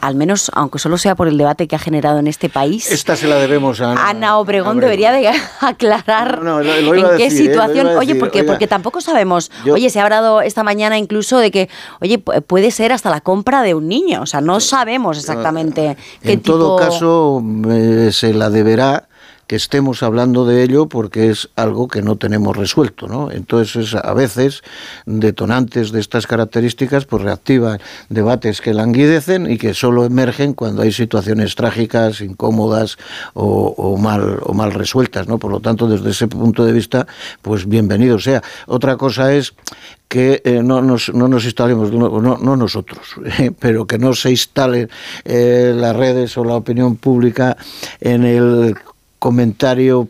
al 0.00 0.14
menos, 0.16 0.50
aunque 0.54 0.78
solo 0.78 0.98
sea 0.98 1.14
por 1.14 1.28
el 1.28 1.38
debate 1.38 1.66
que 1.68 1.76
ha 1.76 1.78
generado 1.78 2.18
en 2.18 2.26
este 2.26 2.48
país, 2.48 2.90
Esta 2.90 3.16
se 3.16 3.26
la 3.26 3.36
debemos 3.36 3.80
a 3.80 3.92
Ana. 3.92 4.08
Ana 4.08 4.38
Obregón 4.38 4.78
debería 4.80 5.12
de 5.12 5.28
aclarar 5.60 6.42
No, 6.42 6.58
no, 6.58 6.62
lo- 6.62 6.80
lo 6.80 6.94
iba 6.96 7.10
en 7.12 7.16
qué 7.16 7.24
decir, 7.24 7.50
¿eh? 7.50 7.52
Situación. 7.54 7.86
oye, 7.88 8.14
porque, 8.16 8.40
oiga. 8.40 8.52
porque 8.52 8.66
tampoco 8.66 9.00
sabemos. 9.00 9.50
Yo- 9.64 9.74
Oye, 9.74 9.90
se 9.90 10.00
ha 10.00 10.04
hablado 10.04 10.40
esta 10.42 10.62
mañana 10.62 10.98
incluso 10.98 11.38
de 11.38 11.50
que, 11.50 11.68
oye, 12.00 12.22
pu- 12.22 12.42
puede 12.42 12.70
ser 12.70 12.92
hasta 12.92 13.10
la 13.10 13.20
compra 13.20 13.62
de 13.62 13.74
un 13.74 13.88
niño. 13.88 14.22
O 14.22 14.26
sea, 14.26 14.40
no 14.40 14.60
sabemos 14.60 15.18
exactamente 15.18 15.96
qué 16.22 16.32
En 16.32 16.40
tipo. 16.42 16.56
todo 16.58 16.76
caso, 16.76 17.42
eh, 17.70 18.10
se 18.12 18.32
la 18.34 18.50
deberá 18.50 19.08
que 19.46 19.56
estemos 19.56 20.02
hablando 20.02 20.46
de 20.46 20.62
ello 20.62 20.86
porque 20.88 21.30
es 21.30 21.50
algo 21.56 21.88
que 21.88 22.02
no 22.02 22.16
tenemos 22.16 22.56
resuelto, 22.56 23.06
¿no? 23.08 23.30
Entonces, 23.30 23.88
es, 23.88 23.94
a 23.94 24.14
veces, 24.14 24.62
detonantes 25.06 25.92
de 25.92 26.00
estas 26.00 26.26
características, 26.26 27.04
pues 27.04 27.22
reactivan 27.22 27.78
debates 28.08 28.60
que 28.60 28.74
languidecen 28.74 29.50
y 29.50 29.58
que 29.58 29.74
solo 29.74 30.04
emergen 30.04 30.54
cuando 30.54 30.82
hay 30.82 30.92
situaciones 30.92 31.54
trágicas, 31.54 32.20
incómodas 32.20 32.96
o, 33.34 33.74
o 33.76 33.96
mal, 33.98 34.38
o 34.42 34.54
mal 34.54 34.72
resueltas, 34.72 35.28
¿no? 35.28 35.38
Por 35.38 35.50
lo 35.50 35.60
tanto, 35.60 35.88
desde 35.88 36.10
ese 36.10 36.28
punto 36.28 36.64
de 36.64 36.72
vista, 36.72 37.06
pues 37.42 37.68
bienvenido 37.68 38.18
sea. 38.18 38.42
Otra 38.66 38.96
cosa 38.96 39.34
es 39.34 39.54
que 40.08 40.42
eh, 40.44 40.62
no, 40.62 40.80
nos, 40.80 41.12
no 41.12 41.28
nos 41.28 41.44
instalemos, 41.44 41.90
no- 41.92 42.38
no 42.38 42.56
nosotros, 42.56 43.00
eh, 43.38 43.50
pero 43.58 43.86
que 43.86 43.98
no 43.98 44.14
se 44.14 44.30
instalen 44.30 44.88
eh, 45.24 45.72
las 45.76 45.96
redes 45.96 46.36
o 46.38 46.44
la 46.44 46.54
opinión 46.54 46.96
pública 46.96 47.56
en 48.00 48.24
el 48.24 48.76
comentario 49.24 50.06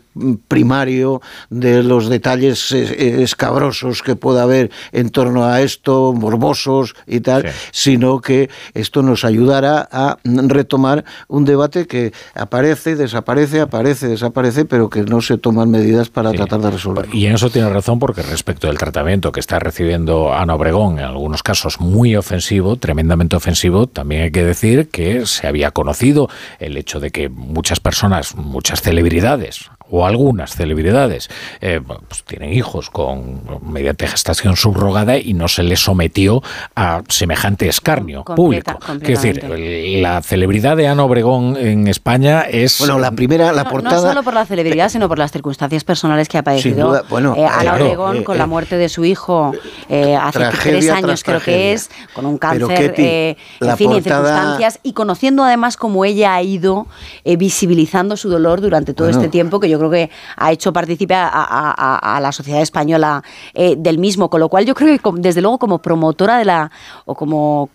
primario 0.47 1.21
de 1.49 1.83
los 1.83 2.09
detalles 2.09 2.71
eh, 2.71 2.95
eh, 2.97 3.23
escabrosos 3.23 4.01
que 4.01 4.15
pueda 4.15 4.43
haber 4.43 4.71
en 4.91 5.09
torno 5.09 5.45
a 5.45 5.61
esto, 5.61 6.13
morbosos 6.13 6.95
y 7.05 7.19
tal, 7.19 7.51
sino 7.71 8.21
que 8.21 8.49
esto 8.73 9.01
nos 9.01 9.25
ayudará 9.25 9.87
a 9.91 10.17
retomar 10.23 11.03
un 11.27 11.45
debate 11.45 11.87
que 11.87 12.13
aparece, 12.33 12.95
desaparece, 12.95 13.61
aparece, 13.61 14.07
desaparece, 14.07 14.65
pero 14.65 14.89
que 14.89 15.03
no 15.03 15.21
se 15.21 15.37
toman 15.37 15.69
medidas 15.69 16.09
para 16.09 16.31
tratar 16.31 16.61
de 16.61 16.71
resolverlo. 16.71 17.13
Y 17.13 17.25
en 17.25 17.35
eso 17.35 17.49
tiene 17.49 17.69
razón 17.69 17.99
porque 17.99 18.21
respecto 18.21 18.67
del 18.67 18.77
tratamiento 18.77 19.31
que 19.31 19.39
está 19.39 19.59
recibiendo 19.59 20.33
Ana 20.33 20.55
Obregón, 20.55 20.99
en 20.99 21.05
algunos 21.05 21.43
casos 21.43 21.79
muy 21.79 22.15
ofensivo, 22.15 22.77
tremendamente 22.77 23.35
ofensivo, 23.35 23.87
también 23.87 24.23
hay 24.23 24.31
que 24.31 24.43
decir 24.43 24.89
que 24.89 25.25
se 25.25 25.47
había 25.47 25.71
conocido 25.71 26.29
el 26.59 26.77
hecho 26.77 26.99
de 26.99 27.11
que 27.11 27.29
muchas 27.29 27.79
personas, 27.79 28.35
muchas 28.35 28.81
celebridades 28.81 29.69
o 29.89 30.05
algunas 30.05 30.55
celebridades 30.55 31.29
eh, 31.61 31.79
pues 32.07 32.23
tienen 32.23 32.53
hijos 32.53 32.89
con 32.89 33.41
mediante 33.61 34.07
gestación 34.07 34.55
subrogada 34.55 35.17
y 35.17 35.33
no 35.33 35.47
se 35.47 35.63
les 35.63 35.79
sometió 35.79 36.41
a 36.75 37.01
semejante 37.07 37.67
escarnio 37.67 38.23
Completa- 38.23 38.77
público. 38.79 38.99
Quiero 39.05 39.21
decir, 39.21 39.99
la 40.01 40.21
celebridad 40.21 40.75
de 40.77 40.87
Ana 40.87 41.03
Obregón 41.03 41.55
en 41.57 41.87
España 41.87 42.41
es 42.41 42.79
Bueno, 42.79 42.99
la 42.99 43.11
primera, 43.11 43.51
la 43.53 43.63
No- 43.63 43.69
portada... 43.69 43.95
No, 44.01 44.07
solo 44.09 44.23
por 44.23 44.33
la 44.33 44.45
celebridad, 44.45 44.89
sino 44.89 45.07
por 45.07 45.19
las 45.19 45.31
circunstancias 45.31 45.83
personales 45.83 46.27
que 46.29 46.37
ha 46.37 46.43
padecido. 46.43 46.87
duda, 46.89 47.03
bueno, 47.09 47.35
Eh, 47.37 47.45
Ana 47.45 47.61
claro, 47.61 47.85
Obregón, 47.85 48.17
eh, 48.17 48.23
con 48.23 48.35
eh, 48.35 48.39
la 48.39 48.47
muerte 48.47 48.77
de 48.77 48.89
su 48.89 49.05
hijo 49.05 49.53
eh, 49.89 50.15
hace 50.15 50.39
tragedia 50.39 50.79
tres 50.79 50.89
años, 50.89 51.23
creo 51.23 51.39
que 51.41 51.73
es, 51.73 51.89
con 52.13 52.25
un 52.25 52.39
Pero, 52.39 52.67
cáncer, 52.67 52.89
Ketty, 52.91 53.01
eh, 53.03 53.37
en 53.61 53.67
la 53.67 53.77
fin, 53.77 53.91
en 53.91 53.97
portada- 54.03 54.23
circunstancias, 54.25 54.79
y 54.83 54.93
conociendo 54.93 55.43
además 55.43 55.77
cómo 55.77 56.05
ella 56.05 56.33
ha 56.35 56.41
ido 56.41 56.87
eh, 57.23 57.37
visibilizando 57.37 58.17
su 58.17 58.29
dolor 58.29 58.61
durante 58.61 58.93
todo 58.93 59.07
Bueno. 59.07 59.19
este 59.19 59.29
tiempo, 59.31 59.59
que 59.59 59.69
yo 59.69 59.74
creo 59.77 59.91
que 59.91 60.09
ha 60.37 60.51
hecho 60.51 60.73
participar 60.73 61.29
a, 61.33 62.19
la 62.21 62.31
sociedad 62.31 62.61
española 62.61 63.23
eh, 63.53 63.75
del 63.77 63.97
mismo, 63.97 64.29
con 64.29 64.39
lo 64.39 64.49
cual 64.49 64.65
yo 64.65 64.73
creo 64.73 64.97
que 64.97 65.21
desde 65.21 65.41
luego 65.41 65.57
como 65.59 65.79
promotora 65.79 66.37
de 66.37 66.45
la, 66.45 66.71
o 67.05 67.15
como 67.15 67.69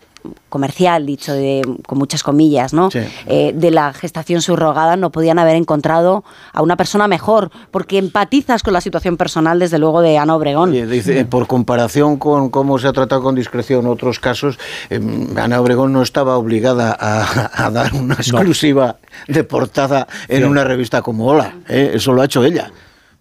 comercial, 0.49 1.07
dicho 1.07 1.33
de, 1.33 1.63
con 1.87 1.99
muchas 1.99 2.23
comillas, 2.23 2.73
¿no? 2.73 2.91
Sí. 2.91 3.01
Eh, 3.27 3.53
de 3.55 3.71
la 3.71 3.93
gestación 3.93 4.43
subrogada 4.43 4.97
no 4.97 5.11
podían 5.11 5.39
haber 5.39 5.57
encontrado 5.57 6.25
a 6.53 6.63
una 6.63 6.77
persona 6.77 7.09
mejor, 7.09 7.51
porque 7.71 7.99
empatizas 7.99 8.63
con 8.63 8.73
la 8.73 8.81
situación 8.81 9.17
personal, 9.17 9.59
desde 9.59 9.79
luego, 9.79 10.01
de 10.03 10.19
Ana 10.19 10.37
Obregón. 10.37 10.73
Dice, 10.73 11.21
eh, 11.21 11.25
por 11.25 11.47
comparación 11.47 12.17
con 12.17 12.51
cómo 12.51 12.79
se 12.79 12.89
ha 12.89 12.93
tratado 12.93 13.23
con 13.23 13.35
discreción 13.35 13.87
otros 13.87 14.19
casos, 14.21 14.59
eh, 14.91 15.01
Ana 15.37 15.61
Obregón 15.61 15.93
no 15.93 16.03
estaba 16.03 16.37
obligada 16.37 16.97
a, 16.99 17.67
a 17.67 17.71
dar 17.71 17.95
una 17.95 18.15
exclusiva 18.15 18.97
de 19.29 19.45
portada 19.45 20.07
en 20.29 20.45
una 20.45 20.65
revista 20.65 21.03
como 21.03 21.27
Hola. 21.27 21.55
¿eh? 21.69 21.93
Eso 21.95 22.13
lo 22.13 22.23
ha 22.23 22.25
hecho 22.25 22.45
ella. 22.45 22.71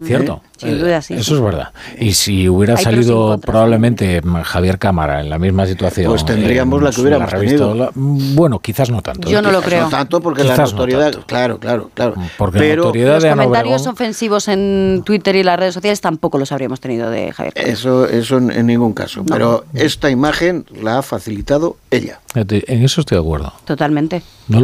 Cierto. 0.02 0.42
Sin 0.60 0.80
duda, 0.80 1.02
sí. 1.02 1.14
Eso 1.14 1.36
es 1.36 1.42
verdad. 1.42 1.70
Y 2.00 2.14
si 2.14 2.48
hubiera 2.50 2.76
Hay 2.76 2.84
salido 2.84 3.28
contras. 3.30 3.46
probablemente 3.46 4.22
mm, 4.22 4.42
Javier 4.42 4.78
Cámara 4.80 5.22
en 5.22 5.30
la 5.30 5.40
misma 5.40 5.66
situación. 5.66 6.08
Pues 6.12 6.26
tendríamos 6.26 6.80
en 6.80 6.86
la 6.86 6.92
que 6.92 7.02
hubiéramos 7.02 7.30
tenido. 7.32 7.92
Mm, 7.96 8.36
bueno, 8.36 8.60
quizás 8.60 8.90
no 8.90 9.02
tanto. 9.02 9.30
Yo 9.30 9.42
no 9.42 9.52
lo 9.52 9.62
creo. 9.62 9.84
No 9.86 9.90
tanto 9.90 10.20
porque 10.22 10.44
la 10.44 10.54
Quizás 10.54 10.72
no 10.72 10.78
notoriedad, 10.80 11.12
tanto. 11.12 11.28
claro, 11.28 11.60
claro, 11.60 11.90
claro. 11.94 12.16
Porque 12.38 12.58
la 12.60 12.64
Pero 12.64 12.84
notoriedad 12.84 13.14
Los 13.16 13.24
de 13.24 13.30
comentarios 13.32 13.82
Obregón- 13.82 13.94
ofensivos 13.94 14.48
en 14.48 15.02
Twitter 15.06 15.36
y 15.36 15.44
las 15.44 15.58
redes 15.60 15.74
sociales 15.74 16.02
tampoco 16.02 16.38
los 16.38 16.52
habríamos 16.52 16.80
tenido 16.80 17.10
de 17.10 17.32
Javier. 17.32 17.54
Cámara. 17.54 17.72
eso, 17.74 18.06
eso 18.08 18.38
en, 18.38 18.66
ningún 18.68 18.94
caso. 18.94 19.24
Pero 19.28 19.64
esta 19.74 20.10
imagen 20.10 20.66
la 20.82 21.00
ha 21.00 21.02
facilitado 21.02 21.78
ella. 21.92 22.20
En 22.36 22.84
eso 22.84 23.02
estoy 23.02 23.18
de 23.18 23.22
acuerdo. 23.22 23.54
Totalmente. 23.66 24.22
No 24.48 24.62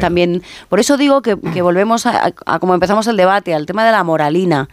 también. 0.00 0.42
Por 0.68 0.80
eso 0.80 0.96
digo 0.96 1.22
que, 1.22 1.36
que 1.52 1.62
volvemos 1.62 2.06
a, 2.06 2.32
a 2.46 2.58
como 2.58 2.74
empezamos 2.74 3.06
el 3.06 3.16
debate, 3.16 3.54
al 3.54 3.66
tema 3.66 3.84
de 3.84 3.92
la 3.92 4.02
moralina. 4.04 4.68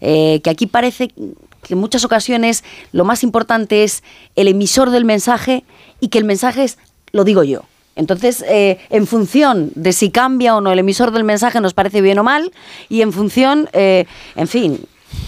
eh, 0.00 0.15
que 0.42 0.50
aquí 0.50 0.66
parece 0.66 1.08
que 1.08 1.74
en 1.74 1.78
muchas 1.78 2.04
ocasiones 2.04 2.64
lo 2.92 3.04
más 3.04 3.22
importante 3.22 3.82
es 3.84 4.02
el 4.36 4.48
emisor 4.48 4.90
del 4.90 5.04
mensaje 5.04 5.64
y 6.00 6.08
que 6.08 6.18
el 6.18 6.24
mensaje 6.24 6.64
es, 6.64 6.78
lo 7.12 7.24
digo 7.24 7.42
yo. 7.42 7.62
Entonces, 7.96 8.44
eh, 8.46 8.78
en 8.90 9.06
función 9.06 9.70
de 9.74 9.92
si 9.92 10.10
cambia 10.10 10.54
o 10.54 10.60
no 10.60 10.70
el 10.70 10.78
emisor 10.78 11.10
del 11.12 11.24
mensaje, 11.24 11.60
nos 11.60 11.72
parece 11.72 12.02
bien 12.02 12.18
o 12.18 12.22
mal, 12.22 12.52
y 12.90 13.00
en 13.00 13.10
función, 13.10 13.70
eh, 13.72 14.04
en 14.36 14.48
fin, 14.48 14.80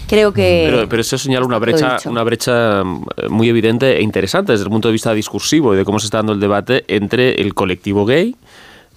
creo 0.07 0.31
que. 0.31 0.67
Pero, 0.69 0.87
pero 0.87 1.01
eso 1.01 1.17
señala 1.17 1.47
una 1.47 1.57
brecha, 1.57 1.97
una 2.05 2.23
brecha 2.23 2.83
mm, 2.83 3.05
muy 3.29 3.49
evidente 3.49 3.97
e 3.97 4.03
interesante 4.03 4.51
desde 4.51 4.65
el 4.65 4.69
punto 4.69 4.87
de 4.87 4.91
vista 4.93 5.13
discursivo 5.15 5.73
y 5.73 5.77
de 5.77 5.83
cómo 5.83 5.99
se 5.99 6.05
está 6.05 6.19
dando 6.19 6.33
el 6.33 6.39
debate 6.39 6.85
entre 6.87 7.41
el 7.41 7.55
colectivo 7.55 8.05
gay 8.05 8.35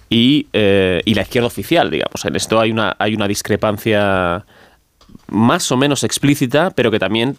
y, 0.07 0.45
eh, 0.53 1.01
y 1.03 1.15
la 1.15 1.23
izquierda 1.23 1.47
oficial, 1.47 1.89
digamos. 1.89 2.23
En 2.25 2.35
esto 2.35 2.59
hay 2.59 2.71
una, 2.71 2.95
hay 2.99 3.15
una 3.15 3.27
discrepancia 3.27 4.45
más 5.33 5.69
o 5.71 5.77
menos 5.77 6.03
explícita, 6.03 6.69
pero 6.71 6.89
que 6.91 6.99
también 6.99 7.37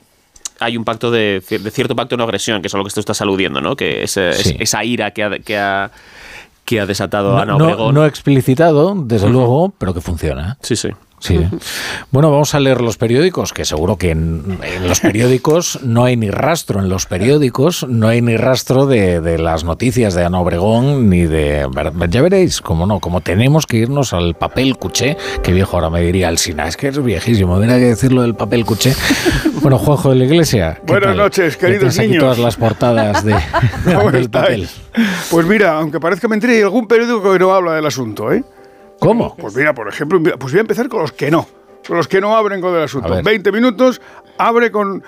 hay 0.60 0.76
un 0.76 0.84
pacto 0.84 1.10
de, 1.10 1.42
de 1.48 1.70
cierto 1.70 1.96
pacto 1.96 2.14
de 2.14 2.18
no 2.18 2.24
agresión, 2.24 2.60
que 2.60 2.68
es 2.68 2.74
a 2.74 2.78
lo 2.78 2.84
que 2.84 2.90
tú 2.90 3.00
estás 3.00 3.20
aludiendo, 3.22 3.60
¿no? 3.60 3.74
Que 3.74 4.02
es- 4.04 4.16
esa 4.16 4.84
ira 4.84 5.10
que 5.12 5.24
ha, 5.24 5.38
que 5.38 5.56
ha, 5.58 5.90
que 6.64 6.80
ha 6.80 6.86
desatado 6.86 7.36
Ana 7.36 7.52
No, 7.52 7.58
no, 7.58 7.64
Obregón. 7.66 7.94
no 7.94 8.06
explicitado, 8.06 8.94
desde 8.96 9.28
luego, 9.28 9.72
pero 9.78 9.92
que 9.94 10.00
funciona. 10.00 10.56
Sí, 10.62 10.76
sí. 10.76 10.90
Sí. 11.24 11.40
Bueno, 12.10 12.30
vamos 12.30 12.54
a 12.54 12.60
leer 12.60 12.80
los 12.80 12.96
periódicos, 12.98 13.52
que 13.52 13.64
seguro 13.64 13.96
que 13.96 14.10
en, 14.10 14.58
en 14.62 14.86
los 14.88 15.00
periódicos 15.00 15.78
no 15.82 16.04
hay 16.04 16.16
ni 16.16 16.30
rastro, 16.30 16.80
en 16.80 16.88
los 16.90 17.06
periódicos 17.06 17.86
no 17.88 18.08
hay 18.08 18.20
ni 18.20 18.36
rastro 18.36 18.86
de, 18.86 19.20
de 19.20 19.38
las 19.38 19.64
noticias 19.64 20.12
de 20.14 20.24
Ana 20.24 20.40
Obregón, 20.40 21.08
ni 21.08 21.22
de... 21.22 21.66
Ya 22.10 22.20
veréis, 22.22 22.60
como 22.60 22.86
no, 22.86 23.00
como 23.00 23.22
tenemos 23.22 23.66
que 23.66 23.78
irnos 23.78 24.12
al 24.12 24.34
papel 24.34 24.76
cuché, 24.76 25.16
que 25.42 25.52
viejo 25.52 25.76
ahora 25.76 25.88
me 25.90 26.02
diría 26.02 26.28
Alsina, 26.28 26.68
es 26.68 26.76
que 26.76 26.88
es 26.88 27.02
viejísimo, 27.02 27.56
mira 27.56 27.76
que 27.78 27.86
decirlo 27.86 28.22
del 28.22 28.34
papel 28.34 28.64
cuché. 28.64 28.94
Bueno, 29.64 29.78
Juanjo 29.78 30.10
de 30.10 30.16
la 30.16 30.24
Iglesia. 30.26 30.74
¿qué 30.74 30.92
Buenas 30.92 31.08
tal? 31.10 31.16
noches, 31.16 31.56
queridos 31.56 31.78
tienes 31.80 31.98
aquí 31.98 32.08
niños. 32.08 32.22
todas 32.22 32.38
las 32.38 32.56
portadas 32.56 33.24
de, 33.24 33.34
¿Cómo 33.94 34.10
del 34.12 34.24
estáis? 34.24 34.68
papel. 34.68 34.68
Pues 35.30 35.46
mira, 35.46 35.78
aunque 35.78 35.98
parezca 36.00 36.28
mentira, 36.28 36.52
hay 36.52 36.60
algún 36.60 36.86
periódico 36.86 37.32
que 37.32 37.38
no 37.38 37.54
habla 37.54 37.72
del 37.72 37.86
asunto, 37.86 38.30
¿eh? 38.30 38.44
¿Cómo? 39.00 39.36
Pues 39.36 39.54
mira, 39.54 39.74
por 39.74 39.88
ejemplo, 39.88 40.22
pues 40.22 40.52
voy 40.52 40.58
a 40.58 40.60
empezar 40.60 40.88
con 40.88 41.02
los 41.02 41.12
que 41.12 41.30
no. 41.30 41.46
Con 41.86 41.96
los 41.96 42.08
que 42.08 42.20
no 42.20 42.36
abren 42.36 42.60
con 42.60 42.74
el 42.74 42.82
asunto. 42.82 43.10
ver. 43.10 43.24
20 43.24 43.52
minutos, 43.52 44.00
abre 44.38 44.70
con... 44.70 45.02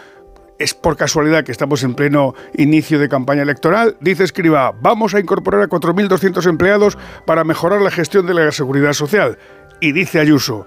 Es 0.59 0.73
por 0.73 0.97
casualidad 0.97 1.45
que 1.45 1.53
estamos 1.53 1.83
en 1.83 1.95
pleno 1.95 2.35
inicio 2.55 2.99
de 2.99 3.11
campaña 3.11 3.43
electoral. 3.43 3.99
Dice 4.01 4.25
Escriba, 4.25 4.73
vamos 4.81 5.15
a 5.15 5.21
incorporar 5.21 5.61
a 5.61 5.69
4.200 5.69 6.49
empleados 6.49 6.97
para 7.27 7.45
mejorar 7.45 7.83
la 7.83 7.91
gestión 7.91 8.27
de 8.27 8.33
la 8.33 8.51
seguridad 8.53 8.95
social. 8.95 9.39
Y 9.81 9.93
dice 9.93 10.19
Ayuso, 10.19 10.67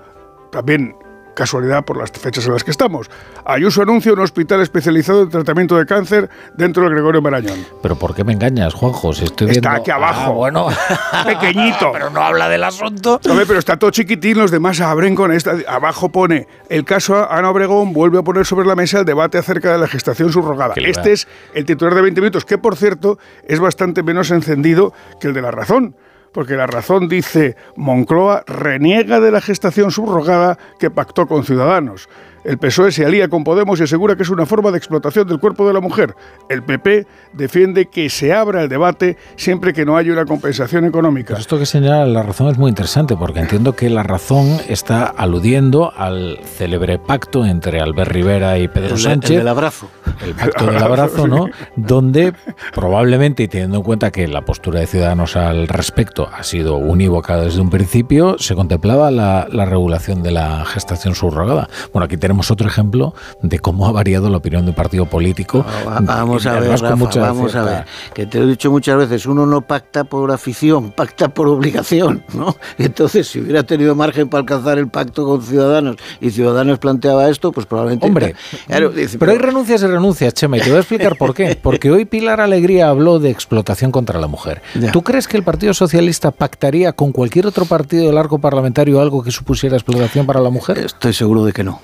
también 0.52 0.96
casualidad 1.40 1.86
por 1.86 1.98
las 1.98 2.12
fechas 2.12 2.46
en 2.46 2.54
las 2.54 2.64
que 2.64 2.72
estamos, 2.72 3.10
Ayuso 3.46 3.82
anuncia 3.82 4.14
un 4.14 4.20
hospital 4.20 4.62
especializado 4.62 5.24
en 5.24 5.30
tratamiento 5.30 5.78
de 5.78 5.86
cáncer 5.86 6.30
dentro 6.56 6.84
del 6.84 6.92
Gregorio 6.94 7.22
Marañón. 7.22 7.66
Pero 7.82 7.96
¿por 7.96 8.14
qué 8.14 8.24
me 8.24 8.34
engañas, 8.34 8.74
Juanjo? 8.74 9.14
Si 9.14 9.24
estoy 9.24 9.50
Está 9.52 9.70
viendo- 9.72 9.82
aquí 9.82 9.92
abajo. 9.92 10.22
Ah, 10.26 10.30
bueno. 10.30 10.68
Pequeñito. 11.26 11.92
Pero 11.94 12.10
no 12.10 12.22
habla 12.22 12.50
del 12.50 12.64
asunto. 12.64 13.20
Hombre, 13.30 13.46
pero 13.46 13.60
está 13.60 13.78
todo 13.78 13.90
chiquitín, 13.92 14.38
los 14.38 14.52
demás 14.52 14.80
abren 14.82 15.16
con 15.16 15.32
esta. 15.32 15.56
Abajo 15.68 16.10
pone, 16.10 16.48
el 16.70 16.84
caso 16.86 17.30
Ana 17.32 17.50
Obregón 17.50 17.94
vuelve 17.94 18.20
a 18.20 18.22
poner 18.24 18.46
sobre 18.46 18.68
la 18.68 18.76
mesa 18.76 19.00
el 19.00 19.06
debate 19.06 19.38
acerca 19.38 19.72
de 19.72 19.78
la 19.78 19.88
gestación 19.88 20.32
subrogada. 20.32 20.74
Le 20.76 20.90
Este 20.90 21.10
va. 21.10 21.14
es 21.14 21.28
el 21.54 21.66
titular 21.66 21.96
de 21.96 22.02
20 22.02 22.22
minutos, 22.22 22.46
que 22.46 22.58
por 22.58 22.76
cierto 22.76 23.18
es 23.48 23.60
bastante 23.60 24.04
menos 24.04 24.32
encendido 24.32 24.94
que 25.20 25.28
el 25.28 25.34
de 25.34 25.42
La 25.42 25.52
Razón. 25.52 25.96
Porque 26.32 26.56
La 26.56 26.68
Razón 26.68 27.08
dice, 27.08 27.56
Moncloa 27.76 28.44
reniega 28.48 29.20
de 29.20 29.32
la 29.32 29.42
gestación 29.42 29.92
subrogada 29.92 30.58
que 30.80 30.92
pactó 30.92 31.28
con 31.28 31.44
Ciudadanos. 31.44 32.08
El 32.44 32.58
PSOE 32.58 32.92
se 32.92 33.06
alía 33.06 33.28
con 33.28 33.44
Podemos 33.44 33.80
y 33.80 33.84
asegura 33.84 34.16
que 34.16 34.24
es 34.24 34.30
una 34.30 34.46
forma 34.46 34.72
de 34.72 34.78
explotación 34.78 35.28
del 35.28 35.40
cuerpo 35.40 35.68
de 35.68 35.74
la 35.74 35.82
mujer. 35.82 36.16
El 36.50 36.64
PP 36.64 37.06
defiende 37.34 37.88
que 37.88 38.10
se 38.10 38.34
abra 38.34 38.64
el 38.64 38.70
debate 38.70 39.18
siempre 39.36 39.74
que 39.74 39.86
no 39.86 39.98
haya 39.98 40.14
una 40.14 40.26
compensación 40.26 40.86
económica. 40.86 41.30
Pero 41.30 41.40
esto 41.40 41.60
que 41.60 41.66
señala 41.66 42.06
la 42.06 42.24
razón 42.24 42.50
es 42.50 42.58
muy 42.58 42.70
interesante 42.70 43.16
porque 43.16 43.40
entiendo 43.40 43.76
que 43.76 43.90
la 43.90 44.04
razón 44.04 44.58
está 44.68 45.06
aludiendo 45.06 45.92
al 45.96 46.40
célebre 46.44 46.98
pacto 47.00 47.46
entre 47.46 47.82
Albert 47.82 48.12
Rivera 48.12 48.58
y 48.58 48.68
Pedro 48.68 48.96
El, 48.96 49.02
Sánchez. 49.02 49.32
el 49.32 49.38
del 49.38 49.48
abrazo. 49.48 49.90
el 50.26 50.34
pacto 50.34 50.66
del 50.66 50.78
abrazo, 50.84 51.28
¿no? 51.28 51.48
Donde 51.76 52.34
probablemente, 52.74 53.44
y 53.44 53.48
teniendo 53.48 53.78
en 53.78 53.84
cuenta 53.84 54.12
que 54.12 54.28
la 54.28 54.42
postura 54.42 54.80
de 54.80 54.88
Ciudadanos 54.88 55.36
al 55.36 55.68
respecto 55.68 56.30
ha 56.32 56.44
sido 56.44 56.78
unívoca 56.78 57.38
desde 57.38 57.62
un 57.62 57.70
principio, 57.70 58.38
se 58.40 58.56
contemplaba 58.56 59.12
la, 59.12 59.48
la 59.52 59.66
regulación 59.66 60.24
de 60.24 60.32
la 60.32 60.66
gestación 60.66 61.16
subrogada. 61.16 61.70
Bueno, 61.94 62.06
aquí 62.06 62.18
tenemos 62.18 62.29
otro 62.52 62.68
ejemplo 62.68 63.14
de 63.42 63.60
cómo 63.60 63.88
ha 63.88 63.92
variado 63.92 64.30
la 64.30 64.38
opinión 64.38 64.64
de 64.66 64.70
un 64.72 64.76
partido 64.76 65.06
político. 65.06 65.66
Va- 65.88 66.00
Vamos 66.02 66.46
a 66.46 66.60
ver, 66.60 66.70
Rafa, 66.80 66.96
vamos 67.20 67.56
a 67.56 67.64
ver. 67.64 67.86
Que 68.14 68.26
te 68.26 68.40
he 68.40 68.46
dicho 68.46 68.72
muchas 68.72 68.98
veces, 68.98 69.26
uno 69.26 69.46
no 69.46 69.62
pacta 69.62 70.04
por 70.04 70.32
afición, 70.32 70.92
pacta 70.92 71.30
por 71.30 71.48
obligación, 71.48 72.24
¿no? 72.34 72.56
Entonces, 72.78 73.28
si 73.28 73.40
hubiera 73.40 73.64
tenido 73.64 73.96
margen 73.96 74.30
para 74.30 74.42
alcanzar 74.42 74.78
el 74.78 74.88
pacto 74.88 75.26
con 75.26 75.42
Ciudadanos 75.42 75.96
y 76.22 76.30
Ciudadanos 76.32 76.80
planteaba 76.80 77.30
esto, 77.30 77.52
pues 77.52 77.66
probablemente... 77.66 78.06
Hombre, 78.08 78.36
Claro, 78.68 78.90
dice, 78.90 79.18
pero 79.18 79.32
hay 79.32 79.38
renuncias 79.38 79.82
y 79.82 79.88
renuncias, 79.88 80.34
Chema, 80.34 80.58
y 80.58 80.62
te 80.62 80.70
voy 80.70 80.78
a 80.78 80.80
explicar 80.82 81.18
por 81.18 81.34
qué. 81.34 81.58
Porque 81.62 81.92
hoy 81.92 82.06
Pilar 82.06 82.42
Alegría 82.42 82.90
habló 82.90 83.20
de 83.20 83.30
explotación 83.30 83.92
contra 83.92 84.20
la 84.20 84.28
mujer. 84.28 84.62
Ya. 84.80 84.92
¿Tú 84.92 85.02
crees 85.04 85.28
que 85.28 85.38
el 85.38 85.44
Partido 85.44 85.74
Socialista 85.74 86.32
pactaría 86.32 86.94
con 86.94 87.12
cualquier 87.12 87.48
otro 87.48 87.66
partido 87.66 88.06
del 88.08 88.18
arco 88.18 88.40
parlamentario 88.40 89.02
algo 89.02 89.24
que 89.24 89.32
supusiera 89.32 89.76
explotación 89.76 90.26
para 90.26 90.40
la 90.40 90.50
mujer? 90.50 90.78
Estoy 90.80 91.14
seguro 91.14 91.46
de 91.46 91.54
que 91.54 91.64
no. 91.64 91.82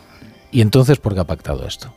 ¿Y 0.55 0.61
entonces 0.61 0.99
por 0.99 1.13
qué 1.13 1.19
ha 1.19 1.25
pactado 1.25 1.67
esto? 1.67 1.93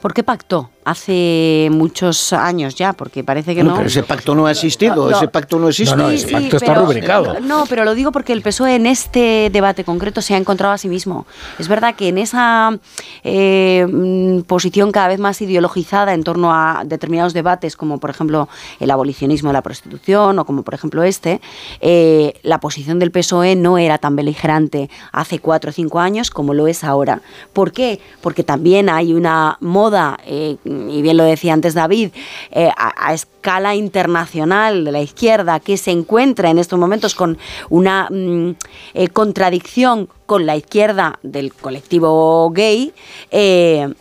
¿Por 0.00 0.14
qué 0.14 0.22
pactó? 0.22 0.70
Hace 0.84 1.68
muchos 1.72 2.32
años 2.32 2.74
ya, 2.74 2.92
porque 2.92 3.24
parece 3.24 3.54
que 3.54 3.62
No, 3.62 3.70
no. 3.70 3.76
pero 3.76 3.88
ese 3.88 4.02
pacto 4.02 4.34
no 4.34 4.46
ha 4.46 4.50
existido, 4.50 5.08
No, 5.10 5.16
ese 5.16 5.28
pacto 5.28 5.58
no 5.58 5.68
existe. 5.68 5.96
No, 5.96 6.10
ese 6.10 6.26
sí, 6.28 6.32
pacto 6.32 6.56
está 6.56 6.66
pero- 6.74 6.82
rubricado. 6.86 7.40
No, 7.40 7.64
pero 7.68 7.84
lo 7.84 7.94
digo 7.94 8.12
porque 8.12 8.32
el 8.34 8.42
PSOE 8.42 8.74
en 8.76 8.86
este 8.86 9.48
debate 9.52 9.84
concreto 9.84 10.20
se 10.20 10.34
ha 10.34 10.36
encontrado 10.36 10.74
a 10.74 10.78
sí 10.78 10.88
mismo. 10.88 11.26
Es 11.58 11.68
verdad 11.68 11.94
que 11.94 12.08
en 12.08 12.18
esa 12.18 12.78
eh, 13.22 13.86
mm, 13.90 14.40
posición 14.42 14.92
cada 14.92 15.08
vez 15.08 15.18
más 15.18 15.40
ideologizada 15.40 16.12
en 16.14 16.22
torno 16.22 16.52
a 16.52 16.82
determinados 16.84 17.32
debates, 17.32 17.76
como 17.76 17.98
por 17.98 18.10
ejemplo 18.10 18.48
el 18.78 18.90
abolicionismo 18.90 19.48
de 19.48 19.54
la 19.54 19.62
prostitución 19.62 20.38
o 20.38 20.44
como 20.44 20.62
por 20.64 20.74
ejemplo 20.74 21.02
este, 21.02 21.40
eh, 21.80 22.34
la 22.42 22.60
posición 22.60 22.98
del 22.98 23.10
PSOE 23.10 23.56
no 23.56 23.78
era 23.78 23.98
tan 23.98 24.16
beligerante 24.16 24.90
hace 25.12 25.38
cuatro 25.38 25.70
o 25.70 25.72
cinco 25.72 26.00
años 26.00 26.30
como 26.30 26.52
lo 26.54 26.66
es 26.66 26.84
ahora. 26.84 27.22
¿Por 27.52 27.72
qué? 27.72 28.00
Porque 28.20 28.44
también 28.44 28.88
hay 28.88 29.14
una 29.14 29.56
moda, 29.60 30.18
eh, 30.26 30.56
y 30.90 31.02
bien 31.02 31.16
lo 31.16 31.24
decía 31.24 31.52
antes 31.52 31.74
David, 31.74 32.10
eh, 32.50 32.70
a, 32.76 33.12
escala 33.14 33.74
internacional 33.74 34.84
de 34.84 34.92
la 34.92 35.00
izquierda 35.00 35.60
que 35.60 35.76
se 35.76 35.90
encuentra 35.90 36.50
en 36.50 36.58
estos 36.58 36.78
momentos 36.78 37.14
con 37.14 37.38
una 37.70 38.08
mm, 38.10 38.50
eh, 38.94 39.08
contradicción 39.08 40.08
con 40.26 40.46
la 40.46 40.56
izquierda 40.56 41.18
del 41.22 41.52
colectivo 41.52 42.50
gay. 42.50 42.92
eh, 43.30 43.92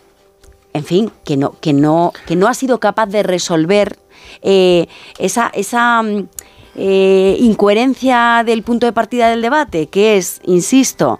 en 0.76 0.86
fin, 0.86 1.12
que 1.24 1.38
no, 1.38 1.56
que 1.62 1.72
no, 1.72 2.14
que 2.26 2.36
no 2.36 2.48
ha 2.48 2.56
sido 2.56 2.80
capaz 2.80 3.06
de 3.06 3.22
resolver 3.22 4.00
esa, 4.42 5.52
esa 5.54 6.02
mm, 6.02 6.28
incoherencia 6.76 8.42
del 8.44 8.64
punto 8.64 8.88
de 8.88 8.92
partida 8.92 9.30
del 9.30 9.44
debate, 9.44 9.86
que 9.86 10.18
es, 10.18 10.42
insisto, 10.46 11.20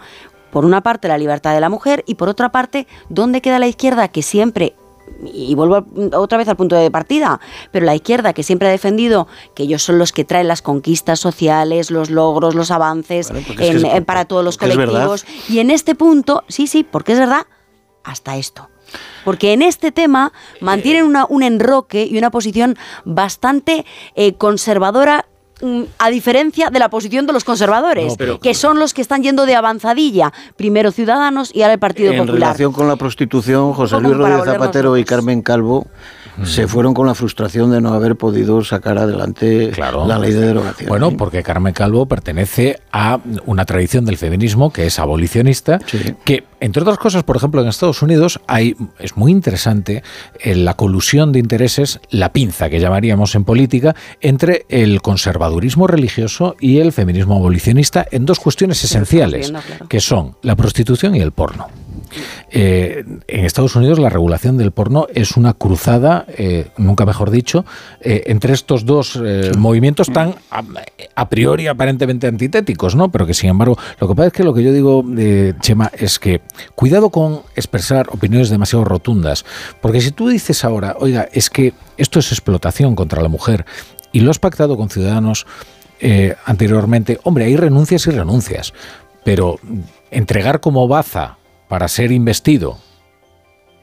por 0.54 0.66
una 0.66 0.82
parte 0.82 1.08
la 1.08 1.18
libertad 1.18 1.56
de 1.56 1.60
la 1.60 1.70
mujer 1.70 2.04
y 2.06 2.16
por 2.16 2.30
otra 2.30 2.52
parte, 2.52 2.88
¿dónde 3.10 3.42
queda 3.42 3.58
la 3.58 3.68
izquierda 3.68 4.08
que 4.08 4.22
siempre 4.22 4.76
y 5.32 5.54
vuelvo 5.56 5.86
otra 6.14 6.38
vez 6.38 6.48
al 6.48 6.56
punto 6.56 6.76
de 6.76 6.90
partida, 6.92 7.40
pero 7.72 7.86
la 7.86 7.96
izquierda 7.96 8.34
que 8.34 8.44
siempre 8.44 8.68
ha 8.68 8.72
defendido 8.72 9.28
que 9.56 9.64
ellos 9.64 9.84
son 9.84 10.00
los 10.00 10.12
que 10.12 10.26
traen 10.26 10.48
las 10.48 10.62
conquistas 10.62 11.20
sociales, 11.20 11.92
los 11.92 12.10
logros, 12.10 12.56
los 12.56 12.72
avances 12.72 13.32
para 14.06 14.26
todos 14.26 14.44
los 14.44 14.58
colectivos. 14.58 15.26
Y 15.50 15.60
en 15.60 15.72
este 15.72 15.96
punto, 15.96 16.44
sí, 16.48 16.68
sí, 16.68 16.84
porque 16.84 17.14
es 17.14 17.20
verdad, 17.20 17.46
hasta 18.04 18.38
esto. 18.38 18.70
Porque 19.24 19.54
en 19.54 19.62
este 19.62 19.92
tema 19.92 20.34
mantienen 20.60 21.06
una, 21.06 21.26
un 21.26 21.44
enroque 21.44 22.06
y 22.06 22.18
una 22.18 22.30
posición 22.30 22.78
bastante 23.06 23.86
eh, 24.16 24.34
conservadora 24.36 25.26
a 25.98 26.10
diferencia 26.10 26.70
de 26.70 26.80
la 26.80 26.90
posición 26.90 27.26
de 27.26 27.34
los 27.34 27.44
conservadores, 27.44 28.16
que 28.42 28.54
son 28.54 28.80
los 28.80 28.94
que 28.94 29.02
están 29.02 29.24
yendo 29.24 29.46
de 29.46 29.56
avanzadilla, 29.56 30.34
primero 30.56 30.92
Ciudadanos 30.92 31.52
y 31.54 31.62
ahora 31.62 31.74
el 31.74 31.80
Partido 31.80 32.12
Popular. 32.12 32.30
En 32.30 32.42
relación 32.42 32.74
con 32.74 32.88
la 32.88 32.96
prostitución, 32.96 33.74
José 33.74 34.00
Luis 34.00 34.18
Rodríguez 34.18 34.46
Zapatero 34.46 34.98
y 34.98 35.06
Carmen 35.06 35.42
Calvo 35.42 35.88
se 36.44 36.68
fueron 36.68 36.94
con 36.94 37.08
la 37.08 37.16
frustración 37.16 37.72
de 37.72 37.82
no 37.82 37.94
haber 37.94 38.16
podido 38.16 38.64
sacar 38.64 38.98
adelante 38.98 39.72
la 39.78 40.20
ley 40.20 40.34
de 40.34 40.42
derogación. 40.42 40.90
Bueno, 40.90 41.12
porque 41.12 41.44
Carmen 41.44 41.74
Calvo 41.74 42.06
pertenece 42.06 42.80
a 42.92 43.20
una 43.46 43.66
tradición 43.66 44.06
del 44.06 44.18
feminismo 44.18 44.74
que 44.74 44.88
es 44.88 45.00
abolicionista, 45.00 45.80
que 46.24 46.44
entre 46.60 46.82
otras 46.82 46.98
cosas, 46.98 47.24
por 47.24 47.36
ejemplo, 47.36 47.62
en 47.62 47.68
Estados 47.68 48.02
Unidos 48.02 48.40
hay 48.48 48.76
es 49.00 49.18
muy 49.18 49.32
interesante 49.32 50.04
eh, 50.40 50.56
la 50.56 50.76
colusión 50.76 51.32
de 51.32 51.40
intereses, 51.40 52.00
la 52.10 52.32
pinza 52.32 52.70
que 52.70 52.80
llamaríamos 52.80 53.36
en 53.36 53.44
política, 53.44 53.96
entre 54.22 54.66
el 54.70 55.02
conservadurismo 55.02 55.88
religioso 55.88 56.56
y 56.60 56.80
el 56.80 56.92
feminismo 56.94 57.36
abolicionista 57.36 58.06
en 58.12 58.26
dos 58.26 58.40
cuestiones 58.40 58.84
esenciales, 58.84 59.54
que 59.90 60.00
son 60.00 60.38
la 60.42 60.56
prostitución 60.56 61.16
y 61.16 61.22
el 61.22 61.32
porno. 61.32 61.83
Eh, 62.52 63.04
en 63.28 63.46
Estados 63.46 63.76
Unidos 63.76 64.00
la 64.00 64.10
regulación 64.10 64.58
del 64.58 64.72
porno 64.72 65.08
es 65.14 65.38
una 65.38 65.54
cruzada, 65.54 66.26
eh, 66.28 66.68
nunca 66.78 67.06
mejor 67.06 67.32
dicho, 67.32 67.66
eh, 68.02 68.24
entre 68.28 68.54
estos 68.54 68.86
dos 68.86 69.20
movimientos 69.58 70.12
tan 70.12 70.36
a, 71.16 71.30
priori 71.30 71.68
aparentemente 71.68 72.28
antitéticos, 72.28 72.96
¿no? 72.96 73.12
Pero 73.12 73.26
que 73.26 73.34
sin 73.34 73.50
embargo, 73.50 73.78
lo 74.00 74.08
que 74.08 74.16
pasa 74.16 74.28
es 74.28 74.34
que 74.34 74.44
lo 74.44 74.54
que 74.54 74.64
yo 74.64 74.72
digo, 74.72 75.04
Chema, 75.60 75.92
es 75.98 76.20
que 76.20 76.42
cuidado 76.76 77.10
con 77.10 77.42
expresar 77.56 78.08
opiniones 78.10 78.50
demasiado 78.50 78.86
rotundas, 78.86 79.46
porque 79.82 80.02
si 80.02 80.12
tú 80.12 80.30
dices 80.30 80.64
ahora, 80.64 80.96
oiga, 81.00 81.28
es 81.32 81.50
que 81.50 81.74
esto 81.98 82.20
es 82.20 82.32
explotación 82.32 82.96
contra 82.96 83.22
la 83.22 83.30
mujer 83.30 83.66
y 84.12 84.20
lo 84.20 84.32
has 84.32 84.40
pactado 84.40 84.78
con 84.78 84.90
ciudadanos 84.90 85.46
anteriormente, 86.46 87.20
hombre, 87.24 87.46
hay 87.46 87.56
renuncias 87.56 88.06
y 88.08 88.12
renuncias, 88.12 88.74
pero 89.24 89.60
entregar 90.12 90.60
como 90.60 90.88
baza 90.88 91.38
para 91.74 91.88
ser 91.88 92.12
investido 92.12 92.78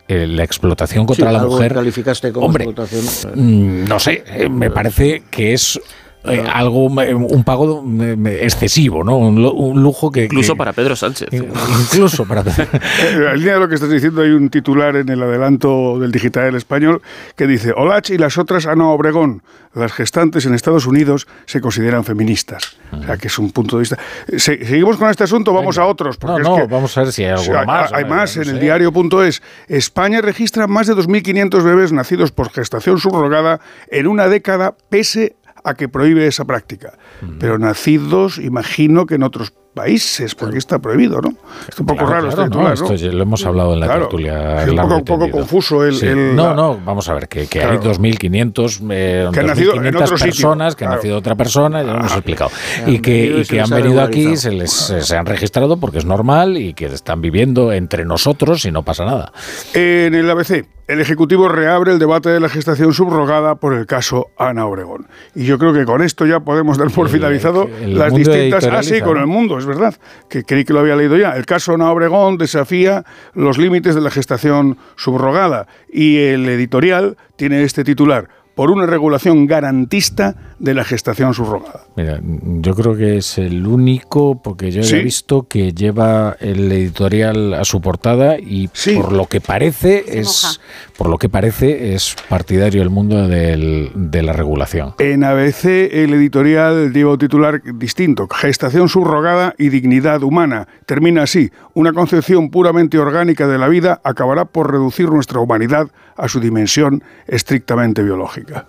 eh, 0.07 0.25
la 0.25 0.45
explotación 0.45 1.07
contra 1.07 1.33
la 1.33 1.43
mujer. 1.43 1.75
calificaste 1.75 2.31
como 2.31 2.47
hombre, 2.47 2.63
explotación? 2.63 3.33
Mm, 3.35 3.89
no 3.89 3.99
sé, 3.99 4.23
eh, 4.29 4.49
me 4.49 4.71
parece 4.71 5.25
que 5.29 5.55
es 5.55 5.81
eh, 6.25 6.45
algo, 6.53 6.85
un 6.85 7.45
pago 7.45 7.83
excesivo, 8.27 9.03
¿no? 9.03 9.17
Un, 9.17 9.83
lujo 9.83 10.11
que... 10.11 10.25
Incluso 10.25 10.55
para 10.55 10.73
Pedro 10.73 10.95
Sánchez. 10.95 11.29
Incluso 11.33 12.27
para 12.27 12.43
Pedro. 12.43 12.69
En 13.31 13.39
línea 13.39 13.55
de 13.55 13.61
lo 13.61 13.69
que 13.69 13.75
estás 13.75 13.91
diciendo, 13.91 14.23
hay 14.23 14.31
un 14.31 14.51
titular 14.51 14.97
en 14.97 15.09
el 15.09 15.23
adelanto 15.23 15.99
del 15.99 16.11
digital 16.13 16.45
del 16.45 16.57
español 16.57 17.01
que 17.37 17.47
dice, 17.47 17.73
Olach 17.75 18.11
y 18.11 18.19
las 18.19 18.37
otras 18.39 18.67
Ana 18.67 18.89
Obregón, 18.89 19.43
las 19.75 19.93
gestantes 19.93 20.45
en 20.47 20.55
Estados 20.55 20.87
Unidos, 20.87 21.27
se 21.47 21.61
consideran 21.61 22.05
feministas. 22.05 22.77
O 22.93 23.03
sea, 23.03 23.17
que 23.17 23.29
es 23.29 23.39
un 23.39 23.51
punto 23.51 23.77
de 23.77 23.81
vista... 23.81 23.99
seguimos 24.37 24.97
con 24.97 25.09
este 25.09 25.25
asunto, 25.25 25.53
vamos 25.55 25.79
a 25.79 25.87
otros. 25.87 26.17
Porque 26.19 26.43
no, 26.43 26.59
no, 26.59 26.69
vamos 26.69 26.97
a 26.99 27.03
ver 27.03 27.13
si 27.13 27.25
hay 27.25 27.31
algo 27.31 27.65
más. 27.65 27.93
Hay, 27.93 28.05
más, 28.05 28.37
en 28.37 28.49
el 28.49 28.61
diario.es. 28.61 29.43
España 29.69 30.21
registra 30.21 30.67
más 30.67 30.87
de 30.87 30.95
2.500 30.95 31.63
bebés 31.63 31.93
nacidos 31.93 32.33
por 32.33 32.51
gestación 32.51 32.99
subrogada 32.99 33.61
en 33.91 34.07
una 34.07 34.29
década, 34.29 34.75
pese 34.91 35.37
a 35.65 35.75
que 35.75 35.89
prohíbe 35.89 36.27
esa 36.27 36.45
práctica. 36.45 36.99
Pero 37.39 37.59
nacidos, 37.59 38.39
imagino 38.39 39.07
que 39.07 39.17
en 39.17 39.23
otros 39.23 39.53
países, 39.75 40.35
porque 40.35 40.59
está 40.59 40.79
prohibido, 40.79 41.21
¿no? 41.21 41.35
Es 41.69 41.79
un 41.79 41.87
poco 41.87 42.05
raro 42.05 42.29
este 42.29 42.45
titular, 42.45 42.79
¿no? 42.79 42.93
Esto 42.93 43.13
lo 43.13 43.23
hemos 43.23 43.45
hablado 43.47 43.75
en 43.75 43.81
la 43.81 43.89
tertulia. 43.89 44.63
Es 44.63 44.71
un 44.71 44.77
poco, 44.77 45.05
poco 45.05 45.31
confuso 45.31 45.85
el, 45.85 46.35
No, 46.35 46.55
no, 46.55 46.79
vamos 46.85 47.09
a 47.09 47.15
ver, 47.15 47.29
que, 47.29 47.47
que 47.47 47.63
hay 47.63 47.79
2.500 47.79 48.81
eh, 48.91 49.29
que 49.33 49.41
han 49.41 49.47
nacido 49.47 49.75
en 49.75 49.97
otro 49.97 50.17
personas, 50.17 50.77
que 50.77 50.85
han 50.85 50.91
nacido 50.91 51.17
otra 51.17 51.37
persona, 51.37 51.83
ya 51.83 51.93
lo 51.93 51.99
hemos 52.01 52.13
ah, 52.13 52.17
explicado. 52.17 52.51
Y 52.87 52.99
que, 53.01 53.41
y 53.41 53.45
que 53.45 53.61
han 53.61 53.71
venido 53.71 54.03
aquí, 54.03 54.37
se 54.37 54.51
les 54.51 54.71
se 54.71 55.17
han 55.17 55.27
registrado 55.27 55.79
porque 55.79 55.99
es 55.99 56.05
normal 56.05 56.57
y 56.57 56.75
que 56.75 56.87
están 56.87 57.21
viviendo 57.21 57.73
entre 57.73 58.05
nosotros 58.05 58.65
y 58.65 58.73
no 58.73 58.83
pasa 58.83 59.05
nada. 59.05 59.33
En 59.75 60.15
el 60.15 60.29
ABC, 60.29 60.65
el 60.91 61.01
Ejecutivo 61.01 61.49
reabre 61.49 61.93
el 61.93 62.01
debate 62.01 62.31
de 62.31 62.41
la 62.41 62.49
gestación 62.49 62.93
subrogada 62.93 63.55
por 63.55 63.75
el 63.75 63.87
caso 63.87 64.31
Ana 64.37 64.67
Obregón. 64.67 65.07
Y 65.37 65.45
yo 65.45 65.57
creo 65.57 65.73
que 65.73 65.85
con 65.85 66.03
esto 66.03 66.27
ya 66.27 66.41
podemos 66.41 66.79
dar 66.79 66.91
por 66.91 67.09
finalizado 67.09 67.71
las 67.87 68.13
distintas... 68.13 68.65
Ah, 68.65 68.83
sí, 68.83 69.01
con 69.01 69.17
el 69.17 69.29
mundo, 69.29 69.60
es 69.61 69.67
verdad, 69.67 69.95
que 70.29 70.45
creí 70.45 70.65
que 70.65 70.73
lo 70.73 70.81
había 70.81 70.97
leído 70.97 71.17
ya. 71.17 71.37
El 71.37 71.47
caso 71.47 71.75
Ana 71.75 71.91
Obregón 71.91 72.39
desafía 72.39 73.05
los 73.35 73.59
límites 73.59 73.95
de 73.95 74.01
la 74.01 74.11
gestación 74.11 74.79
subrogada 74.97 75.67
y 75.93 76.19
el 76.19 76.49
editorial 76.49 77.17
tiene 77.37 77.63
este 77.63 77.85
titular 77.85 78.29
por 78.55 78.71
una 78.71 78.87
regulación 78.87 79.47
garantista 79.47 80.35
de 80.61 80.75
la 80.75 80.85
gestación 80.85 81.33
subrogada. 81.35 81.81
Mira, 81.97 82.21
yo 82.23 82.75
creo 82.75 82.95
que 82.95 83.17
es 83.17 83.39
el 83.39 83.67
único, 83.67 84.41
porque 84.41 84.71
yo 84.71 84.83
he 84.83 85.03
visto 85.03 85.49
que 85.49 85.73
lleva 85.73 86.37
el 86.39 86.71
editorial 86.71 87.55
a 87.55 87.65
su 87.65 87.81
portada 87.81 88.39
y 88.39 88.69
por 88.95 89.13
lo 89.13 89.27
que 89.27 89.41
parece 89.41 90.21
es 90.21 90.61
por 90.97 91.09
lo 91.09 91.17
que 91.17 91.31
parece 91.31 91.95
es 91.95 92.15
partidario 92.29 92.83
el 92.83 92.91
mundo 92.91 93.27
del, 93.27 93.91
de 93.95 94.23
la 94.23 94.35
regulación. 94.35 94.95
En 94.99 95.25
ABC 95.25 95.65
el 95.65 96.13
editorial 96.13 96.93
lleva 96.93 97.13
un 97.13 97.19
titular 97.19 97.63
distinto, 97.75 98.29
gestación 98.29 98.91
subrogada 98.91 99.55
y 99.57 99.71
dignidad 99.71 100.23
humana. 100.23 100.69
Termina 100.85 101.23
así, 101.23 101.51
una 101.73 101.95
concepción 101.95 102.51
puramente 102.51 102.99
orgánica 102.99 103.49
de 103.49 103.57
la 103.57 103.69
vida 103.69 104.03
acabará 104.05 104.45
por 104.45 104.71
reducir 104.71 105.09
nuestra 105.09 105.41
humanidad 105.41 105.89
a 106.17 106.29
su 106.29 106.39
dimensión 106.39 107.03
estrictamente 107.27 108.03
biológica. 108.03 108.67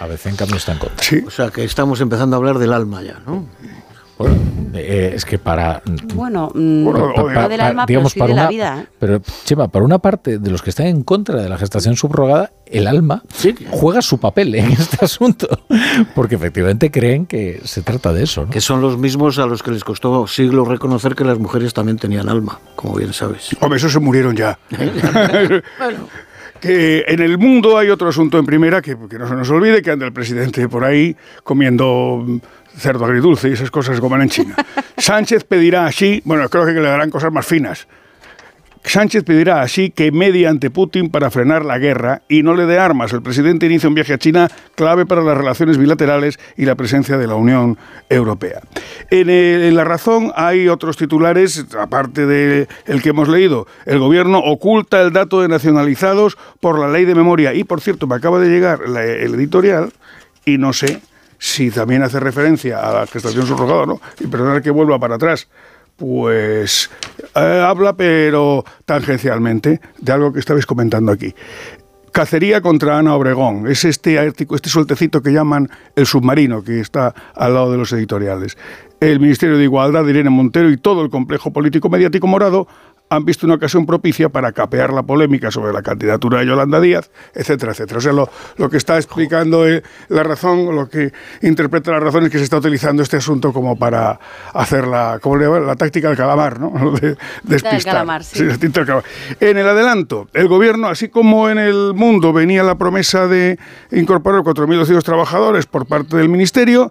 A 0.00 0.06
veces 0.06 0.26
en 0.26 0.36
cambio 0.36 0.56
está 0.56 0.72
en 0.72 0.78
contra. 0.78 1.06
O 1.26 1.30
sea 1.30 1.50
que 1.50 1.64
estamos 1.64 2.00
empezando 2.00 2.36
a 2.36 2.38
hablar 2.38 2.58
del 2.58 2.72
alma 2.72 3.02
ya, 3.02 3.20
¿no? 3.26 3.46
Eh, 4.74 5.12
es 5.14 5.24
que 5.24 5.38
para. 5.38 5.82
Bueno, 6.14 6.50
mm, 6.54 7.48
del 7.48 7.60
alma, 7.60 7.84
digamos, 7.86 8.14
para 8.14 8.32
una, 8.32 8.42
la 8.44 8.48
vida. 8.48 8.80
¿eh? 8.82 8.86
Pero, 8.98 9.20
Chema, 9.44 9.68
para 9.68 9.84
una 9.84 9.98
parte 9.98 10.38
de 10.38 10.50
los 10.50 10.62
que 10.62 10.70
están 10.70 10.86
en 10.86 11.02
contra 11.02 11.42
de 11.42 11.48
la 11.48 11.58
gestación 11.58 11.96
subrogada, 11.96 12.52
el 12.66 12.86
alma 12.86 13.22
juega 13.70 14.00
su 14.00 14.18
papel 14.18 14.54
en 14.54 14.72
este 14.72 15.04
asunto. 15.04 15.48
Porque 16.14 16.36
efectivamente 16.36 16.90
creen 16.90 17.26
que 17.26 17.60
se 17.64 17.82
trata 17.82 18.12
de 18.12 18.24
eso. 18.24 18.48
Que 18.48 18.60
son 18.60 18.80
los 18.80 18.96
mismos 18.96 19.38
a 19.38 19.46
los 19.46 19.62
que 19.62 19.72
les 19.72 19.84
costó 19.84 20.26
siglos 20.26 20.68
reconocer 20.68 21.14
que 21.14 21.24
las 21.24 21.38
mujeres 21.38 21.74
también 21.74 21.98
tenían 21.98 22.28
alma, 22.28 22.58
como 22.76 22.94
bien 22.94 23.12
sabes. 23.12 23.50
Hombre, 23.60 23.76
esos 23.76 23.92
se 23.92 24.00
murieron 24.00 24.36
ya. 24.36 24.58
bueno 24.70 26.08
que 26.62 27.04
en 27.08 27.20
el 27.20 27.38
mundo 27.38 27.76
hay 27.76 27.90
otro 27.90 28.08
asunto 28.08 28.38
en 28.38 28.46
primera 28.46 28.80
que, 28.80 28.96
que, 29.10 29.18
no 29.18 29.26
se 29.26 29.34
nos 29.34 29.50
olvide, 29.50 29.82
que 29.82 29.90
anda 29.90 30.06
el 30.06 30.12
presidente 30.12 30.68
por 30.68 30.84
ahí 30.84 31.14
comiendo 31.42 32.24
cerdo 32.76 33.04
agridulce 33.04 33.48
y 33.48 33.52
esas 33.54 33.72
cosas 33.72 33.98
como 33.98 34.16
en 34.16 34.28
China. 34.28 34.54
Sánchez 34.96 35.42
pedirá 35.42 35.86
así, 35.86 36.22
bueno, 36.24 36.48
creo 36.48 36.64
que 36.64 36.72
le 36.72 36.82
darán 36.82 37.10
cosas 37.10 37.32
más 37.32 37.44
finas. 37.44 37.88
Sánchez 38.84 39.24
pedirá 39.24 39.62
así 39.62 39.90
que 39.90 40.10
medie 40.10 40.46
ante 40.48 40.70
Putin 40.70 41.08
para 41.10 41.30
frenar 41.30 41.64
la 41.64 41.78
guerra 41.78 42.22
y 42.28 42.42
no 42.42 42.54
le 42.54 42.66
dé 42.66 42.78
armas. 42.78 43.12
El 43.12 43.22
presidente 43.22 43.66
inicia 43.66 43.88
un 43.88 43.94
viaje 43.94 44.12
a 44.12 44.18
China 44.18 44.50
clave 44.74 45.06
para 45.06 45.22
las 45.22 45.36
relaciones 45.36 45.78
bilaterales 45.78 46.38
y 46.56 46.64
la 46.64 46.74
presencia 46.74 47.16
de 47.16 47.26
la 47.26 47.36
Unión 47.36 47.78
Europea. 48.08 48.60
En, 49.10 49.74
La 49.76 49.84
Razón 49.84 50.32
hay 50.34 50.68
otros 50.68 50.96
titulares, 50.96 51.64
aparte 51.78 52.26
del 52.26 52.68
el 52.86 53.02
que 53.02 53.10
hemos 53.10 53.28
leído. 53.28 53.66
El 53.86 53.98
gobierno 53.98 54.38
oculta 54.40 55.00
el 55.00 55.12
dato 55.12 55.40
de 55.40 55.48
nacionalizados 55.48 56.36
por 56.60 56.78
la 56.78 56.88
ley 56.88 57.04
de 57.04 57.14
memoria. 57.14 57.54
Y, 57.54 57.64
por 57.64 57.80
cierto, 57.80 58.06
me 58.06 58.16
acaba 58.16 58.40
de 58.40 58.48
llegar 58.48 58.80
el 58.84 59.34
editorial 59.34 59.92
y 60.44 60.58
no 60.58 60.72
sé 60.72 61.00
si 61.38 61.72
también 61.72 62.04
hace 62.04 62.20
referencia 62.20 62.78
a 62.78 62.92
la 62.92 63.06
gestación 63.08 63.44
subrogada, 63.46 63.84
¿no? 63.84 64.00
Y 64.20 64.28
perdonad 64.28 64.62
que 64.62 64.70
vuelva 64.70 65.00
para 65.00 65.16
atrás. 65.16 65.48
Pues 65.96 66.90
eh, 67.34 67.64
habla, 67.64 67.96
pero 67.96 68.64
tangencialmente, 68.84 69.80
de 70.00 70.12
algo 70.12 70.32
que 70.32 70.40
estabais 70.40 70.66
comentando 70.66 71.12
aquí. 71.12 71.34
Cacería 72.12 72.60
contra 72.60 72.98
Ana 72.98 73.14
Obregón. 73.14 73.66
Es 73.68 73.86
este, 73.86 74.18
este 74.26 74.68
sueltecito 74.68 75.22
que 75.22 75.32
llaman 75.32 75.70
el 75.96 76.06
submarino, 76.06 76.62
que 76.62 76.80
está 76.80 77.14
al 77.34 77.54
lado 77.54 77.72
de 77.72 77.78
los 77.78 77.92
editoriales. 77.92 78.58
El 79.00 79.18
Ministerio 79.18 79.56
de 79.56 79.64
Igualdad 79.64 80.06
Irene 80.06 80.28
Montero 80.28 80.70
y 80.70 80.76
todo 80.76 81.02
el 81.02 81.10
complejo 81.10 81.52
político 81.52 81.88
mediático 81.88 82.26
morado 82.26 82.68
han 83.14 83.24
visto 83.24 83.46
una 83.46 83.56
ocasión 83.56 83.84
propicia 83.84 84.30
para 84.30 84.52
capear 84.52 84.92
la 84.92 85.02
polémica 85.02 85.50
sobre 85.50 85.72
la 85.72 85.82
candidatura 85.82 86.40
de 86.40 86.46
Yolanda 86.46 86.80
Díaz, 86.80 87.10
etcétera, 87.34 87.72
etcétera. 87.72 87.98
O 87.98 88.00
sea, 88.00 88.12
lo, 88.12 88.30
lo 88.56 88.70
que 88.70 88.78
está 88.78 88.96
explicando 88.96 89.68
eh, 89.68 89.82
la 90.08 90.22
razón, 90.22 90.74
lo 90.74 90.88
que 90.88 91.12
interpreta 91.42 91.90
la 91.90 92.00
razón 92.00 92.24
es 92.24 92.30
que 92.30 92.38
se 92.38 92.44
está 92.44 92.56
utilizando 92.56 93.02
este 93.02 93.18
asunto 93.18 93.52
como 93.52 93.76
para 93.76 94.18
hacer 94.54 94.86
la, 94.86 95.18
¿cómo 95.20 95.36
le 95.36 95.52
la 95.60 95.76
táctica 95.76 96.08
del 96.08 96.16
calamar, 96.16 96.58
¿no? 96.58 96.72
De, 97.02 97.16
despistar. 97.42 97.94
calamar, 97.94 98.24
sí. 98.24 98.46
tinta 98.58 98.80
del 98.80 98.86
calamar. 98.86 99.04
En 99.40 99.58
el 99.58 99.68
adelanto, 99.68 100.28
el 100.32 100.48
gobierno, 100.48 100.88
así 100.88 101.08
como 101.08 101.50
en 101.50 101.58
el 101.58 101.92
mundo 101.94 102.32
venía 102.32 102.62
la 102.62 102.76
promesa 102.76 103.26
de 103.26 103.58
incorporar 103.90 104.40
4.200 104.42 105.02
trabajadores 105.02 105.66
por 105.66 105.86
parte 105.86 106.16
del 106.16 106.28
ministerio, 106.28 106.90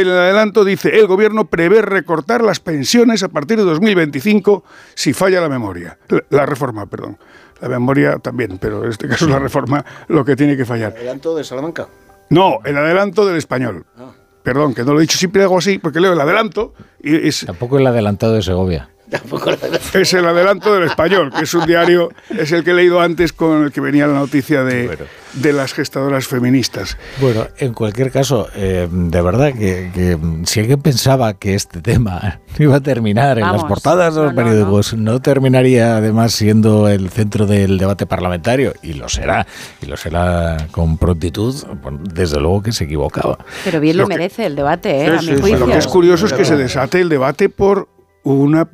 el 0.00 0.10
adelanto 0.10 0.64
dice, 0.64 0.98
el 0.98 1.06
gobierno 1.06 1.44
prevé 1.44 1.82
recortar 1.82 2.42
las 2.42 2.60
pensiones 2.60 3.22
a 3.22 3.28
partir 3.28 3.58
de 3.58 3.64
2025 3.64 4.64
si 4.94 5.12
falla 5.12 5.40
la 5.42 5.50
memoria. 5.50 5.98
La, 6.30 6.46
reforma, 6.46 6.86
perdón. 6.86 7.18
La 7.60 7.68
memoria 7.68 8.18
también, 8.18 8.56
pero 8.58 8.84
en 8.84 8.90
este 8.90 9.06
caso 9.06 9.26
es 9.26 9.30
la 9.30 9.38
reforma 9.38 9.84
lo 10.08 10.24
que 10.24 10.34
tiene 10.34 10.56
que 10.56 10.64
fallar. 10.64 10.94
¿Adelanto 10.96 11.36
de 11.36 11.44
Salamanca? 11.44 11.88
No, 12.30 12.60
el 12.64 12.78
adelanto 12.78 13.26
del 13.26 13.36
español. 13.36 13.84
Perdón, 14.42 14.74
que 14.74 14.82
no 14.82 14.94
lo 14.94 14.98
he 14.98 15.02
dicho, 15.02 15.18
siempre 15.18 15.42
hago 15.42 15.58
así, 15.58 15.78
porque 15.78 16.00
leo 16.00 16.14
el 16.14 16.20
adelanto 16.20 16.72
y 17.02 17.28
es, 17.28 17.44
Tampoco 17.44 17.78
el 17.78 17.86
adelantado 17.86 18.32
de 18.32 18.42
Segovia. 18.42 18.88
Es 19.94 20.14
el 20.14 20.26
adelanto 20.26 20.74
del 20.74 20.84
español, 20.84 21.32
que 21.36 21.44
es 21.44 21.54
un 21.54 21.66
diario, 21.66 22.10
es 22.30 22.52
el 22.52 22.64
que 22.64 22.70
he 22.70 22.74
leído 22.74 23.00
antes 23.00 23.32
con 23.32 23.64
el 23.64 23.72
que 23.72 23.80
venía 23.80 24.06
la 24.06 24.14
noticia 24.14 24.64
de, 24.64 24.98
de 25.34 25.52
las 25.52 25.72
gestadoras 25.74 26.26
feministas. 26.26 26.96
Bueno, 27.20 27.46
en 27.58 27.72
cualquier 27.74 28.10
caso, 28.10 28.48
eh, 28.54 28.88
de 28.90 29.22
verdad 29.22 29.52
que, 29.52 29.90
que 29.94 30.18
si 30.44 30.60
alguien 30.60 30.80
pensaba 30.80 31.34
que 31.34 31.54
este 31.54 31.80
tema 31.80 32.40
iba 32.58 32.76
a 32.76 32.80
terminar 32.80 33.38
en 33.38 33.50
las 33.50 33.64
portadas 33.64 34.14
de 34.14 34.22
los 34.22 34.34
No, 34.34 34.40
no, 34.42 34.48
periódicos, 34.48 34.94
no, 34.94 35.20
terminaría 35.20 35.96
además 35.96 36.32
siendo 36.32 36.88
el 36.88 37.10
centro 37.10 37.46
del 37.46 37.78
debate 37.78 38.06
parlamentario, 38.06 38.74
y 38.82 38.94
lo 38.94 39.08
será, 39.08 39.46
y 39.80 39.86
lo 39.86 39.96
será 39.96 40.68
con 40.70 40.98
prontitud, 40.98 41.54
bueno, 41.82 42.00
desde 42.02 42.40
luego 42.40 42.62
que 42.62 42.72
se 42.72 42.84
equivocaba. 42.84 43.38
Pero 43.64 43.80
bien 43.80 43.96
lo, 43.96 44.02
Lo 44.04 44.08
que- 44.08 44.14
merece 44.14 44.46
el 44.46 44.56
debate, 44.56 45.04
¿eh? 45.04 45.08
a 45.08 45.20
mi 45.22 45.36
juicio. 45.40 45.58
Lo 45.58 45.66
que 45.66 45.78
es 45.78 45.86
curioso 45.86 46.26
es 46.26 46.32
que 46.32 46.44
se 46.44 46.56
desate 46.56 47.00
el 47.00 47.08
debate 47.08 47.48
por 47.48 47.88
un 48.22 48.66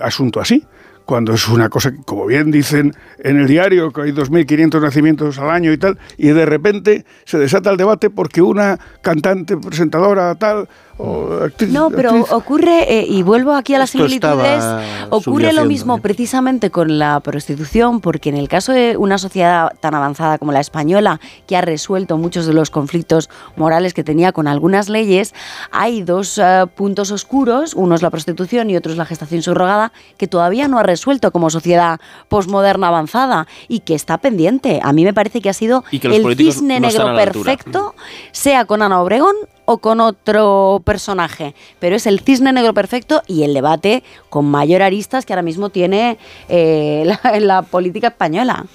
asunto 0.00 0.40
así. 0.40 0.66
Cuando 1.04 1.34
es 1.34 1.48
una 1.48 1.68
cosa, 1.68 1.90
que, 1.90 1.98
como 2.04 2.26
bien 2.26 2.52
dicen 2.52 2.94
en 3.18 3.40
el 3.40 3.48
diario, 3.48 3.90
que 3.90 4.02
hay 4.02 4.12
2.500 4.12 4.80
nacimientos 4.80 5.38
al 5.38 5.50
año 5.50 5.72
y 5.72 5.78
tal, 5.78 5.98
y 6.16 6.28
de 6.28 6.46
repente 6.46 7.04
se 7.24 7.36
desata 7.36 7.70
el 7.70 7.76
debate 7.76 8.10
porque 8.10 8.42
una 8.42 8.78
cantante, 9.02 9.56
presentadora, 9.56 10.32
tal, 10.36 10.68
o 11.02 11.44
actriz. 11.44 11.70
No, 11.70 11.90
pero 11.90 12.10
actriz- 12.10 12.32
ocurre, 12.32 12.98
eh, 13.00 13.06
y 13.08 13.22
vuelvo 13.22 13.52
aquí 13.52 13.74
a 13.74 13.78
las 13.78 13.94
Esto 13.94 14.06
similitudes, 14.06 14.64
ocurre 15.10 15.52
lo 15.52 15.64
mismo 15.64 15.96
¿eh? 15.96 16.00
precisamente 16.00 16.70
con 16.70 16.98
la 16.98 17.20
prostitución, 17.20 18.00
porque 18.00 18.28
en 18.28 18.36
el 18.36 18.48
caso 18.48 18.72
de 18.72 18.96
una 18.96 19.18
sociedad 19.18 19.72
tan 19.80 19.94
avanzada 19.94 20.38
como 20.38 20.52
la 20.52 20.60
española, 20.60 21.20
que 21.46 21.56
ha 21.56 21.60
resuelto 21.62 22.16
muchos 22.18 22.46
de 22.46 22.52
los 22.52 22.70
conflictos 22.70 23.30
morales 23.56 23.94
que 23.94 24.04
tenía 24.04 24.32
con 24.32 24.46
algunas 24.46 24.88
leyes, 24.88 25.34
hay 25.70 26.02
dos 26.02 26.38
eh, 26.38 26.66
puntos 26.74 27.10
oscuros, 27.10 27.74
uno 27.74 27.94
es 27.94 28.02
la 28.02 28.10
prostitución 28.10 28.70
y 28.70 28.76
otro 28.76 28.92
es 28.92 28.98
la 28.98 29.06
gestación 29.06 29.42
subrogada, 29.42 29.92
que 30.18 30.26
todavía 30.26 30.68
no 30.68 30.78
ha 30.78 30.82
resuelto 30.82 31.30
como 31.32 31.50
sociedad 31.50 31.98
posmoderna 32.28 32.88
avanzada 32.88 33.46
y 33.68 33.80
que 33.80 33.94
está 33.94 34.18
pendiente. 34.18 34.80
A 34.82 34.92
mí 34.92 35.04
me 35.04 35.14
parece 35.14 35.40
que 35.40 35.48
ha 35.48 35.54
sido 35.54 35.84
Y 35.90 35.98
que 35.98 36.08
el 36.08 36.36
cisne 36.36 36.80
no 36.80 36.88
negro 36.88 37.14
perfecto, 37.14 37.94
sea 38.32 38.64
con 38.64 38.82
Ana 38.82 39.00
Obregón 39.00 39.34
o 39.72 39.78
con 39.78 40.00
otro 40.00 40.82
personaje, 40.84 41.54
pero 41.78 41.94
es 41.94 42.08
el 42.08 42.18
cisne 42.18 42.52
negro 42.52 42.74
perfecto 42.74 43.22
y 43.28 43.44
el 43.44 43.54
debate 43.54 44.02
con 44.28 44.44
mayor 44.44 44.82
aristas 44.82 45.24
que 45.24 45.32
ahora 45.32 45.42
mismo 45.42 45.70
tiene 45.70 46.18
eh, 46.48 47.04
la, 47.22 47.38
la 47.38 47.62
política 47.62 48.08
española. 48.08 48.66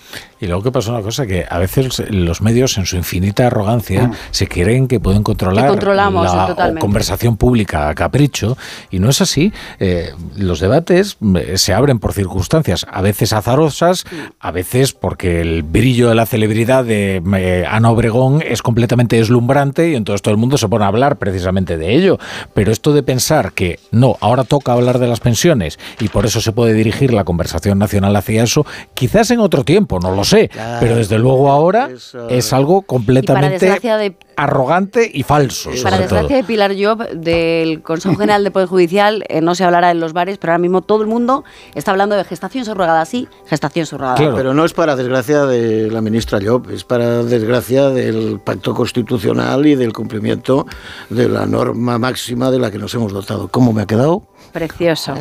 Y 0.45 0.47
luego 0.47 0.61
que 0.61 0.72
pasa 0.72 0.91
una 0.91 1.01
cosa, 1.01 1.26
que 1.26 1.43
a 1.49 1.57
veces 1.57 2.03
los 2.11 2.39
medios 2.39 2.77
en 2.77 2.85
su 2.85 2.97
infinita 2.97 3.47
arrogancia 3.47 4.11
se 4.30 4.47
creen 4.47 4.88
que 4.88 4.99
pueden 4.99 5.23
controlar 5.23 5.67
controlamos, 5.67 6.31
la 6.31 6.76
conversación 6.80 7.35
pública 7.35 7.89
a 7.89 7.95
capricho 7.95 8.55
y 8.91 8.99
no 8.99 9.09
es 9.09 9.22
así. 9.22 9.51
Eh, 9.80 10.11
los 10.38 10.59
debates 10.59 11.17
eh, 11.35 11.57
se 11.57 11.73
abren 11.73 11.97
por 11.97 12.13
circunstancias, 12.13 12.85
a 12.91 13.01
veces 13.01 13.34
azarosas, 13.34 14.05
a 14.39 14.51
veces 14.51 14.93
porque 14.93 15.41
el 15.41 15.63
brillo 15.63 16.09
de 16.09 16.15
la 16.15 16.27
celebridad 16.27 16.85
de 16.85 17.23
eh, 17.38 17.65
Ana 17.67 17.89
Obregón 17.89 18.43
es 18.47 18.61
completamente 18.61 19.15
deslumbrante 19.15 19.89
y 19.89 19.95
entonces 19.95 20.22
todo 20.22 20.31
el 20.31 20.39
mundo 20.39 20.59
se 20.59 20.67
pone 20.67 20.85
a 20.85 20.89
hablar 20.89 21.17
precisamente 21.17 21.76
de 21.76 21.95
ello. 21.95 22.19
Pero 22.53 22.72
esto 22.72 22.93
de 22.93 23.01
pensar 23.01 23.53
que 23.53 23.80
no, 23.89 24.15
ahora 24.22 24.43
toca 24.43 24.73
hablar 24.73 24.99
de 24.99 25.07
las 25.07 25.22
pensiones 25.22 25.80
y 25.99 26.09
por 26.09 26.27
eso 26.27 26.39
se 26.39 26.51
puede 26.51 26.73
dirigir 26.73 27.13
la 27.13 27.23
conversación 27.23 27.80
nacional 27.80 28.15
hacia 28.15 28.43
eso, 28.43 28.63
quizás 28.93 29.31
en 29.31 29.39
otro 29.39 29.63
tiempo, 29.63 29.99
no 29.99 30.11
lo 30.11 30.23
sé, 30.23 30.35
pero 30.80 30.95
desde 30.95 31.18
luego 31.18 31.52
ahora 31.52 31.90
es, 32.30 32.53
algo 32.53 32.82
completamente 32.84 33.60
desgracia 33.60 33.98
de- 33.98 34.16
arrogante 34.36 35.10
y 35.14 35.24
falso. 35.24 35.70
Para 35.70 35.78
sobre 35.82 35.91
todo. 35.91 36.02
desgracia 36.02 36.38
de 36.38 36.44
Pilar 36.44 36.74
Job, 36.78 37.10
del 37.10 37.82
Consejo 37.82 38.16
General 38.16 38.44
del 38.44 38.52
Poder 38.52 38.68
Judicial, 38.68 39.24
eh, 39.30 39.41
no 39.41 39.56
se 39.56 39.64
hablará 39.64 39.91
en 39.91 39.99
los 39.99 40.14
bares, 40.14 40.38
pero 40.38 40.52
ahora 40.52 40.62
mismo 40.62 40.82
todo 40.82 41.02
el 41.02 41.07
mundo 41.07 41.44
está 41.74 41.91
hablando 41.91 42.16
de 42.16 42.24
gestación 42.24 42.66
subrogada 42.66 43.06
sí, 43.06 43.28
gestación 43.48 43.86
subrogada. 43.86 44.36
Pero 44.36 44.53
no 44.53 44.66
es 44.66 44.74
para 44.74 44.95
desgracia 44.95 45.45
de 45.45 45.90
la 45.90 46.02
ministra 46.02 46.40
Llop, 46.40 46.70
es 46.70 46.84
para 46.84 47.24
desgracia 47.24 47.90
del 47.90 48.40
pacto 48.44 48.74
constitucional 48.74 49.66
y 49.66 49.76
del 49.76 49.94
cumplimiento 49.94 50.66
de 51.10 51.30
la 51.30 51.45
norma 51.45 51.98
máxima 51.98 52.52
de 52.52 52.60
la 52.60 52.72
que 52.72 52.78
nos 52.78 52.94
hemos 52.94 53.14
dotado. 53.14 53.48
¿Cómo 53.48 53.74
me 53.74 53.84
ha 53.84 53.86
quedado? 53.86 54.24
Precioso. 54.56 55.14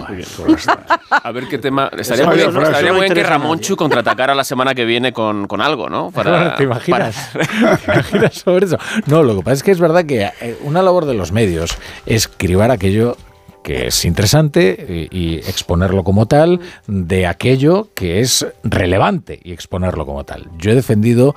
A 1.10 1.32
ver 1.32 1.48
qué 1.48 1.58
tema. 1.58 1.90
Estaría 1.98 2.24
muy 2.24 2.36
bien, 2.36 2.52
frase 2.52 2.60
no 2.60 2.66
estaría 2.68 2.92
muy 2.92 3.00
bien 3.00 3.14
que 3.14 3.20
a 3.22 3.26
Ramonchu 3.30 3.74
contraatacara 3.74 4.32
la 4.32 4.44
semana 4.44 4.76
que 4.76 4.84
viene 4.84 5.12
con, 5.12 5.48
con 5.48 5.60
algo, 5.60 5.88
¿no? 5.88 6.12
¿Te 6.56 6.62
imaginas? 6.62 7.32
¿Te 7.84 7.92
imaginas 7.92 8.34
sobre 8.34 8.66
eso? 8.66 8.78
No, 9.06 9.24
lo 9.24 9.34
que 9.34 9.42
pasa 9.42 9.54
es 9.54 9.62
que 9.64 9.72
es 9.72 9.80
verdad 9.80 10.04
que 10.04 10.30
eh, 10.40 10.56
una 10.62 10.82
labor 10.82 11.06
de 11.06 11.14
los 11.14 11.32
medios 11.32 11.76
es 12.06 12.28
cribar 12.28 12.70
aquello 12.70 13.16
que 13.64 13.88
es 13.88 14.04
interesante 14.04 15.08
y, 15.10 15.18
y 15.18 15.38
exponerlo 15.38 16.04
como 16.04 16.26
tal 16.26 16.60
de 16.86 17.26
aquello 17.26 17.88
que 17.92 18.20
es 18.20 18.46
relevante 18.62 19.40
y 19.42 19.52
exponerlo 19.52 20.06
como 20.06 20.22
tal. 20.22 20.48
Yo 20.58 20.70
he 20.70 20.76
defendido 20.76 21.34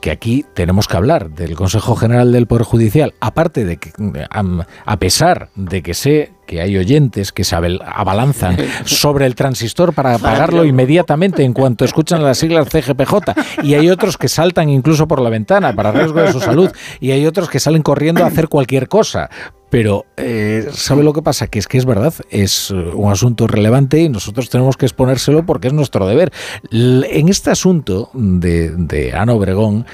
que 0.00 0.10
aquí 0.10 0.46
tenemos 0.54 0.88
que 0.88 0.96
hablar 0.96 1.30
del 1.30 1.54
Consejo 1.54 1.96
General 1.96 2.32
del 2.32 2.46
Poder 2.46 2.64
Judicial, 2.64 3.12
aparte 3.20 3.66
de 3.66 3.76
que, 3.76 3.92
a 4.30 4.96
pesar 4.98 5.50
de 5.54 5.82
que 5.82 5.92
sé 5.92 6.32
que 6.46 6.60
hay 6.60 6.76
oyentes 6.78 7.32
que 7.32 7.44
se 7.44 7.56
abalanzan 7.56 8.56
sobre 8.84 9.26
el 9.26 9.34
transistor 9.34 9.92
para 9.92 10.14
apagarlo 10.14 10.64
inmediatamente 10.64 11.42
en 11.42 11.52
cuanto 11.52 11.84
escuchan 11.84 12.22
las 12.22 12.38
siglas 12.38 12.68
CGPJ, 12.68 13.14
y 13.62 13.74
hay 13.74 13.90
otros 13.90 14.16
que 14.16 14.28
saltan 14.28 14.68
incluso 14.68 15.06
por 15.06 15.20
la 15.20 15.30
ventana 15.30 15.74
para 15.74 15.92
riesgo 15.92 16.20
de 16.20 16.32
su 16.32 16.40
salud, 16.40 16.70
y 17.00 17.10
hay 17.10 17.26
otros 17.26 17.50
que 17.50 17.60
salen 17.60 17.82
corriendo 17.82 18.24
a 18.24 18.28
hacer 18.28 18.48
cualquier 18.48 18.88
cosa. 18.88 19.28
Pero, 19.68 20.06
eh, 20.16 20.68
¿sabe 20.72 21.02
lo 21.02 21.12
que 21.12 21.22
pasa? 21.22 21.48
Que 21.48 21.58
es 21.58 21.66
que 21.66 21.76
es 21.76 21.84
verdad, 21.84 22.14
es 22.30 22.70
eh, 22.70 22.74
un 22.74 23.10
asunto 23.10 23.46
relevante 23.48 23.98
y 24.00 24.08
nosotros 24.08 24.48
tenemos 24.48 24.76
que 24.76 24.86
exponérselo 24.86 25.44
porque 25.44 25.66
es 25.68 25.74
nuestro 25.74 26.06
deber. 26.06 26.32
En 26.70 27.28
este 27.28 27.50
asunto 27.50 28.10
de, 28.14 28.70
de 28.70 29.12
Ana 29.12 29.34
Obregón, 29.34 29.84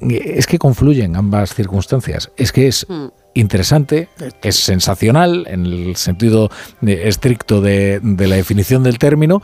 eh, 0.00 0.34
es 0.36 0.46
que 0.46 0.58
confluyen 0.58 1.14
ambas 1.14 1.54
circunstancias. 1.54 2.30
Es 2.36 2.52
que 2.52 2.68
es 2.68 2.86
interesante, 3.40 4.08
es 4.42 4.56
sensacional 4.56 5.46
en 5.48 5.66
el 5.66 5.96
sentido 5.96 6.50
eh, 6.86 7.02
estricto 7.04 7.60
de, 7.60 8.00
de 8.02 8.26
la 8.26 8.36
definición 8.36 8.82
del 8.82 8.98
término 8.98 9.42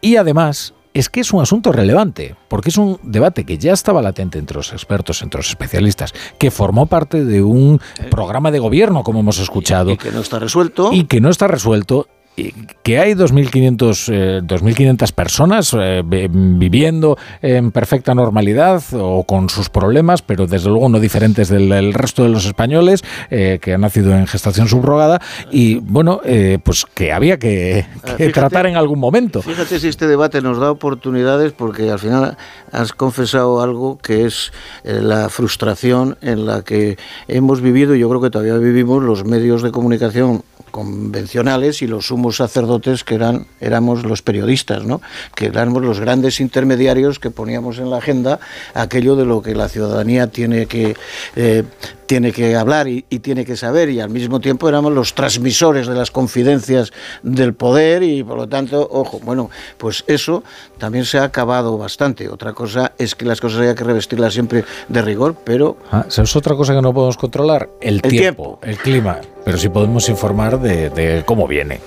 y 0.00 0.16
además 0.16 0.74
es 0.94 1.08
que 1.08 1.20
es 1.20 1.32
un 1.32 1.40
asunto 1.40 1.72
relevante, 1.72 2.36
porque 2.48 2.68
es 2.68 2.76
un 2.76 2.98
debate 3.02 3.44
que 3.44 3.58
ya 3.58 3.72
estaba 3.72 4.02
latente 4.02 4.38
entre 4.38 4.56
los 4.56 4.72
expertos, 4.72 5.22
entre 5.22 5.38
los 5.38 5.48
especialistas, 5.48 6.12
que 6.38 6.50
formó 6.50 6.86
parte 6.86 7.24
de 7.24 7.42
un 7.42 7.80
programa 8.10 8.50
de 8.50 8.58
gobierno, 8.58 9.02
como 9.02 9.20
hemos 9.20 9.38
escuchado. 9.38 9.90
Y 9.90 9.96
que 9.96 10.10
no 10.10 10.20
está 10.20 10.38
resuelto. 10.38 10.90
Y 10.92 11.04
que 11.04 11.20
no 11.20 11.30
está 11.30 11.48
resuelto. 11.48 12.08
Y 12.36 12.52
Que 12.82 12.98
hay 12.98 13.12
2.500 13.14 14.08
eh, 14.12 14.40
2.500 14.42 15.12
personas 15.12 15.74
eh, 15.78 16.02
vi- 16.04 16.28
viviendo 16.28 17.16
en 17.42 17.70
perfecta 17.72 18.14
normalidad 18.14 18.82
o 18.92 19.24
con 19.24 19.48
sus 19.50 19.68
problemas, 19.68 20.22
pero 20.22 20.46
desde 20.46 20.68
luego 20.70 20.88
no 20.88 20.98
diferentes 20.98 21.48
del, 21.48 21.68
del 21.68 21.92
resto 21.94 22.22
de 22.22 22.30
los 22.30 22.46
españoles 22.46 23.04
eh, 23.30 23.58
que 23.60 23.74
han 23.74 23.82
nacido 23.82 24.12
en 24.16 24.26
gestación 24.26 24.66
subrogada. 24.68 25.20
Y 25.50 25.76
bueno, 25.76 26.20
eh, 26.24 26.58
pues 26.64 26.86
que 26.94 27.12
había 27.12 27.38
que, 27.38 27.84
Ah, 28.02 28.16
que 28.16 28.24
fíjate. 28.26 28.32
tratar 28.32 28.66
en 28.66 28.76
algún 28.76 28.98
momento. 28.98 29.42
Fíjate 29.42 29.78
si 29.78 29.88
este 29.88 30.06
debate 30.06 30.40
nos 30.40 30.58
da 30.58 30.70
oportunidades 30.70 31.52
porque 31.52 31.90
al 31.90 31.98
final 31.98 32.36
has 32.72 32.92
confesado 32.92 33.60
algo 33.62 33.98
que 33.98 34.24
es 34.24 34.52
eh, 34.84 35.00
la 35.02 35.28
frustración 35.28 36.16
en 36.22 36.46
la 36.46 36.62
que 36.62 36.96
hemos 37.28 37.60
vivido 37.60 37.94
y 37.94 38.00
yo 38.00 38.08
creo 38.08 38.20
que 38.22 38.30
todavía 38.30 38.56
vivimos 38.56 39.02
los 39.02 39.24
medios 39.24 39.62
de 39.62 39.70
comunicación 39.70 40.42
convencionales 40.72 41.82
y 41.82 41.86
los 41.86 42.08
sumos 42.08 42.38
sacerdotes 42.38 43.04
que 43.04 43.14
eran 43.14 43.46
éramos 43.60 44.04
los 44.04 44.22
periodistas, 44.22 44.84
¿no? 44.84 45.00
Que 45.36 45.46
éramos 45.46 45.82
los 45.82 46.00
grandes 46.00 46.40
intermediarios 46.40 47.20
que 47.20 47.30
poníamos 47.30 47.78
en 47.78 47.90
la 47.90 47.98
agenda 47.98 48.40
aquello 48.74 49.14
de 49.14 49.24
lo 49.24 49.42
que 49.42 49.54
la 49.54 49.68
ciudadanía 49.68 50.26
tiene 50.26 50.66
que 50.66 50.96
eh, 51.36 51.62
tiene 52.06 52.32
que 52.32 52.56
hablar 52.56 52.88
y, 52.88 53.06
y, 53.08 53.20
tiene 53.20 53.44
que 53.46 53.56
saber 53.56 53.88
y 53.88 54.00
al 54.00 54.10
mismo 54.10 54.38
tiempo 54.38 54.68
éramos 54.68 54.92
los 54.92 55.14
transmisores 55.14 55.86
de 55.86 55.94
las 55.94 56.10
confidencias 56.10 56.92
del 57.22 57.54
poder 57.54 58.02
y 58.02 58.22
por 58.22 58.36
lo 58.36 58.48
tanto, 58.48 58.86
ojo, 58.90 59.18
bueno, 59.20 59.48
pues 59.78 60.04
eso 60.06 60.42
también 60.76 61.06
se 61.06 61.18
ha 61.18 61.24
acabado 61.24 61.78
bastante. 61.78 62.28
Otra 62.28 62.52
cosa 62.52 62.92
es 62.98 63.14
que 63.14 63.24
las 63.24 63.40
cosas 63.40 63.60
haya 63.60 63.74
que 63.74 63.84
revestirlas 63.84 64.34
siempre 64.34 64.64
de 64.88 65.02
rigor, 65.02 65.36
pero... 65.42 65.78
Ah, 65.90 66.04
¿Sabes 66.08 66.36
otra 66.36 66.54
cosa 66.54 66.74
que 66.74 66.82
no 66.82 66.92
podemos 66.92 67.16
controlar? 67.16 67.70
El, 67.80 68.00
El 68.02 68.10
tiempo, 68.10 68.58
el 68.62 68.76
clima. 68.76 69.20
Pero 69.44 69.58
sí 69.58 69.68
podemos 69.68 70.08
informar 70.08 70.60
de, 70.60 70.90
de 70.90 71.24
cómo 71.24 71.46
viene. 71.46 71.80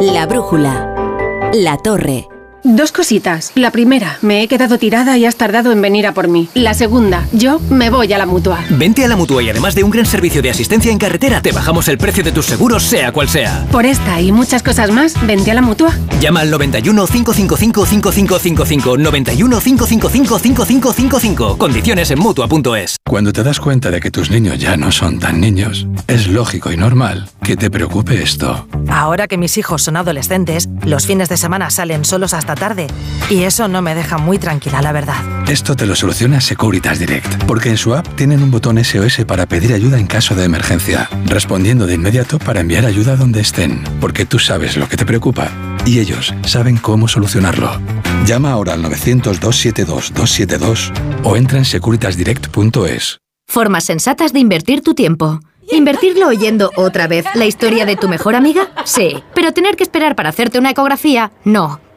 La 0.00 0.26
brújula. 0.26 1.50
La 1.52 1.76
torre. 1.76 2.28
Dos 2.64 2.92
cositas. 2.92 3.50
La 3.56 3.72
primera, 3.72 4.18
me 4.22 4.40
he 4.40 4.46
quedado 4.46 4.78
tirada 4.78 5.18
y 5.18 5.24
has 5.24 5.34
tardado 5.34 5.72
en 5.72 5.82
venir 5.82 6.06
a 6.06 6.14
por 6.14 6.28
mí. 6.28 6.48
La 6.54 6.74
segunda, 6.74 7.26
yo 7.32 7.58
me 7.70 7.90
voy 7.90 8.12
a 8.12 8.18
la 8.18 8.26
mutua. 8.26 8.64
Vente 8.70 9.04
a 9.04 9.08
la 9.08 9.16
mutua 9.16 9.42
y 9.42 9.50
además 9.50 9.74
de 9.74 9.82
un 9.82 9.90
gran 9.90 10.06
servicio 10.06 10.42
de 10.42 10.50
asistencia 10.50 10.92
en 10.92 10.98
carretera, 10.98 11.42
te 11.42 11.50
bajamos 11.50 11.88
el 11.88 11.98
precio 11.98 12.22
de 12.22 12.30
tus 12.30 12.46
seguros, 12.46 12.84
sea 12.84 13.10
cual 13.10 13.28
sea. 13.28 13.66
Por 13.72 13.84
esta 13.84 14.20
y 14.20 14.30
muchas 14.30 14.62
cosas 14.62 14.92
más, 14.92 15.14
vente 15.26 15.50
a 15.50 15.54
la 15.54 15.62
mutua. 15.62 15.90
Llama 16.20 16.40
al 16.40 16.52
91 16.52 17.04
555 17.04 17.84
5555. 17.86 18.96
91 18.96 19.60
555 19.60 20.38
5555. 20.38 21.58
Condiciones 21.58 22.12
en 22.12 22.20
mutua.es. 22.20 22.96
Cuando 23.04 23.32
te 23.32 23.42
das 23.42 23.58
cuenta 23.58 23.90
de 23.90 23.98
que 23.98 24.12
tus 24.12 24.30
niños 24.30 24.60
ya 24.60 24.76
no 24.76 24.92
son 24.92 25.18
tan 25.18 25.40
niños, 25.40 25.88
es 26.06 26.28
lógico 26.28 26.70
y 26.70 26.76
normal 26.76 27.28
que 27.42 27.56
te 27.56 27.70
preocupe 27.70 28.22
esto. 28.22 28.68
Ahora 28.88 29.26
que 29.26 29.36
mis 29.36 29.58
hijos 29.58 29.82
son 29.82 29.96
adolescentes, 29.96 30.68
los 30.84 31.06
fines 31.06 31.28
de 31.28 31.36
semana 31.36 31.68
salen 31.70 32.04
solos 32.04 32.34
hasta 32.34 32.51
tarde 32.54 32.86
y 33.30 33.44
eso 33.44 33.68
no 33.68 33.82
me 33.82 33.94
deja 33.94 34.18
muy 34.18 34.38
tranquila, 34.38 34.82
la 34.82 34.92
verdad. 34.92 35.16
Esto 35.48 35.74
te 35.74 35.86
lo 35.86 35.94
soluciona 35.94 36.40
Securitas 36.40 36.98
Direct, 36.98 37.44
porque 37.44 37.70
en 37.70 37.76
su 37.76 37.94
app 37.94 38.06
tienen 38.14 38.42
un 38.42 38.50
botón 38.50 38.82
SOS 38.82 39.24
para 39.26 39.46
pedir 39.46 39.72
ayuda 39.72 39.98
en 39.98 40.06
caso 40.06 40.34
de 40.34 40.44
emergencia, 40.44 41.08
respondiendo 41.26 41.86
de 41.86 41.94
inmediato 41.94 42.38
para 42.38 42.60
enviar 42.60 42.84
ayuda 42.84 43.16
donde 43.16 43.40
estén, 43.40 43.82
porque 44.00 44.26
tú 44.26 44.38
sabes 44.38 44.76
lo 44.76 44.88
que 44.88 44.96
te 44.96 45.06
preocupa 45.06 45.50
y 45.84 45.98
ellos 45.98 46.34
saben 46.46 46.76
cómo 46.76 47.08
solucionarlo. 47.08 47.80
Llama 48.26 48.52
ahora 48.52 48.74
al 48.74 48.84
900-272-272 48.84 50.92
o 51.24 51.36
entra 51.36 51.58
en 51.58 51.64
securitasdirect.es. 51.64 53.18
Formas 53.48 53.84
sensatas 53.84 54.32
de 54.32 54.40
invertir 54.40 54.82
tu 54.82 54.94
tiempo. 54.94 55.40
¿Invertirlo 55.70 56.28
oyendo 56.28 56.70
otra 56.76 57.06
vez 57.06 57.24
la 57.34 57.46
historia 57.46 57.86
de 57.86 57.96
tu 57.96 58.08
mejor 58.08 58.34
amiga? 58.34 58.70
Sí. 58.84 59.22
Pero 59.34 59.52
tener 59.52 59.76
que 59.76 59.82
esperar 59.82 60.16
para 60.16 60.30
hacerte 60.30 60.58
una 60.58 60.70
ecografía? 60.70 61.32
No. 61.44 61.80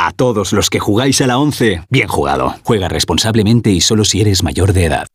A 0.00 0.12
todos 0.12 0.52
los 0.52 0.70
que 0.70 0.78
jugáis 0.78 1.20
a 1.22 1.26
la 1.26 1.38
11, 1.38 1.82
bien 1.90 2.06
jugado. 2.06 2.54
Juega 2.62 2.86
responsablemente 2.88 3.70
y 3.70 3.80
solo 3.80 4.04
si 4.04 4.20
eres 4.20 4.44
mayor 4.44 4.72
de 4.72 4.84
edad. 4.84 5.08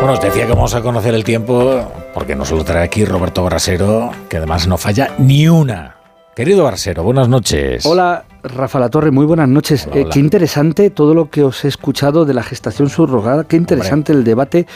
Bueno, 0.00 0.14
os 0.14 0.20
decía 0.22 0.46
que 0.46 0.52
vamos 0.54 0.74
a 0.74 0.80
conocer 0.80 1.14
el 1.14 1.24
tiempo 1.24 1.92
porque 2.14 2.34
nos 2.34 2.50
lo 2.50 2.64
trae 2.64 2.84
aquí 2.84 3.04
Roberto 3.04 3.44
Brasero, 3.44 4.10
que 4.30 4.38
además 4.38 4.66
no 4.66 4.78
falla 4.78 5.10
ni 5.18 5.46
una. 5.48 5.96
Querido 6.34 6.64
Brasero, 6.64 7.02
buenas 7.02 7.28
noches. 7.28 7.84
Hola, 7.84 8.24
Rafa 8.42 8.80
La 8.80 8.88
Torre, 8.88 9.10
muy 9.10 9.24
buenas 9.24 9.48
noches. 9.48 9.86
Hola, 9.86 10.00
Eh, 10.00 10.06
qué 10.12 10.18
interesante 10.18 10.90
todo 10.90 11.14
lo 11.14 11.30
que 11.30 11.44
os 11.44 11.64
he 11.64 11.68
escuchado 11.68 12.24
de 12.24 12.34
la 12.34 12.42
gestación 12.42 12.88
subrogada, 12.88 13.44
qué 13.44 13.56
interesante 13.56 14.12
el 14.12 14.24
debate. 14.24 14.66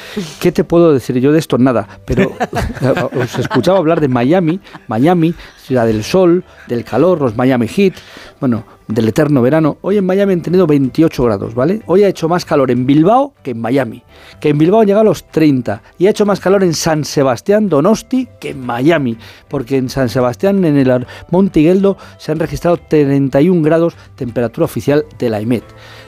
¿Qué 0.41 0.53
te 0.53 0.63
puedo 0.63 0.93
decir 0.93 1.19
yo 1.19 1.33
de 1.33 1.41
esto? 1.41 1.59
Nada, 1.59 1.89
pero 2.05 2.33
os 3.21 3.39
escuchaba 3.39 3.79
hablar 3.79 4.01
de 4.01 4.09
Miami, 4.09 4.61
Miami, 4.87 5.35
ciudad 5.63 5.87
del 5.87 6.05
sol, 6.05 6.45
del 6.69 6.85
calor, 6.85 7.21
los 7.21 7.37
Miami 7.37 7.67
Heat, 7.67 7.95
bueno, 8.41 8.65
del 8.87 9.09
eterno 9.09 9.43
verano. 9.43 9.79
Hoy 9.81 9.97
en 9.97 10.07
Miami 10.07 10.35
han 10.35 10.43
tenido 10.43 10.67
28 10.67 11.25
grados, 11.25 11.55
¿vale? 11.55 11.83
Hoy 11.87 12.05
ha 12.05 12.09
hecho 12.09 12.29
más 12.29 12.45
calor 12.45 12.71
en 12.71 12.87
Bilbao 12.87 13.35
que 13.43 13.51
en 13.51 13.61
Miami, 13.61 14.05
que 14.41 14.51
en 14.51 14.59
Bilbao 14.59 14.81
han 14.81 14.87
llegado 14.87 15.01
a 15.01 15.05
los 15.05 15.27
30 15.27 15.83
y 15.99 16.07
ha 16.07 16.11
hecho 16.11 16.25
más 16.25 16.39
calor 16.39 16.63
en 16.63 16.73
San 16.73 17.05
Sebastián, 17.05 17.69
Donosti, 17.69 18.29
que 18.39 18.51
en 18.51 18.65
Miami, 18.65 19.19
porque 19.49 19.77
en 19.77 19.89
San 19.89 20.09
Sebastián, 20.09 20.65
en 20.65 20.77
el 20.77 21.07
Monte 21.31 21.61
Higueldo, 21.61 21.97
se 22.19 22.31
han 22.31 22.39
registrado 22.39 22.77
31 22.77 23.56
grados 23.63 23.97
temperatura 24.15 24.65
oficial 24.65 25.05
de 25.19 25.31
la 25.31 25.41
EMET. 25.41 25.65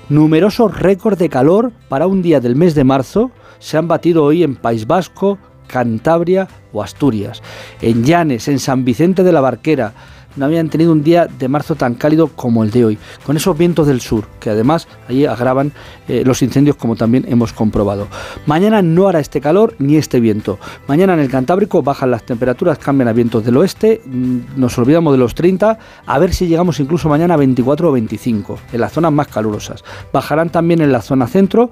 Numerosos 0.08 0.78
récords 0.78 1.18
de 1.18 1.28
calor 1.28 1.72
para 1.88 2.06
un 2.06 2.22
día 2.22 2.40
del 2.40 2.56
mes 2.56 2.74
de 2.74 2.84
marzo 2.84 3.30
se 3.58 3.76
han 3.76 3.88
batido 3.88 4.24
hoy 4.24 4.42
en 4.42 4.56
País 4.56 4.86
Vasco, 4.86 5.38
Cantabria 5.66 6.48
o 6.72 6.82
Asturias. 6.82 7.42
En 7.80 8.04
Llanes, 8.04 8.48
en 8.48 8.58
San 8.58 8.84
Vicente 8.84 9.22
de 9.22 9.32
la 9.32 9.40
Barquera, 9.40 9.92
no 10.38 10.46
habían 10.46 10.68
tenido 10.68 10.92
un 10.92 11.02
día 11.02 11.26
de 11.26 11.48
marzo 11.48 11.74
tan 11.74 11.94
cálido 11.94 12.28
como 12.28 12.64
el 12.64 12.70
de 12.70 12.84
hoy, 12.84 12.98
con 13.24 13.36
esos 13.36 13.56
vientos 13.56 13.86
del 13.86 14.00
sur, 14.00 14.24
que 14.40 14.50
además 14.50 14.88
allí 15.08 15.26
agravan 15.26 15.72
eh, 16.06 16.22
los 16.24 16.42
incendios 16.42 16.76
como 16.76 16.96
también 16.96 17.24
hemos 17.28 17.52
comprobado. 17.52 18.08
Mañana 18.46 18.80
no 18.82 19.08
hará 19.08 19.20
este 19.20 19.40
calor 19.40 19.74
ni 19.78 19.96
este 19.96 20.20
viento. 20.20 20.58
Mañana 20.86 21.14
en 21.14 21.20
el 21.20 21.28
Cantábrico 21.28 21.82
bajan 21.82 22.10
las 22.10 22.24
temperaturas, 22.24 22.78
cambian 22.78 23.08
a 23.08 23.12
vientos 23.12 23.44
del 23.44 23.56
oeste, 23.56 24.00
mm, 24.04 24.38
nos 24.56 24.78
olvidamos 24.78 25.12
de 25.12 25.18
los 25.18 25.34
30, 25.34 25.78
a 26.06 26.18
ver 26.18 26.32
si 26.32 26.46
llegamos 26.46 26.80
incluso 26.80 27.08
mañana 27.08 27.34
a 27.34 27.36
24 27.36 27.88
o 27.88 27.92
25, 27.92 28.58
en 28.72 28.80
las 28.80 28.92
zonas 28.92 29.12
más 29.12 29.28
calurosas. 29.28 29.84
Bajarán 30.12 30.50
también 30.50 30.80
en 30.80 30.92
la 30.92 31.02
zona 31.02 31.26
centro 31.26 31.70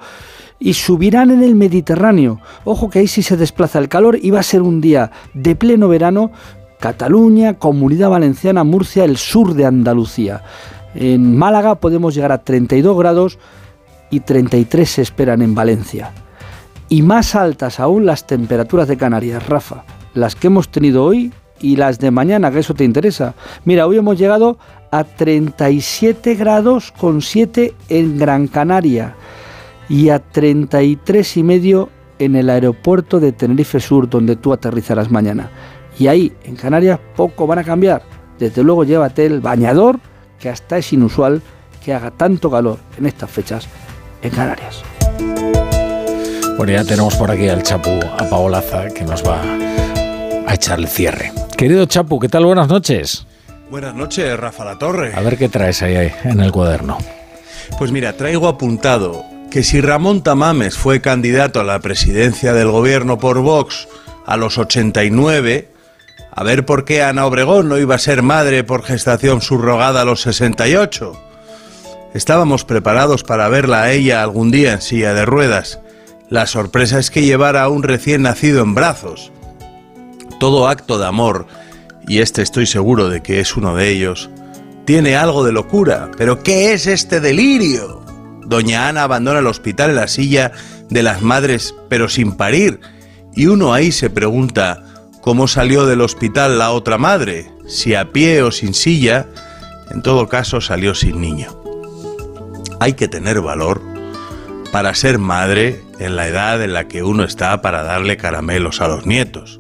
y 0.59 0.75
subirán 0.75 1.31
en 1.31 1.43
el 1.43 1.55
Mediterráneo. 1.55 2.41
Ojo 2.65 2.89
que 2.89 3.01
ahí 3.01 3.07
sí 3.07 3.23
se 3.23 3.37
desplaza 3.37 3.79
el 3.79 3.89
calor 3.89 4.19
y 4.21 4.31
va 4.31 4.41
a 4.41 4.45
ser 4.45 4.63
un 4.63 4.81
día 4.81 5.11
de 5.35 5.55
pleno 5.55 5.89
verano. 5.89 6.31
Cataluña, 6.79 7.55
Comunidad 7.55 8.11
Valenciana, 8.11 8.65
Murcia, 8.65 9.05
el 9.05 9.17
sur 9.17 9.55
de 9.55 9.67
Andalucía. 9.67 10.43
En 10.95 11.37
Málaga 11.37 11.77
podemos 11.77 12.15
llegar 12.15 12.33
a 12.33 12.43
32 12.43 12.97
grados 12.99 13.39
y 14.11 14.21
33 14.21 14.89
se 14.89 15.03
esperan 15.03 15.43
en 15.43 15.55
Valencia. 15.55 16.13
Y 16.89 17.03
más 17.03 17.35
altas 17.35 17.81
aún 17.81 18.07
las 18.07 18.27
temperaturas 18.27 18.89
de 18.89 18.97
Canarias, 18.97 19.47
Rafa. 19.49 19.85
Las 20.15 20.37
que 20.37 20.47
hemos 20.47 20.69
tenido 20.69 21.05
hoy 21.05 21.33
y 21.61 21.77
las 21.77 21.99
de 21.99 22.11
mañana, 22.11 22.51
que 22.51 22.61
eso 22.61 22.75
te 22.75 22.85
interesa. 22.85 23.35
Mira, 23.65 23.87
hoy 23.87 23.99
hemos 23.99 24.19
llegado 24.19 24.59
a 24.91 25.05
37 25.05 26.35
grados 26.35 26.93
con 26.93 27.23
7 27.23 27.75
en 27.89 28.19
Gran 28.19 28.47
Canaria 28.47 29.17
y 29.89 30.11
a 30.11 30.19
33 30.19 31.37
y 31.37 31.43
medio 31.43 31.89
en 32.19 32.37
el 32.37 32.51
aeropuerto 32.51 33.21
de 33.21 33.33
Tenerife 33.33 33.81
Sur, 33.81 34.09
donde 34.09 34.37
tú 34.37 34.53
aterrizarás 34.53 35.11
mañana. 35.11 35.51
Y 35.99 36.09
ahí, 36.09 36.33
en 36.45 36.57
Canarias, 36.57 36.99
poco 37.17 37.47
van 37.47 37.59
a 37.59 37.65
cambiar. 37.65 38.03
Desde 38.39 38.63
luego, 38.63 38.85
llévate 38.85 39.25
el 39.25 39.41
bañador, 39.41 39.99
que 40.39 40.49
hasta 40.49 40.79
es 40.79 40.93
inusual 40.93 41.41
que 41.85 41.95
haga 41.95 42.11
tanto 42.11 42.51
calor 42.51 42.79
en 42.99 43.07
estas 43.07 43.31
fechas 43.31 43.67
en 44.23 44.31
Canarias. 44.31 44.83
Bueno, 46.57 46.73
ya 46.73 46.85
tenemos 46.85 47.15
por 47.17 47.31
aquí 47.31 47.49
al 47.49 47.63
Chapu, 47.63 47.91
a 47.91 48.29
Paolaza, 48.29 48.89
que 48.89 49.05
nos 49.05 49.23
va 49.27 49.43
a 50.47 50.55
echar 50.55 50.79
el 50.79 50.89
cierre. 50.89 51.33
Querido 51.57 51.87
Chapu, 51.87 52.19
¿qué 52.19 52.29
tal? 52.29 52.47
Buenas 52.47 52.69
noches. 52.69 53.27
Buenas 53.71 53.95
noches, 53.95 54.39
Rafa 54.39 54.65
La 54.65 54.79
Torre. 54.79 55.13
A 55.15 55.21
ver 55.21 55.37
qué 55.37 55.49
traes 55.49 55.83
ahí, 55.83 55.97
ahí 55.97 56.13
en 56.25 56.41
el 56.41 56.53
cuaderno. 56.53 56.99
Pues 57.79 57.91
mira, 57.93 58.17
traigo 58.17 58.49
apuntado 58.49 59.25
que 59.51 59.63
si 59.63 59.81
Ramón 59.81 60.23
Tamames 60.23 60.77
fue 60.77 61.01
candidato 61.01 61.61
a 61.61 61.65
la 61.65 61.81
presidencia 61.81 62.53
del 62.53 62.71
gobierno 62.71 63.19
por 63.19 63.41
Vox 63.41 63.89
a 64.25 64.37
los 64.37 64.59
89, 64.59 65.69
a 66.37 66.43
ver 66.43 66.67
por 66.67 66.85
qué 66.85 67.03
Ana 67.03 67.25
Obregón 67.25 67.71
no 67.71 67.79
iba 67.79 67.95
a 67.95 67.99
ser 67.99 68.23
madre 68.23 68.63
por 68.63 68.85
gestación 68.85 69.41
subrogada 69.41 70.03
a 70.03 70.05
los 70.05 70.21
68. 70.21 71.19
Estábamos 72.13 72.67
preparados 72.67 73.25
para 73.25 73.49
verla 73.49 73.83
a 73.83 73.93
ella 73.93 74.23
algún 74.23 74.51
día 74.51 74.75
en 74.75 74.83
silla 74.83 75.15
de 75.15 75.25
ruedas. 75.25 75.81
La 76.29 76.47
sorpresa 76.47 76.99
es 76.99 77.11
que 77.11 77.25
llevara 77.25 77.63
a 77.63 77.71
un 77.71 77.83
recién 77.83 78.21
nacido 78.21 78.63
en 78.63 78.75
brazos. 78.75 79.33
Todo 80.39 80.69
acto 80.69 80.99
de 80.99 81.07
amor, 81.07 81.47
y 82.07 82.19
este 82.19 82.43
estoy 82.43 82.67
seguro 82.67 83.09
de 83.09 83.23
que 83.23 83.41
es 83.41 83.57
uno 83.57 83.75
de 83.75 83.89
ellos, 83.89 84.29
tiene 84.85 85.17
algo 85.17 85.43
de 85.43 85.53
locura. 85.53 86.11
Pero 86.19 86.43
¿qué 86.43 86.75
es 86.75 86.87
este 86.87 87.21
delirio? 87.21 88.05
Doña 88.45 88.89
Ana 88.89 89.05
abandona 89.05 89.39
el 89.39 89.47
hospital 89.47 89.89
en 89.89 89.97
la 89.97 90.09
silla 90.09 90.53
de 90.91 91.03
las 91.03 91.23
madres, 91.23 91.75
pero 91.89 92.11
sin 92.11 92.33
parir. 92.33 92.81
Y 93.35 93.47
uno 93.47 93.73
ahí 93.73 93.91
se 93.91 94.11
pregunta, 94.11 94.86
¿cómo 95.27 95.49
salió 95.49 95.87
del 95.87 96.03
hospital 96.03 96.57
la 96.57 96.71
otra 96.71 96.99
madre? 96.99 97.51
Si 97.67 97.97
a 97.97 98.13
pie 98.13 98.43
o 98.43 98.53
sin 98.53 98.75
silla, 98.75 99.27
en 99.91 100.01
todo 100.01 100.29
caso 100.29 100.61
salió 100.61 100.95
sin 100.95 101.21
niño. 101.21 101.61
Hay 102.79 102.93
que 102.93 103.09
tener 103.09 103.41
valor 103.41 103.83
para 104.71 104.95
ser 104.95 105.19
madre 105.19 105.83
en 105.99 106.15
la 106.15 106.29
edad 106.29 106.63
en 106.63 106.73
la 106.73 106.87
que 106.87 107.03
uno 107.03 107.25
está 107.25 107.61
para 107.61 107.83
darle 107.83 108.17
caramelos 108.17 108.81
a 108.81 108.87
los 108.87 109.05
nietos. 109.05 109.59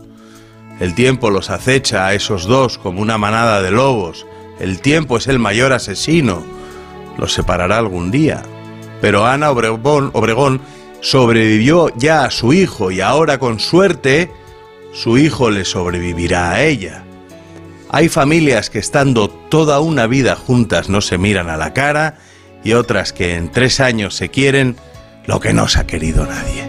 El 0.79 0.95
tiempo 0.95 1.31
los 1.31 1.51
acecha 1.51 2.07
a 2.07 2.15
esos 2.15 2.45
dos 2.45 2.79
como 2.79 3.03
una 3.03 3.19
manada 3.19 3.61
de 3.61 3.73
lobos. 3.73 4.25
El 4.61 4.81
tiempo 4.81 5.17
es 5.17 5.27
el 5.27 5.41
mayor 5.41 5.73
asesino. 5.73 6.45
Los 7.19 7.33
separará 7.33 7.79
algún 7.79 8.13
día. 8.13 8.45
Pero 9.01 9.27
Ana 9.27 9.51
Obregón, 9.51 10.13
Obregón 10.13 10.61
sobrevivió 11.01 11.89
ya 11.97 12.25
a 12.25 12.31
su 12.31 12.53
hijo 12.53 12.93
y 12.93 13.01
ahora 13.01 13.39
con 13.39 13.59
suerte 13.59 14.31
su 14.97 15.19
hijo 15.19 15.51
le 15.51 15.67
sobrevivirá 15.67 16.53
a 16.53 16.63
ella. 16.63 17.05
Hay 17.91 18.09
familias 18.09 18.71
que 18.71 18.79
estando 18.79 19.29
toda 19.29 19.79
una 19.81 20.07
vida 20.07 20.37
juntas 20.37 20.89
no 20.89 21.03
se 21.03 21.19
miran 21.19 21.51
a 21.51 21.59
la 21.59 21.75
cara 21.75 22.17
y 22.65 22.73
otras 22.73 23.13
que 23.13 23.37
en 23.37 23.51
tres 23.51 23.81
años 23.81 24.17
se 24.17 24.31
quieren 24.31 24.77
lo 25.27 25.39
que 25.39 25.53
no 25.53 25.69
se 25.69 25.81
ha 25.81 25.87
querido 25.87 26.25
nadie. 26.25 26.65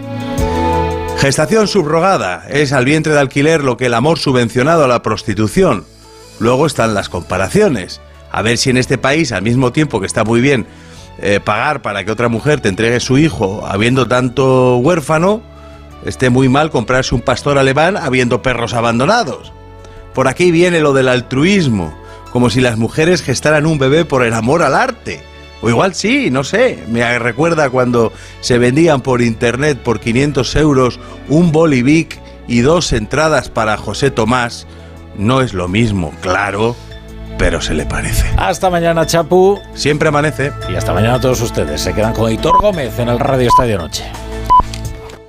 Gestación 1.18 1.68
subrogada 1.68 2.44
es 2.50 2.72
al 2.72 2.84
vientre 2.84 3.14
de 3.14 3.18
alquiler 3.18 3.64
lo 3.64 3.78
que 3.78 3.86
el 3.86 3.94
amor 3.94 4.18
subvencionado 4.18 4.84
a 4.84 4.88
la 4.88 5.02
prostitución. 5.02 5.86
Luego 6.38 6.66
están 6.66 6.92
las 6.92 7.08
comparaciones. 7.08 8.02
A 8.30 8.42
ver 8.42 8.58
si 8.58 8.68
en 8.68 8.76
este 8.76 8.98
país, 8.98 9.32
al 9.32 9.42
mismo 9.42 9.72
tiempo 9.72 10.00
que 10.00 10.06
está 10.06 10.22
muy 10.22 10.42
bien 10.42 10.66
eh, 11.18 11.40
pagar 11.42 11.80
para 11.80 12.04
que 12.04 12.12
otra 12.12 12.28
mujer 12.28 12.60
te 12.60 12.68
entregue 12.68 13.00
su 13.00 13.16
hijo 13.16 13.66
habiendo 13.66 14.06
tanto 14.06 14.76
huérfano, 14.76 15.42
esté 16.04 16.30
muy 16.30 16.48
mal 16.48 16.70
comprarse 16.70 17.14
un 17.14 17.20
pastor 17.20 17.58
alemán 17.58 17.96
habiendo 17.96 18.42
perros 18.42 18.74
abandonados. 18.74 19.52
Por 20.14 20.28
aquí 20.28 20.50
viene 20.50 20.80
lo 20.80 20.92
del 20.92 21.08
altruismo, 21.08 21.96
como 22.32 22.50
si 22.50 22.60
las 22.60 22.76
mujeres 22.76 23.22
gestaran 23.22 23.66
un 23.66 23.78
bebé 23.78 24.04
por 24.04 24.24
el 24.24 24.34
amor 24.34 24.62
al 24.62 24.74
arte. 24.74 25.22
O 25.60 25.68
igual 25.68 25.94
sí, 25.94 26.30
no 26.30 26.44
sé. 26.44 26.84
Me 26.88 27.18
recuerda 27.18 27.70
cuando 27.70 28.12
se 28.40 28.58
vendían 28.58 29.00
por 29.00 29.22
internet 29.22 29.78
por 29.78 30.00
500 30.00 30.56
euros 30.56 31.00
un 31.28 31.52
bolivic 31.52 32.20
y 32.46 32.60
dos 32.60 32.92
entradas 32.92 33.48
para 33.48 33.76
José 33.76 34.10
Tomás. 34.10 34.66
No 35.16 35.40
es 35.40 35.52
lo 35.52 35.66
mismo, 35.66 36.12
claro, 36.20 36.76
pero 37.38 37.60
se 37.60 37.74
le 37.74 37.86
parece. 37.86 38.24
Hasta 38.36 38.70
mañana, 38.70 39.04
Chapu. 39.04 39.60
Siempre 39.74 40.08
amanece. 40.08 40.52
Y 40.70 40.76
hasta 40.76 40.92
mañana 40.92 41.14
a 41.14 41.20
todos 41.20 41.40
ustedes. 41.40 41.80
Se 41.80 41.92
quedan 41.92 42.12
con 42.12 42.30
Hitor 42.30 42.60
Gómez 42.60 42.98
en 42.98 43.08
el 43.08 43.18
Radio 43.18 43.48
Estadio 43.48 43.78
Noche. 43.78 44.04